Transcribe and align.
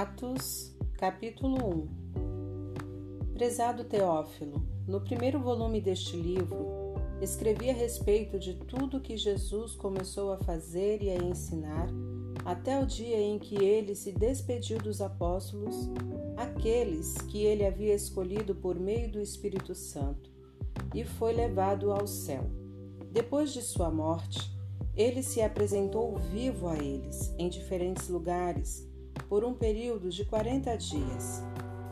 Atos, 0.00 0.74
capítulo 0.96 1.58
1 2.16 3.34
Prezado 3.34 3.84
Teófilo, 3.84 4.66
no 4.88 4.98
primeiro 5.02 5.38
volume 5.38 5.78
deste 5.78 6.16
livro, 6.16 6.94
escrevi 7.20 7.68
a 7.68 7.74
respeito 7.74 8.38
de 8.38 8.54
tudo 8.54 9.02
que 9.02 9.14
Jesus 9.18 9.74
começou 9.74 10.32
a 10.32 10.38
fazer 10.38 11.02
e 11.02 11.10
a 11.10 11.16
ensinar 11.16 11.86
até 12.46 12.80
o 12.80 12.86
dia 12.86 13.20
em 13.20 13.38
que 13.38 13.62
ele 13.62 13.94
se 13.94 14.10
despediu 14.10 14.78
dos 14.78 15.02
apóstolos, 15.02 15.90
aqueles 16.34 17.18
que 17.28 17.44
ele 17.44 17.66
havia 17.66 17.94
escolhido 17.94 18.54
por 18.54 18.80
meio 18.80 19.12
do 19.12 19.20
Espírito 19.20 19.74
Santo, 19.74 20.30
e 20.94 21.04
foi 21.04 21.34
levado 21.34 21.92
ao 21.92 22.06
céu. 22.06 22.50
Depois 23.12 23.52
de 23.52 23.60
sua 23.60 23.90
morte, 23.90 24.50
ele 24.96 25.22
se 25.22 25.42
apresentou 25.42 26.16
vivo 26.16 26.68
a 26.68 26.78
eles, 26.78 27.34
em 27.38 27.50
diferentes 27.50 28.08
lugares, 28.08 28.89
por 29.30 29.44
um 29.44 29.54
período 29.54 30.10
de 30.10 30.24
40 30.24 30.76
dias. 30.76 31.44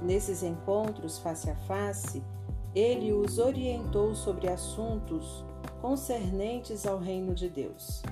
Nesses 0.02 0.42
encontros 0.42 1.20
face 1.20 1.48
a 1.48 1.54
face, 1.54 2.20
ele 2.74 3.12
os 3.12 3.38
orientou 3.38 4.12
sobre 4.16 4.48
assuntos 4.48 5.44
concernentes 5.80 6.84
ao 6.84 6.98
reino 6.98 7.32
de 7.34 7.48
Deus. 7.48 8.02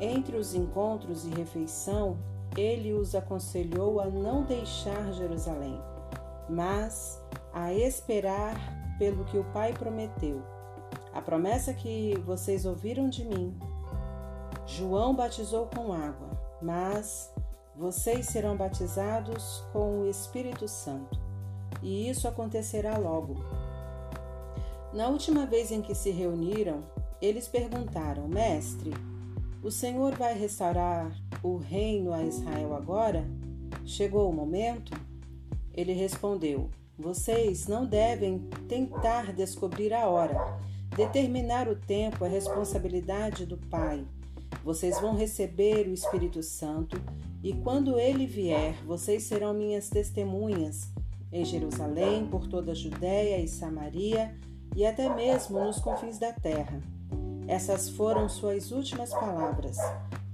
Entre 0.00 0.36
os 0.36 0.54
encontros 0.54 1.24
e 1.24 1.30
refeição, 1.30 2.18
ele 2.56 2.92
os 2.92 3.14
aconselhou 3.14 4.00
a 4.00 4.06
não 4.06 4.42
deixar 4.42 5.12
Jerusalém, 5.12 5.80
mas 6.48 7.22
a 7.52 7.72
esperar 7.72 8.56
pelo 8.98 9.24
que 9.24 9.38
o 9.38 9.44
Pai 9.52 9.72
prometeu. 9.72 10.42
A 11.12 11.22
promessa 11.22 11.72
que 11.72 12.18
vocês 12.26 12.66
ouviram 12.66 13.08
de 13.08 13.24
mim. 13.24 13.56
João 14.66 15.14
batizou 15.14 15.66
com 15.66 15.92
água, 15.92 16.28
mas 16.60 17.32
vocês 17.78 18.26
serão 18.26 18.56
batizados 18.56 19.62
com 19.72 20.00
o 20.00 20.08
Espírito 20.08 20.66
Santo, 20.66 21.20
e 21.82 22.08
isso 22.08 22.26
acontecerá 22.26 22.96
logo. 22.96 23.36
Na 24.94 25.08
última 25.08 25.44
vez 25.44 25.70
em 25.70 25.82
que 25.82 25.94
se 25.94 26.10
reuniram, 26.10 26.84
eles 27.20 27.46
perguntaram: 27.46 28.26
Mestre, 28.26 28.94
o 29.62 29.70
Senhor 29.70 30.14
vai 30.14 30.32
restaurar 30.38 31.14
o 31.42 31.58
reino 31.58 32.12
a 32.12 32.22
Israel 32.22 32.74
agora? 32.74 33.26
Chegou 33.84 34.30
o 34.30 34.32
momento? 34.32 34.92
Ele 35.74 35.92
respondeu: 35.92 36.70
Vocês 36.98 37.66
não 37.66 37.84
devem 37.84 38.48
tentar 38.68 39.34
descobrir 39.34 39.92
a 39.92 40.06
hora. 40.06 40.58
Determinar 40.96 41.68
o 41.68 41.76
tempo 41.76 42.24
é 42.24 42.28
responsabilidade 42.28 43.44
do 43.44 43.58
Pai. 43.58 44.06
Vocês 44.64 45.00
vão 45.00 45.14
receber 45.14 45.86
o 45.88 45.94
Espírito 45.94 46.42
Santo 46.42 47.00
e 47.42 47.52
quando 47.52 47.98
ele 47.98 48.26
vier, 48.26 48.74
vocês 48.84 49.22
serão 49.22 49.54
minhas 49.54 49.88
testemunhas 49.88 50.88
em 51.32 51.44
Jerusalém, 51.44 52.26
por 52.26 52.46
toda 52.46 52.72
a 52.72 52.74
Judéia 52.74 53.38
e 53.40 53.48
Samaria 53.48 54.34
e 54.74 54.84
até 54.84 55.14
mesmo 55.14 55.58
nos 55.60 55.78
confins 55.78 56.18
da 56.18 56.32
terra. 56.32 56.82
Essas 57.46 57.88
foram 57.88 58.28
suas 58.28 58.72
últimas 58.72 59.10
palavras. 59.10 59.76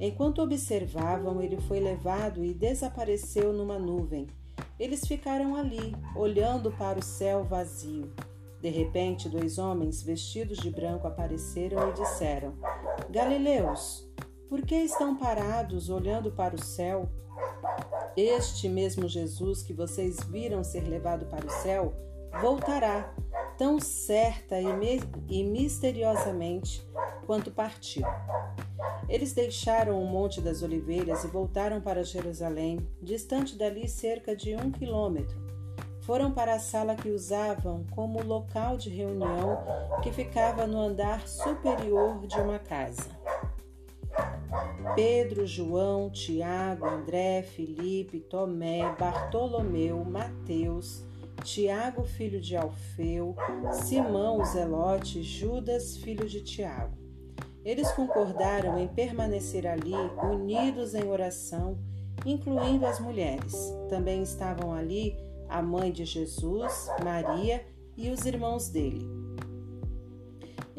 Enquanto 0.01 0.41
observavam, 0.41 1.43
ele 1.43 1.61
foi 1.61 1.79
levado 1.79 2.45
e 2.45 2.55
desapareceu 2.55 3.53
numa 3.53 3.79
nuvem. 3.79 4.27
Eles 4.79 5.07
ficaram 5.07 5.55
ali, 5.55 5.95
olhando 6.17 6.73
para 6.73 6.99
o 6.99 7.03
céu 7.03 7.45
vazio. 7.45 8.13
De 8.61 8.71
repente, 8.71 9.29
dois 9.29 9.59
homens 9.59 10.03
vestidos 10.03 10.59
de 10.59 10.71
branco 10.71 11.07
apareceram 11.07 11.91
e 11.91 11.93
disseram: 11.93 12.55
Galileus, 13.11 14.09
por 14.53 14.61
que 14.61 14.75
estão 14.75 15.17
parados 15.17 15.89
olhando 15.89 16.31
para 16.31 16.55
o 16.55 16.63
céu? 16.63 17.09
Este 18.15 18.69
mesmo 18.69 19.09
Jesus 19.09 19.63
que 19.63 19.73
vocês 19.73 20.19
viram 20.25 20.63
ser 20.63 20.87
levado 20.87 21.25
para 21.25 21.47
o 21.47 21.51
céu 21.51 21.95
voltará, 22.39 23.15
tão 23.57 23.81
certa 23.81 24.61
e, 24.61 25.01
e 25.27 25.43
misteriosamente 25.43 26.87
quanto 27.25 27.51
partiu. 27.51 28.07
Eles 29.09 29.33
deixaram 29.33 29.99
o 29.99 30.07
Monte 30.07 30.39
das 30.43 30.63
Oliveiras 30.63 31.25
e 31.25 31.29
voltaram 31.29 31.81
para 31.81 32.05
Jerusalém, 32.05 32.87
distante 33.01 33.57
dali 33.57 33.89
cerca 33.89 34.37
de 34.37 34.55
um 34.55 34.71
quilômetro. 34.71 35.41
Foram 36.03 36.31
para 36.31 36.57
a 36.57 36.59
sala 36.59 36.95
que 36.95 37.09
usavam 37.09 37.87
como 37.93 38.23
local 38.23 38.77
de 38.77 38.91
reunião, 38.91 39.65
que 40.03 40.13
ficava 40.13 40.67
no 40.67 40.79
andar 40.79 41.27
superior 41.27 42.27
de 42.27 42.39
uma 42.39 42.59
casa. 42.59 43.23
Pedro, 44.95 45.47
João, 45.47 46.11
Tiago, 46.11 46.87
André, 46.87 47.43
Felipe, 47.43 48.21
Tomé, 48.21 48.95
Bartolomeu, 48.99 50.05
Mateus, 50.05 51.05
Tiago, 51.43 52.05
filho 52.05 52.41
de 52.41 52.57
Alfeu, 52.57 53.35
Simão, 53.73 54.45
Zelote, 54.45 55.23
Judas, 55.23 55.97
filho 55.97 56.29
de 56.29 56.43
Tiago. 56.43 56.97
Eles 57.65 57.91
concordaram 57.93 58.79
em 58.79 58.89
permanecer 58.89 59.67
ali, 59.67 59.95
unidos 60.23 60.95
em 60.95 61.09
oração, 61.09 61.79
incluindo 62.27 62.87
as 62.87 62.99
mulheres. 63.01 63.55
Também 63.89 64.23
estavam 64.23 64.73
ali 64.73 65.17
a 65.49 65.63
mãe 65.63 65.93
de 65.93 66.05
Jesus, 66.05 66.89
Maria 67.05 67.65
e 67.97 68.11
os 68.11 68.27
irmãos 68.27 68.69
dele. 68.69 69.22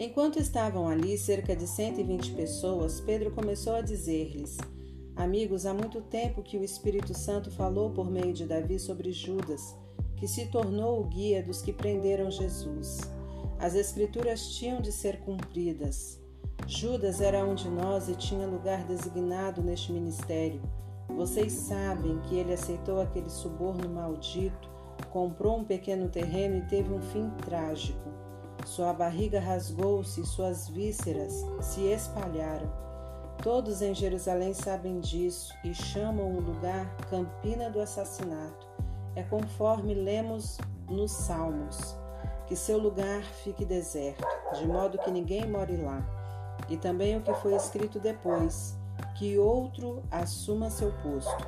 Enquanto 0.06 0.38
estavam 0.38 0.86
ali 0.86 1.18
cerca 1.18 1.56
de 1.56 1.66
120 1.66 2.34
pessoas, 2.34 3.00
Pedro 3.00 3.32
começou 3.32 3.74
a 3.74 3.82
dizer-lhes: 3.82 4.58
Amigos, 5.16 5.66
há 5.66 5.74
muito 5.74 6.02
tempo 6.02 6.44
que 6.44 6.58
o 6.58 6.64
Espírito 6.64 7.18
Santo 7.18 7.50
falou 7.50 7.90
por 7.92 8.12
meio 8.12 8.34
de 8.34 8.46
Davi 8.46 8.78
sobre 8.78 9.14
Judas, 9.14 9.74
que 10.18 10.28
se 10.28 10.48
tornou 10.48 11.00
o 11.00 11.06
guia 11.06 11.42
dos 11.42 11.62
que 11.62 11.72
prenderam 11.72 12.30
Jesus. 12.30 13.00
As 13.58 13.76
Escrituras 13.76 14.46
tinham 14.58 14.82
de 14.82 14.92
ser 14.92 15.22
cumpridas. 15.22 16.22
Judas 16.68 17.22
era 17.22 17.46
um 17.46 17.56
de 17.56 17.70
nós 17.70 18.10
e 18.10 18.16
tinha 18.18 18.46
lugar 18.46 18.86
designado 18.86 19.64
neste 19.64 19.94
ministério. 19.94 20.62
Vocês 21.08 21.54
sabem 21.54 22.20
que 22.24 22.36
ele 22.36 22.52
aceitou 22.52 23.00
aquele 23.00 23.30
suborno 23.30 23.88
maldito, 23.88 24.70
comprou 25.12 25.60
um 25.60 25.64
pequeno 25.64 26.10
terreno 26.10 26.58
e 26.58 26.68
teve 26.68 26.94
um 26.94 27.02
fim 27.02 27.30
trágico. 27.46 28.13
Sua 28.66 28.94
barriga 28.94 29.40
rasgou-se 29.40 30.22
e 30.22 30.26
suas 30.26 30.70
vísceras 30.70 31.46
se 31.62 31.82
espalharam. 31.82 32.72
Todos 33.42 33.82
em 33.82 33.94
Jerusalém 33.94 34.54
sabem 34.54 35.00
disso 35.00 35.54
e 35.66 35.74
chamam 35.74 36.32
o 36.32 36.40
lugar 36.40 36.96
Campina 37.10 37.70
do 37.70 37.82
Assassinato. 37.82 38.68
É 39.16 39.24
conforme 39.24 39.94
lemos 39.94 40.58
nos 40.90 41.12
Salmos: 41.12 41.96
que 42.48 42.56
seu 42.56 42.78
lugar 42.78 43.22
fique 43.44 43.66
deserto, 43.66 44.26
de 44.54 44.66
modo 44.66 44.98
que 44.98 45.12
ninguém 45.12 45.46
more 45.46 45.76
lá. 45.76 46.02
E 46.70 46.78
também 46.78 47.18
o 47.18 47.22
que 47.22 47.34
foi 47.36 47.54
escrito 47.56 48.00
depois: 48.00 48.78
que 49.18 49.38
outro 49.38 50.02
assuma 50.10 50.70
seu 50.70 50.92
posto. 51.04 51.46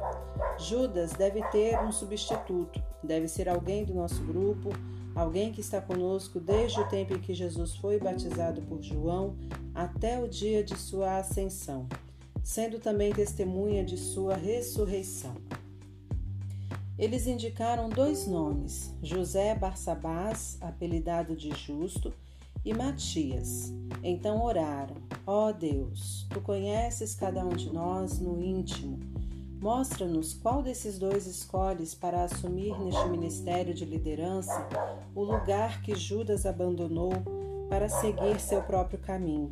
Judas 0.58 1.14
deve 1.14 1.42
ter 1.50 1.80
um 1.80 1.92
substituto, 1.92 2.82
deve 3.02 3.28
ser 3.28 3.48
alguém 3.48 3.86
do 3.86 3.94
nosso 3.94 4.22
grupo 4.24 4.70
alguém 5.16 5.52
que 5.52 5.62
está 5.62 5.82
conosco 5.82 6.40
desde 6.40 6.80
o 6.80 6.88
tempo 6.90 7.14
em 7.14 7.20
que 7.20 7.34
Jesus 7.34 7.76
foi 7.76 7.98
batizado 7.98 8.62
por 8.64 8.82
João 8.84 9.36
até 9.74 10.22
o 10.22 10.28
dia 10.28 10.64
de 10.64 10.78
sua 10.78 11.18
ascensão, 11.18 11.88
sendo 12.44 12.80
também 12.80 13.14
testemunha 13.14 13.84
de 13.84 13.98
sua 13.98 14.36
ressurreição. 14.36 15.36
Eles 16.98 17.28
indicaram 17.28 17.90
dois 17.90 18.28
nomes, 18.28 18.94
José 19.02 19.56
Barsabás, 19.56 20.58
apelidado 20.62 21.36
de 21.36 21.50
Justo, 21.52 22.14
e 22.66 22.74
Matias. 22.74 23.72
Então 24.04 24.42
oraram: 24.42 24.96
Ó 25.26 25.50
oh 25.50 25.54
Deus, 25.54 26.26
tu 26.32 26.42
conheces 26.42 27.14
cada 27.14 27.46
um 27.46 27.50
de 27.50 27.72
nós 27.72 28.20
no 28.20 28.42
íntimo 28.42 29.15
Mostra-nos 29.60 30.34
qual 30.34 30.62
desses 30.62 31.00
dois 31.00 31.26
escolhes 31.26 31.96
para 31.96 32.24
assumir 32.24 32.78
neste 32.80 33.08
ministério 33.10 33.74
de 33.74 33.86
liderança 33.86 34.68
o 35.16 35.24
lugar 35.24 35.82
que 35.82 35.96
Judas 35.96 36.46
abandonou 36.46 37.14
para 37.70 37.90
seguir 37.90 38.40
seu 38.40 38.62
próprio 38.62 39.00
caminho. 39.00 39.50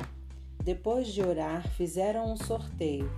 Depois 0.62 1.08
de 1.08 1.22
orar, 1.22 1.68
fizeram 1.70 2.32
um 2.32 2.36
sorteio. 2.36 3.10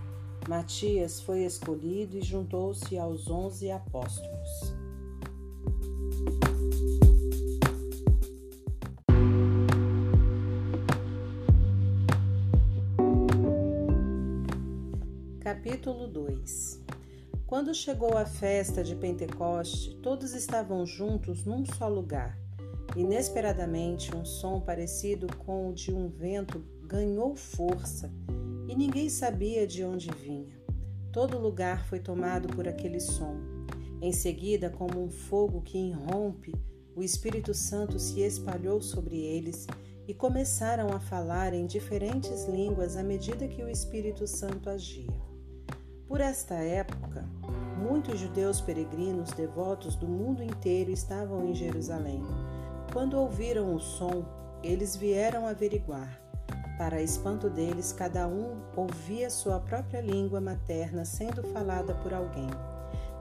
Matias 0.48 1.20
foi 1.20 1.44
escolhido 1.44 2.16
e 2.16 2.22
juntou-se 2.22 2.98
aos 2.98 3.28
onze 3.28 3.70
apóstolos. 3.70 4.74
Capítulo 15.46 16.08
2 16.08 16.82
Quando 17.46 17.72
chegou 17.72 18.18
a 18.18 18.26
festa 18.26 18.82
de 18.82 18.96
Pentecoste, 18.96 19.94
todos 20.02 20.34
estavam 20.34 20.84
juntos 20.84 21.44
num 21.44 21.64
só 21.64 21.86
lugar. 21.86 22.36
Inesperadamente, 22.96 24.12
um 24.12 24.24
som 24.24 24.60
parecido 24.60 25.28
com 25.36 25.70
o 25.70 25.72
de 25.72 25.94
um 25.94 26.08
vento 26.08 26.64
ganhou 26.82 27.36
força 27.36 28.12
e 28.68 28.74
ninguém 28.74 29.08
sabia 29.08 29.68
de 29.68 29.84
onde 29.84 30.10
vinha. 30.10 30.60
Todo 31.12 31.38
lugar 31.38 31.86
foi 31.86 32.00
tomado 32.00 32.48
por 32.48 32.66
aquele 32.66 32.98
som. 32.98 33.36
Em 34.02 34.12
seguida, 34.12 34.68
como 34.68 35.00
um 35.00 35.08
fogo 35.08 35.62
que 35.62 35.78
irrompe, 35.78 36.56
o 36.96 37.04
Espírito 37.04 37.54
Santo 37.54 38.00
se 38.00 38.20
espalhou 38.20 38.82
sobre 38.82 39.16
eles 39.16 39.64
e 40.08 40.12
começaram 40.12 40.88
a 40.88 40.98
falar 40.98 41.54
em 41.54 41.66
diferentes 41.68 42.46
línguas 42.46 42.96
à 42.96 43.02
medida 43.04 43.46
que 43.46 43.62
o 43.62 43.70
Espírito 43.70 44.26
Santo 44.26 44.68
agia. 44.68 45.35
Por 46.08 46.20
esta 46.20 46.54
época, 46.54 47.24
muitos 47.76 48.20
judeus 48.20 48.60
peregrinos 48.60 49.32
devotos 49.32 49.96
do 49.96 50.06
mundo 50.06 50.40
inteiro 50.40 50.92
estavam 50.92 51.44
em 51.44 51.52
Jerusalém. 51.52 52.22
Quando 52.92 53.18
ouviram 53.18 53.74
o 53.74 53.80
som, 53.80 54.24
eles 54.62 54.94
vieram 54.94 55.48
averiguar. 55.48 56.20
Para 56.78 57.02
espanto 57.02 57.50
deles, 57.50 57.92
cada 57.92 58.28
um 58.28 58.62
ouvia 58.76 59.28
sua 59.28 59.58
própria 59.58 60.00
língua 60.00 60.40
materna 60.40 61.04
sendo 61.04 61.42
falada 61.42 61.92
por 61.96 62.14
alguém. 62.14 62.50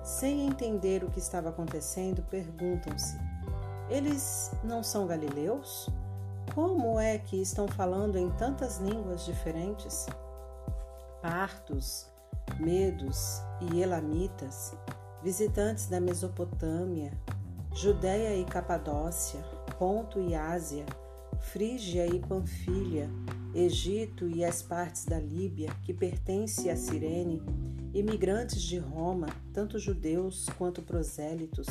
Sem 0.03 0.45
entender 0.45 1.03
o 1.03 1.09
que 1.09 1.17
estava 1.17 1.49
acontecendo, 1.49 2.21
perguntam-se: 2.29 3.17
Eles 3.89 4.51
não 4.63 4.83
são 4.83 5.07
galileus? 5.07 5.89
Como 6.53 6.99
é 6.99 7.17
que 7.17 7.41
estão 7.41 7.67
falando 7.67 8.15
em 8.15 8.29
tantas 8.31 8.77
línguas 8.77 9.25
diferentes? 9.25 10.05
Partos, 11.23 12.13
medos 12.59 13.41
e 13.61 13.81
elamitas, 13.81 14.73
visitantes 15.23 15.87
da 15.87 15.99
Mesopotâmia, 15.99 17.11
Judéia 17.73 18.35
e 18.35 18.45
Capadócia, 18.45 19.41
Ponto 19.77 20.19
e 20.19 20.35
Ásia, 20.35 20.85
Frígia 21.39 22.07
e 22.07 22.19
Panfilha, 22.19 23.09
Egito 23.53 24.27
e 24.27 24.43
as 24.43 24.61
partes 24.61 25.05
da 25.05 25.19
Líbia 25.19 25.69
que 25.83 25.93
pertence 25.93 26.69
a 26.69 26.75
Cirene, 26.75 27.41
imigrantes 27.93 28.61
de 28.61 28.77
Roma, 28.77 29.27
tanto 29.53 29.79
judeus 29.79 30.47
quanto 30.57 30.81
prosélitos, 30.81 31.67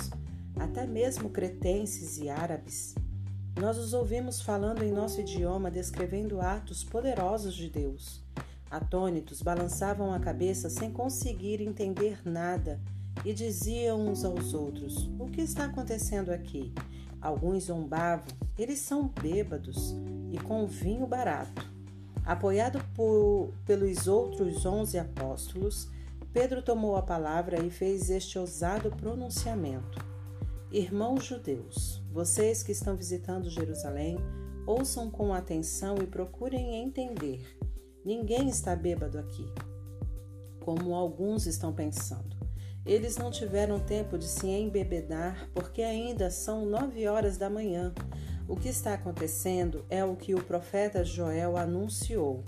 até 0.57 0.87
mesmo 0.87 1.31
cretenses 1.31 2.19
e 2.19 2.29
árabes. 2.29 2.95
Nós 3.61 3.79
os 3.79 3.93
ouvimos 3.93 4.41
falando 4.41 4.83
em 4.83 4.91
nosso 4.91 5.21
idioma, 5.21 5.71
descrevendo 5.71 6.41
atos 6.41 6.83
poderosos 6.83 7.55
de 7.55 7.71
Deus. 7.71 8.23
Atônitos, 8.75 9.41
balançavam 9.41 10.13
a 10.13 10.19
cabeça 10.19 10.69
sem 10.69 10.91
conseguir 10.91 11.61
entender 11.61 12.19
nada 12.29 12.81
e 13.25 13.33
diziam 13.33 14.05
uns 14.09 14.25
aos 14.25 14.53
outros: 14.53 15.09
O 15.17 15.27
que 15.27 15.43
está 15.43 15.67
acontecendo 15.67 16.31
aqui? 16.31 16.75
Alguns 17.21 17.67
zombavam, 17.67 18.27
eles 18.59 18.81
são 18.81 19.07
bêbados 19.07 19.95
e 20.33 20.39
com 20.39 20.67
vinho 20.67 21.07
barato. 21.07 21.73
Apoiado 22.25 22.85
por, 22.97 23.55
pelos 23.65 24.09
outros 24.09 24.67
onze 24.67 24.99
apóstolos, 24.99 25.89
Pedro 26.33 26.61
tomou 26.61 26.97
a 26.97 27.03
palavra 27.03 27.65
e 27.65 27.71
fez 27.71 28.11
este 28.11 28.41
ousado 28.41 28.91
pronunciamento: 28.91 30.05
Irmãos 30.73 31.25
judeus, 31.25 32.03
vocês 32.13 32.65
que 32.65 32.73
estão 32.73 32.97
visitando 32.97 33.49
Jerusalém, 33.49 34.17
ouçam 34.67 35.09
com 35.09 35.33
atenção 35.33 35.95
e 36.03 36.09
procurem 36.09 36.83
entender. 36.83 37.57
Ninguém 38.05 38.49
está 38.49 38.77
bêbado 38.77 39.19
aqui, 39.19 39.51
como 40.61 40.95
alguns 40.95 41.47
estão 41.47 41.73
pensando. 41.73 42.37
Eles 42.85 43.17
não 43.17 43.31
tiveram 43.31 43.81
tempo 43.81 44.19
de 44.19 44.27
se 44.27 44.47
embebedar 44.47 45.49
porque 45.55 45.81
ainda 45.81 46.31
são 46.31 46.67
nove 46.67 47.09
horas 47.09 47.39
da 47.39 47.49
manhã. 47.49 47.95
O 48.47 48.57
que 48.57 48.69
está 48.69 48.93
acontecendo 48.93 49.87
é 49.89 50.05
o 50.05 50.17
que 50.17 50.35
o 50.35 50.45
profeta 50.45 51.03
Joel 51.03 51.57
anunciou. 51.57 52.45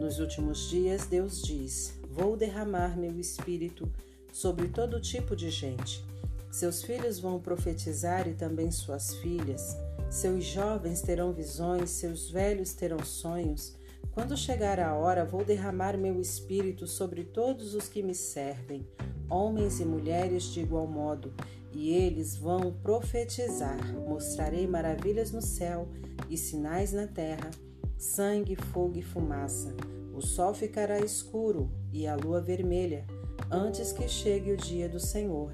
Nos 0.00 0.18
últimos 0.18 0.68
dias, 0.68 1.06
Deus 1.06 1.40
diz: 1.40 1.96
Vou 2.10 2.36
derramar 2.36 2.98
meu 2.98 3.16
espírito 3.20 3.88
sobre 4.32 4.66
todo 4.66 5.00
tipo 5.00 5.36
de 5.36 5.50
gente. 5.50 6.04
Seus 6.50 6.82
filhos 6.82 7.20
vão 7.20 7.38
profetizar 7.38 8.26
e 8.26 8.34
também 8.34 8.72
suas 8.72 9.14
filhas. 9.14 9.76
Seus 10.10 10.44
jovens 10.44 11.00
terão 11.00 11.32
visões, 11.32 11.90
seus 11.90 12.28
velhos 12.28 12.72
terão 12.72 13.04
sonhos. 13.04 13.76
Quando 14.16 14.34
chegar 14.34 14.80
a 14.80 14.94
hora, 14.94 15.26
vou 15.26 15.44
derramar 15.44 15.98
meu 15.98 16.18
espírito 16.18 16.86
sobre 16.86 17.22
todos 17.22 17.74
os 17.74 17.86
que 17.86 18.02
me 18.02 18.14
servem 18.14 18.88
homens 19.28 19.78
e 19.78 19.84
mulheres 19.84 20.44
de 20.44 20.60
igual 20.60 20.86
modo, 20.86 21.34
e 21.70 21.92
eles 21.92 22.34
vão 22.34 22.72
profetizar. 22.72 23.76
Mostrarei 24.08 24.66
maravilhas 24.66 25.32
no 25.32 25.42
céu 25.42 25.90
e 26.30 26.38
sinais 26.38 26.94
na 26.94 27.06
terra: 27.06 27.50
sangue, 27.98 28.56
fogo 28.56 28.96
e 28.96 29.02
fumaça. 29.02 29.76
O 30.14 30.22
sol 30.22 30.54
ficará 30.54 30.98
escuro 30.98 31.70
e 31.92 32.06
a 32.06 32.16
lua 32.16 32.40
vermelha, 32.40 33.04
antes 33.50 33.92
que 33.92 34.08
chegue 34.08 34.50
o 34.50 34.56
dia 34.56 34.88
do 34.88 34.98
Senhor, 34.98 35.52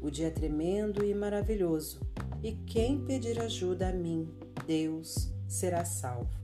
o 0.00 0.08
dia 0.08 0.30
tremendo 0.30 1.04
e 1.04 1.12
maravilhoso. 1.12 1.98
E 2.44 2.52
quem 2.52 3.04
pedir 3.04 3.40
ajuda 3.40 3.88
a 3.88 3.92
mim, 3.92 4.32
Deus, 4.68 5.34
será 5.48 5.84
salvo. 5.84 6.43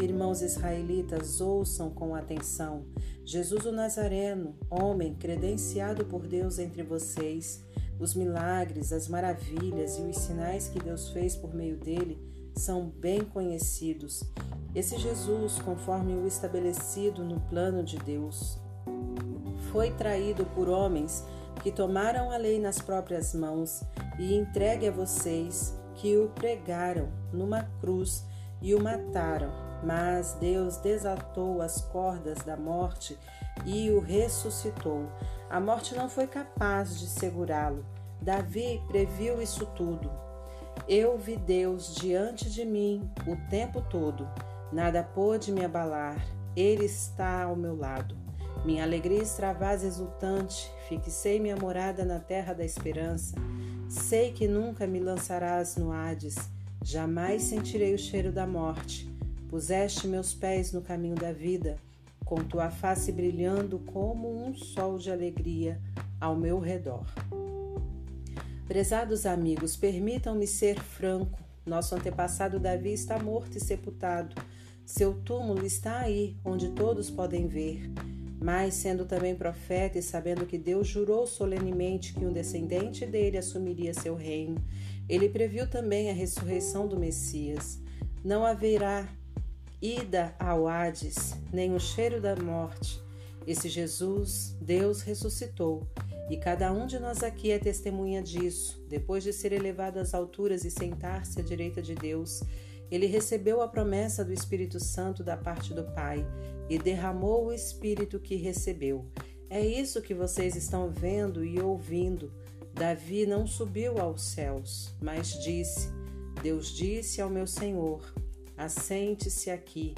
Irmãos 0.00 0.42
israelitas, 0.42 1.40
ouçam 1.40 1.90
com 1.90 2.14
atenção. 2.14 2.84
Jesus 3.24 3.64
o 3.64 3.72
Nazareno, 3.72 4.56
homem 4.68 5.14
credenciado 5.14 6.04
por 6.04 6.26
Deus 6.26 6.58
entre 6.58 6.82
vocês, 6.82 7.64
os 7.98 8.14
milagres, 8.14 8.92
as 8.92 9.08
maravilhas 9.08 9.98
e 9.98 10.02
os 10.02 10.16
sinais 10.16 10.68
que 10.68 10.78
Deus 10.78 11.08
fez 11.10 11.36
por 11.36 11.54
meio 11.54 11.76
dele 11.76 12.18
são 12.56 12.88
bem 12.88 13.20
conhecidos. 13.20 14.22
Esse 14.74 14.98
Jesus, 14.98 15.58
conforme 15.58 16.14
o 16.14 16.26
estabelecido 16.26 17.24
no 17.24 17.40
plano 17.40 17.82
de 17.82 17.96
Deus, 17.98 18.58
foi 19.70 19.90
traído 19.92 20.44
por 20.46 20.68
homens 20.68 21.24
que 21.62 21.70
tomaram 21.70 22.30
a 22.30 22.36
lei 22.36 22.60
nas 22.60 22.80
próprias 22.80 23.34
mãos 23.34 23.82
e 24.18 24.34
entregue 24.34 24.88
a 24.88 24.92
vocês 24.92 25.74
que 25.94 26.16
o 26.16 26.28
pregaram 26.30 27.08
numa 27.32 27.62
cruz 27.80 28.24
e 28.60 28.74
o 28.74 28.82
mataram, 28.82 29.50
mas 29.82 30.34
Deus 30.34 30.78
desatou 30.78 31.60
as 31.60 31.80
cordas 31.82 32.38
da 32.38 32.56
morte 32.56 33.18
e 33.64 33.90
o 33.90 34.00
ressuscitou. 34.00 35.08
A 35.50 35.60
morte 35.60 35.94
não 35.94 36.08
foi 36.08 36.26
capaz 36.26 36.98
de 36.98 37.06
segurá-lo. 37.06 37.84
Davi 38.20 38.82
previu 38.88 39.40
isso 39.42 39.66
tudo. 39.66 40.10
Eu 40.88 41.16
vi 41.18 41.36
Deus 41.36 41.94
diante 41.94 42.50
de 42.50 42.64
mim 42.64 43.08
o 43.26 43.36
tempo 43.48 43.82
todo. 43.82 44.28
Nada 44.72 45.02
pôde 45.02 45.52
me 45.52 45.64
abalar. 45.64 46.16
Ele 46.56 46.84
está 46.86 47.44
ao 47.44 47.54
meu 47.54 47.76
lado. 47.76 48.16
Minha 48.64 48.82
alegria 48.82 49.22
extravasa 49.22 49.86
exultante, 49.86 50.72
fixei 50.88 51.38
minha 51.38 51.56
morada 51.56 52.04
na 52.04 52.18
terra 52.18 52.54
da 52.54 52.64
esperança. 52.64 53.36
Sei 53.90 54.32
que 54.32 54.48
nunca 54.48 54.86
me 54.86 54.98
lançarás 54.98 55.76
no 55.76 55.92
Hades 55.92 56.53
Jamais 56.84 57.44
sentirei 57.44 57.94
o 57.94 57.98
cheiro 57.98 58.30
da 58.30 58.46
morte. 58.46 59.08
Puseste 59.48 60.06
meus 60.06 60.34
pés 60.34 60.70
no 60.70 60.82
caminho 60.82 61.14
da 61.14 61.32
vida, 61.32 61.78
com 62.26 62.44
tua 62.44 62.70
face 62.70 63.10
brilhando 63.10 63.78
como 63.78 64.30
um 64.30 64.54
sol 64.54 64.98
de 64.98 65.10
alegria 65.10 65.80
ao 66.20 66.36
meu 66.36 66.60
redor. 66.60 67.06
Prezados 68.68 69.24
amigos, 69.24 69.78
permitam-me 69.78 70.46
ser 70.46 70.78
franco. 70.78 71.42
Nosso 71.64 71.94
antepassado 71.94 72.60
Davi 72.60 72.92
está 72.92 73.18
morto 73.18 73.56
e 73.56 73.60
sepultado. 73.60 74.36
Seu 74.84 75.14
túmulo 75.14 75.64
está 75.64 76.00
aí, 76.00 76.36
onde 76.44 76.68
todos 76.72 77.08
podem 77.08 77.46
ver. 77.46 77.90
Mas, 78.38 78.74
sendo 78.74 79.06
também 79.06 79.34
profeta 79.34 79.98
e 79.98 80.02
sabendo 80.02 80.44
que 80.44 80.58
Deus 80.58 80.86
jurou 80.86 81.26
solenemente 81.26 82.12
que 82.12 82.26
um 82.26 82.32
descendente 82.32 83.06
dele 83.06 83.38
assumiria 83.38 83.94
seu 83.94 84.14
reino, 84.14 84.62
ele 85.08 85.28
previu 85.28 85.68
também 85.68 86.10
a 86.10 86.14
ressurreição 86.14 86.86
do 86.86 86.98
Messias. 86.98 87.78
Não 88.24 88.44
haverá 88.44 89.08
ida 89.80 90.34
ao 90.38 90.66
Hades, 90.66 91.34
nem 91.52 91.74
o 91.74 91.80
cheiro 91.80 92.20
da 92.20 92.34
morte. 92.34 93.02
Esse 93.46 93.68
Jesus, 93.68 94.56
Deus 94.60 95.02
ressuscitou, 95.02 95.86
e 96.30 96.38
cada 96.38 96.72
um 96.72 96.86
de 96.86 96.98
nós 96.98 97.22
aqui 97.22 97.50
é 97.50 97.58
testemunha 97.58 98.22
disso. 98.22 98.82
Depois 98.88 99.22
de 99.22 99.32
ser 99.32 99.52
elevado 99.52 99.98
às 99.98 100.14
alturas 100.14 100.64
e 100.64 100.70
sentar-se 100.70 101.38
à 101.38 101.42
direita 101.42 101.82
de 101.82 101.94
Deus, 101.94 102.42
ele 102.90 103.06
recebeu 103.06 103.60
a 103.60 103.68
promessa 103.68 104.24
do 104.24 104.32
Espírito 104.32 104.80
Santo 104.80 105.22
da 105.22 105.36
parte 105.36 105.74
do 105.74 105.84
Pai 105.84 106.26
e 106.70 106.78
derramou 106.78 107.46
o 107.46 107.52
Espírito 107.52 108.18
que 108.18 108.36
recebeu. 108.36 109.04
É 109.50 109.60
isso 109.60 110.00
que 110.00 110.14
vocês 110.14 110.56
estão 110.56 110.90
vendo 110.90 111.44
e 111.44 111.60
ouvindo. 111.60 112.32
Davi 112.74 113.24
não 113.24 113.46
subiu 113.46 113.98
aos 113.98 114.22
céus, 114.22 114.92
mas 115.00 115.28
disse: 115.42 115.88
Deus 116.42 116.68
disse 116.68 117.20
ao 117.20 117.30
meu 117.30 117.46
Senhor: 117.46 118.12
Assente-se 118.56 119.48
aqui, 119.48 119.94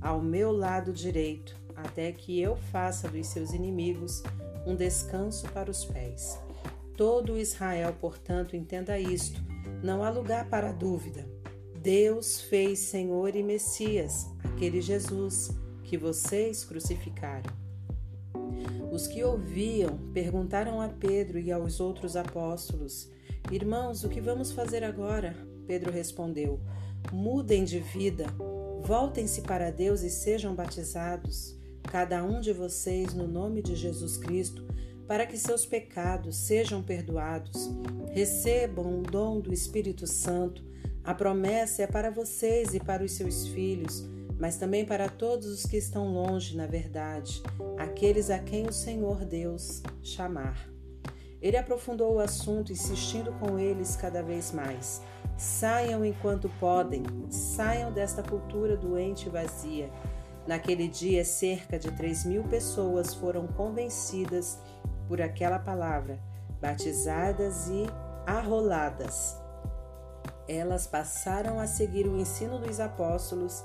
ao 0.00 0.22
meu 0.22 0.52
lado 0.52 0.92
direito, 0.92 1.56
até 1.74 2.12
que 2.12 2.40
eu 2.40 2.56
faça 2.56 3.08
dos 3.08 3.26
seus 3.26 3.52
inimigos 3.52 4.22
um 4.64 4.76
descanso 4.76 5.48
para 5.48 5.70
os 5.70 5.84
pés. 5.84 6.38
Todo 6.96 7.36
Israel, 7.36 7.92
portanto, 8.00 8.54
entenda 8.54 8.98
isto: 9.00 9.42
não 9.82 10.04
há 10.04 10.10
lugar 10.10 10.48
para 10.48 10.70
dúvida. 10.70 11.26
Deus 11.80 12.40
fez 12.40 12.78
Senhor 12.78 13.34
e 13.34 13.42
Messias, 13.42 14.28
aquele 14.44 14.80
Jesus 14.80 15.50
que 15.82 15.98
vocês 15.98 16.64
crucificaram. 16.64 17.61
Os 18.90 19.06
que 19.06 19.24
ouviam 19.24 19.98
perguntaram 20.12 20.80
a 20.80 20.88
Pedro 20.88 21.38
e 21.38 21.50
aos 21.50 21.80
outros 21.80 22.16
apóstolos: 22.16 23.10
Irmãos, 23.50 24.04
o 24.04 24.08
que 24.08 24.20
vamos 24.20 24.52
fazer 24.52 24.84
agora? 24.84 25.34
Pedro 25.66 25.90
respondeu: 25.90 26.60
Mudem 27.10 27.64
de 27.64 27.78
vida, 27.78 28.26
voltem-se 28.82 29.42
para 29.42 29.70
Deus 29.70 30.02
e 30.02 30.10
sejam 30.10 30.54
batizados, 30.54 31.56
cada 31.84 32.22
um 32.22 32.40
de 32.40 32.52
vocês, 32.52 33.14
no 33.14 33.26
nome 33.26 33.62
de 33.62 33.74
Jesus 33.74 34.16
Cristo, 34.16 34.66
para 35.06 35.26
que 35.26 35.36
seus 35.36 35.64
pecados 35.64 36.36
sejam 36.36 36.82
perdoados. 36.82 37.70
Recebam 38.12 39.00
o 39.00 39.02
dom 39.02 39.40
do 39.40 39.52
Espírito 39.52 40.06
Santo. 40.06 40.62
A 41.02 41.14
promessa 41.14 41.82
é 41.82 41.86
para 41.86 42.10
vocês 42.10 42.74
e 42.74 42.80
para 42.80 43.02
os 43.02 43.12
seus 43.12 43.46
filhos 43.48 44.06
mas 44.42 44.56
também 44.56 44.84
para 44.84 45.08
todos 45.08 45.46
os 45.46 45.64
que 45.64 45.76
estão 45.76 46.12
longe, 46.12 46.56
na 46.56 46.66
verdade, 46.66 47.40
aqueles 47.78 48.28
a 48.28 48.40
quem 48.40 48.66
o 48.66 48.72
Senhor 48.72 49.24
Deus 49.24 49.80
chamar. 50.02 50.68
Ele 51.40 51.56
aprofundou 51.56 52.16
o 52.16 52.18
assunto, 52.18 52.72
insistindo 52.72 53.32
com 53.34 53.56
eles 53.56 53.94
cada 53.94 54.20
vez 54.20 54.50
mais. 54.50 55.00
Saiam 55.38 56.04
enquanto 56.04 56.50
podem, 56.58 57.04
saiam 57.30 57.92
desta 57.92 58.20
cultura 58.20 58.76
doente 58.76 59.26
e 59.26 59.30
vazia. 59.30 59.88
Naquele 60.44 60.88
dia, 60.88 61.24
cerca 61.24 61.78
de 61.78 61.92
três 61.92 62.24
mil 62.24 62.42
pessoas 62.42 63.14
foram 63.14 63.46
convencidas 63.46 64.58
por 65.06 65.22
aquela 65.22 65.60
palavra, 65.60 66.18
batizadas 66.60 67.68
e 67.68 67.86
arroladas. 68.26 69.36
Elas 70.48 70.84
passaram 70.88 71.60
a 71.60 71.68
seguir 71.68 72.08
o 72.08 72.18
ensino 72.18 72.58
dos 72.58 72.80
apóstolos, 72.80 73.64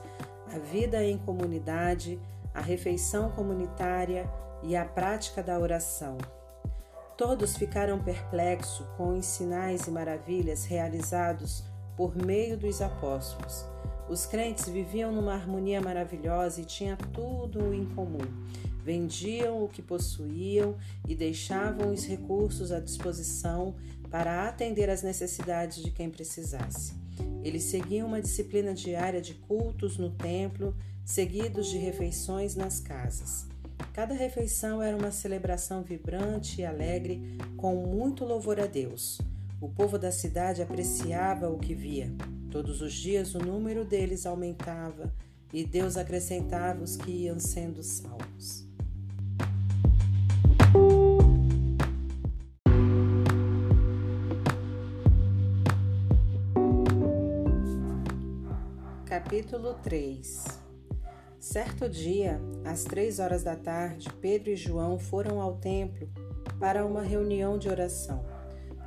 a 0.54 0.60
vida 0.60 1.04
em 1.04 1.18
comunidade, 1.18 2.20
a 2.54 2.62
refeição 2.62 3.32
comunitária 3.32 4.30
e 4.64 4.76
a 4.76 4.86
prática 4.86 5.44
da 5.44 5.60
oração. 5.60 6.18
Todos 7.18 7.58
ficaram 7.58 8.00
perplexos 8.00 8.86
com 8.96 9.18
os 9.18 9.26
sinais 9.26 9.88
e 9.88 9.92
maravilhas 9.92 10.66
realizados 10.66 11.64
por 11.96 12.16
meio 12.16 12.56
dos 12.58 12.82
apóstolos. 12.82 13.66
Os 14.08 14.26
crentes 14.26 14.70
viviam 14.70 15.12
numa 15.12 15.34
harmonia 15.34 15.82
maravilhosa 15.82 16.62
e 16.62 16.66
tinham 16.66 16.96
tudo 17.14 17.74
em 17.74 17.86
comum. 17.86 18.22
Vendiam 18.84 19.64
o 19.64 19.68
que 19.68 19.82
possuíam 19.82 20.78
e 21.08 21.14
deixavam 21.14 21.92
os 21.92 22.06
recursos 22.06 22.72
à 22.72 22.80
disposição 22.80 23.76
para 24.10 24.48
atender 24.48 24.90
às 24.90 25.04
necessidades 25.04 25.84
de 25.84 25.92
quem 25.92 26.10
precisasse. 26.10 27.07
Eles 27.44 27.64
seguiam 27.64 28.08
uma 28.08 28.22
disciplina 28.22 28.74
diária 28.74 29.22
de 29.22 29.34
cultos 29.34 29.98
no 29.98 30.10
templo, 30.10 30.76
seguidos 31.06 31.68
de 31.68 31.78
refeições 31.78 32.56
nas 32.56 32.80
casas. 32.80 33.48
Cada 33.94 34.14
refeição 34.14 34.82
era 34.82 34.98
uma 34.98 35.12
celebração 35.12 35.82
vibrante 35.82 36.62
e 36.62 36.66
alegre, 36.66 37.38
com 37.56 37.76
muito 37.76 38.26
louvor 38.26 38.60
a 38.60 38.66
Deus. 38.66 39.20
O 39.60 39.70
povo 39.70 39.98
da 39.98 40.12
cidade 40.12 40.62
apreciava 40.62 41.50
o 41.50 41.58
que 41.58 41.74
via. 41.74 42.14
Todos 42.52 42.82
os 42.82 42.94
dias 42.94 43.34
o 43.34 43.40
número 43.40 43.84
deles 43.84 44.26
aumentava 44.26 45.12
e 45.52 45.64
Deus 45.64 45.98
acrescentava 45.98 46.84
os 46.84 46.96
que 46.96 47.12
iam 47.12 47.40
sendo 47.40 47.82
salvos. 47.82 48.67
Capítulo 59.18 59.74
3 59.82 60.46
Certo 61.40 61.90
dia, 61.90 62.40
às 62.64 62.84
três 62.84 63.18
horas 63.18 63.42
da 63.42 63.56
tarde, 63.56 64.08
Pedro 64.22 64.52
e 64.52 64.56
João 64.56 65.00
foram 65.00 65.42
ao 65.42 65.56
templo 65.58 66.08
para 66.60 66.86
uma 66.86 67.02
reunião 67.02 67.58
de 67.58 67.68
oração. 67.68 68.24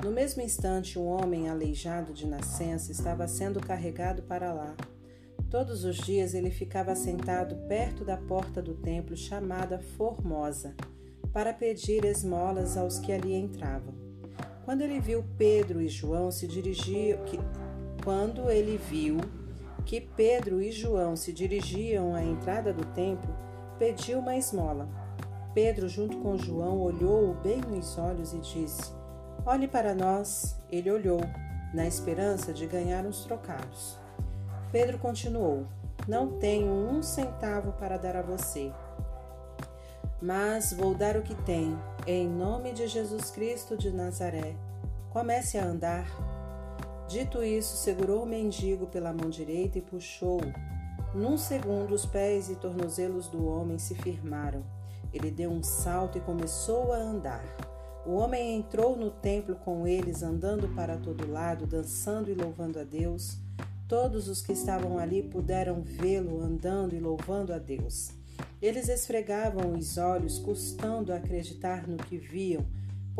No 0.04 0.12
mesmo 0.12 0.40
instante, 0.40 0.96
um 0.96 1.06
homem 1.08 1.48
aleijado 1.48 2.12
de 2.12 2.28
nascença 2.28 2.92
estava 2.92 3.26
sendo 3.26 3.58
carregado 3.58 4.22
para 4.22 4.52
lá. 4.52 4.76
Todos 5.50 5.82
os 5.82 5.96
dias 5.96 6.32
ele 6.32 6.52
ficava 6.52 6.94
sentado 6.94 7.56
perto 7.66 8.04
da 8.04 8.16
porta 8.16 8.62
do 8.62 8.74
templo 8.74 9.16
chamada 9.16 9.80
Formosa, 9.80 10.76
para 11.32 11.52
pedir 11.52 12.04
esmolas 12.04 12.76
aos 12.76 13.00
que 13.00 13.10
ali 13.10 13.34
entravam. 13.34 13.94
Quando 14.64 14.82
ele 14.82 15.00
viu 15.00 15.24
Pedro 15.36 15.82
e 15.82 15.88
João 15.88 16.30
se 16.30 16.46
dirigir, 16.46 17.18
quando 18.04 18.48
ele 18.48 18.76
viu 18.76 19.18
que 19.80 20.00
Pedro 20.00 20.60
e 20.60 20.70
João 20.70 21.16
se 21.16 21.32
dirigiam 21.32 22.14
à 22.14 22.22
entrada 22.22 22.72
do 22.72 22.84
templo, 22.86 23.34
pediu 23.78 24.18
uma 24.18 24.36
esmola. 24.36 24.88
Pedro, 25.54 25.88
junto 25.88 26.18
com 26.18 26.38
João, 26.38 26.80
olhou-o 26.80 27.34
bem 27.34 27.60
nos 27.60 27.98
olhos 27.98 28.32
e 28.32 28.38
disse: 28.38 28.92
Olhe 29.44 29.66
para 29.66 29.94
nós. 29.94 30.56
Ele 30.70 30.90
olhou, 30.90 31.20
na 31.72 31.86
esperança 31.86 32.52
de 32.52 32.66
ganhar 32.66 33.04
uns 33.04 33.24
trocados. 33.24 33.96
Pedro 34.72 34.98
continuou: 34.98 35.66
Não 36.06 36.38
tenho 36.38 36.72
um 36.72 37.02
centavo 37.02 37.72
para 37.72 37.96
dar 37.96 38.16
a 38.16 38.22
você, 38.22 38.72
mas 40.20 40.72
vou 40.72 40.94
dar 40.94 41.16
o 41.16 41.22
que 41.22 41.34
tenho. 41.42 41.80
Em 42.06 42.28
nome 42.28 42.72
de 42.72 42.86
Jesus 42.86 43.30
Cristo 43.30 43.76
de 43.76 43.90
Nazaré, 43.90 44.54
comece 45.10 45.58
a 45.58 45.64
andar. 45.64 46.29
Dito 47.10 47.42
isso, 47.42 47.76
segurou 47.76 48.22
o 48.22 48.26
mendigo 48.26 48.86
pela 48.86 49.12
mão 49.12 49.28
direita 49.28 49.78
e 49.78 49.82
puxou-o. 49.82 50.46
Num 51.12 51.36
segundo, 51.36 51.92
os 51.92 52.06
pés 52.06 52.48
e 52.48 52.54
tornozelos 52.54 53.26
do 53.26 53.48
homem 53.48 53.80
se 53.80 53.96
firmaram. 53.96 54.62
Ele 55.12 55.28
deu 55.28 55.50
um 55.50 55.60
salto 55.60 56.18
e 56.18 56.20
começou 56.20 56.92
a 56.92 56.98
andar. 56.98 57.44
O 58.06 58.12
homem 58.12 58.54
entrou 58.54 58.96
no 58.96 59.10
templo 59.10 59.56
com 59.56 59.88
eles, 59.88 60.22
andando 60.22 60.68
para 60.68 60.96
todo 60.98 61.28
lado, 61.28 61.66
dançando 61.66 62.30
e 62.30 62.34
louvando 62.34 62.78
a 62.78 62.84
Deus. 62.84 63.38
Todos 63.88 64.28
os 64.28 64.40
que 64.40 64.52
estavam 64.52 64.96
ali 64.96 65.20
puderam 65.20 65.82
vê-lo 65.82 66.40
andando 66.40 66.94
e 66.94 67.00
louvando 67.00 67.52
a 67.52 67.58
Deus. 67.58 68.12
Eles 68.62 68.88
esfregavam 68.88 69.72
os 69.76 69.98
olhos, 69.98 70.38
custando 70.38 71.12
acreditar 71.12 71.88
no 71.88 71.96
que 71.96 72.16
viam 72.16 72.64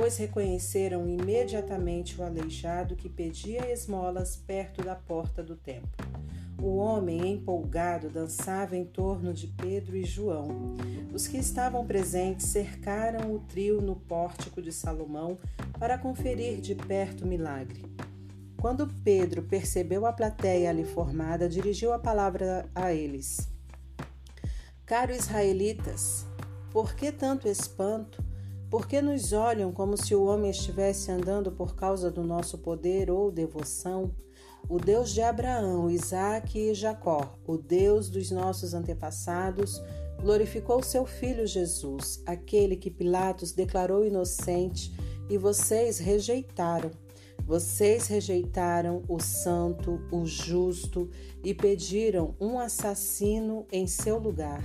pois 0.01 0.17
reconheceram 0.17 1.07
imediatamente 1.07 2.19
o 2.19 2.25
aleijado 2.25 2.97
que 2.97 3.07
pedia 3.07 3.71
esmolas 3.71 4.35
perto 4.35 4.83
da 4.83 4.95
porta 4.95 5.43
do 5.43 5.55
templo. 5.55 5.91
O 6.59 6.77
homem, 6.79 7.33
empolgado, 7.33 8.09
dançava 8.09 8.75
em 8.75 8.85
torno 8.87 9.35
de 9.35 9.49
Pedro 9.49 9.99
e 9.99 10.03
João. 10.03 10.75
Os 11.13 11.29
que 11.29 11.37
estavam 11.37 11.87
presentes 11.87 12.47
cercaram 12.47 13.35
o 13.35 13.41
trio 13.41 13.83
no 13.83 13.95
pórtico 13.95 14.63
de 14.63 14.73
Salomão 14.73 15.37
para 15.79 15.99
conferir 15.99 16.63
de 16.63 16.75
perto 16.75 17.27
o 17.27 17.29
milagre. 17.29 17.85
Quando 18.59 18.89
Pedro 19.05 19.43
percebeu 19.43 20.07
a 20.07 20.15
plateia 20.15 20.71
ali 20.71 20.87
formada, 20.87 21.47
dirigiu 21.47 21.93
a 21.93 21.99
palavra 21.99 22.67
a 22.75 22.91
eles. 22.91 23.51
Caro 24.87 25.13
israelitas, 25.13 26.25
por 26.73 26.95
que 26.95 27.13
tanto 27.13 27.47
espanto? 27.47 28.30
Por 28.71 28.87
que 28.87 29.03
nos 29.03 29.33
olham 29.33 29.73
como 29.73 29.97
se 29.97 30.15
o 30.15 30.23
homem 30.23 30.49
estivesse 30.49 31.11
andando 31.11 31.51
por 31.51 31.75
causa 31.75 32.09
do 32.09 32.23
nosso 32.23 32.57
poder 32.57 33.11
ou 33.11 33.29
devoção? 33.29 34.15
O 34.69 34.79
Deus 34.79 35.13
de 35.13 35.21
Abraão, 35.21 35.91
Isaque 35.91 36.71
e 36.71 36.75
Jacó, 36.75 37.37
o 37.45 37.57
Deus 37.57 38.09
dos 38.09 38.31
nossos 38.31 38.73
antepassados, 38.73 39.83
glorificou 40.23 40.85
seu 40.85 41.05
filho 41.05 41.49
Jesus, 41.49 42.23
aquele 42.25 42.77
que 42.77 42.93
Pilatos 42.93 43.51
declarou 43.51 44.07
inocente 44.07 44.95
e 45.29 45.37
vocês 45.37 45.99
rejeitaram. 45.99 46.93
Vocês 47.45 48.07
rejeitaram 48.07 49.03
o 49.09 49.19
santo, 49.19 50.01
o 50.13 50.25
justo 50.25 51.11
e 51.43 51.53
pediram 51.53 52.37
um 52.41 52.61
assassino 52.61 53.67
em 53.73 53.89
seu 53.89 54.17
lugar. 54.17 54.63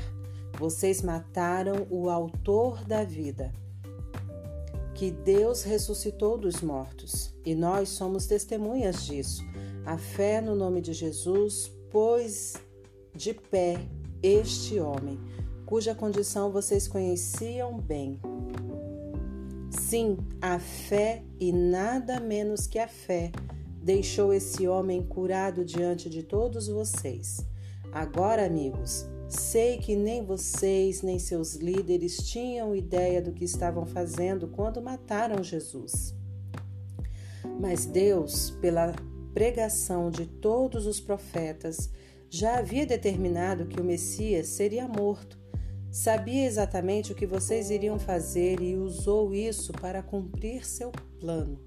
Vocês 0.59 1.01
mataram 1.01 1.87
o 1.89 2.07
autor 2.07 2.85
da 2.85 3.03
vida 3.03 3.51
que 4.95 5.11
Deus 5.11 5.61
ressuscitou 5.61 6.37
dos 6.37 6.61
mortos 6.61 7.35
e 7.45 7.53
nós 7.53 7.89
somos 7.89 8.25
testemunhas 8.25 9.05
disso. 9.05 9.43
A 9.85 9.97
fé 9.97 10.39
no 10.39 10.55
nome 10.55 10.81
de 10.81 10.93
Jesus 10.93 11.69
pôs 11.91 12.53
de 13.13 13.33
pé 13.33 13.77
este 14.23 14.79
homem, 14.79 15.19
cuja 15.65 15.93
condição 15.93 16.49
vocês 16.49 16.87
conheciam 16.87 17.77
bem. 17.77 18.19
Sim, 19.69 20.17
a 20.41 20.57
fé 20.59 21.23
e 21.39 21.51
nada 21.51 22.19
menos 22.21 22.65
que 22.65 22.79
a 22.79 22.87
fé 22.87 23.33
deixou 23.83 24.33
esse 24.33 24.65
homem 24.65 25.03
curado 25.03 25.65
diante 25.65 26.09
de 26.09 26.23
todos 26.23 26.69
vocês. 26.69 27.45
Agora, 27.91 28.45
amigos, 28.45 29.05
Sei 29.27 29.77
que 29.77 29.95
nem 29.95 30.23
vocês 30.23 31.01
nem 31.01 31.17
seus 31.17 31.55
líderes 31.55 32.17
tinham 32.17 32.75
ideia 32.75 33.21
do 33.21 33.31
que 33.31 33.43
estavam 33.43 33.85
fazendo 33.85 34.47
quando 34.47 34.81
mataram 34.81 35.43
Jesus. 35.43 36.13
Mas 37.59 37.85
Deus, 37.85 38.51
pela 38.61 38.93
pregação 39.33 40.09
de 40.09 40.25
todos 40.25 40.85
os 40.85 40.99
profetas, 40.99 41.89
já 42.29 42.57
havia 42.57 42.85
determinado 42.85 43.65
que 43.65 43.79
o 43.79 43.83
Messias 43.83 44.47
seria 44.47 44.87
morto. 44.87 45.39
Sabia 45.91 46.45
exatamente 46.45 47.11
o 47.11 47.15
que 47.15 47.25
vocês 47.25 47.69
iriam 47.69 47.97
fazer 47.97 48.61
e 48.61 48.75
usou 48.75 49.33
isso 49.33 49.71
para 49.73 50.03
cumprir 50.03 50.65
seu 50.65 50.91
plano. 51.19 51.59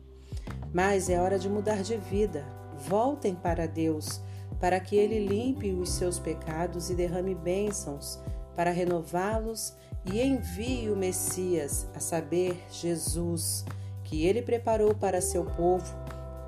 Mas 0.73 1.09
é 1.09 1.21
hora 1.21 1.39
de 1.39 1.49
mudar 1.49 1.83
de 1.83 1.97
vida. 1.97 2.45
Voltem 2.87 3.35
para 3.35 3.67
Deus, 3.67 4.21
para 4.61 4.81
que 4.81 4.97
Ele 4.97 5.27
limpe 5.27 5.73
os 5.73 5.91
seus 5.91 6.19
pecados 6.19 6.91
e 6.91 6.95
derrame 6.95 7.35
bênçãos, 7.35 8.19
para 8.55 8.71
renová-los 8.71 9.75
e 10.05 10.21
envie 10.21 10.91
o 10.91 10.97
Messias, 10.97 11.87
a 11.95 12.01
saber, 12.01 12.65
Jesus, 12.71 13.65
que 14.05 14.27
Ele 14.27 14.43
preparou 14.43 14.95
para 14.95 15.21
seu 15.21 15.45
povo. 15.45 15.95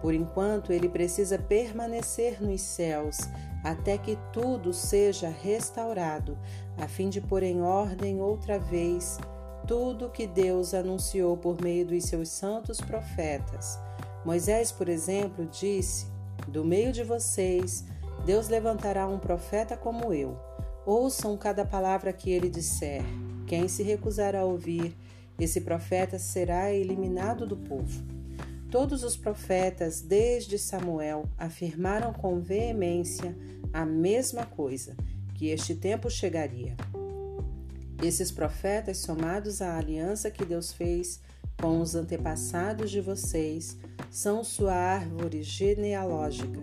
Por 0.00 0.14
enquanto, 0.14 0.72
ele 0.72 0.88
precisa 0.88 1.38
permanecer 1.38 2.42
nos 2.42 2.62
céus 2.62 3.18
até 3.62 3.98
que 3.98 4.18
tudo 4.32 4.72
seja 4.72 5.28
restaurado, 5.28 6.38
a 6.78 6.88
fim 6.88 7.10
de 7.10 7.20
pôr 7.20 7.42
em 7.42 7.60
ordem 7.60 8.18
outra 8.20 8.58
vez 8.58 9.18
tudo 9.66 10.10
que 10.10 10.26
Deus 10.26 10.74
anunciou 10.74 11.36
por 11.36 11.60
meio 11.62 11.86
dos 11.86 12.04
seus 12.04 12.28
santos 12.28 12.80
profetas. 12.80 13.78
Moisés, 14.24 14.72
por 14.72 14.88
exemplo, 14.88 15.46
disse: 15.46 16.06
Do 16.48 16.64
meio 16.64 16.92
de 16.92 17.02
vocês, 17.02 17.84
Deus 18.24 18.48
levantará 18.48 19.06
um 19.06 19.18
profeta 19.18 19.76
como 19.76 20.12
eu. 20.12 20.38
Ouçam 20.84 21.36
cada 21.36 21.64
palavra 21.64 22.12
que 22.12 22.30
ele 22.30 22.48
disser. 22.48 23.02
Quem 23.46 23.68
se 23.68 23.82
recusar 23.82 24.34
a 24.34 24.44
ouvir, 24.44 24.96
esse 25.38 25.60
profeta 25.60 26.18
será 26.18 26.72
eliminado 26.72 27.46
do 27.46 27.56
povo. 27.56 28.02
Todos 28.70 29.02
os 29.02 29.16
profetas, 29.16 30.00
desde 30.00 30.58
Samuel, 30.58 31.24
afirmaram 31.36 32.12
com 32.12 32.40
veemência 32.40 33.36
a 33.72 33.84
mesma 33.84 34.46
coisa, 34.46 34.96
que 35.34 35.48
este 35.48 35.74
tempo 35.74 36.08
chegaria. 36.08 36.76
Esses 38.02 38.30
profetas, 38.30 38.98
somados 38.98 39.60
à 39.60 39.76
aliança 39.76 40.30
que 40.30 40.44
Deus 40.44 40.72
fez 40.72 41.20
com 41.60 41.80
os 41.80 41.94
antepassados 41.94 42.90
de 42.90 43.00
vocês, 43.00 43.76
são 44.10 44.44
sua 44.44 44.74
árvore 44.74 45.42
genealógica. 45.42 46.60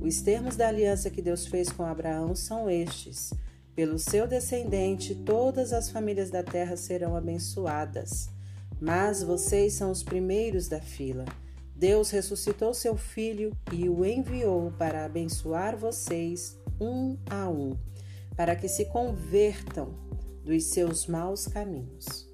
Os 0.00 0.20
termos 0.20 0.56
da 0.56 0.68
aliança 0.68 1.10
que 1.10 1.20
Deus 1.20 1.46
fez 1.46 1.70
com 1.70 1.84
Abraão 1.84 2.34
são 2.34 2.70
estes: 2.70 3.32
pelo 3.74 3.98
seu 3.98 4.26
descendente, 4.26 5.14
todas 5.14 5.72
as 5.72 5.90
famílias 5.90 6.30
da 6.30 6.42
terra 6.42 6.76
serão 6.76 7.14
abençoadas. 7.14 8.28
Mas 8.80 9.22
vocês 9.22 9.74
são 9.74 9.90
os 9.90 10.02
primeiros 10.02 10.68
da 10.68 10.80
fila. 10.80 11.24
Deus 11.76 12.10
ressuscitou 12.10 12.74
seu 12.74 12.96
filho 12.96 13.56
e 13.72 13.88
o 13.88 14.04
enviou 14.04 14.72
para 14.72 15.04
abençoar 15.04 15.76
vocês 15.76 16.58
um 16.80 17.16
a 17.30 17.48
um, 17.48 17.76
para 18.36 18.56
que 18.56 18.68
se 18.68 18.86
convertam 18.86 19.94
dos 20.44 20.64
seus 20.64 21.06
maus 21.06 21.46
caminhos. 21.46 22.28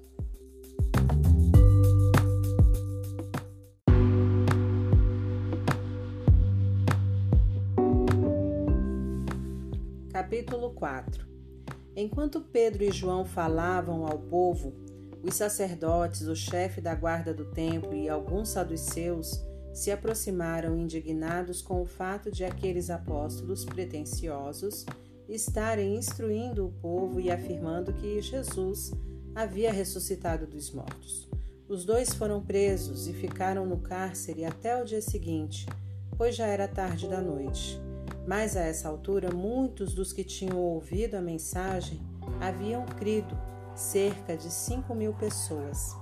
Capítulo 10.15 10.69
4 10.69 11.27
Enquanto 11.93 12.39
Pedro 12.39 12.85
e 12.85 12.89
João 12.89 13.25
falavam 13.25 14.07
ao 14.07 14.17
povo, 14.17 14.73
os 15.21 15.35
sacerdotes, 15.35 16.21
o 16.21 16.33
chefe 16.33 16.79
da 16.79 16.95
guarda 16.95 17.33
do 17.33 17.51
templo 17.51 17.93
e 17.93 18.07
alguns 18.07 18.47
saduceus 18.47 19.43
se 19.73 19.91
aproximaram 19.91 20.77
indignados 20.77 21.61
com 21.61 21.81
o 21.81 21.85
fato 21.85 22.31
de 22.31 22.45
aqueles 22.45 22.89
apóstolos 22.89 23.65
pretensiosos 23.65 24.85
estarem 25.27 25.97
instruindo 25.97 26.65
o 26.65 26.71
povo 26.71 27.19
e 27.19 27.29
afirmando 27.29 27.91
que 27.91 28.21
Jesus 28.21 28.93
havia 29.35 29.69
ressuscitado 29.69 30.47
dos 30.47 30.71
mortos. 30.71 31.27
Os 31.67 31.83
dois 31.83 32.13
foram 32.13 32.41
presos 32.41 33.05
e 33.05 33.11
ficaram 33.11 33.65
no 33.65 33.79
cárcere 33.79 34.45
até 34.45 34.81
o 34.81 34.85
dia 34.85 35.01
seguinte, 35.01 35.65
pois 36.17 36.37
já 36.37 36.47
era 36.47 36.69
tarde 36.69 37.05
da 37.05 37.19
noite. 37.19 37.84
Mas 38.27 38.57
a 38.57 38.61
essa 38.61 38.89
altura, 38.89 39.31
muitos 39.31 39.93
dos 39.93 40.11
que 40.11 40.23
tinham 40.23 40.57
ouvido 40.57 41.15
a 41.15 41.21
mensagem 41.21 42.01
haviam 42.41 42.85
crido 42.85 43.37
cerca 43.75 44.35
de 44.35 44.49
5 44.49 44.95
mil 44.95 45.13
pessoas. 45.13 45.95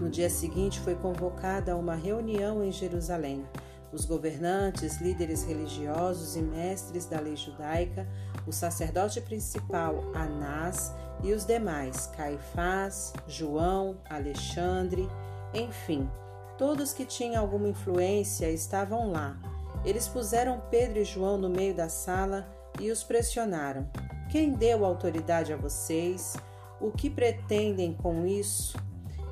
No 0.00 0.10
dia 0.10 0.28
seguinte 0.28 0.80
foi 0.80 0.94
convocada 0.94 1.76
uma 1.76 1.94
reunião 1.94 2.62
em 2.62 2.72
Jerusalém. 2.72 3.46
Os 3.92 4.04
governantes, 4.04 5.00
líderes 5.00 5.44
religiosos 5.44 6.34
e 6.34 6.42
mestres 6.42 7.06
da 7.06 7.20
lei 7.20 7.36
judaica, 7.36 8.06
o 8.46 8.52
sacerdote 8.52 9.20
principal 9.20 10.02
Anás 10.14 10.92
e 11.22 11.32
os 11.32 11.44
demais, 11.44 12.06
Caifás, 12.16 13.12
João, 13.28 13.98
Alexandre, 14.08 15.08
enfim, 15.54 16.08
todos 16.56 16.92
que 16.92 17.04
tinham 17.04 17.42
alguma 17.42 17.68
influência 17.68 18.50
estavam 18.50 19.10
lá. 19.10 19.51
Eles 19.84 20.06
puseram 20.06 20.62
Pedro 20.70 20.98
e 20.98 21.04
João 21.04 21.36
no 21.36 21.48
meio 21.48 21.74
da 21.74 21.88
sala 21.88 22.46
e 22.80 22.90
os 22.90 23.02
pressionaram. 23.02 23.90
Quem 24.30 24.52
deu 24.52 24.84
autoridade 24.84 25.52
a 25.52 25.56
vocês? 25.56 26.34
O 26.80 26.90
que 26.90 27.10
pretendem 27.10 27.92
com 27.94 28.26
isso? 28.26 28.76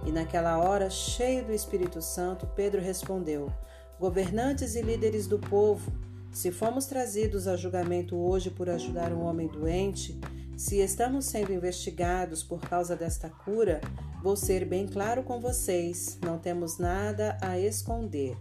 E 0.05 0.11
naquela 0.11 0.59
hora, 0.59 0.91
cheio 0.91 1.45
do 1.45 1.53
Espírito 1.53 2.01
Santo, 2.03 2.47
Pedro 2.49 2.81
respondeu: 2.81 3.53
Governantes 3.99 4.75
e 4.75 4.83
líderes 4.83 5.27
do 5.27 5.39
povo, 5.39 5.93
se 6.33 6.51
fomos 6.51 6.87
trazidos 6.87 7.47
a 7.47 7.57
julgamento 7.57 8.17
hoje 8.17 8.51
por 8.51 8.69
ajudar 8.71 9.13
um 9.13 9.25
homem 9.25 9.49
doente, 9.49 10.19
se 10.61 10.77
estamos 10.77 11.25
sendo 11.25 11.55
investigados 11.55 12.43
por 12.43 12.61
causa 12.61 12.95
desta 12.95 13.31
cura, 13.31 13.81
vou 14.23 14.37
ser 14.37 14.67
bem 14.67 14.87
claro 14.87 15.23
com 15.23 15.41
vocês: 15.41 16.19
não 16.23 16.39
temos 16.39 16.77
nada 16.77 17.39
a 17.41 17.59
esconder. 17.59 18.37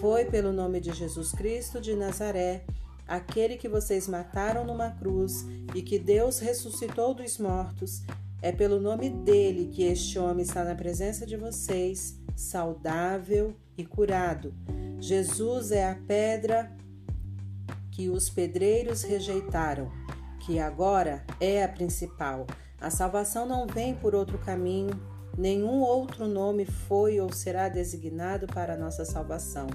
Foi 0.00 0.26
pelo 0.26 0.52
nome 0.52 0.78
de 0.78 0.92
Jesus 0.92 1.32
Cristo 1.32 1.80
de 1.80 1.96
Nazaré, 1.96 2.64
aquele 3.04 3.56
que 3.56 3.68
vocês 3.68 4.06
mataram 4.06 4.64
numa 4.64 4.92
cruz 4.92 5.44
e 5.74 5.82
que 5.82 5.98
Deus 5.98 6.38
ressuscitou 6.38 7.12
dos 7.12 7.36
mortos 7.36 8.04
é 8.40 8.52
pelo 8.52 8.78
nome 8.78 9.10
dele 9.10 9.68
que 9.74 9.82
este 9.82 10.20
homem 10.20 10.44
está 10.44 10.62
na 10.62 10.76
presença 10.76 11.26
de 11.26 11.36
vocês, 11.36 12.16
saudável 12.36 13.56
e 13.76 13.84
curado. 13.84 14.54
Jesus 15.00 15.72
é 15.72 15.90
a 15.90 15.96
pedra 15.96 16.70
que 17.90 18.08
os 18.08 18.30
pedreiros 18.30 19.02
rejeitaram, 19.02 19.90
que 20.46 20.60
agora 20.60 21.24
é 21.40 21.64
a 21.64 21.68
principal. 21.68 22.46
A 22.80 22.88
salvação 22.88 23.44
não 23.44 23.66
vem 23.66 23.96
por 23.96 24.14
outro 24.14 24.38
caminho, 24.38 24.92
nenhum 25.36 25.80
outro 25.80 26.28
nome 26.28 26.64
foi 26.64 27.18
ou 27.18 27.32
será 27.32 27.68
designado 27.68 28.46
para 28.46 28.74
a 28.74 28.76
nossa 28.76 29.04
salvação, 29.04 29.66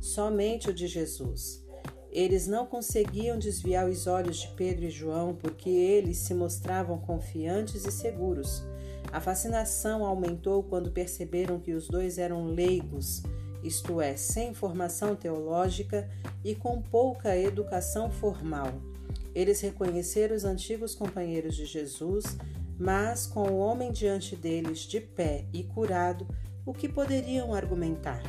somente 0.00 0.70
o 0.70 0.72
de 0.72 0.86
Jesus. 0.86 1.66
Eles 2.08 2.46
não 2.46 2.66
conseguiam 2.66 3.36
desviar 3.36 3.88
os 3.88 4.06
olhos 4.06 4.36
de 4.36 4.48
Pedro 4.54 4.84
e 4.84 4.90
João 4.90 5.34
porque 5.34 5.68
eles 5.68 6.18
se 6.18 6.34
mostravam 6.34 6.98
confiantes 6.98 7.84
e 7.84 7.90
seguros. 7.90 8.62
A 9.10 9.20
fascinação 9.20 10.04
aumentou 10.04 10.62
quando 10.62 10.92
perceberam 10.92 11.58
que 11.58 11.72
os 11.72 11.88
dois 11.88 12.16
eram 12.16 12.44
leigos, 12.44 13.24
isto 13.64 14.00
é, 14.00 14.14
sem 14.14 14.54
formação 14.54 15.16
teológica 15.16 16.08
e 16.44 16.54
com 16.54 16.80
pouca 16.80 17.36
educação 17.36 18.08
formal. 18.08 18.91
Eles 19.34 19.60
reconheceram 19.60 20.36
os 20.36 20.44
antigos 20.44 20.94
companheiros 20.94 21.54
de 21.56 21.64
Jesus, 21.64 22.36
mas 22.78 23.26
com 23.26 23.48
o 23.48 23.58
homem 23.58 23.92
diante 23.92 24.36
deles 24.36 24.80
de 24.80 25.00
pé 25.00 25.46
e 25.52 25.64
curado, 25.64 26.26
o 26.66 26.72
que 26.72 26.88
poderiam 26.88 27.54
argumentar? 27.54 28.22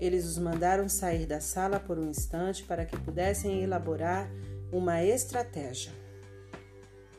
Eles 0.00 0.24
os 0.24 0.38
mandaram 0.38 0.88
sair 0.88 1.26
da 1.26 1.40
sala 1.40 1.78
por 1.78 1.98
um 1.98 2.08
instante 2.08 2.64
para 2.64 2.86
que 2.86 2.96
pudessem 2.98 3.62
elaborar 3.62 4.30
uma 4.72 5.04
estratégia. 5.04 5.92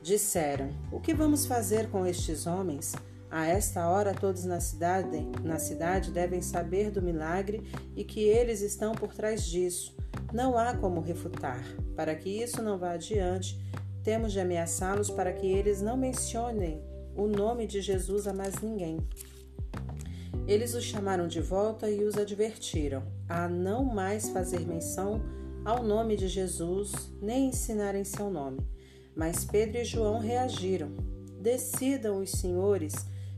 Disseram: 0.01 0.69
O 0.91 0.99
que 0.99 1.13
vamos 1.13 1.45
fazer 1.45 1.89
com 1.89 2.05
estes 2.05 2.47
homens? 2.47 2.93
A 3.32 3.48
esta 3.48 3.88
hora, 3.88 4.13
todos 4.13 4.44
na 4.44 4.60
cidade, 4.60 5.26
na 5.41 5.58
cidade 5.58 6.12
devem 6.12 6.41
saber 6.41 6.91
do 6.91 7.02
milagre 7.02 7.63
e 7.96 8.04
que 8.04 8.20
eles 8.20 8.60
estão 8.60 8.94
por 8.94 9.13
trás 9.13 9.46
disso. 9.46 9.96
Não 10.34 10.58
há 10.58 10.76
como 10.76 11.00
refutar. 11.00 11.63
Para 11.96 12.13
que 12.13 12.30
isso 12.30 12.62
não 12.62 12.78
vá 12.78 12.91
adiante, 12.91 13.58
temos 14.04 14.34
de 14.34 14.41
ameaçá-los 14.41 15.10
para 15.10 15.32
que 15.32 15.48
eles 15.48 15.82
não 15.82 15.96
mencionem 15.96 16.84
o 17.15 17.26
nome 17.26 17.65
de 17.65 17.80
Jesus 17.80 18.28
a 18.28 18.34
mais 18.34 18.60
ninguém. 18.62 18.98
Eles 20.46 20.74
os 20.74 20.84
chamaram 20.84 21.26
de 21.26 21.39
volta 21.39 21.89
e 21.89 22.04
os 22.04 22.17
advertiram 22.17 23.02
a 23.30 23.48
não 23.48 23.86
mais 23.86 24.28
fazer 24.28 24.67
menção 24.67 25.22
ao 25.63 25.82
nome 25.82 26.17
de 26.17 26.28
Jesus, 26.28 26.91
nem 27.22 27.48
ensinar 27.48 27.96
em 27.96 28.04
seu 28.04 28.30
nome. 28.30 28.60
Mas 29.15 29.46
Pedro 29.46 29.78
e 29.78 29.86
João 29.86 30.20
reagiram. 30.20 30.91
Decidam 31.39 32.20
os 32.20 32.32
senhores 32.32 32.94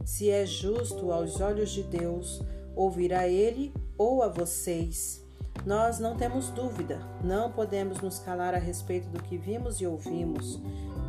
se 0.05 0.29
é 0.29 0.45
justo 0.45 1.11
aos 1.11 1.39
olhos 1.39 1.71
de 1.71 1.83
Deus 1.83 2.41
ouvir 2.75 3.13
a 3.13 3.27
ele 3.27 3.73
ou 3.97 4.23
a 4.23 4.27
vocês. 4.27 5.23
Nós 5.65 5.99
não 5.99 6.17
temos 6.17 6.49
dúvida, 6.49 6.99
não 7.23 7.51
podemos 7.51 8.01
nos 8.01 8.19
calar 8.19 8.53
a 8.53 8.57
respeito 8.57 9.07
do 9.09 9.21
que 9.21 9.37
vimos 9.37 9.79
e 9.79 9.87
ouvimos. 9.87 10.59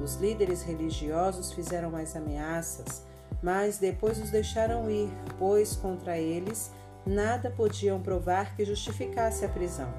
Os 0.03 0.17
líderes 0.17 0.63
religiosos 0.63 1.53
fizeram 1.53 1.91
mais 1.91 2.15
ameaças, 2.15 3.05
mas 3.43 3.79
depois 3.79 4.21
os 4.21 4.31
deixaram 4.31 4.89
ir, 4.91 5.11
pois 5.39 5.75
contra 5.75 6.19
eles 6.19 6.71
nada 7.05 7.51
podiam 7.51 8.01
provar 8.01 8.55
que 8.55 8.65
justificasse 8.65 9.45
a 9.45 9.49
prisão. 9.49 9.93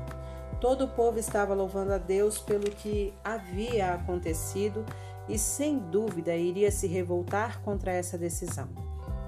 Todo 0.61 0.85
o 0.85 0.89
povo 0.89 1.19
estava 1.19 1.53
louvando 1.53 1.91
a 1.91 1.97
Deus 1.97 2.37
pelo 2.37 2.69
que 2.71 3.13
havia 3.23 3.93
acontecido 3.93 4.85
e, 5.27 5.37
sem 5.37 5.79
dúvida, 5.79 6.35
iria 6.35 6.71
se 6.71 6.87
revoltar 6.87 7.61
contra 7.61 7.91
essa 7.91 8.17
decisão. 8.17 8.67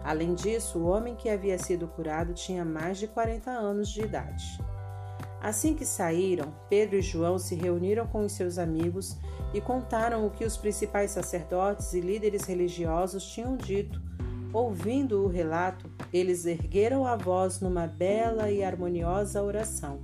Além 0.03 0.33
disso, 0.33 0.79
o 0.79 0.87
homem 0.87 1.15
que 1.15 1.29
havia 1.29 1.57
sido 1.57 1.87
curado 1.87 2.33
tinha 2.33 2.63
mais 2.63 2.97
de 2.97 3.07
40 3.07 3.51
anos 3.51 3.89
de 3.89 4.01
idade. 4.01 4.59
Assim 5.41 5.73
que 5.73 5.85
saíram, 5.85 6.53
Pedro 6.69 6.97
e 6.97 7.01
João 7.01 7.37
se 7.37 7.55
reuniram 7.55 8.07
com 8.07 8.25
os 8.25 8.31
seus 8.31 8.57
amigos 8.57 9.17
e 9.53 9.61
contaram 9.61 10.25
o 10.25 10.31
que 10.31 10.45
os 10.45 10.57
principais 10.57 11.11
sacerdotes 11.11 11.93
e 11.93 11.99
líderes 11.99 12.43
religiosos 12.43 13.25
tinham 13.25 13.55
dito. 13.55 14.01
Ouvindo 14.53 15.23
o 15.23 15.27
relato, 15.27 15.89
eles 16.11 16.45
ergueram 16.45 17.05
a 17.05 17.15
voz 17.15 17.59
numa 17.59 17.85
bela 17.85 18.49
e 18.49 18.63
harmoniosa 18.63 19.43
oração. 19.43 19.99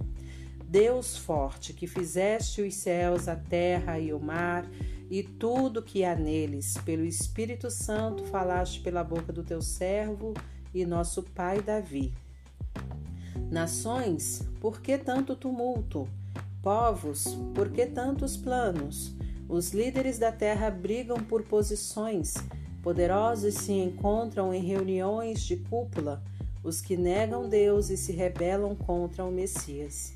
Deus 0.65 1.17
forte, 1.17 1.71
que 1.71 1.87
fizeste 1.87 2.61
os 2.61 2.75
céus, 2.75 3.27
a 3.27 3.35
terra 3.35 3.99
e 3.99 4.13
o 4.13 4.19
mar 4.19 4.67
e 5.13 5.21
tudo 5.21 5.83
que 5.83 6.03
há 6.03 6.15
neles, 6.15 6.75
pelo 6.83 7.05
Espírito 7.05 7.69
Santo 7.69 8.23
falaste 8.23 8.79
pela 8.79 9.03
boca 9.03 9.31
do 9.31 9.43
teu 9.43 9.61
servo 9.61 10.33
e 10.73 10.87
nosso 10.87 11.21
pai 11.21 11.61
Davi. 11.61 12.11
Nações, 13.51 14.41
por 14.59 14.81
que 14.81 14.97
tanto 14.97 15.35
tumulto? 15.35 16.09
Povos, 16.63 17.37
por 17.53 17.69
que 17.69 17.85
tantos 17.85 18.35
planos? 18.35 19.13
Os 19.47 19.71
líderes 19.71 20.17
da 20.17 20.31
terra 20.31 20.71
brigam 20.71 21.23
por 21.23 21.43
posições, 21.43 22.33
poderosos 22.81 23.53
se 23.53 23.71
encontram 23.71 24.51
em 24.51 24.63
reuniões 24.63 25.43
de 25.43 25.57
cúpula, 25.57 26.23
os 26.63 26.81
que 26.81 26.97
negam 26.97 27.47
Deus 27.47 27.91
e 27.91 27.97
se 27.97 28.11
rebelam 28.11 28.75
contra 28.75 29.23
o 29.23 29.31
Messias 29.31 30.11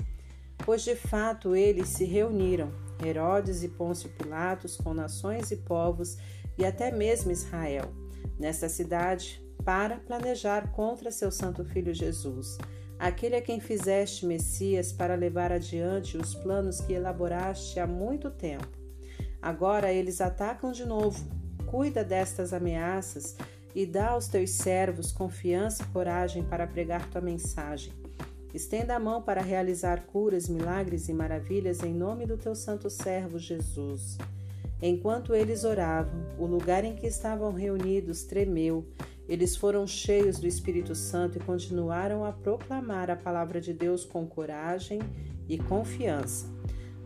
pois 0.66 0.84
de 0.84 0.96
fato 0.96 1.56
eles 1.56 1.88
se 1.90 2.04
reuniram, 2.04 2.72
Herodes 3.06 3.64
e 3.64 3.70
Pôncio 3.70 4.10
Pilatos, 4.10 4.78
com 4.78 4.94
nações 4.94 5.52
e 5.52 5.58
povos 5.58 6.18
e 6.58 6.66
até 6.66 6.92
mesmo 6.92 7.32
Israel, 7.32 7.92
nesta 8.40 8.68
cidade, 8.68 9.42
para 9.64 9.98
planejar 9.98 10.72
contra 10.72 11.12
seu 11.12 11.32
santo 11.32 11.64
filho 11.66 11.94
Jesus, 11.94 12.58
aquele 12.98 13.36
a 13.36 13.42
quem 13.42 13.60
fizeste 13.60 14.26
Messias 14.26 14.92
para 14.92 15.16
levar 15.16 15.52
adiante 15.52 16.18
os 16.18 16.34
planos 16.34 16.80
que 16.82 16.94
elaboraste 16.94 17.80
há 17.80 17.86
muito 17.86 18.32
tempo. 18.32 18.68
Agora 19.42 19.92
eles 19.92 20.22
atacam 20.22 20.72
de 20.72 20.86
novo. 20.86 21.24
Cuida 21.68 22.04
destas 22.04 22.54
ameaças 22.54 23.36
e 23.76 23.86
dá 23.86 24.12
aos 24.12 24.28
teus 24.28 24.52
servos 24.52 25.12
confiança 25.12 25.84
e 25.84 25.88
coragem 25.88 26.44
para 26.44 26.66
pregar 26.66 27.10
tua 27.10 27.22
mensagem 27.22 27.97
Estenda 28.58 28.96
a 28.96 29.00
mão 29.00 29.22
para 29.22 29.40
realizar 29.40 30.08
curas, 30.08 30.50
milagres 30.50 31.08
e 31.08 31.14
maravilhas 31.14 31.84
em 31.84 31.94
nome 31.94 32.26
do 32.26 32.36
teu 32.36 32.56
santo 32.56 32.90
servo 32.90 33.38
Jesus. 33.38 34.18
Enquanto 34.82 35.36
eles 35.36 35.64
oravam, 35.64 36.26
o 36.40 36.48
lugar 36.48 36.84
em 36.84 36.96
que 36.96 37.06
estavam 37.06 37.54
reunidos 37.54 38.24
tremeu. 38.24 38.84
Eles 39.30 39.56
foram 39.56 39.86
cheios 39.86 40.40
do 40.40 40.48
Espírito 40.48 40.96
Santo 40.96 41.38
e 41.38 41.40
continuaram 41.40 42.26
a 42.26 42.32
proclamar 42.32 43.12
a 43.12 43.16
palavra 43.16 43.62
de 43.62 43.74
Deus 43.74 44.04
com 44.04 44.26
coragem 44.26 45.02
e 45.48 45.60
confiança. 45.60 46.48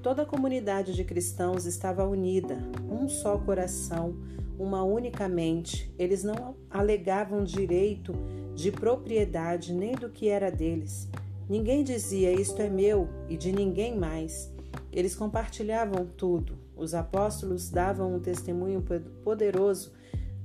Toda 0.02 0.22
a 0.22 0.26
comunidade 0.26 0.94
de 0.94 1.04
cristãos 1.04 1.66
estava 1.66 2.08
unida, 2.08 2.60
um 2.90 3.10
só 3.10 3.38
coração, 3.38 4.16
uma 4.58 4.84
única 4.84 5.28
mente. 5.28 5.94
Eles 6.00 6.24
não 6.24 6.56
alegavam 6.70 7.44
direito 7.44 8.14
de 8.56 8.72
propriedade 8.72 9.74
nem 9.74 9.96
do 9.96 10.08
que 10.08 10.30
era 10.30 10.50
deles. 10.50 11.10
Ninguém 11.49 11.84
dizia 11.84 12.32
isto 12.32 12.62
é 12.62 12.69
meu 12.69 13.10
e 13.27 13.36
de 13.36 13.51
ninguém 13.51 13.97
mais. 13.97 14.51
Eles 14.91 15.15
compartilhavam 15.15 16.06
tudo. 16.06 16.58
Os 16.75 16.93
apóstolos 16.93 17.69
davam 17.69 18.15
um 18.15 18.19
testemunho 18.19 18.84
poderoso 19.23 19.91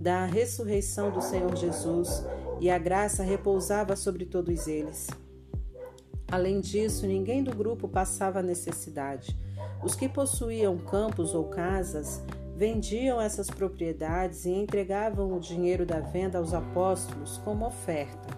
da 0.01 0.25
ressurreição 0.27 1.11
do 1.11 1.23
Senhor 1.23 1.57
Jesus 1.57 2.25
e 2.61 2.71
a 2.71 2.79
graça 2.79 3.23
repousava 3.23 3.97
sobre 3.97 4.27
todos 4.27 4.67
eles. 4.67 5.09
Além 6.29 6.61
disso, 6.61 7.07
ninguém 7.07 7.43
do 7.43 7.55
grupo 7.55 7.89
passava 7.89 8.43
necessidade. 8.43 9.37
Os 9.83 9.95
que 9.95 10.09
possuíam 10.09 10.77
campos 10.77 11.35
ou 11.35 11.45
casas 11.45 12.21
vendiam 12.57 13.21
essas 13.21 13.49
propriedades 13.49 14.45
e 14.45 14.51
entregavam 14.51 15.33
o 15.37 15.41
dinheiro 15.41 15.87
da 15.87 16.01
venda 16.01 16.39
aos 16.39 16.53
apóstolos 16.53 17.39
como 17.39 17.67
oferta. 17.67 18.36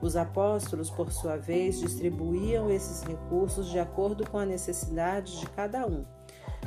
Os 0.00 0.16
apóstolos, 0.16 0.90
por 0.90 1.12
sua 1.12 1.36
vez, 1.36 1.78
distribuíam 1.78 2.70
esses 2.70 3.02
recursos 3.02 3.68
de 3.68 3.78
acordo 3.78 4.28
com 4.28 4.38
a 4.38 4.46
necessidade 4.46 5.38
de 5.38 5.46
cada 5.50 5.86
um. 5.86 6.04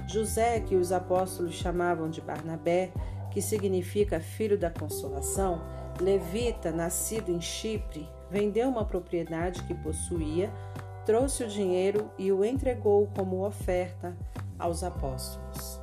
José, 0.08 0.60
que 0.60 0.76
os 0.76 0.92
apóstolos 0.92 1.54
chamavam 1.54 2.10
de 2.10 2.22
Barnabé, 2.22 2.92
que 3.32 3.42
significa 3.42 4.20
filho 4.20 4.58
da 4.58 4.70
consolação, 4.70 5.62
levita, 6.00 6.72
nascido 6.72 7.32
em 7.32 7.42
Chipre, 7.42 8.08
vendeu 8.30 8.70
uma 8.70 8.86
propriedade 8.86 9.64
que 9.64 9.74
possuía, 9.74 10.52
trouxe 11.06 11.44
o 11.44 11.48
dinheiro 11.48 12.12
e 12.18 12.32
o 12.32 12.46
entregou 12.46 13.08
como 13.16 13.46
oferta 13.46 14.16
aos 14.58 14.84
apóstolos. 14.84 15.83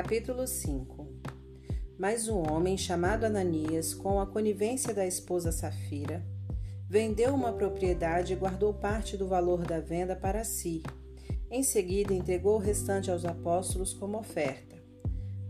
Capítulo 0.00 0.46
5 0.46 1.08
Mas 1.98 2.28
um 2.28 2.38
homem 2.52 2.78
chamado 2.78 3.24
Ananias, 3.24 3.92
com 3.92 4.20
a 4.20 4.26
conivência 4.28 4.94
da 4.94 5.04
esposa 5.04 5.50
Safira, 5.50 6.24
vendeu 6.88 7.34
uma 7.34 7.52
propriedade 7.52 8.32
e 8.32 8.36
guardou 8.36 8.72
parte 8.72 9.16
do 9.16 9.26
valor 9.26 9.66
da 9.66 9.80
venda 9.80 10.14
para 10.14 10.44
si. 10.44 10.84
Em 11.50 11.64
seguida, 11.64 12.14
entregou 12.14 12.54
o 12.54 12.60
restante 12.60 13.10
aos 13.10 13.24
apóstolos 13.24 13.92
como 13.92 14.16
oferta. 14.16 14.76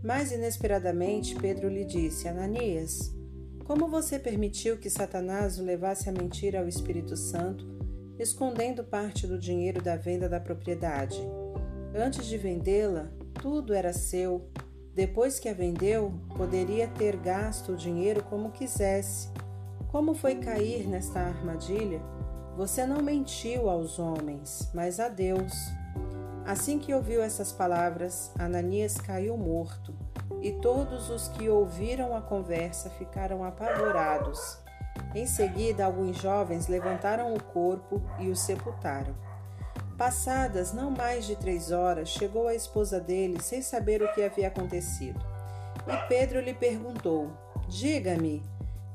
Mais 0.03 0.31
inesperadamente, 0.31 1.35
Pedro 1.35 1.69
lhe 1.69 1.85
disse: 1.85 2.27
Ananias, 2.27 3.15
como 3.65 3.87
você 3.87 4.17
permitiu 4.17 4.79
que 4.79 4.89
Satanás 4.89 5.59
o 5.59 5.63
levasse 5.63 6.09
a 6.09 6.11
mentir 6.11 6.55
ao 6.55 6.67
Espírito 6.67 7.15
Santo, 7.15 7.67
escondendo 8.17 8.83
parte 8.83 9.27
do 9.27 9.37
dinheiro 9.37 9.79
da 9.79 9.95
venda 9.95 10.27
da 10.27 10.39
propriedade? 10.39 11.21
Antes 11.93 12.25
de 12.25 12.35
vendê-la, 12.35 13.11
tudo 13.41 13.73
era 13.73 13.93
seu. 13.93 14.49
Depois 14.93 15.39
que 15.39 15.47
a 15.47 15.53
vendeu, 15.53 16.13
poderia 16.35 16.87
ter 16.87 17.15
gasto 17.17 17.71
o 17.71 17.77
dinheiro 17.77 18.23
como 18.23 18.51
quisesse. 18.51 19.29
Como 19.91 20.13
foi 20.13 20.35
cair 20.35 20.87
nesta 20.87 21.19
armadilha? 21.19 22.01
Você 22.55 22.85
não 22.85 23.01
mentiu 23.01 23.69
aos 23.69 23.97
homens, 23.97 24.69
mas 24.73 24.99
a 24.99 25.07
Deus. 25.07 25.53
Assim 26.45 26.79
que 26.79 26.93
ouviu 26.93 27.21
essas 27.21 27.51
palavras, 27.51 28.31
Ananias 28.37 28.97
caiu 28.97 29.37
morto, 29.37 29.93
e 30.41 30.51
todos 30.53 31.09
os 31.09 31.27
que 31.29 31.49
ouviram 31.49 32.15
a 32.15 32.21
conversa 32.21 32.89
ficaram 32.89 33.43
apavorados. 33.43 34.59
Em 35.15 35.25
seguida, 35.25 35.85
alguns 35.85 36.17
jovens 36.17 36.67
levantaram 36.67 37.33
o 37.33 37.41
corpo 37.41 38.01
e 38.19 38.29
o 38.29 38.35
sepultaram. 38.35 39.28
Passadas 39.99 40.71
não 40.71 40.89
mais 40.89 41.25
de 41.27 41.35
três 41.35 41.71
horas, 41.71 42.07
chegou 42.07 42.47
a 42.47 42.55
esposa 42.55 43.01
dele 43.01 43.41
sem 43.41 43.61
saber 43.61 44.01
o 44.01 44.09
que 44.13 44.23
havia 44.23 44.47
acontecido. 44.47 45.19
E 45.85 46.07
Pedro 46.07 46.39
lhe 46.39 46.53
perguntou: 46.53 47.29
Diga-me, 47.67 48.41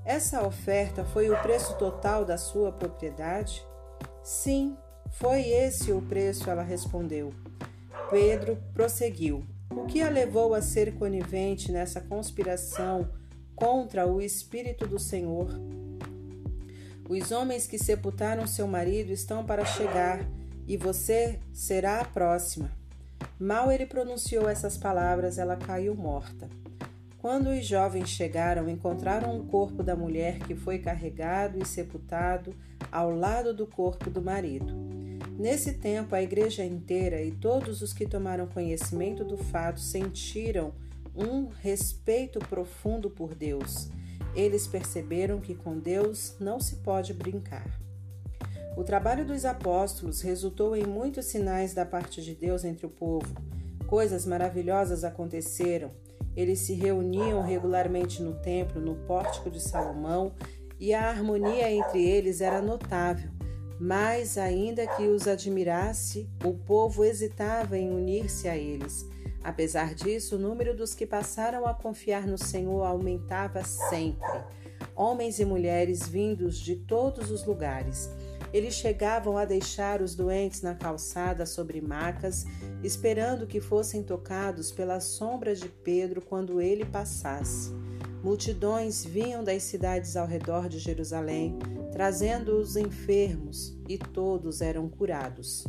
essa 0.02 0.42
oferta 0.46 1.04
foi 1.04 1.28
o 1.28 1.36
preço 1.42 1.76
total 1.76 2.24
da 2.24 2.38
sua 2.38 2.72
propriedade? 2.72 3.62
Sim, 4.22 4.78
foi 5.10 5.46
esse 5.46 5.92
o 5.92 6.00
preço, 6.00 6.48
ela 6.48 6.62
respondeu. 6.62 7.34
Pedro 8.08 8.56
prosseguiu: 8.72 9.44
O 9.76 9.84
que 9.84 10.00
a 10.00 10.08
levou 10.08 10.54
a 10.54 10.62
ser 10.62 10.94
conivente 10.94 11.70
nessa 11.70 12.00
conspiração 12.00 13.10
contra 13.54 14.06
o 14.06 14.22
Espírito 14.22 14.86
do 14.86 14.98
Senhor? 14.98 15.50
Os 17.06 17.30
homens 17.30 17.66
que 17.66 17.78
sepultaram 17.78 18.46
seu 18.46 18.66
marido 18.66 19.12
estão 19.12 19.44
para 19.44 19.66
chegar 19.66 20.26
e 20.66 20.76
você 20.76 21.38
será 21.52 22.00
a 22.00 22.04
próxima. 22.04 22.70
Mal 23.38 23.70
ele 23.70 23.86
pronunciou 23.86 24.48
essas 24.48 24.76
palavras, 24.76 25.38
ela 25.38 25.56
caiu 25.56 25.94
morta. 25.94 26.48
Quando 27.18 27.50
os 27.50 27.66
jovens 27.66 28.10
chegaram, 28.10 28.68
encontraram 28.68 29.38
o 29.38 29.46
corpo 29.46 29.82
da 29.82 29.96
mulher 29.96 30.40
que 30.40 30.54
foi 30.54 30.78
carregado 30.78 31.58
e 31.58 31.66
sepultado 31.66 32.54
ao 32.92 33.10
lado 33.10 33.54
do 33.54 33.66
corpo 33.66 34.10
do 34.10 34.20
marido. 34.20 34.74
Nesse 35.38 35.74
tempo, 35.74 36.14
a 36.14 36.22
igreja 36.22 36.64
inteira 36.64 37.22
e 37.22 37.32
todos 37.32 37.82
os 37.82 37.92
que 37.92 38.06
tomaram 38.06 38.46
conhecimento 38.46 39.24
do 39.24 39.36
fato 39.36 39.80
sentiram 39.80 40.72
um 41.16 41.48
respeito 41.62 42.38
profundo 42.40 43.08
por 43.08 43.34
Deus 43.34 43.88
eles 44.34 44.66
perceberam 44.66 45.40
que 45.40 45.54
com 45.54 45.78
Deus 45.78 46.34
não 46.40 46.58
se 46.58 46.76
pode 46.76 47.14
brincar. 47.14 47.83
O 48.76 48.82
trabalho 48.82 49.24
dos 49.24 49.44
apóstolos 49.44 50.20
resultou 50.20 50.74
em 50.74 50.84
muitos 50.84 51.26
sinais 51.26 51.72
da 51.72 51.86
parte 51.86 52.20
de 52.20 52.34
Deus 52.34 52.64
entre 52.64 52.84
o 52.84 52.90
povo. 52.90 53.32
Coisas 53.86 54.26
maravilhosas 54.26 55.04
aconteceram. 55.04 55.92
Eles 56.36 56.58
se 56.60 56.74
reuniam 56.74 57.40
regularmente 57.40 58.20
no 58.20 58.34
templo, 58.34 58.80
no 58.80 58.96
pórtico 59.06 59.48
de 59.48 59.60
Salomão, 59.60 60.32
e 60.80 60.92
a 60.92 61.08
harmonia 61.08 61.70
entre 61.70 62.04
eles 62.04 62.40
era 62.40 62.60
notável. 62.60 63.30
Mas, 63.78 64.36
ainda 64.36 64.86
que 64.86 65.06
os 65.06 65.28
admirasse, 65.28 66.28
o 66.44 66.52
povo 66.54 67.04
hesitava 67.04 67.78
em 67.78 67.90
unir-se 67.90 68.48
a 68.48 68.56
eles. 68.56 69.06
Apesar 69.42 69.94
disso, 69.94 70.34
o 70.34 70.38
número 70.38 70.74
dos 70.74 70.94
que 70.94 71.06
passaram 71.06 71.66
a 71.66 71.74
confiar 71.74 72.26
no 72.26 72.38
Senhor 72.38 72.82
aumentava 72.82 73.62
sempre. 73.62 74.42
Homens 74.96 75.38
e 75.38 75.44
mulheres 75.44 76.08
vindos 76.08 76.58
de 76.58 76.76
todos 76.76 77.30
os 77.30 77.44
lugares. 77.44 78.10
Eles 78.54 78.74
chegavam 78.74 79.36
a 79.36 79.44
deixar 79.44 80.00
os 80.00 80.14
doentes 80.14 80.62
na 80.62 80.76
calçada 80.76 81.44
sobre 81.44 81.80
macas, 81.80 82.44
esperando 82.84 83.48
que 83.48 83.60
fossem 83.60 84.00
tocados 84.00 84.70
pela 84.70 85.00
sombra 85.00 85.56
de 85.56 85.68
Pedro 85.68 86.22
quando 86.22 86.60
ele 86.60 86.84
passasse. 86.84 87.72
Multidões 88.22 89.04
vinham 89.04 89.42
das 89.42 89.64
cidades 89.64 90.16
ao 90.16 90.24
redor 90.24 90.68
de 90.68 90.78
Jerusalém, 90.78 91.58
trazendo 91.90 92.56
os 92.56 92.76
enfermos, 92.76 93.76
e 93.88 93.98
todos 93.98 94.60
eram 94.60 94.88
curados. 94.88 95.66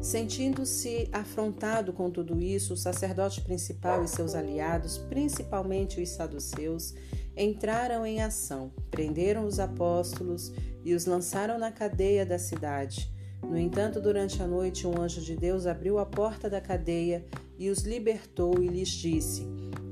Sentindo-se 0.00 1.08
afrontado 1.12 1.92
com 1.92 2.10
tudo 2.10 2.40
isso, 2.40 2.74
o 2.74 2.76
sacerdote 2.76 3.40
principal 3.40 4.02
e 4.02 4.08
seus 4.08 4.34
aliados, 4.34 4.98
principalmente 4.98 6.00
os 6.02 6.08
saduceus, 6.08 6.92
entraram 7.36 8.04
em 8.04 8.20
ação, 8.20 8.72
prenderam 8.90 9.46
os 9.46 9.60
apóstolos 9.60 10.52
e 10.86 10.94
os 10.94 11.04
lançaram 11.04 11.58
na 11.58 11.72
cadeia 11.72 12.24
da 12.24 12.38
cidade. 12.38 13.12
No 13.42 13.58
entanto, 13.58 14.00
durante 14.00 14.40
a 14.40 14.46
noite, 14.46 14.86
um 14.86 15.02
anjo 15.02 15.20
de 15.20 15.34
Deus 15.36 15.66
abriu 15.66 15.98
a 15.98 16.06
porta 16.06 16.48
da 16.48 16.60
cadeia 16.60 17.26
e 17.58 17.68
os 17.68 17.80
libertou 17.80 18.62
e 18.62 18.68
lhes 18.68 18.90
disse: 18.90 19.44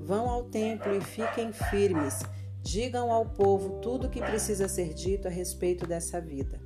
Vão 0.04 0.30
ao 0.30 0.44
templo 0.44 0.94
e 0.94 1.00
fiquem 1.00 1.52
firmes. 1.52 2.20
Digam 2.62 3.10
ao 3.10 3.26
povo 3.26 3.80
tudo 3.80 4.06
o 4.06 4.10
que 4.10 4.20
precisa 4.20 4.68
ser 4.68 4.94
dito 4.94 5.26
a 5.26 5.30
respeito 5.30 5.84
dessa 5.84 6.20
vida. 6.20 6.60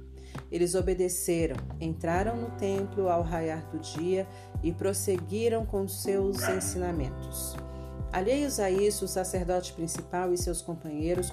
Eles 0.52 0.74
obedeceram, 0.74 1.56
entraram 1.80 2.36
no 2.36 2.50
templo 2.50 3.08
ao 3.08 3.22
raiar 3.22 3.66
do 3.70 3.78
dia 3.78 4.28
e 4.62 4.72
prosseguiram 4.72 5.64
com 5.64 5.88
seus 5.88 6.46
ensinamentos. 6.50 7.56
Alheios 8.10 8.58
a 8.58 8.70
isso, 8.70 9.04
o 9.04 9.08
sacerdote 9.08 9.74
principal 9.74 10.32
e 10.32 10.38
seus 10.38 10.62
companheiros 10.62 11.30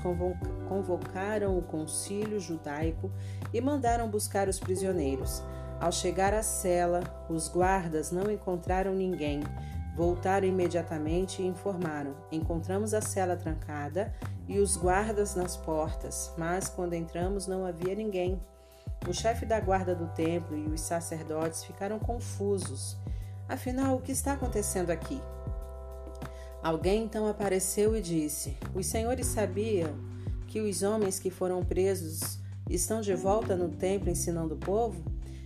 convocaram 0.68 1.58
o 1.58 1.62
concílio 1.62 2.40
judaico 2.40 3.10
e 3.54 3.62
mandaram 3.62 4.10
buscar 4.10 4.50
os 4.50 4.60
prisioneiros. 4.60 5.42
Ao 5.80 5.92
chegar 5.92 6.34
à 6.34 6.44
cela, 6.44 7.02
os 7.30 7.48
guardas 7.48 8.12
não 8.12 8.30
encontraram 8.30 8.94
ninguém. 8.94 9.42
Voltaram 9.96 10.46
imediatamente 10.46 11.42
e 11.42 11.48
informaram: 11.48 12.16
Encontramos 12.30 12.94
a 12.94 13.02
cela 13.02 13.38
trancada 13.38 14.14
e 14.46 14.60
os 14.60 14.76
guardas 14.76 15.34
nas 15.34 15.56
portas, 15.56 16.34
mas 16.38 16.68
quando 16.68 16.94
entramos 16.94 17.48
não 17.48 17.66
havia 17.66 17.96
ninguém. 17.96 18.42
O 19.08 19.14
chefe 19.14 19.46
da 19.46 19.60
guarda 19.60 19.96
do 19.96 20.08
templo 20.08 20.58
e 20.58 20.68
os 20.68 20.82
sacerdotes 20.82 21.64
ficaram 21.64 22.00
confusos. 22.00 22.98
Afinal, 23.48 23.96
o 23.96 24.02
que 24.02 24.12
está 24.12 24.34
acontecendo 24.34 24.90
aqui? 24.90 25.22
Alguém 26.66 27.04
então 27.04 27.28
apareceu 27.28 27.96
e 27.96 28.02
disse: 28.02 28.58
Os 28.74 28.88
senhores 28.88 29.28
sabiam 29.28 29.94
que 30.48 30.60
os 30.60 30.82
homens 30.82 31.20
que 31.20 31.30
foram 31.30 31.64
presos 31.64 32.40
estão 32.68 33.02
de 33.02 33.14
volta 33.14 33.56
no 33.56 33.70
templo 33.70 34.10
ensinando 34.10 34.56
o 34.56 34.58
povo? 34.58 35.00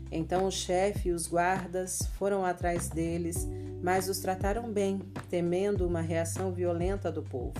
Então 0.09 0.45
o 0.45 0.51
chefe 0.51 1.09
e 1.09 1.11
os 1.11 1.27
guardas 1.27 1.99
foram 2.17 2.45
atrás 2.45 2.87
deles, 2.87 3.45
mas 3.83 4.07
os 4.07 4.19
trataram 4.19 4.71
bem, 4.71 5.01
temendo 5.29 5.85
uma 5.85 5.99
reação 5.99 6.53
violenta 6.53 7.11
do 7.11 7.21
povo. 7.21 7.59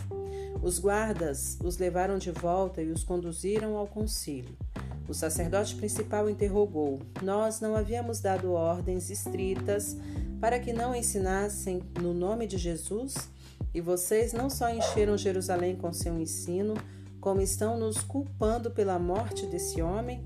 Os 0.64 0.80
guardas 0.80 1.58
os 1.62 1.78
levaram 1.78 2.18
de 2.18 2.32
volta 2.32 2.82
e 2.82 2.90
os 2.90 3.04
conduziram 3.04 3.76
ao 3.76 3.88
concílio. 3.88 4.56
O 5.06 5.14
sacerdote 5.14 5.76
principal 5.76 6.30
interrogou: 6.30 7.02
Nós 7.22 7.60
não 7.60 7.76
havíamos 7.76 8.22
dado 8.22 8.54
ordens 8.54 9.10
estritas 9.10 9.98
para 10.40 10.60
que 10.60 10.72
não 10.72 10.96
ensinassem 10.96 11.84
no 12.02 12.14
nome 12.14 12.48
de 12.48 12.58
Jesus? 12.58 13.38
E 13.74 13.82
vocês 13.82 14.34
não 14.34 14.50
só 14.50 14.70
encheram 14.70 15.18
Jerusalém 15.18 15.76
com 15.76 15.94
seu 15.94 16.18
ensino, 16.20 16.76
como 17.22 17.42
estão 17.42 17.78
nos 17.78 18.00
culpando 18.00 18.72
pela 18.72 18.98
morte 18.98 19.46
desse 19.46 19.82
homem? 19.82 20.24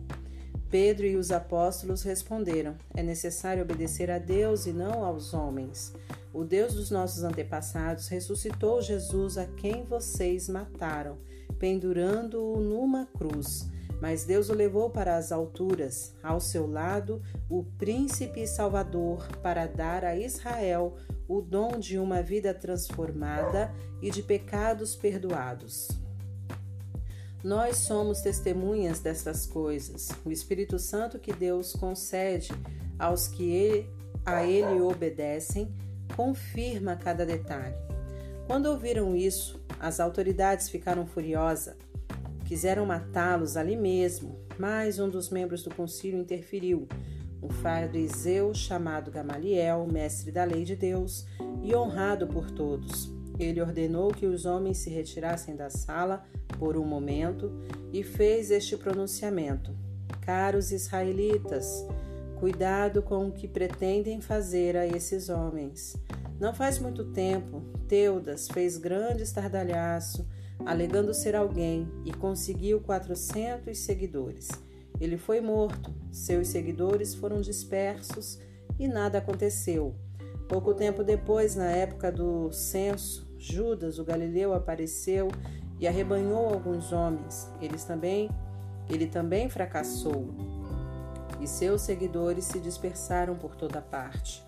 Pedro 0.69 1.05
e 1.05 1.15
os 1.15 1.31
apóstolos 1.31 2.03
responderam: 2.03 2.75
É 2.95 3.03
necessário 3.03 3.63
obedecer 3.63 4.09
a 4.09 4.17
Deus 4.17 4.65
e 4.65 4.73
não 4.73 5.03
aos 5.03 5.33
homens. 5.33 5.93
O 6.33 6.43
Deus 6.43 6.73
dos 6.73 6.89
nossos 6.89 7.23
antepassados 7.23 8.07
ressuscitou 8.07 8.81
Jesus 8.81 9.37
a 9.37 9.45
quem 9.45 9.83
vocês 9.83 10.49
mataram, 10.49 11.17
pendurando-o 11.59 12.59
numa 12.59 13.05
cruz. 13.05 13.69
Mas 14.01 14.25
Deus 14.25 14.49
o 14.49 14.53
levou 14.53 14.89
para 14.89 15.15
as 15.15 15.31
alturas, 15.31 16.13
ao 16.23 16.39
seu 16.39 16.67
lado, 16.67 17.21
o 17.49 17.63
príncipe 17.63 18.45
salvador, 18.47 19.25
para 19.41 19.67
dar 19.67 20.03
a 20.03 20.17
Israel 20.17 20.95
o 21.35 21.41
dom 21.41 21.79
de 21.79 21.97
uma 21.97 22.21
vida 22.21 22.53
transformada 22.53 23.73
e 24.01 24.11
de 24.11 24.21
pecados 24.21 24.95
perdoados. 24.95 25.89
Nós 27.43 27.77
somos 27.77 28.21
testemunhas 28.21 28.99
destas 28.99 29.47
coisas. 29.47 30.09
O 30.23 30.31
Espírito 30.31 30.77
Santo 30.77 31.17
que 31.17 31.33
Deus 31.33 31.73
concede 31.73 32.53
aos 32.99 33.27
que 33.27 33.89
a 34.23 34.45
Ele 34.45 34.79
obedecem 34.79 35.73
confirma 36.15 36.95
cada 36.95 37.25
detalhe. 37.25 37.75
Quando 38.45 38.67
ouviram 38.67 39.15
isso, 39.15 39.59
as 39.79 39.99
autoridades 39.99 40.69
ficaram 40.69 41.07
furiosas. 41.07 41.75
Quiseram 42.45 42.85
matá-los 42.85 43.57
ali 43.57 43.75
mesmo, 43.75 44.37
mas 44.59 44.99
um 44.99 45.09
dos 45.09 45.31
membros 45.31 45.63
do 45.63 45.73
concílio 45.73 46.19
interferiu 46.19 46.87
um 47.43 47.49
fariseu 47.49 48.53
chamado 48.53 49.11
Gamaliel, 49.11 49.85
mestre 49.85 50.31
da 50.31 50.45
lei 50.45 50.63
de 50.63 50.75
Deus 50.75 51.25
e 51.61 51.75
honrado 51.75 52.25
por 52.27 52.49
todos. 52.49 53.11
Ele 53.37 53.61
ordenou 53.61 54.13
que 54.13 54.25
os 54.25 54.45
homens 54.45 54.77
se 54.77 54.89
retirassem 54.89 55.55
da 55.55 55.69
sala 55.69 56.23
por 56.57 56.77
um 56.77 56.85
momento 56.85 57.51
e 57.91 58.03
fez 58.03 58.49
este 58.51 58.77
pronunciamento: 58.77 59.75
Caros 60.21 60.71
israelitas, 60.71 61.85
cuidado 62.39 63.01
com 63.01 63.27
o 63.27 63.31
que 63.31 63.47
pretendem 63.47 64.21
fazer 64.21 64.77
a 64.77 64.87
esses 64.87 65.29
homens. 65.29 65.97
Não 66.39 66.53
faz 66.53 66.79
muito 66.79 67.05
tempo, 67.05 67.61
Teudas 67.87 68.47
fez 68.47 68.77
grande 68.77 69.23
estardalhaço, 69.23 70.27
alegando 70.65 71.13
ser 71.13 71.35
alguém, 71.35 71.87
e 72.05 72.11
conseguiu 72.11 72.79
quatrocentos 72.81 73.79
seguidores. 73.79 74.49
Ele 74.99 75.17
foi 75.17 75.41
morto, 75.41 75.93
seus 76.11 76.47
seguidores 76.47 77.13
foram 77.15 77.41
dispersos 77.41 78.39
e 78.79 78.87
nada 78.87 79.17
aconteceu. 79.17 79.95
Pouco 80.47 80.73
tempo 80.73 81.03
depois, 81.03 81.55
na 81.55 81.69
época 81.71 82.11
do 82.11 82.51
censo, 82.51 83.27
Judas, 83.37 83.99
o 83.99 84.03
galileu, 84.03 84.53
apareceu 84.53 85.29
e 85.79 85.87
arrebanhou 85.87 86.47
alguns 86.47 86.91
homens. 86.91 87.49
Eles 87.61 87.83
também, 87.83 88.29
ele 88.89 89.07
também 89.07 89.49
fracassou. 89.49 90.33
E 91.41 91.47
seus 91.47 91.81
seguidores 91.81 92.45
se 92.45 92.59
dispersaram 92.59 93.35
por 93.35 93.55
toda 93.55 93.81
parte. 93.81 94.43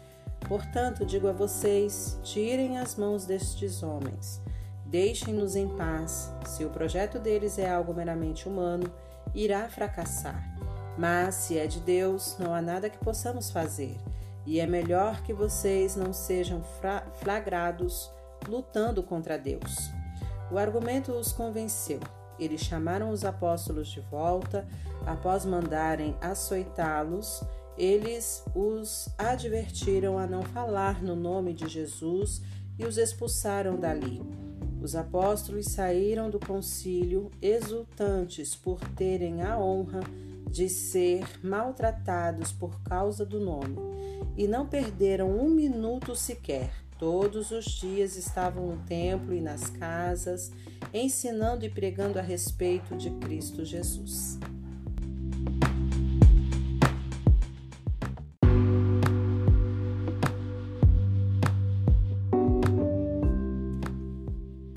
Portanto, 0.48 1.06
digo 1.06 1.28
a 1.28 1.32
vocês: 1.32 2.18
tirem 2.24 2.78
as 2.78 2.96
mãos 2.96 3.26
destes 3.26 3.84
homens. 3.84 4.42
Deixem-nos 4.86 5.56
em 5.56 5.68
paz. 5.68 6.32
Se 6.46 6.64
o 6.64 6.70
projeto 6.70 7.20
deles 7.20 7.58
é 7.58 7.70
algo 7.70 7.94
meramente 7.94 8.48
humano, 8.48 8.86
irá 9.36 9.68
fracassar. 9.70 10.44
Mas 10.98 11.36
se 11.36 11.58
é 11.58 11.68
de 11.68 11.80
Deus, 11.82 12.38
não 12.40 12.54
há 12.54 12.62
nada 12.62 12.90
que 12.90 12.98
possamos 12.98 13.52
fazer, 13.52 13.98
e 14.46 14.60
é 14.60 14.66
melhor 14.66 15.22
que 15.22 15.34
vocês 15.34 15.96
não 15.96 16.14
sejam 16.14 16.64
flagrados 17.20 18.10
lutando 18.48 19.04
contra 19.04 19.38
Deus. 19.38 19.92
O 20.52 20.58
argumento 20.58 21.12
os 21.12 21.34
convenceu. 21.34 22.00
Eles 22.40 22.62
chamaram 22.62 23.10
os 23.10 23.26
apóstolos 23.26 23.90
de 23.90 24.00
volta, 24.02 24.68
após 25.06 25.46
mandarem 25.46 26.16
açoitá-los, 26.22 27.44
eles 27.78 28.44
os 28.54 29.10
advertiram 29.18 30.18
a 30.18 30.26
não 30.26 30.44
falar 30.44 31.02
no 31.02 31.16
nome 31.16 31.54
de 31.54 31.68
Jesus 31.68 32.42
e 32.80 32.86
os 32.86 32.98
expulsaram 32.98 33.78
dali. 33.78 34.22
Os 34.86 34.96
apóstolos 34.96 35.66
saíram 35.66 36.30
do 36.30 36.40
concílio 36.40 37.32
exultantes 37.42 38.54
por 38.54 38.80
terem 38.90 39.42
a 39.42 39.58
honra 39.58 40.02
de 40.48 40.70
ser 40.70 41.26
maltratados 41.44 42.52
por 42.52 42.80
causa 42.84 43.26
do 43.26 43.40
nome 43.40 43.78
e 44.38 44.48
não 44.48 44.68
perderam 44.68 45.36
um 45.36 45.50
minuto 45.50 46.16
sequer. 46.16 46.72
Todos 47.00 47.50
os 47.50 47.66
dias 47.66 48.16
estavam 48.16 48.68
no 48.68 48.78
templo 48.84 49.34
e 49.34 49.42
nas 49.42 49.72
casas, 49.72 50.52
ensinando 50.94 51.66
e 51.66 51.70
pregando 51.70 52.20
a 52.20 52.22
respeito 52.22 52.96
de 52.96 53.10
Cristo 53.10 53.66
Jesus. 53.66 54.38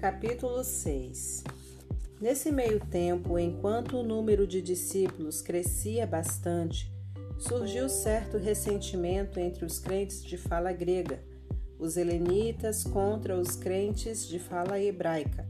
Capítulo 0.08 0.64
6 0.64 1.44
Nesse 2.18 2.50
meio 2.50 2.80
tempo, 2.80 3.38
enquanto 3.38 3.98
o 3.98 4.02
número 4.02 4.46
de 4.46 4.62
discípulos 4.62 5.42
crescia 5.42 6.06
bastante, 6.06 6.90
surgiu 7.36 7.90
certo 7.90 8.38
ressentimento 8.38 9.38
entre 9.38 9.66
os 9.66 9.78
crentes 9.78 10.24
de 10.24 10.38
fala 10.38 10.72
grega, 10.72 11.22
os 11.78 11.98
helenitas 11.98 12.84
contra 12.84 13.38
os 13.38 13.54
crentes 13.54 14.26
de 14.26 14.38
fala 14.38 14.80
hebraica, 14.80 15.46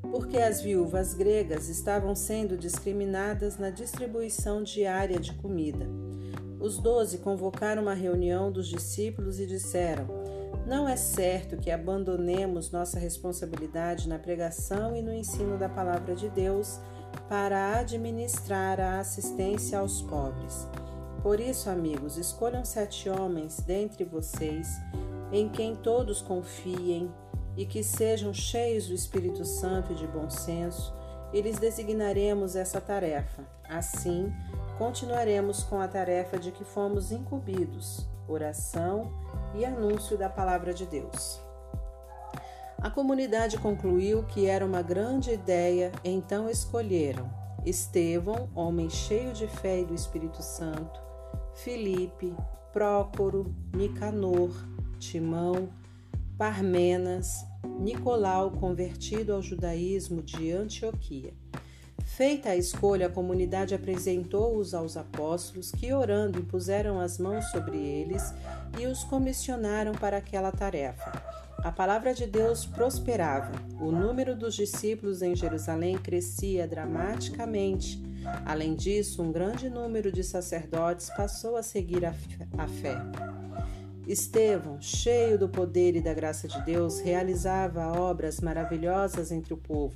porque 0.00 0.38
as 0.38 0.62
viúvas 0.62 1.12
gregas 1.12 1.68
estavam 1.68 2.16
sendo 2.16 2.56
discriminadas 2.56 3.58
na 3.58 3.68
distribuição 3.68 4.62
diária 4.62 5.20
de 5.20 5.34
comida. 5.34 5.86
Os 6.58 6.78
doze 6.78 7.18
convocaram 7.18 7.82
uma 7.82 7.92
reunião 7.92 8.50
dos 8.50 8.66
discípulos 8.66 9.38
e 9.38 9.44
disseram: 9.44 10.35
não 10.66 10.88
é 10.88 10.96
certo 10.96 11.56
que 11.56 11.70
abandonemos 11.70 12.72
nossa 12.72 12.98
responsabilidade 12.98 14.08
na 14.08 14.18
pregação 14.18 14.96
e 14.96 15.00
no 15.00 15.14
ensino 15.14 15.56
da 15.56 15.68
palavra 15.68 16.14
de 16.14 16.28
Deus 16.28 16.80
para 17.28 17.78
administrar 17.78 18.80
a 18.80 18.98
assistência 18.98 19.78
aos 19.78 20.02
pobres. 20.02 20.66
Por 21.22 21.38
isso, 21.38 21.70
amigos, 21.70 22.18
escolham 22.18 22.64
sete 22.64 23.08
homens 23.08 23.60
dentre 23.60 24.04
vocês 24.04 24.68
em 25.32 25.48
quem 25.48 25.74
todos 25.74 26.20
confiem 26.20 27.12
e 27.56 27.64
que 27.64 27.82
sejam 27.82 28.34
cheios 28.34 28.88
do 28.88 28.94
Espírito 28.94 29.44
Santo 29.44 29.92
e 29.92 29.94
de 29.94 30.06
bom 30.06 30.28
senso, 30.28 30.94
e 31.32 31.40
lhes 31.40 31.58
designaremos 31.58 32.54
essa 32.54 32.80
tarefa. 32.80 33.44
Assim, 33.68 34.32
continuaremos 34.78 35.62
com 35.62 35.80
a 35.80 35.88
tarefa 35.88 36.38
de 36.38 36.52
que 36.52 36.64
fomos 36.64 37.10
incumbidos: 37.10 38.06
oração 38.28 39.12
e 39.54 39.64
anúncio 39.64 40.16
da 40.16 40.28
palavra 40.28 40.72
de 40.72 40.86
Deus. 40.86 41.40
A 42.78 42.90
comunidade 42.90 43.58
concluiu 43.58 44.22
que 44.24 44.46
era 44.46 44.64
uma 44.64 44.82
grande 44.82 45.30
ideia, 45.30 45.90
então 46.04 46.48
escolheram 46.48 47.28
Estevão, 47.64 48.48
homem 48.54 48.88
cheio 48.88 49.32
de 49.32 49.48
fé 49.48 49.80
e 49.80 49.84
do 49.84 49.92
Espírito 49.94 50.40
Santo, 50.40 51.00
Filipe, 51.54 52.32
Prócoro, 52.72 53.52
Nicanor, 53.74 54.50
Timão, 55.00 55.70
Parmenas, 56.38 57.44
Nicolau, 57.80 58.52
convertido 58.52 59.32
ao 59.32 59.42
judaísmo 59.42 60.22
de 60.22 60.52
Antioquia. 60.52 61.34
Feita 62.16 62.48
a 62.48 62.56
escolha, 62.56 63.08
a 63.08 63.10
comunidade 63.10 63.74
apresentou-os 63.74 64.72
aos 64.72 64.96
apóstolos, 64.96 65.70
que, 65.70 65.92
orando, 65.92 66.38
impuseram 66.38 66.98
as 66.98 67.18
mãos 67.18 67.44
sobre 67.50 67.76
eles 67.76 68.32
e 68.80 68.86
os 68.86 69.04
comissionaram 69.04 69.92
para 69.92 70.16
aquela 70.16 70.50
tarefa. 70.50 71.12
A 71.58 71.70
palavra 71.70 72.14
de 72.14 72.26
Deus 72.26 72.64
prosperava. 72.64 73.52
O 73.78 73.90
número 73.90 74.34
dos 74.34 74.54
discípulos 74.54 75.20
em 75.20 75.36
Jerusalém 75.36 75.98
crescia 75.98 76.66
dramaticamente. 76.66 78.02
Além 78.46 78.74
disso, 78.74 79.22
um 79.22 79.30
grande 79.30 79.68
número 79.68 80.10
de 80.10 80.24
sacerdotes 80.24 81.10
passou 81.10 81.54
a 81.54 81.62
seguir 81.62 82.06
a 82.06 82.14
fé. 82.66 82.96
Estevão, 84.06 84.80
cheio 84.80 85.38
do 85.38 85.50
poder 85.50 85.94
e 85.96 86.00
da 86.00 86.14
graça 86.14 86.48
de 86.48 86.62
Deus, 86.62 86.98
realizava 86.98 87.92
obras 87.92 88.40
maravilhosas 88.40 89.30
entre 89.30 89.52
o 89.52 89.58
povo 89.58 89.94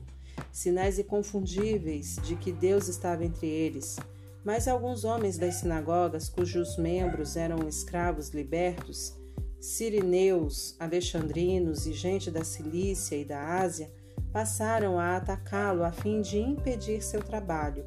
sinais 0.53 0.99
inconfundíveis 0.99 2.17
de 2.23 2.37
que 2.37 2.53
Deus 2.53 2.89
estava 2.89 3.25
entre 3.25 3.47
eles. 3.47 3.99
Mas 4.45 4.67
alguns 4.67 5.05
homens 5.05 5.37
das 5.37 5.57
sinagogas, 5.57 6.29
cujos 6.29 6.77
membros 6.77 7.37
eram 7.37 7.69
escravos 7.69 8.31
libertos, 8.31 9.15
sirineus, 9.61 10.75
alexandrinos 10.79 11.87
e 11.87 11.93
gente 11.93 12.31
da 12.31 12.43
Cilícia 12.43 13.17
e 13.17 13.25
da 13.25 13.59
Ásia, 13.59 13.91
passaram 14.33 14.99
a 14.99 15.17
atacá-lo 15.17 15.85
a 15.85 15.93
fim 15.93 16.21
de 16.23 16.39
impedir 16.39 17.03
seu 17.03 17.23
trabalho. 17.23 17.85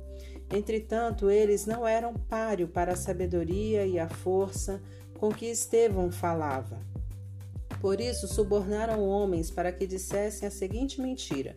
Entretanto, 0.51 1.31
eles 1.31 1.65
não 1.65 1.87
eram 1.87 2.13
páreo 2.13 2.67
para 2.67 2.93
a 2.93 2.97
sabedoria 2.97 3.87
e 3.87 3.97
a 3.97 4.07
força 4.07 4.81
com 5.19 5.31
que 5.31 5.47
Estevão 5.47 6.11
falava. 6.11 6.79
Por 7.81 7.99
isso, 7.99 8.27
subornaram 8.27 9.07
homens 9.07 9.49
para 9.49 9.71
que 9.71 9.87
dissessem 9.87 10.47
a 10.47 10.51
seguinte 10.51 11.01
mentira: 11.01 11.55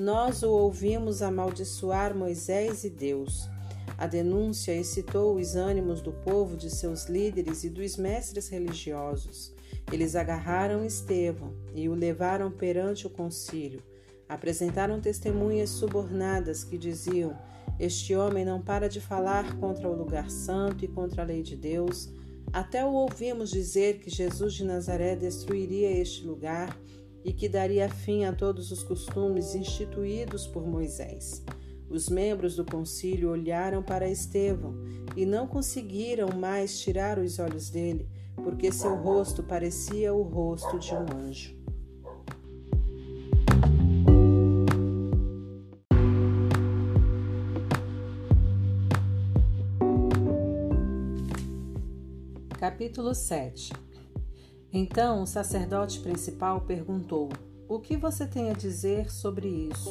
nós 0.00 0.42
o 0.42 0.50
ouvimos 0.50 1.20
amaldiçoar 1.20 2.16
Moisés 2.16 2.84
e 2.84 2.88
Deus. 2.88 3.50
A 3.98 4.06
denúncia 4.06 4.72
excitou 4.72 5.36
os 5.36 5.56
ânimos 5.56 6.00
do 6.00 6.10
povo, 6.10 6.56
de 6.56 6.70
seus 6.70 7.04
líderes 7.04 7.64
e 7.64 7.68
dos 7.68 7.98
mestres 7.98 8.48
religiosos. 8.48 9.54
Eles 9.92 10.16
agarraram 10.16 10.86
Estevão 10.86 11.52
e 11.74 11.86
o 11.86 11.94
levaram 11.94 12.50
perante 12.50 13.06
o 13.06 13.10
concílio. 13.10 13.82
Apresentaram 14.26 15.02
testemunhas 15.02 15.68
subornadas 15.68 16.64
que 16.64 16.78
diziam: 16.78 17.36
Este 17.78 18.16
homem 18.16 18.42
não 18.42 18.62
para 18.62 18.88
de 18.88 19.02
falar 19.02 19.58
contra 19.58 19.86
o 19.86 19.94
lugar 19.94 20.30
santo 20.30 20.82
e 20.82 20.88
contra 20.88 21.20
a 21.20 21.26
lei 21.26 21.42
de 21.42 21.56
Deus. 21.56 22.10
Até 22.50 22.82
o 22.86 22.92
ouvimos 22.94 23.50
dizer 23.50 23.98
que 23.98 24.08
Jesus 24.08 24.54
de 24.54 24.64
Nazaré 24.64 25.14
destruiria 25.14 25.90
este 25.90 26.24
lugar 26.24 26.79
e 27.24 27.32
que 27.32 27.48
daria 27.48 27.88
fim 27.88 28.24
a 28.24 28.32
todos 28.32 28.70
os 28.70 28.82
costumes 28.82 29.54
instituídos 29.54 30.46
por 30.46 30.66
Moisés. 30.66 31.42
Os 31.88 32.08
membros 32.08 32.56
do 32.56 32.64
concílio 32.64 33.30
olharam 33.30 33.82
para 33.82 34.08
Estevão 34.08 34.74
e 35.16 35.26
não 35.26 35.46
conseguiram 35.46 36.28
mais 36.30 36.80
tirar 36.80 37.18
os 37.18 37.38
olhos 37.38 37.68
dele, 37.68 38.08
porque 38.36 38.70
seu 38.70 38.94
rosto 38.94 39.42
parecia 39.42 40.14
o 40.14 40.22
rosto 40.22 40.78
de 40.78 40.94
um 40.94 41.06
anjo. 41.16 41.58
Capítulo 52.58 53.14
7 53.14 53.89
então 54.72 55.22
o 55.22 55.26
sacerdote 55.26 56.00
principal 56.00 56.60
perguntou: 56.60 57.28
O 57.68 57.80
que 57.80 57.96
você 57.96 58.26
tem 58.26 58.50
a 58.50 58.54
dizer 58.54 59.10
sobre 59.10 59.48
isso? 59.48 59.90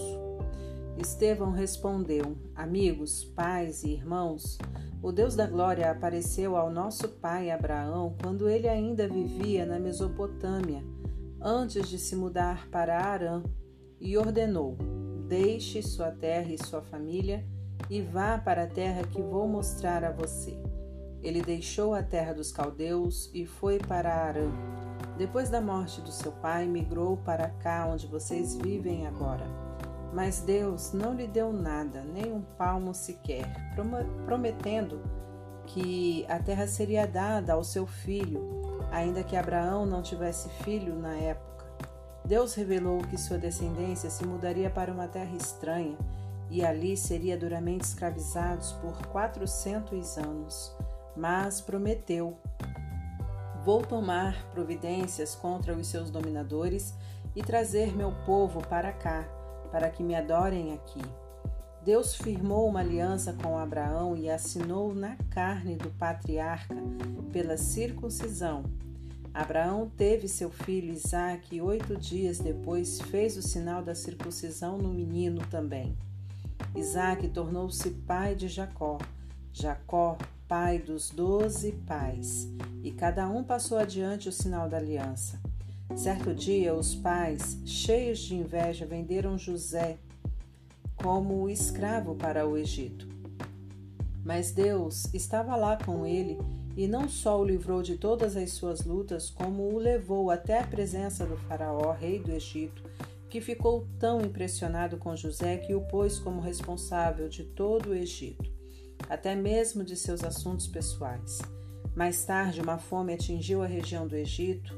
Estevão 0.97 1.51
respondeu: 1.51 2.37
Amigos, 2.55 3.23
pais 3.23 3.83
e 3.83 3.91
irmãos, 3.91 4.57
o 5.01 5.11
Deus 5.11 5.35
da 5.35 5.47
glória 5.47 5.89
apareceu 5.89 6.57
ao 6.57 6.69
nosso 6.69 7.07
pai 7.07 7.51
Abraão 7.51 8.15
quando 8.21 8.49
ele 8.49 8.67
ainda 8.67 9.07
vivia 9.07 9.65
na 9.65 9.79
Mesopotâmia, 9.79 10.83
antes 11.41 11.87
de 11.87 11.97
se 11.97 12.15
mudar 12.15 12.67
para 12.69 12.99
Arã, 12.99 13.43
e 13.99 14.17
ordenou: 14.17 14.77
Deixe 15.27 15.81
sua 15.81 16.11
terra 16.11 16.51
e 16.51 16.57
sua 16.57 16.81
família 16.81 17.45
e 17.89 18.01
vá 18.01 18.37
para 18.37 18.63
a 18.63 18.67
terra 18.67 19.03
que 19.03 19.21
vou 19.21 19.47
mostrar 19.47 20.03
a 20.03 20.11
você. 20.11 20.57
Ele 21.21 21.41
deixou 21.41 21.93
a 21.93 22.01
terra 22.01 22.33
dos 22.33 22.51
caldeus 22.51 23.29
e 23.33 23.45
foi 23.45 23.77
para 23.77 24.13
Arã. 24.13 24.49
Depois 25.17 25.49
da 25.49 25.59
morte 25.59 25.99
do 25.99 26.11
seu 26.11 26.31
pai, 26.31 26.65
migrou 26.65 27.17
para 27.17 27.49
cá 27.49 27.85
onde 27.91 28.07
vocês 28.07 28.55
vivem 28.55 29.05
agora. 29.05 29.45
Mas 30.13 30.39
Deus 30.39 30.93
não 30.93 31.13
lhe 31.13 31.27
deu 31.27 31.51
nada, 31.51 32.01
nem 32.01 32.31
um 32.31 32.41
palmo 32.41 32.93
sequer, 32.93 33.45
prometendo 34.25 35.01
que 35.65 36.25
a 36.29 36.39
terra 36.39 36.65
seria 36.65 37.05
dada 37.05 37.53
ao 37.53 37.63
seu 37.63 37.85
filho, 37.85 38.41
ainda 38.91 39.23
que 39.23 39.35
Abraão 39.35 39.85
não 39.85 40.01
tivesse 40.01 40.49
filho 40.63 40.95
na 40.95 41.15
época. 41.15 41.65
Deus 42.25 42.53
revelou 42.53 42.99
que 42.99 43.17
sua 43.17 43.37
descendência 43.37 44.09
se 44.09 44.25
mudaria 44.25 44.69
para 44.69 44.91
uma 44.91 45.07
terra 45.07 45.35
estranha 45.35 45.97
e 46.49 46.65
ali 46.65 46.95
seria 46.95 47.37
duramente 47.37 47.83
escravizados 47.83 48.71
por 48.73 48.97
quatrocentos 49.07 50.17
anos 50.17 50.75
mas 51.15 51.61
prometeu: 51.61 52.37
Vou 53.63 53.81
tomar 53.81 54.49
providências 54.51 55.35
contra 55.35 55.73
os 55.73 55.87
seus 55.87 56.09
dominadores 56.09 56.93
e 57.35 57.43
trazer 57.43 57.95
meu 57.95 58.11
povo 58.25 58.65
para 58.67 58.91
cá, 58.91 59.27
para 59.71 59.89
que 59.89 60.03
me 60.03 60.15
adorem 60.15 60.73
aqui. 60.73 61.01
Deus 61.83 62.15
firmou 62.15 62.67
uma 62.67 62.81
aliança 62.81 63.33
com 63.33 63.57
Abraão 63.57 64.15
e 64.15 64.29
assinou 64.29 64.93
na 64.93 65.15
carne 65.29 65.75
do 65.75 65.89
patriarca 65.91 66.75
pela 67.31 67.57
circuncisão. 67.57 68.63
Abraão 69.33 69.89
teve 69.95 70.27
seu 70.27 70.49
filho 70.49 70.91
Isaque 70.91 71.55
e 71.55 71.61
oito 71.61 71.95
dias 71.95 72.39
depois 72.39 72.99
fez 72.99 73.37
o 73.37 73.41
sinal 73.41 73.81
da 73.81 73.95
circuncisão 73.95 74.77
no 74.77 74.89
menino 74.89 75.41
também. 75.49 75.97
Isaque 76.75 77.27
tornou-se 77.27 77.89
pai 77.91 78.35
de 78.35 78.47
Jacó. 78.47 78.97
Jacó 79.53 80.17
pai 80.49 80.79
dos 80.79 81.11
doze 81.11 81.73
pais, 81.85 82.51
e 82.81 82.91
cada 82.91 83.29
um 83.29 83.43
passou 83.43 83.77
adiante 83.77 84.27
o 84.27 84.31
sinal 84.31 84.67
da 84.67 84.77
aliança. 84.77 85.39
Certo 85.95 86.33
dia, 86.33 86.73
os 86.73 86.95
pais, 86.95 87.59
cheios 87.63 88.17
de 88.17 88.33
inveja, 88.35 88.83
venderam 88.83 89.37
José 89.37 89.99
como 90.95 91.47
escravo 91.47 92.15
para 92.15 92.47
o 92.47 92.57
Egito. 92.57 93.07
Mas 94.25 94.51
Deus 94.51 95.05
estava 95.13 95.55
lá 95.55 95.77
com 95.77 96.03
ele 96.03 96.39
e 96.75 96.87
não 96.87 97.07
só 97.07 97.39
o 97.39 97.45
livrou 97.45 97.83
de 97.83 97.95
todas 97.95 98.35
as 98.35 98.51
suas 98.51 98.83
lutas, 98.83 99.29
como 99.29 99.71
o 99.71 99.77
levou 99.77 100.31
até 100.31 100.59
a 100.59 100.65
presença 100.65 101.27
do 101.27 101.37
Faraó, 101.37 101.91
rei 101.91 102.17
do 102.17 102.31
Egito, 102.31 102.83
que 103.29 103.39
ficou 103.39 103.87
tão 103.99 104.21
impressionado 104.21 104.97
com 104.97 105.15
José 105.15 105.57
que 105.57 105.75
o 105.75 105.81
pôs 105.81 106.17
como 106.17 106.41
responsável 106.41 107.29
de 107.29 107.43
todo 107.43 107.91
o 107.91 107.95
Egito, 107.95 108.58
até 109.07 109.35
mesmo 109.35 109.83
de 109.83 109.95
seus 109.95 110.23
assuntos 110.23 110.67
pessoais. 110.67 111.39
Mais 111.95 112.23
tarde, 112.25 112.61
uma 112.61 112.77
fome 112.77 113.13
atingiu 113.13 113.61
a 113.61 113.67
região 113.67 114.07
do 114.07 114.15
Egito. 114.15 114.73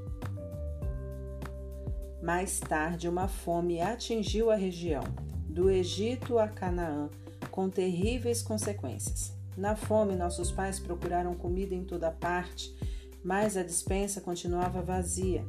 Mais 2.22 2.60
tarde, 2.60 3.08
uma 3.08 3.28
fome 3.28 3.82
atingiu 3.82 4.52
a 4.52 4.56
região, 4.56 5.04
do 5.48 5.70
Egito 5.70 6.38
a 6.38 6.48
Canaã, 6.48 7.10
com 7.50 7.70
terríveis 7.70 8.42
consequências. 8.42 9.34
Na 9.58 9.76
fome, 9.76 10.16
nossos 10.16 10.52
pais 10.52 10.80
procuraram 10.80 11.36
comida 11.36 11.76
em 11.76 11.84
toda 11.84 12.10
parte, 12.10 12.76
mas 13.24 13.58
a 13.58 13.64
despensa 13.64 14.22
continuava 14.22 14.82
vazia. 14.82 15.46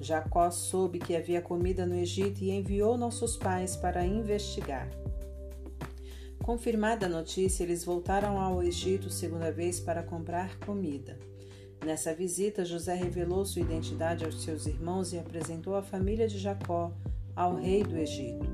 Jacó 0.00 0.50
soube 0.50 0.98
que 0.98 1.16
havia 1.16 1.42
comida 1.42 1.84
no 1.84 1.94
Egito 1.94 2.42
e 2.42 2.50
enviou 2.50 2.96
nossos 2.96 3.36
pais 3.36 3.76
para 3.76 4.04
investigar. 4.04 4.88
Confirmada 6.50 7.06
a 7.06 7.08
notícia, 7.08 7.62
eles 7.62 7.84
voltaram 7.84 8.40
ao 8.40 8.60
Egito 8.60 9.08
segunda 9.08 9.52
vez 9.52 9.78
para 9.78 10.02
comprar 10.02 10.58
comida. 10.58 11.16
Nessa 11.86 12.12
visita, 12.12 12.64
José 12.64 12.92
revelou 12.92 13.44
sua 13.44 13.62
identidade 13.62 14.24
aos 14.24 14.42
seus 14.42 14.66
irmãos 14.66 15.12
e 15.12 15.18
apresentou 15.20 15.76
a 15.76 15.82
família 15.82 16.26
de 16.26 16.40
Jacó 16.40 16.92
ao 17.36 17.54
rei 17.54 17.84
do 17.84 17.96
Egito. 17.96 18.44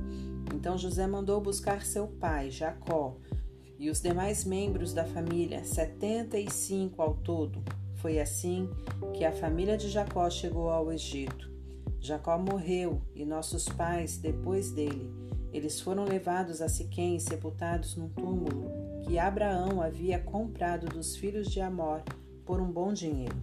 Então 0.54 0.76
José 0.76 1.06
mandou 1.06 1.40
buscar 1.40 1.86
seu 1.86 2.06
pai, 2.06 2.50
Jacó, 2.50 3.16
e 3.78 3.88
os 3.88 4.02
demais 4.02 4.44
membros 4.44 4.92
da 4.92 5.06
família, 5.06 5.64
75 5.64 7.00
ao 7.00 7.14
todo. 7.14 7.64
Foi 7.94 8.20
assim 8.20 8.68
que 9.14 9.24
a 9.24 9.32
família 9.32 9.78
de 9.78 9.88
Jacó 9.88 10.28
chegou 10.28 10.68
ao 10.68 10.92
Egito. 10.92 11.50
Jacó 11.98 12.36
morreu 12.36 13.00
e 13.14 13.24
nossos 13.24 13.64
pais 13.64 14.18
depois 14.18 14.70
dele. 14.70 15.10
Eles 15.56 15.80
foram 15.80 16.04
levados 16.04 16.60
a 16.60 16.68
Siquém 16.68 17.16
e 17.16 17.20
sepultados 17.20 17.96
num 17.96 18.10
túmulo 18.10 18.70
que 19.06 19.18
Abraão 19.18 19.80
havia 19.80 20.18
comprado 20.18 20.86
dos 20.86 21.16
filhos 21.16 21.46
de 21.46 21.62
Amor 21.62 22.02
por 22.44 22.60
um 22.60 22.70
bom 22.70 22.92
dinheiro. 22.92 23.34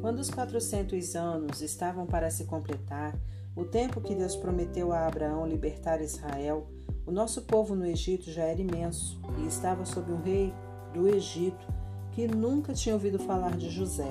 Quando 0.00 0.18
os 0.18 0.28
quatrocentos 0.28 1.14
anos 1.14 1.62
estavam 1.62 2.06
para 2.06 2.28
se 2.28 2.44
completar, 2.46 3.16
o 3.54 3.64
tempo 3.64 4.00
que 4.00 4.16
Deus 4.16 4.34
prometeu 4.34 4.92
a 4.92 5.06
Abraão 5.06 5.46
libertar 5.46 6.02
Israel, 6.02 6.66
o 7.06 7.12
nosso 7.12 7.42
povo 7.42 7.76
no 7.76 7.86
Egito 7.86 8.32
já 8.32 8.42
era 8.42 8.60
imenso 8.60 9.20
e 9.38 9.46
estava 9.46 9.84
sob 9.84 10.10
um 10.10 10.20
rei 10.20 10.52
do 10.92 11.06
Egito 11.06 11.68
que 12.10 12.26
nunca 12.26 12.74
tinha 12.74 12.96
ouvido 12.96 13.20
falar 13.20 13.56
de 13.56 13.70
José. 13.70 14.10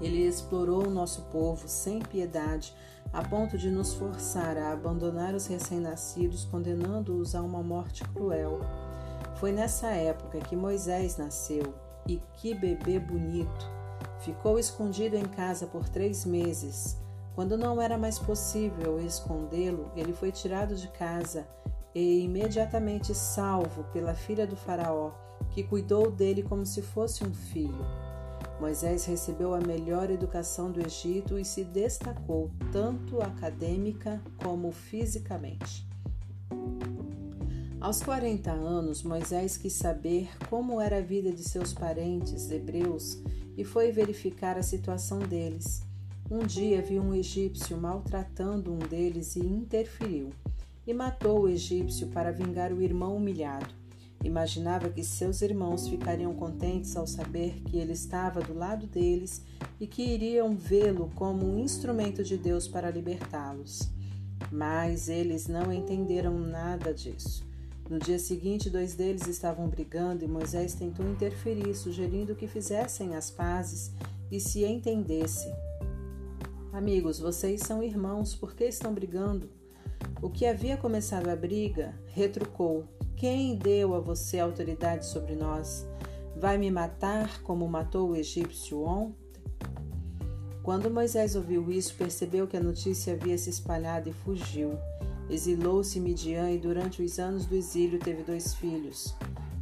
Ele 0.00 0.24
explorou 0.24 0.86
o 0.86 0.90
nosso 0.90 1.22
povo 1.22 1.66
sem 1.66 1.98
piedade, 1.98 2.72
a 3.12 3.22
ponto 3.22 3.58
de 3.58 3.70
nos 3.70 3.94
forçar 3.94 4.56
a 4.56 4.72
abandonar 4.72 5.34
os 5.34 5.46
recém-nascidos, 5.46 6.44
condenando-os 6.44 7.34
a 7.34 7.42
uma 7.42 7.62
morte 7.62 8.04
cruel. 8.04 8.60
Foi 9.36 9.52
nessa 9.52 9.88
época 9.88 10.38
que 10.38 10.54
Moisés 10.54 11.16
nasceu, 11.16 11.74
e 12.06 12.20
que 12.34 12.54
bebê 12.54 12.98
bonito! 12.98 13.68
Ficou 14.20 14.58
escondido 14.58 15.16
em 15.16 15.24
casa 15.24 15.66
por 15.66 15.88
três 15.88 16.24
meses. 16.24 16.96
Quando 17.34 17.56
não 17.56 17.80
era 17.80 17.96
mais 17.96 18.18
possível 18.18 19.00
escondê-lo, 19.00 19.90
ele 19.96 20.12
foi 20.12 20.30
tirado 20.30 20.74
de 20.74 20.88
casa 20.88 21.46
e 21.94 22.20
imediatamente 22.20 23.14
salvo 23.14 23.84
pela 23.92 24.14
filha 24.14 24.46
do 24.46 24.56
Faraó, 24.56 25.12
que 25.50 25.62
cuidou 25.62 26.10
dele 26.10 26.42
como 26.42 26.64
se 26.64 26.82
fosse 26.82 27.24
um 27.24 27.32
filho. 27.32 27.84
Moisés 28.60 29.06
recebeu 29.06 29.54
a 29.54 29.58
melhor 29.58 30.10
educação 30.10 30.70
do 30.70 30.84
Egito 30.84 31.38
e 31.38 31.44
se 31.46 31.64
destacou 31.64 32.50
tanto 32.70 33.22
acadêmica 33.22 34.22
como 34.36 34.70
fisicamente. 34.70 35.88
Aos 37.80 38.02
40 38.02 38.52
anos, 38.52 39.02
Moisés 39.02 39.56
quis 39.56 39.72
saber 39.72 40.28
como 40.50 40.78
era 40.78 40.98
a 40.98 41.00
vida 41.00 41.32
de 41.32 41.42
seus 41.42 41.72
parentes 41.72 42.50
hebreus 42.50 43.18
e 43.56 43.64
foi 43.64 43.90
verificar 43.90 44.58
a 44.58 44.62
situação 44.62 45.20
deles. 45.20 45.80
Um 46.30 46.40
dia 46.40 46.82
viu 46.82 47.02
um 47.02 47.14
egípcio 47.14 47.78
maltratando 47.78 48.74
um 48.74 48.78
deles 48.78 49.36
e 49.36 49.40
interferiu 49.40 50.28
e 50.86 50.92
matou 50.92 51.40
o 51.40 51.48
egípcio 51.48 52.08
para 52.08 52.30
vingar 52.30 52.74
o 52.74 52.82
irmão 52.82 53.16
humilhado. 53.16 53.79
Imaginava 54.22 54.90
que 54.90 55.02
seus 55.02 55.40
irmãos 55.40 55.88
ficariam 55.88 56.34
contentes 56.34 56.94
ao 56.94 57.06
saber 57.06 57.62
que 57.62 57.78
ele 57.78 57.92
estava 57.92 58.40
do 58.40 58.52
lado 58.52 58.86
deles 58.86 59.42
e 59.80 59.86
que 59.86 60.02
iriam 60.02 60.54
vê-lo 60.54 61.10
como 61.14 61.46
um 61.46 61.58
instrumento 61.58 62.22
de 62.22 62.36
Deus 62.36 62.68
para 62.68 62.90
libertá-los. 62.90 63.90
Mas 64.52 65.08
eles 65.08 65.48
não 65.48 65.72
entenderam 65.72 66.38
nada 66.38 66.92
disso. 66.92 67.48
No 67.88 67.98
dia 67.98 68.18
seguinte, 68.18 68.70
dois 68.70 68.94
deles 68.94 69.26
estavam 69.26 69.68
brigando 69.68 70.24
e 70.24 70.28
Moisés 70.28 70.74
tentou 70.74 71.04
interferir, 71.08 71.74
sugerindo 71.74 72.36
que 72.36 72.46
fizessem 72.46 73.16
as 73.16 73.30
pazes 73.30 73.90
e 74.30 74.38
se 74.38 74.64
entendessem. 74.64 75.52
Amigos, 76.72 77.18
vocês 77.18 77.62
são 77.62 77.82
irmãos, 77.82 78.34
por 78.34 78.54
que 78.54 78.64
estão 78.64 78.94
brigando? 78.94 79.50
O 80.22 80.30
que 80.30 80.46
havia 80.46 80.76
começado 80.76 81.28
a 81.28 81.34
briga 81.34 81.94
retrucou: 82.06 82.86
Quem 83.20 83.54
deu 83.54 83.94
a 83.94 84.00
você 84.00 84.38
autoridade 84.38 85.04
sobre 85.04 85.34
nós? 85.34 85.86
Vai 86.34 86.56
me 86.56 86.70
matar 86.70 87.42
como 87.42 87.68
matou 87.68 88.08
o 88.08 88.16
egípcio 88.16 88.82
ontem? 88.82 89.14
Quando 90.62 90.90
Moisés 90.90 91.36
ouviu 91.36 91.70
isso, 91.70 91.94
percebeu 91.96 92.46
que 92.46 92.56
a 92.56 92.62
notícia 92.62 93.12
havia 93.12 93.36
se 93.36 93.50
espalhado 93.50 94.08
e 94.08 94.12
fugiu. 94.14 94.72
Exilou-se 95.28 96.00
Midian 96.00 96.50
e 96.50 96.56
durante 96.56 97.02
os 97.02 97.18
anos 97.18 97.44
do 97.44 97.54
exílio 97.54 97.98
teve 97.98 98.22
dois 98.22 98.54
filhos. 98.54 99.14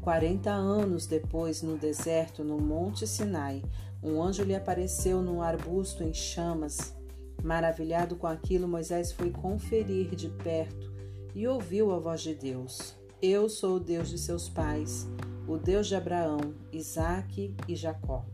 Quarenta 0.02 0.52
anos 0.52 1.09
depois, 1.09 1.61
no 1.61 1.76
deserto, 1.76 2.44
no 2.44 2.61
Monte 2.61 3.09
Sinai, 3.09 3.64
um 4.00 4.22
anjo 4.22 4.44
lhe 4.44 4.54
apareceu 4.54 5.20
num 5.20 5.42
arbusto 5.42 6.04
em 6.04 6.14
chamas. 6.14 6.94
Maravilhado 7.42 8.14
com 8.14 8.28
aquilo, 8.28 8.68
Moisés 8.68 9.11
foi 9.11 9.32
conferir 9.32 10.14
de 10.14 10.28
perto 10.28 10.92
e 11.34 11.48
ouviu 11.48 11.90
a 11.90 11.98
voz 11.98 12.20
de 12.20 12.36
Deus. 12.36 12.96
Eu 13.20 13.48
sou 13.48 13.78
o 13.78 13.80
Deus 13.80 14.10
de 14.10 14.16
seus 14.16 14.48
pais, 14.48 15.04
o 15.48 15.56
Deus 15.56 15.88
de 15.88 15.96
Abraão, 15.96 16.54
Isaque 16.72 17.52
e 17.66 17.74
Jacó. 17.74 18.24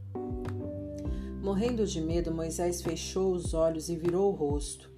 Morrendo 1.43 1.87
de 1.87 2.03
medo, 2.03 2.31
Moisés 2.31 2.83
fechou 2.83 3.33
os 3.33 3.55
olhos 3.55 3.89
e 3.89 3.97
virou 3.97 4.31
o 4.31 4.37
rosto. 4.37 4.91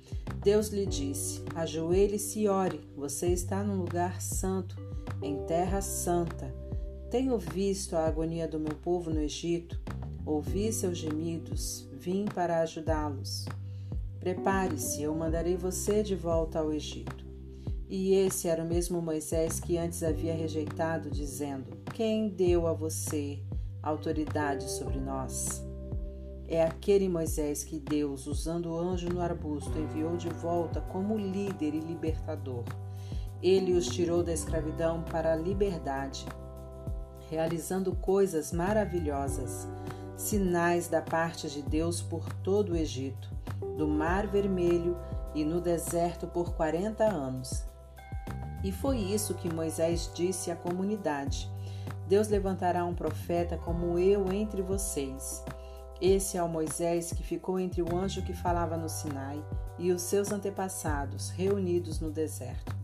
Deus 0.43 0.71
lhe 0.71 0.87
disse: 0.87 1.45
Ajoelhe-se 1.55 2.41
e 2.41 2.49
ore, 2.49 2.81
você 2.97 3.29
está 3.29 3.63
num 3.63 3.79
lugar 3.79 4.21
santo, 4.21 4.77
em 5.23 5.45
terra 5.45 5.81
santa. 5.81 6.53
Tenho 7.09 7.39
visto 7.39 7.95
a 7.95 8.07
agonia 8.07 8.49
do 8.49 8.59
meu 8.59 8.75
povo 8.75 9.09
no 9.09 9.21
Egito, 9.21 9.81
ouvi 10.25 10.73
seus 10.73 10.99
gemidos, 10.99 11.89
vim 11.93 12.25
para 12.25 12.61
ajudá-los. 12.61 13.45
Prepare-se, 14.19 15.01
eu 15.05 15.15
mandarei 15.15 15.57
você 15.57 16.03
de 16.03 16.17
volta 16.17 16.59
ao 16.59 16.73
Egito. 16.73 17.26
E 17.89 18.15
esse 18.15 18.49
era 18.49 18.65
o 18.65 18.67
mesmo 18.67 19.01
Moisés 19.01 19.61
que 19.61 19.79
antes 19.79 20.03
havia 20.03 20.35
rejeitado, 20.35 21.09
dizendo: 21.11 21.77
Quem 21.95 22.29
deu 22.29 22.67
a 22.67 22.73
você 22.73 23.39
autoridade 23.81 24.69
sobre 24.69 24.99
nós? 24.99 25.65
É 26.49 26.65
aquele 26.65 27.09
Moisés 27.09 27.63
que 27.63 27.79
Deus, 27.79 28.27
usando 28.27 28.71
o 28.71 28.79
anjo 28.79 29.09
no 29.09 29.21
arbusto, 29.21 29.79
enviou 29.79 30.17
de 30.17 30.29
volta 30.29 30.81
como 30.81 31.17
líder 31.17 31.75
e 31.75 31.81
libertador. 31.81 32.65
Ele 33.43 33.73
os 33.73 33.87
tirou 33.87 34.23
da 34.23 34.33
escravidão 34.33 35.03
para 35.03 35.33
a 35.33 35.37
liberdade, 35.37 36.25
realizando 37.29 37.95
coisas 37.95 38.53
maravilhosas, 38.53 39.69
sinais 40.17 40.89
da 40.89 41.03
parte 41.03 41.49
de 41.49 41.63
Deus 41.63 42.01
por 42.01 42.33
todo 42.43 42.73
o 42.73 42.77
Egito 42.77 43.37
do 43.77 43.87
Mar 43.87 44.27
Vermelho 44.27 44.97
e 45.35 45.45
no 45.45 45.61
deserto 45.61 46.27
por 46.27 46.55
quarenta 46.55 47.05
anos. 47.05 47.65
E 48.67 48.73
foi 48.73 48.99
isso 48.99 49.33
que 49.33 49.55
Moisés 49.55 50.11
disse 50.13 50.51
à 50.51 50.57
comunidade: 50.57 51.49
Deus 52.09 52.27
levantará 52.27 52.85
um 52.85 52.97
profeta 52.97 53.57
como 53.57 53.97
eu 53.97 54.33
entre 54.33 54.61
vocês. 54.61 55.45
Esse 56.01 56.37
é 56.37 56.43
o 56.43 56.49
Moisés 56.49 57.13
que 57.13 57.23
ficou 57.23 57.61
entre 57.61 57.81
o 57.81 57.97
anjo 57.97 58.23
que 58.23 58.33
falava 58.33 58.77
no 58.77 58.89
Sinai 58.89 59.41
e 59.79 59.93
os 59.93 60.03
seus 60.03 60.33
antepassados 60.33 61.31
reunidos 61.31 62.01
no 62.01 62.11
deserto, 62.11 62.77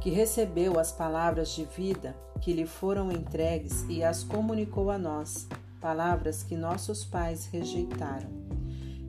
que 0.00 0.10
recebeu 0.10 0.78
as 0.78 0.92
palavras 0.92 1.50
de 1.50 1.64
vida 1.64 2.16
que 2.40 2.52
lhe 2.52 2.66
foram 2.66 3.10
entregues 3.10 3.84
e 3.88 4.04
as 4.04 4.22
comunicou 4.22 4.92
a 4.92 4.96
nós, 4.96 5.48
palavras 5.80 6.44
que 6.44 6.54
nossos 6.54 7.04
pais 7.04 7.46
rejeitaram. 7.46 8.30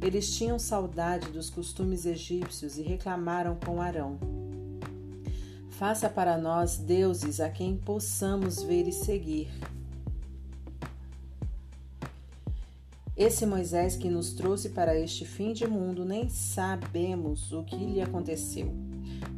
Eles 0.01 0.35
tinham 0.35 0.57
saudade 0.57 1.29
dos 1.29 1.47
costumes 1.47 2.07
egípcios 2.07 2.79
e 2.79 2.81
reclamaram 2.81 3.55
com 3.63 3.79
Arão: 3.79 4.40
Faça 5.81 6.07
para 6.07 6.37
nós 6.37 6.77
deuses 6.77 7.39
a 7.39 7.49
quem 7.49 7.75
possamos 7.75 8.61
ver 8.61 8.87
e 8.87 8.91
seguir. 8.91 9.49
Esse 13.17 13.47
Moisés 13.47 13.95
que 13.95 14.07
nos 14.07 14.31
trouxe 14.31 14.69
para 14.69 14.95
este 14.95 15.25
fim 15.25 15.53
de 15.53 15.65
mundo, 15.65 16.05
nem 16.05 16.29
sabemos 16.29 17.51
o 17.51 17.63
que 17.63 17.77
lhe 17.77 17.99
aconteceu. 17.99 18.71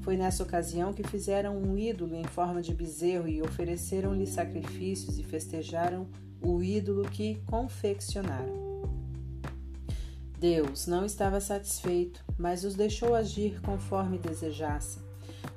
Foi 0.01 0.17
nessa 0.17 0.43
ocasião 0.43 0.91
que 0.91 1.07
fizeram 1.07 1.57
um 1.57 1.77
ídolo 1.77 2.13
em 2.13 2.25
forma 2.25 2.61
de 2.61 2.73
bezerro 2.73 3.29
e 3.29 3.41
ofereceram-lhe 3.41 4.27
sacrifícios 4.27 5.17
e 5.17 5.23
festejaram 5.23 6.09
o 6.41 6.61
ídolo 6.61 7.09
que 7.09 7.41
confeccionaram. 7.45 8.91
Deus 10.37 10.87
não 10.87 11.05
estava 11.05 11.39
satisfeito, 11.39 12.21
mas 12.37 12.65
os 12.65 12.75
deixou 12.75 13.15
agir 13.15 13.61
conforme 13.61 14.17
desejassem, 14.17 15.02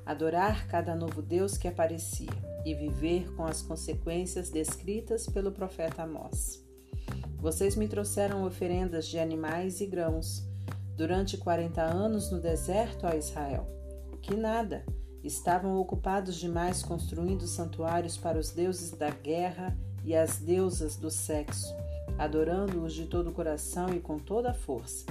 adorar 0.07 0.67
cada 0.67 0.95
novo 0.95 1.21
Deus 1.21 1.57
que 1.57 1.67
aparecia 1.67 2.31
e 2.65 2.73
viver 2.73 3.29
com 3.35 3.43
as 3.43 3.61
consequências 3.61 4.49
descritas 4.49 5.27
pelo 5.27 5.51
profeta 5.51 6.03
Amós. 6.03 6.65
Vocês 7.35 7.75
me 7.75 7.89
trouxeram 7.89 8.45
oferendas 8.45 9.05
de 9.05 9.19
animais 9.19 9.81
e 9.81 9.85
grãos 9.85 10.47
durante 10.95 11.37
quarenta 11.37 11.83
anos 11.83 12.31
no 12.31 12.39
deserto 12.39 13.05
a 13.05 13.17
Israel. 13.17 13.67
Que 14.21 14.33
nada! 14.33 14.85
Estavam 15.21 15.77
ocupados 15.77 16.37
demais 16.37 16.81
construindo 16.81 17.45
santuários 17.45 18.17
para 18.17 18.39
os 18.39 18.51
deuses 18.51 18.91
da 18.91 19.09
guerra 19.09 19.77
e 20.05 20.15
as 20.15 20.37
deusas 20.37 20.95
do 20.95 21.11
sexo, 21.11 21.75
adorando-os 22.17 22.93
de 22.93 23.07
todo 23.07 23.29
o 23.29 23.33
coração 23.33 23.89
e 23.93 23.99
com 23.99 24.17
toda 24.17 24.51
a 24.51 24.53
força. 24.53 25.05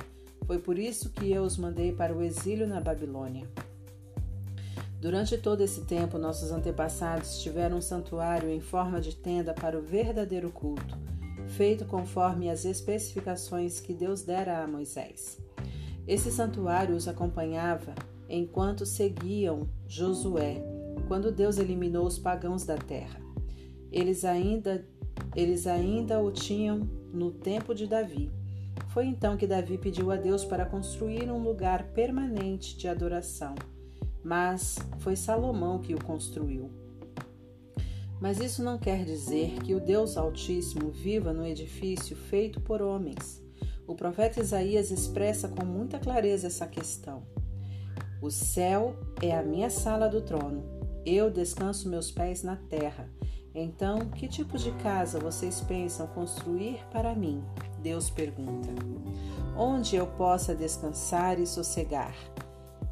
Foi 0.46 0.58
por 0.58 0.78
isso 0.78 1.10
que 1.10 1.30
eu 1.30 1.42
os 1.42 1.58
mandei 1.58 1.92
para 1.92 2.16
o 2.16 2.22
exílio 2.22 2.66
na 2.66 2.80
Babilônia. 2.80 3.46
Durante 5.06 5.38
todo 5.38 5.60
esse 5.60 5.82
tempo, 5.82 6.18
nossos 6.18 6.50
antepassados 6.50 7.40
tiveram 7.40 7.76
um 7.76 7.80
santuário 7.80 8.50
em 8.50 8.58
forma 8.58 9.00
de 9.00 9.14
tenda 9.14 9.54
para 9.54 9.78
o 9.78 9.80
verdadeiro 9.80 10.50
culto 10.50 10.98
feito 11.46 11.84
conforme 11.84 12.50
as 12.50 12.64
especificações 12.64 13.78
que 13.78 13.94
Deus 13.94 14.24
dera 14.24 14.64
a 14.64 14.66
Moisés. 14.66 15.40
Esse 16.08 16.32
santuário 16.32 16.96
os 16.96 17.06
acompanhava 17.06 17.94
enquanto 18.28 18.84
seguiam 18.84 19.68
Josué, 19.86 20.60
quando 21.06 21.30
Deus 21.30 21.56
eliminou 21.56 22.04
os 22.04 22.18
pagãos 22.18 22.64
da 22.64 22.76
terra. 22.76 23.20
Eles 23.92 24.24
ainda, 24.24 24.84
eles 25.36 25.68
ainda 25.68 26.20
o 26.20 26.32
tinham 26.32 26.80
no 27.12 27.30
tempo 27.30 27.72
de 27.76 27.86
Davi. 27.86 28.28
Foi 28.88 29.06
então 29.06 29.36
que 29.36 29.46
Davi 29.46 29.78
pediu 29.78 30.10
a 30.10 30.16
Deus 30.16 30.44
para 30.44 30.66
construir 30.66 31.30
um 31.30 31.44
lugar 31.44 31.92
permanente 31.92 32.76
de 32.76 32.88
adoração, 32.88 33.54
mas 34.26 34.76
foi 34.98 35.14
Salomão 35.14 35.78
que 35.78 35.94
o 35.94 36.04
construiu. 36.04 36.68
Mas 38.20 38.40
isso 38.40 38.60
não 38.60 38.76
quer 38.76 39.04
dizer 39.04 39.60
que 39.62 39.72
o 39.72 39.80
Deus 39.80 40.16
Altíssimo 40.16 40.90
viva 40.90 41.32
no 41.32 41.46
edifício 41.46 42.16
feito 42.16 42.60
por 42.60 42.82
homens. 42.82 43.40
O 43.86 43.94
profeta 43.94 44.40
Isaías 44.40 44.90
expressa 44.90 45.46
com 45.46 45.64
muita 45.64 46.00
clareza 46.00 46.48
essa 46.48 46.66
questão. 46.66 47.22
O 48.20 48.28
céu 48.28 48.96
é 49.22 49.32
a 49.32 49.44
minha 49.44 49.70
sala 49.70 50.08
do 50.08 50.20
trono. 50.20 50.64
Eu 51.04 51.30
descanso 51.30 51.88
meus 51.88 52.10
pés 52.10 52.42
na 52.42 52.56
terra. 52.56 53.08
Então, 53.54 54.10
que 54.10 54.26
tipo 54.26 54.58
de 54.58 54.72
casa 54.82 55.20
vocês 55.20 55.60
pensam 55.60 56.08
construir 56.08 56.84
para 56.90 57.14
mim? 57.14 57.44
Deus 57.80 58.10
pergunta. 58.10 58.70
Onde 59.56 59.94
eu 59.94 60.06
possa 60.08 60.52
descansar 60.52 61.38
e 61.38 61.46
sossegar? 61.46 62.12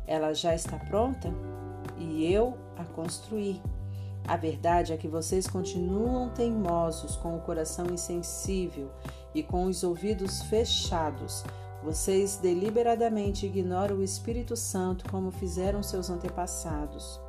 Ela 0.06 0.32
já 0.34 0.54
está 0.54 0.78
pronta? 0.78 1.32
E 1.98 2.32
eu 2.32 2.56
a 2.76 2.84
construí. 2.84 3.60
A 4.26 4.36
verdade 4.36 4.92
é 4.92 4.96
que 4.96 5.06
vocês 5.06 5.46
continuam 5.46 6.30
teimosos, 6.30 7.14
com 7.16 7.36
o 7.36 7.40
coração 7.40 7.86
insensível 7.92 8.90
e 9.34 9.42
com 9.42 9.64
os 9.64 9.82
ouvidos 9.82 10.42
fechados. 10.42 11.44
Vocês 11.82 12.38
deliberadamente 12.38 13.44
ignoram 13.44 13.96
o 13.96 14.02
Espírito 14.02 14.56
Santo 14.56 15.04
como 15.10 15.30
fizeram 15.30 15.82
seus 15.82 16.08
antepassados. 16.08 17.20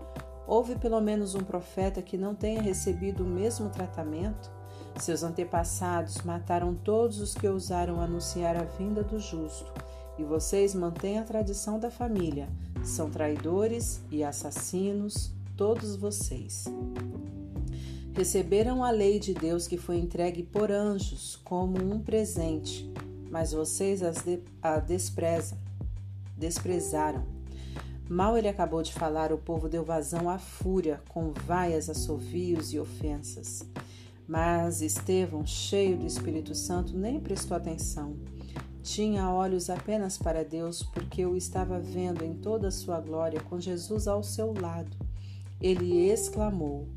Houve 0.48 0.76
pelo 0.76 1.02
menos 1.02 1.36
um 1.36 1.44
profeta 1.44 2.02
que 2.02 2.18
não 2.18 2.34
tenha 2.34 2.62
recebido 2.62 3.24
o 3.24 3.28
mesmo 3.28 3.70
tratamento? 3.70 4.50
Seus 4.98 5.24
antepassados 5.24 6.22
mataram 6.22 6.74
todos 6.74 7.20
os 7.20 7.34
que 7.34 7.48
ousaram 7.48 8.00
anunciar 8.00 8.56
a 8.56 8.64
vinda 8.64 9.04
do 9.04 9.20
justo, 9.20 9.74
e 10.18 10.24
vocês 10.24 10.74
mantêm 10.74 11.20
a 11.20 11.24
tradição 11.24 11.80
da 11.80 11.92
família. 11.92 12.48
São 12.84 13.10
traidores 13.10 14.02
e 14.12 14.24
assassinos, 14.24 15.32
todos 15.56 15.96
vocês. 15.96 16.66
Receberam 18.14 18.84
a 18.84 18.92
lei 18.92 19.20
de 19.20 19.34
Deus 19.34 19.68
que 19.68 19.78
foi 19.78 19.98
entregue 19.98 20.44
por 20.44 20.72
anjos 20.72 21.36
como 21.44 21.78
um 21.78 22.00
presente, 22.00 22.90
mas 23.30 23.52
vocês 23.52 24.00
de, 24.00 24.40
a 24.62 24.80
desprezam, 24.80 25.58
desprezaram. 26.38 27.26
Mal 28.08 28.38
ele 28.38 28.48
acabou 28.48 28.84
de 28.84 28.94
falar, 28.94 29.34
o 29.34 29.38
povo 29.38 29.68
deu 29.68 29.84
vazão 29.84 30.30
à 30.30 30.38
fúria, 30.38 31.02
com 31.10 31.34
vaias, 31.34 31.90
assovios 31.90 32.72
e 32.72 32.80
ofensas. 32.80 33.68
Mas 34.28 34.82
Estevão, 34.82 35.46
cheio 35.46 35.98
do 35.98 36.06
Espírito 36.06 36.54
Santo, 36.56 36.96
nem 36.96 37.20
prestou 37.20 37.58
atenção. 37.58 38.16
Tinha 38.86 39.32
olhos 39.32 39.72
apenas 39.72 40.16
para 40.16 40.46
Deus, 40.46 40.84
porque 40.84 41.26
o 41.26 41.36
estava 41.36 41.80
vendo 41.80 42.24
em 42.24 42.36
toda 42.36 42.68
a 42.68 42.72
sua 42.72 43.02
glória, 43.02 43.42
com 43.42 43.60
Jesus 43.60 44.08
ao 44.08 44.22
seu 44.22 44.54
lado. 44.54 44.96
Ele 45.60 46.08
exclamou: 46.08 46.88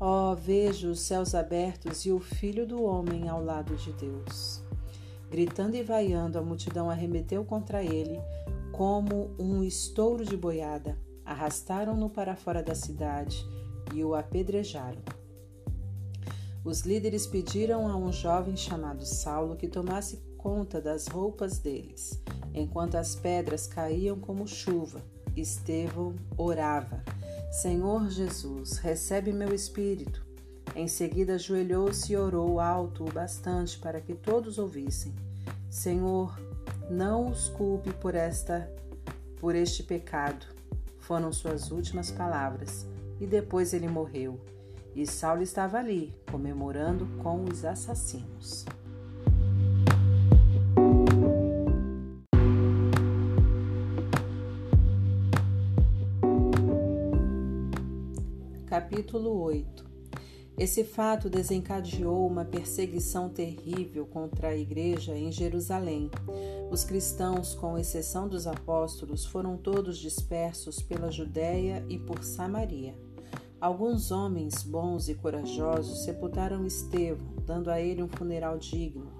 oh, 0.00 0.34
vejo 0.34 0.90
os 0.90 1.00
céus 1.00 1.34
abertos 1.34 2.06
e 2.06 2.10
o 2.10 2.18
Filho 2.18 2.66
do 2.66 2.82
Homem 2.82 3.28
ao 3.28 3.44
lado 3.44 3.76
de 3.76 3.92
Deus. 3.92 4.62
Gritando 5.30 5.76
e 5.76 5.82
vaiando, 5.82 6.38
a 6.38 6.42
multidão 6.42 6.88
arremeteu 6.88 7.44
contra 7.44 7.84
ele 7.84 8.18
como 8.72 9.30
um 9.38 9.62
estouro 9.62 10.24
de 10.24 10.38
boiada. 10.38 10.96
Arrastaram-no 11.22 12.08
para 12.08 12.34
fora 12.34 12.62
da 12.62 12.74
cidade 12.74 13.46
e 13.94 14.02
o 14.02 14.14
apedrejaram. 14.14 15.02
Os 16.64 16.80
líderes 16.80 17.26
pediram 17.26 17.86
a 17.86 17.94
um 17.94 18.10
jovem 18.10 18.56
chamado 18.56 19.04
Saulo 19.04 19.54
que 19.54 19.68
tomasse 19.68 20.25
conta 20.46 20.80
das 20.80 21.08
roupas 21.08 21.58
deles, 21.58 22.22
enquanto 22.54 22.94
as 22.94 23.16
pedras 23.16 23.66
caíam 23.66 24.16
como 24.16 24.46
chuva. 24.46 25.02
Estevão 25.36 26.14
orava. 26.36 27.02
Senhor 27.50 28.08
Jesus, 28.08 28.78
recebe 28.78 29.32
meu 29.32 29.52
espírito. 29.52 30.24
Em 30.76 30.86
seguida, 30.86 31.34
ajoelhou-se 31.34 32.12
e 32.12 32.16
orou 32.16 32.60
alto 32.60 33.02
o 33.02 33.12
bastante 33.12 33.76
para 33.76 34.00
que 34.00 34.14
todos 34.14 34.56
ouvissem. 34.56 35.12
Senhor, 35.68 36.38
não 36.88 37.28
os 37.28 37.48
culpe 37.48 37.92
por 37.94 38.14
esta 38.14 38.70
por 39.40 39.56
este 39.56 39.82
pecado. 39.82 40.46
Foram 41.00 41.32
suas 41.32 41.72
últimas 41.72 42.12
palavras. 42.12 42.86
E 43.20 43.26
depois 43.26 43.74
ele 43.74 43.88
morreu. 43.88 44.38
E 44.94 45.04
Saulo 45.08 45.42
estava 45.42 45.78
ali, 45.78 46.14
comemorando 46.30 47.04
com 47.20 47.42
os 47.42 47.64
assassinos. 47.64 48.64
Capítulo 58.76 59.40
8 59.40 59.86
Esse 60.58 60.84
fato 60.84 61.30
desencadeou 61.30 62.26
uma 62.26 62.44
perseguição 62.44 63.30
terrível 63.30 64.04
contra 64.04 64.48
a 64.48 64.54
igreja 64.54 65.16
em 65.16 65.32
Jerusalém. 65.32 66.10
Os 66.70 66.84
cristãos, 66.84 67.54
com 67.54 67.78
exceção 67.78 68.28
dos 68.28 68.46
apóstolos, 68.46 69.24
foram 69.24 69.56
todos 69.56 69.96
dispersos 69.96 70.82
pela 70.82 71.10
Judéia 71.10 71.86
e 71.88 71.98
por 71.98 72.22
Samaria. 72.22 72.94
Alguns 73.58 74.10
homens 74.10 74.62
bons 74.62 75.08
e 75.08 75.14
corajosos 75.14 76.04
sepultaram 76.04 76.66
Estevão, 76.66 77.34
dando 77.46 77.70
a 77.70 77.80
ele 77.80 78.02
um 78.02 78.08
funeral 78.08 78.58
digno. 78.58 79.10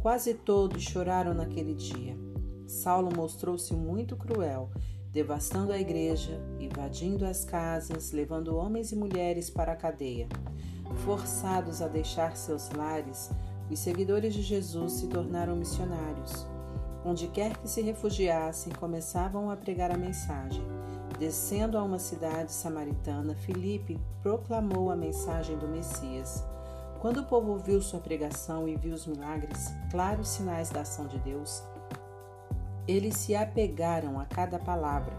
Quase 0.00 0.34
todos 0.34 0.84
choraram 0.84 1.34
naquele 1.34 1.74
dia. 1.74 2.16
Saulo 2.64 3.10
mostrou-se 3.12 3.74
muito 3.74 4.16
cruel 4.16 4.70
devastando 5.14 5.72
a 5.72 5.78
igreja, 5.78 6.42
invadindo 6.58 7.24
as 7.24 7.44
casas, 7.44 8.10
levando 8.10 8.56
homens 8.56 8.90
e 8.90 8.96
mulheres 8.96 9.48
para 9.48 9.72
a 9.72 9.76
cadeia. 9.76 10.28
Forçados 11.04 11.80
a 11.80 11.86
deixar 11.86 12.36
seus 12.36 12.68
lares, 12.72 13.30
os 13.70 13.78
seguidores 13.78 14.34
de 14.34 14.42
Jesus 14.42 14.94
se 14.94 15.06
tornaram 15.06 15.54
missionários. 15.54 16.44
Onde 17.04 17.28
quer 17.28 17.56
que 17.58 17.68
se 17.68 17.80
refugiassem, 17.80 18.72
começavam 18.72 19.50
a 19.50 19.56
pregar 19.56 19.92
a 19.92 19.96
mensagem. 19.96 20.64
Descendo 21.16 21.78
a 21.78 21.82
uma 21.84 22.00
cidade 22.00 22.50
samaritana, 22.50 23.36
Filipe 23.36 24.00
proclamou 24.20 24.90
a 24.90 24.96
mensagem 24.96 25.56
do 25.56 25.68
Messias. 25.68 26.44
Quando 26.98 27.18
o 27.18 27.26
povo 27.26 27.52
ouviu 27.52 27.80
sua 27.80 28.00
pregação 28.00 28.68
e 28.68 28.74
viu 28.74 28.94
os 28.94 29.06
milagres, 29.06 29.72
claros 29.92 30.28
sinais 30.28 30.70
da 30.70 30.80
ação 30.80 31.06
de 31.06 31.18
Deus, 31.18 31.62
Eles 32.86 33.16
se 33.16 33.34
apegaram 33.34 34.20
a 34.20 34.26
cada 34.26 34.58
palavra. 34.58 35.16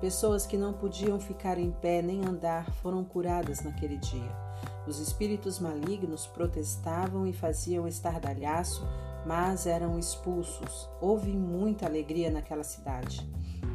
Pessoas 0.00 0.46
que 0.46 0.56
não 0.56 0.74
podiam 0.74 1.18
ficar 1.18 1.58
em 1.58 1.70
pé 1.70 2.02
nem 2.02 2.24
andar 2.24 2.70
foram 2.82 3.02
curadas 3.02 3.62
naquele 3.62 3.96
dia. 3.96 4.46
Os 4.86 5.00
espíritos 5.00 5.58
malignos 5.58 6.26
protestavam 6.26 7.26
e 7.26 7.32
faziam 7.32 7.88
estardalhaço, 7.88 8.86
mas 9.26 9.66
eram 9.66 9.98
expulsos. 9.98 10.88
Houve 11.00 11.32
muita 11.32 11.86
alegria 11.86 12.30
naquela 12.30 12.62
cidade. 12.62 13.28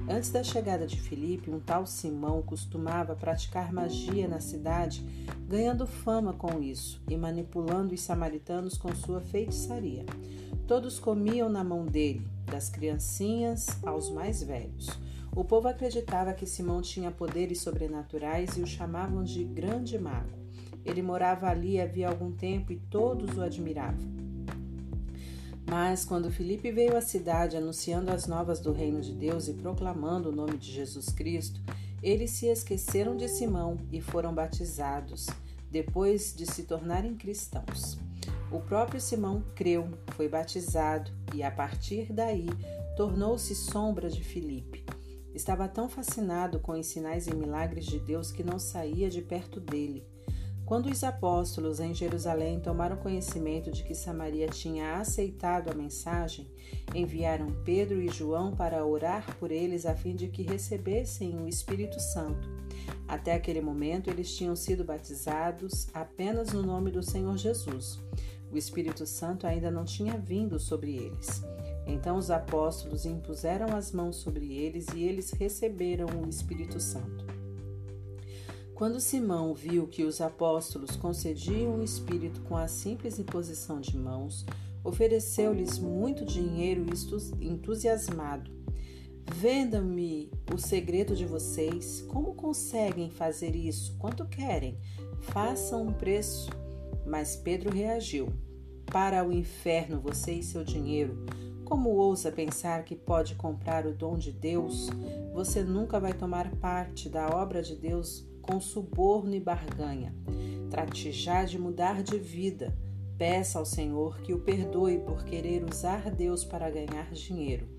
Antes 0.09 0.31
da 0.31 0.43
chegada 0.43 0.87
de 0.87 0.99
Filipe, 0.99 1.51
um 1.51 1.59
tal 1.59 1.85
Simão 1.85 2.41
costumava 2.41 3.15
praticar 3.15 3.73
magia 3.73 4.27
na 4.27 4.39
cidade, 4.39 5.05
ganhando 5.47 5.85
fama 5.85 6.33
com 6.33 6.61
isso 6.61 7.01
e 7.09 7.17
manipulando 7.17 7.93
os 7.93 8.01
samaritanos 8.01 8.77
com 8.77 8.93
sua 8.95 9.21
feitiçaria. 9.21 10.05
Todos 10.67 10.99
comiam 10.99 11.49
na 11.49 11.63
mão 11.63 11.85
dele, 11.85 12.25
das 12.45 12.69
criancinhas 12.69 13.67
aos 13.83 14.09
mais 14.09 14.41
velhos. 14.41 14.89
O 15.35 15.45
povo 15.45 15.67
acreditava 15.67 16.33
que 16.33 16.45
Simão 16.45 16.81
tinha 16.81 17.09
poderes 17.09 17.61
sobrenaturais 17.61 18.57
e 18.57 18.61
o 18.61 18.67
chamavam 18.67 19.23
de 19.23 19.43
grande 19.43 19.97
mago. 19.97 20.37
Ele 20.83 21.01
morava 21.01 21.47
ali 21.47 21.79
havia 21.79 22.09
algum 22.09 22.31
tempo 22.31 22.73
e 22.73 22.77
todos 22.89 23.37
o 23.37 23.41
admiravam. 23.41 24.21
Mas 25.69 26.03
quando 26.03 26.31
Filipe 26.31 26.71
veio 26.71 26.97
à 26.97 27.01
cidade 27.01 27.55
anunciando 27.55 28.11
as 28.11 28.27
novas 28.27 28.59
do 28.59 28.73
reino 28.73 28.99
de 28.99 29.13
Deus 29.13 29.47
e 29.47 29.53
proclamando 29.53 30.29
o 30.29 30.35
nome 30.35 30.57
de 30.57 30.69
Jesus 30.69 31.09
Cristo, 31.09 31.61
eles 32.03 32.31
se 32.31 32.47
esqueceram 32.47 33.15
de 33.15 33.29
Simão 33.29 33.77
e 33.91 34.01
foram 34.01 34.33
batizados, 34.33 35.27
depois 35.69 36.33
de 36.35 36.45
se 36.45 36.63
tornarem 36.63 37.15
cristãos. 37.15 37.97
O 38.51 38.59
próprio 38.59 38.99
Simão 38.99 39.43
creu, 39.55 39.87
foi 40.09 40.27
batizado 40.27 41.09
e, 41.33 41.41
a 41.41 41.49
partir 41.49 42.11
daí, 42.11 42.49
tornou-se 42.97 43.55
sombra 43.55 44.09
de 44.09 44.21
Filipe. 44.21 44.85
Estava 45.33 45.69
tão 45.69 45.87
fascinado 45.87 46.59
com 46.59 46.73
os 46.73 46.85
sinais 46.87 47.27
e 47.27 47.33
milagres 47.33 47.85
de 47.85 47.97
Deus 47.97 48.29
que 48.29 48.43
não 48.43 48.59
saía 48.59 49.09
de 49.09 49.21
perto 49.21 49.61
dele. 49.61 50.05
Quando 50.65 50.89
os 50.89 51.03
apóstolos 51.03 51.79
em 51.79 51.93
Jerusalém 51.93 52.59
tomaram 52.59 52.97
conhecimento 52.97 53.71
de 53.71 53.83
que 53.83 53.95
Samaria 53.95 54.47
tinha 54.47 54.95
aceitado 54.95 55.69
a 55.69 55.73
mensagem, 55.73 56.47
enviaram 56.93 57.47
Pedro 57.63 58.01
e 58.01 58.09
João 58.09 58.55
para 58.55 58.85
orar 58.85 59.35
por 59.37 59.51
eles 59.51 59.85
a 59.85 59.95
fim 59.95 60.15
de 60.15 60.27
que 60.27 60.43
recebessem 60.43 61.37
o 61.37 61.47
Espírito 61.47 61.99
Santo. 61.99 62.49
Até 63.07 63.33
aquele 63.33 63.59
momento, 63.59 64.09
eles 64.09 64.33
tinham 64.33 64.55
sido 64.55 64.85
batizados 64.85 65.87
apenas 65.93 66.53
no 66.53 66.63
nome 66.63 66.91
do 66.91 67.03
Senhor 67.03 67.37
Jesus. 67.37 67.99
O 68.51 68.57
Espírito 68.57 69.05
Santo 69.05 69.47
ainda 69.47 69.71
não 69.71 69.85
tinha 69.85 70.17
vindo 70.17 70.59
sobre 70.59 70.95
eles. 70.95 71.41
Então 71.87 72.17
os 72.17 72.29
apóstolos 72.29 73.05
impuseram 73.05 73.75
as 73.75 73.91
mãos 73.91 74.17
sobre 74.17 74.53
eles 74.53 74.87
e 74.93 75.03
eles 75.03 75.31
receberam 75.31 76.07
o 76.21 76.29
Espírito 76.29 76.79
Santo. 76.79 77.25
Quando 78.75 78.99
Simão 78.99 79.53
viu 79.53 79.87
que 79.87 80.03
os 80.03 80.19
apóstolos 80.21 80.95
concediam 80.95 81.75
o 81.75 81.83
Espírito 81.83 82.41
com 82.41 82.57
a 82.57 82.67
simples 82.67 83.19
imposição 83.19 83.79
de 83.79 83.95
mãos, 83.95 84.45
ofereceu-lhes 84.83 85.77
muito 85.77 86.25
dinheiro 86.25 86.85
entusiasmado. 87.39 88.51
Vendam-me 89.35 90.31
o 90.53 90.57
segredo 90.57 91.15
de 91.15 91.25
vocês. 91.25 92.01
Como 92.07 92.33
conseguem 92.33 93.09
fazer 93.09 93.55
isso? 93.55 93.95
Quanto 93.97 94.25
querem? 94.25 94.77
Façam 95.19 95.83
um 95.83 95.93
preço. 95.93 96.49
Mas 97.05 97.35
Pedro 97.35 97.69
reagiu: 97.69 98.31
Para 98.85 99.25
o 99.25 99.31
inferno 99.31 99.99
você 99.99 100.33
e 100.33 100.43
seu 100.43 100.63
dinheiro. 100.63 101.25
Como 101.65 101.89
ousa 101.91 102.31
pensar 102.31 102.83
que 102.83 102.95
pode 102.95 103.35
comprar 103.35 103.85
o 103.85 103.93
dom 103.93 104.17
de 104.17 104.31
Deus? 104.31 104.89
Você 105.33 105.63
nunca 105.63 105.99
vai 105.99 106.13
tomar 106.13 106.51
parte 106.57 107.07
da 107.07 107.29
obra 107.29 107.61
de 107.61 107.75
Deus 107.77 108.27
com 108.41 108.59
suborno 108.59 109.33
e 109.33 109.39
barganha. 109.39 110.13
Trate 110.69 111.11
já 111.11 111.45
de 111.45 111.57
mudar 111.57 112.03
de 112.03 112.17
vida. 112.17 112.75
Peça 113.17 113.59
ao 113.59 113.65
Senhor 113.65 114.19
que 114.21 114.33
o 114.33 114.39
perdoe 114.39 114.99
por 114.99 115.23
querer 115.23 115.63
usar 115.63 116.09
Deus 116.09 116.43
para 116.43 116.69
ganhar 116.69 117.11
dinheiro. 117.11 117.69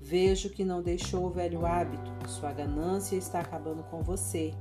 Vejo 0.00 0.50
que 0.50 0.64
não 0.64 0.82
deixou 0.82 1.26
o 1.26 1.30
velho 1.30 1.66
hábito, 1.66 2.12
sua 2.28 2.52
ganância 2.52 3.16
está 3.16 3.40
acabando 3.40 3.82
com 3.84 4.02
você. 4.02 4.52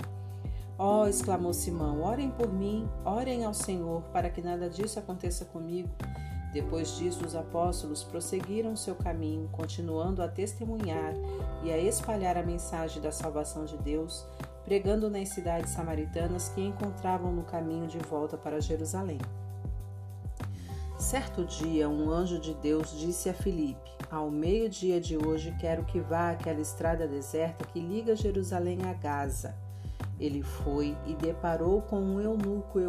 Ó, 0.78 1.04
oh, 1.04 1.08
exclamou 1.08 1.54
Simão, 1.54 2.02
orem 2.02 2.32
por 2.32 2.52
mim, 2.52 2.90
orem 3.06 3.46
ao 3.46 3.54
Senhor 3.54 4.02
para 4.12 4.30
que 4.30 4.42
nada 4.42 4.70
disso 4.70 4.98
aconteça 4.98 5.46
comigo. 5.46 5.90
Depois 6.52 6.96
disso, 6.98 7.26
os 7.26 7.36
apóstolos 7.36 8.04
prosseguiram 8.04 8.76
seu 8.76 8.96
caminho, 8.96 9.50
continuando 9.52 10.22
a 10.22 10.28
testemunhar 10.28 11.14
e 11.64 11.72
a 11.72 11.78
espalhar 11.80 12.38
a 12.38 12.44
mensagem 12.44 13.02
da 13.02 13.12
salvação 13.12 13.66
de 13.66 13.76
Deus, 13.78 14.26
pregando 14.64 15.10
nas 15.10 15.30
cidades 15.30 15.72
samaritanas 15.72 16.50
que 16.50 16.62
encontravam 16.62 17.32
no 17.32 17.44
caminho 17.44 17.88
de 17.88 17.98
volta 17.98 18.38
para 18.38 18.62
Jerusalém. 18.62 19.20
Certo 20.98 21.44
dia, 21.44 21.90
um 21.90 22.10
anjo 22.12 22.40
de 22.40 22.54
Deus 22.54 22.98
disse 22.98 23.30
a 23.30 23.34
Filipe: 23.34 23.92
Ao 24.10 24.30
meio-dia 24.30 25.02
de 25.02 25.18
hoje 25.18 25.56
quero 25.60 25.84
que 25.84 26.00
vá 26.00 26.32
àquela 26.32 26.62
estrada 26.62 27.08
deserta 27.08 27.66
que 27.66 27.80
liga 27.80 28.16
Jerusalém 28.16 28.80
a 28.84 28.94
Gaza. 28.94 29.63
Ele 30.20 30.42
foi 30.42 30.96
e 31.08 31.16
deparou 31.16 31.82
com 31.82 32.00
um 32.00 32.22
eunuco 32.22 32.80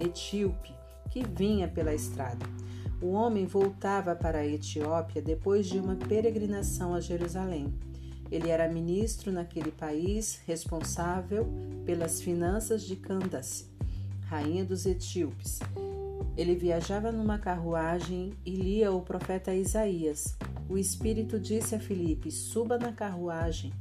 etíope 0.00 0.72
que 1.10 1.22
vinha 1.24 1.68
pela 1.68 1.94
estrada. 1.94 2.44
O 3.00 3.12
homem 3.12 3.46
voltava 3.46 4.16
para 4.16 4.38
a 4.38 4.46
Etiópia 4.46 5.20
depois 5.20 5.66
de 5.66 5.78
uma 5.78 5.94
peregrinação 5.94 6.94
a 6.94 7.00
Jerusalém. 7.00 7.72
Ele 8.30 8.48
era 8.48 8.72
ministro 8.72 9.30
naquele 9.30 9.70
país, 9.70 10.40
responsável 10.46 11.46
pelas 11.84 12.20
finanças 12.20 12.82
de 12.82 12.96
Candace, 12.96 13.66
rainha 14.22 14.64
dos 14.64 14.86
etíopes. 14.86 15.60
Ele 16.36 16.56
viajava 16.56 17.12
numa 17.12 17.38
carruagem 17.38 18.32
e 18.44 18.50
lia 18.50 18.90
o 18.90 19.02
profeta 19.02 19.54
Isaías. 19.54 20.36
O 20.68 20.78
Espírito 20.78 21.38
disse 21.38 21.74
a 21.74 21.78
Filipe: 21.78 22.30
Suba 22.30 22.78
na 22.78 22.92
carruagem. 22.92 23.72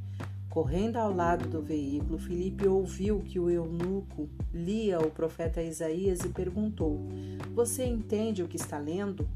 Correndo 0.53 0.97
ao 0.97 1.11
lado 1.11 1.49
do 1.49 1.63
veículo, 1.63 2.19
Filipe 2.19 2.67
ouviu 2.67 3.21
que 3.21 3.39
o 3.39 3.49
eunuco 3.49 4.29
lia 4.53 4.99
o 4.99 5.09
profeta 5.09 5.63
Isaías 5.63 6.19
e 6.19 6.29
perguntou: 6.29 7.09
Você 7.55 7.83
entende 7.83 8.43
o 8.43 8.47
que 8.47 8.57
está 8.57 8.77
lendo? 8.77 9.27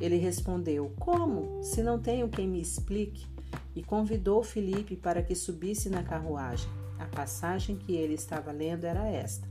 Ele 0.00 0.16
respondeu: 0.16 0.92
Como? 0.98 1.62
Se 1.62 1.84
não 1.84 2.00
tenho 2.00 2.28
quem 2.28 2.48
me 2.48 2.60
explique 2.60 3.28
e 3.76 3.82
convidou 3.84 4.42
Filipe 4.42 4.96
para 4.96 5.22
que 5.22 5.36
subisse 5.36 5.88
na 5.88 6.02
carruagem. 6.02 6.68
A 6.98 7.04
passagem 7.04 7.76
que 7.76 7.94
ele 7.94 8.14
estava 8.14 8.50
lendo 8.50 8.86
era 8.86 9.06
esta: 9.06 9.46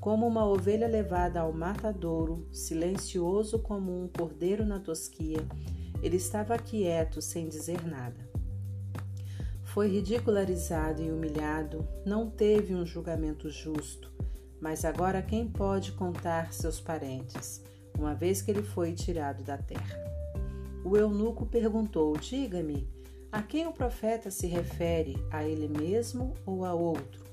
Como 0.00 0.26
uma 0.26 0.46
ovelha 0.46 0.88
levada 0.88 1.40
ao 1.40 1.52
matadouro, 1.52 2.48
silencioso 2.50 3.58
como 3.58 4.02
um 4.02 4.08
cordeiro 4.08 4.64
na 4.64 4.80
tosquia, 4.80 5.46
ele 6.02 6.16
estava 6.16 6.56
quieto, 6.56 7.20
sem 7.20 7.50
dizer 7.50 7.86
nada. 7.86 8.27
Foi 9.78 9.86
ridicularizado 9.86 11.00
e 11.00 11.08
humilhado, 11.08 11.86
não 12.04 12.28
teve 12.28 12.74
um 12.74 12.84
julgamento 12.84 13.48
justo, 13.48 14.10
mas 14.60 14.84
agora 14.84 15.22
quem 15.22 15.46
pode 15.46 15.92
contar 15.92 16.52
seus 16.52 16.80
parentes, 16.80 17.62
uma 17.96 18.12
vez 18.12 18.42
que 18.42 18.50
ele 18.50 18.64
foi 18.64 18.92
tirado 18.92 19.44
da 19.44 19.56
terra? 19.56 19.96
O 20.84 20.96
eunuco 20.96 21.46
perguntou: 21.46 22.16
Diga-me, 22.16 22.88
a 23.30 23.40
quem 23.40 23.68
o 23.68 23.72
profeta 23.72 24.32
se 24.32 24.48
refere? 24.48 25.14
A 25.30 25.44
ele 25.44 25.68
mesmo 25.68 26.34
ou 26.44 26.64
a 26.64 26.74
outro? 26.74 27.24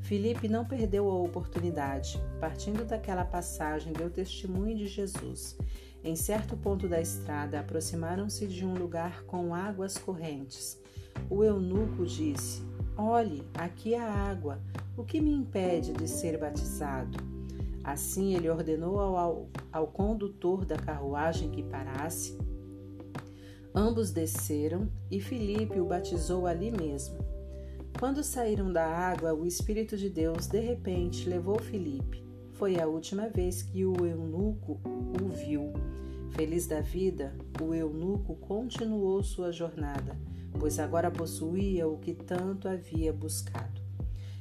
Filipe 0.00 0.46
não 0.46 0.64
perdeu 0.64 1.10
a 1.10 1.14
oportunidade. 1.20 2.22
Partindo 2.38 2.84
daquela 2.84 3.24
passagem, 3.24 3.92
deu 3.92 4.08
testemunho 4.08 4.76
de 4.76 4.86
Jesus. 4.86 5.58
Em 6.04 6.14
certo 6.14 6.56
ponto 6.56 6.86
da 6.86 7.00
estrada, 7.00 7.58
aproximaram-se 7.58 8.46
de 8.46 8.64
um 8.64 8.74
lugar 8.74 9.24
com 9.24 9.52
águas 9.52 9.98
correntes. 9.98 10.80
O 11.30 11.44
eunuco 11.44 12.04
disse: 12.04 12.62
Olhe, 12.96 13.42
aqui 13.54 13.94
há 13.94 14.04
água. 14.04 14.58
O 14.96 15.04
que 15.04 15.20
me 15.20 15.32
impede 15.32 15.92
de 15.92 16.08
ser 16.08 16.38
batizado? 16.38 17.18
Assim 17.84 18.34
ele 18.34 18.50
ordenou 18.50 18.98
ao, 18.98 19.48
ao 19.72 19.86
condutor 19.86 20.64
da 20.64 20.76
carruagem 20.76 21.50
que 21.50 21.62
parasse 21.62 22.36
Ambos 23.74 24.10
desceram 24.10 24.88
e 25.08 25.20
Filipe 25.20 25.78
o 25.78 25.84
batizou 25.84 26.48
ali 26.48 26.68
mesmo. 26.68 27.18
Quando 27.96 28.24
saíram 28.24 28.72
da 28.72 28.84
água, 28.84 29.32
o 29.32 29.46
Espírito 29.46 29.96
de 29.96 30.10
Deus 30.10 30.48
de 30.48 30.58
repente 30.58 31.28
levou 31.28 31.60
Filipe. 31.60 32.24
Foi 32.54 32.80
a 32.80 32.88
última 32.88 33.28
vez 33.28 33.62
que 33.62 33.84
o 33.84 34.04
eunuco 34.04 34.80
o 34.84 35.28
viu. 35.28 35.72
Feliz 36.30 36.66
da 36.66 36.80
vida, 36.80 37.36
o 37.62 37.72
eunuco 37.72 38.34
continuou 38.36 39.22
sua 39.22 39.52
jornada, 39.52 40.16
pois 40.58 40.78
agora 40.78 41.10
possuía 41.10 41.86
o 41.86 41.98
que 41.98 42.14
tanto 42.14 42.68
havia 42.68 43.12
buscado. 43.12 43.80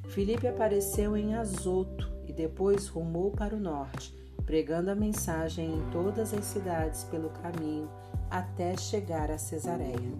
Filipe 0.07 0.47
apareceu 0.47 1.15
em 1.15 1.36
Azoto 1.36 2.11
e 2.26 2.34
depois 2.34 2.88
rumou 2.88 3.32
para 3.32 3.55
o 3.55 3.59
norte, 3.59 4.13
pregando 4.45 4.89
a 4.89 4.95
mensagem 4.95 5.74
em 5.74 5.91
todas 5.91 6.34
as 6.34 6.45
cidades 6.45 7.03
pelo 7.03 7.30
caminho 7.30 7.89
até 8.30 8.76
chegar 8.76 9.30
a 9.30 9.38
Cesareia. 9.38 10.11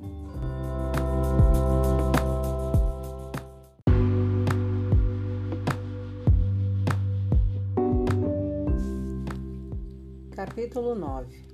Capítulo 10.36 10.96
9 10.96 11.48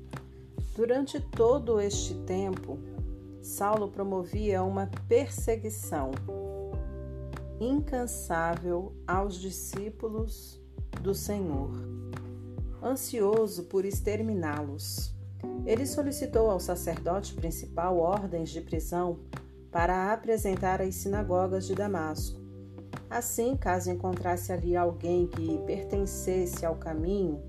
Durante 0.76 1.20
todo 1.20 1.80
este 1.80 2.16
tempo, 2.26 2.80
Saulo 3.44 3.90
promovia 3.90 4.64
uma 4.64 4.90
perseguição 5.06 6.12
incansável 7.60 8.94
aos 9.06 9.36
discípulos 9.36 10.62
do 11.02 11.14
Senhor, 11.14 11.72
ansioso 12.82 13.66
por 13.66 13.84
exterminá-los. 13.84 15.14
Ele 15.66 15.86
solicitou 15.86 16.50
ao 16.50 16.58
sacerdote 16.58 17.34
principal 17.34 17.98
ordens 17.98 18.50
de 18.50 18.62
prisão 18.62 19.20
para 19.70 20.14
apresentar 20.14 20.82
às 20.82 20.96
sinagogas 20.96 21.68
de 21.68 21.76
Damasco. 21.76 22.40
Assim, 23.10 23.58
caso 23.58 23.92
encontrasse 23.92 24.54
ali 24.54 24.78
alguém 24.78 25.28
que 25.28 25.58
pertencesse 25.66 26.66
ao 26.66 26.76
caminho, 26.76 27.44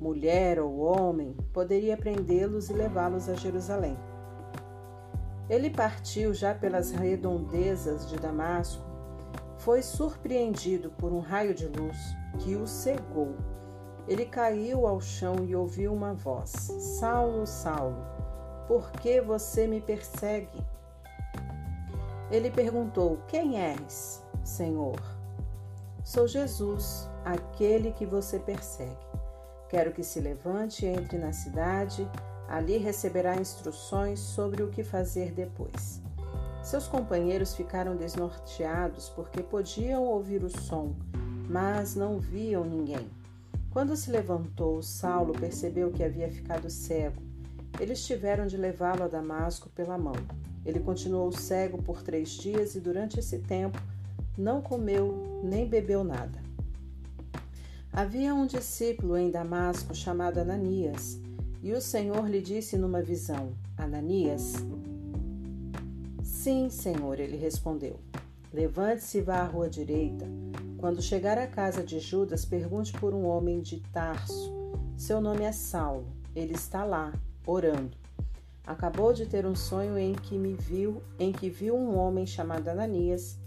mulher 0.00 0.58
ou 0.58 0.78
homem, 0.78 1.36
poderia 1.52 1.98
prendê-los 1.98 2.70
e 2.70 2.72
levá-los 2.72 3.28
a 3.28 3.34
Jerusalém. 3.34 3.94
Ele 5.48 5.68
partiu 5.70 6.32
já 6.32 6.54
pelas 6.54 6.90
redondezas 6.90 8.08
de 8.08 8.16
Damasco, 8.16 8.82
foi 9.58 9.82
surpreendido 9.82 10.90
por 10.90 11.12
um 11.12 11.20
raio 11.20 11.54
de 11.54 11.66
luz 11.66 11.96
que 12.38 12.54
o 12.56 12.66
cegou. 12.66 13.34
Ele 14.06 14.26
caiu 14.26 14.86
ao 14.86 15.00
chão 15.00 15.36
e 15.46 15.54
ouviu 15.54 15.92
uma 15.92 16.14
voz: 16.14 16.50
Saulo, 16.50 17.46
Saulo, 17.46 18.04
por 18.66 18.90
que 18.92 19.20
você 19.20 19.66
me 19.66 19.80
persegue? 19.80 20.64
Ele 22.30 22.50
perguntou: 22.50 23.18
Quem 23.28 23.60
és, 23.60 24.22
Senhor? 24.42 25.00
Sou 26.02 26.28
Jesus, 26.28 27.08
aquele 27.24 27.92
que 27.92 28.04
você 28.04 28.38
persegue. 28.38 28.96
Quero 29.68 29.92
que 29.92 30.02
se 30.02 30.20
levante 30.20 30.84
e 30.84 30.88
entre 30.88 31.16
na 31.16 31.32
cidade 31.32 32.08
Ali 32.48 32.76
receberá 32.76 33.36
instruções 33.36 34.20
sobre 34.20 34.62
o 34.62 34.68
que 34.68 34.82
fazer 34.82 35.32
depois. 35.32 36.00
Seus 36.62 36.86
companheiros 36.86 37.54
ficaram 37.54 37.96
desnorteados 37.96 39.08
porque 39.10 39.42
podiam 39.42 40.04
ouvir 40.04 40.42
o 40.42 40.48
som, 40.48 40.94
mas 41.48 41.94
não 41.94 42.18
viam 42.18 42.64
ninguém. 42.64 43.10
Quando 43.70 43.96
se 43.96 44.10
levantou, 44.10 44.80
Saulo 44.82 45.32
percebeu 45.32 45.90
que 45.90 46.02
havia 46.02 46.30
ficado 46.30 46.70
cego. 46.70 47.20
Eles 47.78 48.06
tiveram 48.06 48.46
de 48.46 48.56
levá-lo 48.56 49.02
a 49.02 49.08
Damasco 49.08 49.68
pela 49.70 49.98
mão. 49.98 50.14
Ele 50.64 50.80
continuou 50.80 51.32
cego 51.32 51.82
por 51.82 52.02
três 52.02 52.30
dias 52.30 52.74
e, 52.74 52.80
durante 52.80 53.18
esse 53.18 53.40
tempo, 53.40 53.78
não 54.38 54.62
comeu 54.62 55.40
nem 55.42 55.68
bebeu 55.68 56.02
nada. 56.04 56.42
Havia 57.92 58.34
um 58.34 58.46
discípulo 58.46 59.16
em 59.16 59.30
Damasco 59.30 59.94
chamado 59.94 60.38
Ananias. 60.38 61.20
E 61.64 61.72
o 61.72 61.80
Senhor 61.80 62.28
lhe 62.28 62.42
disse 62.42 62.76
numa 62.76 63.00
visão: 63.00 63.54
Ananias? 63.78 64.52
Sim, 66.22 66.68
Senhor, 66.68 67.18
ele 67.18 67.38
respondeu. 67.38 67.98
Levante-se 68.52 69.16
e 69.16 69.22
vá 69.22 69.36
à 69.36 69.44
rua 69.44 69.66
direita. 69.66 70.26
Quando 70.76 71.00
chegar 71.00 71.38
à 71.38 71.46
casa 71.46 71.82
de 71.82 71.98
Judas, 71.98 72.44
pergunte 72.44 72.92
por 72.92 73.14
um 73.14 73.24
homem 73.24 73.62
de 73.62 73.80
Tarso. 73.80 74.52
Seu 74.94 75.22
nome 75.22 75.42
é 75.42 75.52
Saulo. 75.52 76.06
Ele 76.36 76.52
está 76.52 76.84
lá, 76.84 77.14
orando. 77.46 77.96
Acabou 78.66 79.14
de 79.14 79.24
ter 79.24 79.46
um 79.46 79.56
sonho 79.56 79.96
em 79.96 80.12
que 80.12 80.36
me 80.36 80.52
viu, 80.52 81.02
em 81.18 81.32
que 81.32 81.48
viu 81.48 81.74
um 81.74 81.96
homem 81.96 82.26
chamado 82.26 82.68
Ananias 82.68 83.38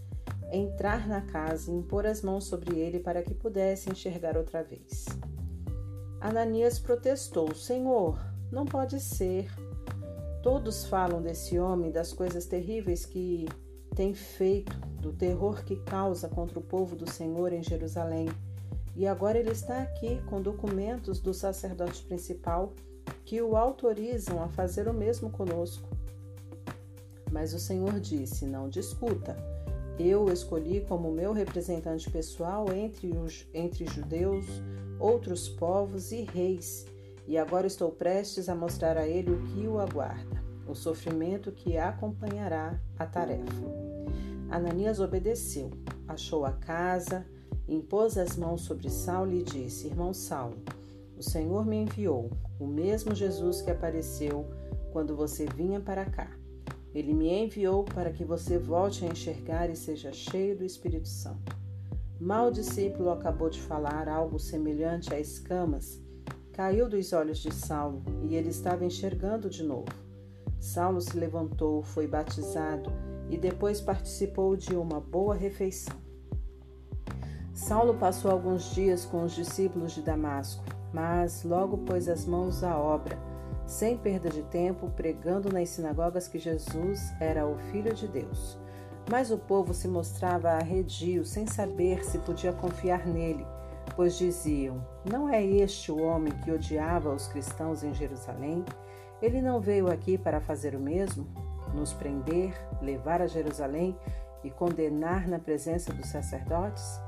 entrar 0.52 1.08
na 1.08 1.22
casa 1.22 1.70
e 1.70 1.76
impor 1.76 2.08
as 2.08 2.24
mãos 2.24 2.46
sobre 2.46 2.80
ele 2.80 3.00
para 3.00 3.22
que 3.22 3.36
pudesse 3.36 3.92
enxergar 3.92 4.36
outra 4.36 4.64
vez. 4.64 5.06
Ananias 6.20 6.80
protestou: 6.80 7.54
Senhor, 7.54 8.20
não 8.52 8.66
pode 8.66 9.00
ser. 9.00 9.50
Todos 10.42 10.86
falam 10.86 11.22
desse 11.22 11.60
homem, 11.60 11.92
das 11.92 12.14
coisas 12.14 12.46
terríveis 12.46 13.06
que 13.06 13.48
tem 13.96 14.14
feito, 14.14 14.78
do 15.02 15.12
terror 15.12 15.64
que 15.64 15.76
causa 15.78 16.28
contra 16.28 16.60
o 16.60 16.62
povo 16.62 16.96
do 16.96 17.10
Senhor 17.10 17.52
em 17.52 17.64
Jerusalém. 17.64 18.30
E 18.96 19.06
agora 19.06 19.38
ele 19.38 19.52
está 19.52 19.82
aqui 19.82 20.22
com 20.24 20.42
documentos 20.42 21.20
do 21.20 21.34
sacerdote 21.34 22.04
principal 22.04 22.74
que 23.26 23.42
o 23.42 23.56
autorizam 23.56 24.42
a 24.42 24.48
fazer 24.48 24.88
o 24.88 24.94
mesmo 24.94 25.30
conosco. 25.30 25.88
Mas 27.32 27.54
o 27.54 27.60
Senhor 27.60 28.00
disse: 28.00 28.46
Não 28.46 28.70
discuta. 28.70 29.36
Eu 30.00 30.26
o 30.26 30.32
escolhi 30.32 30.82
como 30.82 31.12
meu 31.12 31.34
representante 31.34 32.10
pessoal 32.10 32.72
entre 32.72 33.18
os 33.18 33.48
entre 33.54 33.86
judeus 33.86 34.46
outros 35.00 35.50
povos 35.50 36.12
e 36.12 36.22
reis, 36.22 36.86
e 37.28 37.38
agora 37.38 37.68
estou 37.68 37.92
prestes 37.92 38.50
a 38.50 38.56
mostrar 38.56 38.98
a 38.98 39.08
ele 39.08 39.32
o 39.32 39.44
que 39.48 39.68
o 39.68 39.80
aguarda, 39.80 40.44
o 40.68 40.74
sofrimento 40.74 41.52
que 41.52 41.78
acompanhará 41.78 42.80
a 42.98 43.06
tarefa. 43.06 43.64
Ananias 44.50 45.00
obedeceu, 45.00 45.70
achou 46.08 46.46
a 46.46 46.52
casa, 46.52 47.26
impôs 47.68 48.18
as 48.18 48.38
mãos 48.38 48.62
sobre 48.62 48.90
Saulo 48.90 49.34
e 49.34 49.44
disse: 49.44 49.88
Irmão 49.88 50.14
Saulo, 50.14 50.62
o 51.18 51.24
Senhor 51.24 51.66
me 51.66 51.78
enviou, 51.78 52.30
o 52.60 52.66
mesmo 52.66 53.14
Jesus 53.14 53.62
que 53.62 53.72
apareceu 53.72 54.46
quando 54.92 55.16
você 55.16 55.46
vinha 55.46 55.80
para 55.80 56.06
cá. 56.06 56.30
Ele 56.94 57.14
me 57.14 57.30
enviou 57.30 57.84
para 57.84 58.12
que 58.12 58.24
você 58.24 58.58
volte 58.58 59.06
a 59.06 59.10
enxergar 59.10 59.70
e 59.70 59.76
seja 59.76 60.12
cheio 60.12 60.58
do 60.58 60.64
Espírito 60.64 61.08
Santo. 61.08 61.56
Mal 62.20 62.48
o 62.48 62.52
discípulo 62.52 63.12
acabou 63.12 63.50
de 63.50 63.62
falar 63.62 64.10
algo 64.10 64.40
semelhante 64.40 65.14
a 65.14 65.20
escamas, 65.20 66.02
caiu 66.52 66.90
dos 66.90 67.14
olhos 67.14 67.38
de 67.38 67.54
Saulo 67.54 68.02
e 68.24 68.36
ele 68.36 68.50
estava 68.50 68.84
enxergando 68.84 69.50
de 69.50 69.62
novo. 69.62 69.90
Saulo 70.60 71.00
se 71.00 71.16
levantou, 71.16 71.84
foi 71.84 72.08
batizado 72.08 72.92
e 73.30 73.38
depois 73.38 73.80
participou 73.80 74.56
de 74.56 74.76
uma 74.76 75.00
boa 75.00 75.36
refeição. 75.36 75.96
Saulo 77.54 77.96
passou 77.96 78.32
alguns 78.32 78.74
dias 78.74 79.06
com 79.06 79.24
os 79.24 79.34
discípulos 79.34 79.92
de 79.92 80.02
Damasco, 80.02 80.64
mas 80.94 81.44
logo 81.44 81.78
pôs 81.80 82.08
as 82.08 82.26
mãos 82.26 82.64
à 82.64 82.78
obra, 82.78 83.18
sem 83.68 83.98
perda 83.98 84.30
de 84.30 84.42
tempo, 84.44 84.90
pregando 84.96 85.52
nas 85.52 85.70
sinagogas 85.70 86.28
que 86.28 86.40
Jesus 86.40 87.14
era 87.20 87.46
o 87.46 87.58
Filho 87.70 87.94
de 87.94 88.08
Deus. 88.08 88.58
Mas 89.12 89.30
o 89.30 89.38
povo 89.38 89.74
se 89.74 89.90
mostrava 89.90 90.52
arredio, 90.52 91.26
sem 91.26 91.46
saber 91.46 92.04
se 92.04 92.18
podia 92.20 92.54
confiar 92.54 93.06
nele, 93.06 93.46
pois 93.96 94.18
diziam: 94.18 94.86
Não 95.10 95.30
é 95.30 95.44
este 95.46 95.92
o 95.92 96.02
homem 96.02 96.32
que 96.44 96.52
odiava 96.52 97.14
os 97.14 97.28
cristãos 97.28 97.84
em 97.84 97.94
Jerusalém? 97.94 98.64
Ele 99.22 99.42
não 99.42 99.60
veio 99.60 99.92
aqui 99.92 100.18
para 100.18 100.40
fazer 100.40 100.74
o 100.74 100.80
mesmo? 100.80 101.28
Nos 101.74 101.92
prender, 101.92 102.54
levar 102.82 103.22
a 103.22 103.28
Jerusalém 103.28 103.98
e 104.44 104.50
condenar 104.50 105.28
na 105.28 105.40
presença 105.40 105.92
dos 105.94 106.08
sacerdotes? 106.08 107.02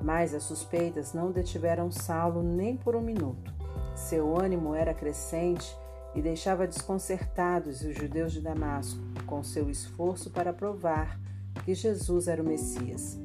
Mas 0.00 0.34
as 0.34 0.44
suspeitas 0.44 1.12
não 1.12 1.30
detiveram 1.30 1.90
Saulo 1.90 2.42
nem 2.42 2.76
por 2.76 2.94
um 2.96 3.00
minuto. 3.00 3.52
Seu 3.94 4.38
ânimo 4.38 4.74
era 4.74 4.94
crescente 4.94 5.76
e 6.16 6.22
deixava 6.22 6.66
desconcertados 6.66 7.82
os 7.82 7.94
judeus 7.94 8.32
de 8.32 8.40
Damasco 8.40 8.98
com 9.26 9.44
seu 9.44 9.68
esforço 9.68 10.30
para 10.30 10.52
provar 10.52 11.20
que 11.62 11.74
Jesus 11.74 12.26
era 12.26 12.42
o 12.42 12.46
Messias. 12.46 13.18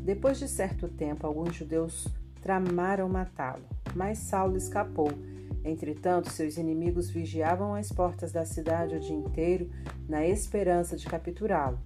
Depois 0.00 0.38
de 0.38 0.48
certo 0.48 0.88
tempo, 0.88 1.26
alguns 1.26 1.56
judeus 1.56 2.06
tramaram 2.40 3.08
matá-lo, 3.08 3.64
mas 3.94 4.18
Saulo 4.18 4.56
escapou. 4.56 5.10
Entretanto, 5.64 6.30
seus 6.30 6.56
inimigos 6.56 7.10
vigiavam 7.10 7.74
as 7.74 7.90
portas 7.90 8.30
da 8.30 8.44
cidade 8.44 8.94
o 8.94 9.00
dia 9.00 9.16
inteiro, 9.16 9.68
na 10.08 10.24
esperança 10.24 10.96
de 10.96 11.06
capturá-lo. 11.06 11.80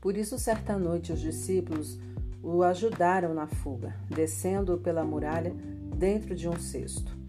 Por 0.00 0.16
isso, 0.16 0.38
certa 0.38 0.78
noite, 0.78 1.12
os 1.12 1.20
discípulos 1.20 2.00
o 2.42 2.62
ajudaram 2.62 3.34
na 3.34 3.46
fuga, 3.46 3.94
descendo 4.08 4.78
pela 4.78 5.04
muralha 5.04 5.54
dentro 5.94 6.34
de 6.34 6.48
um 6.48 6.58
cesto. 6.58 7.21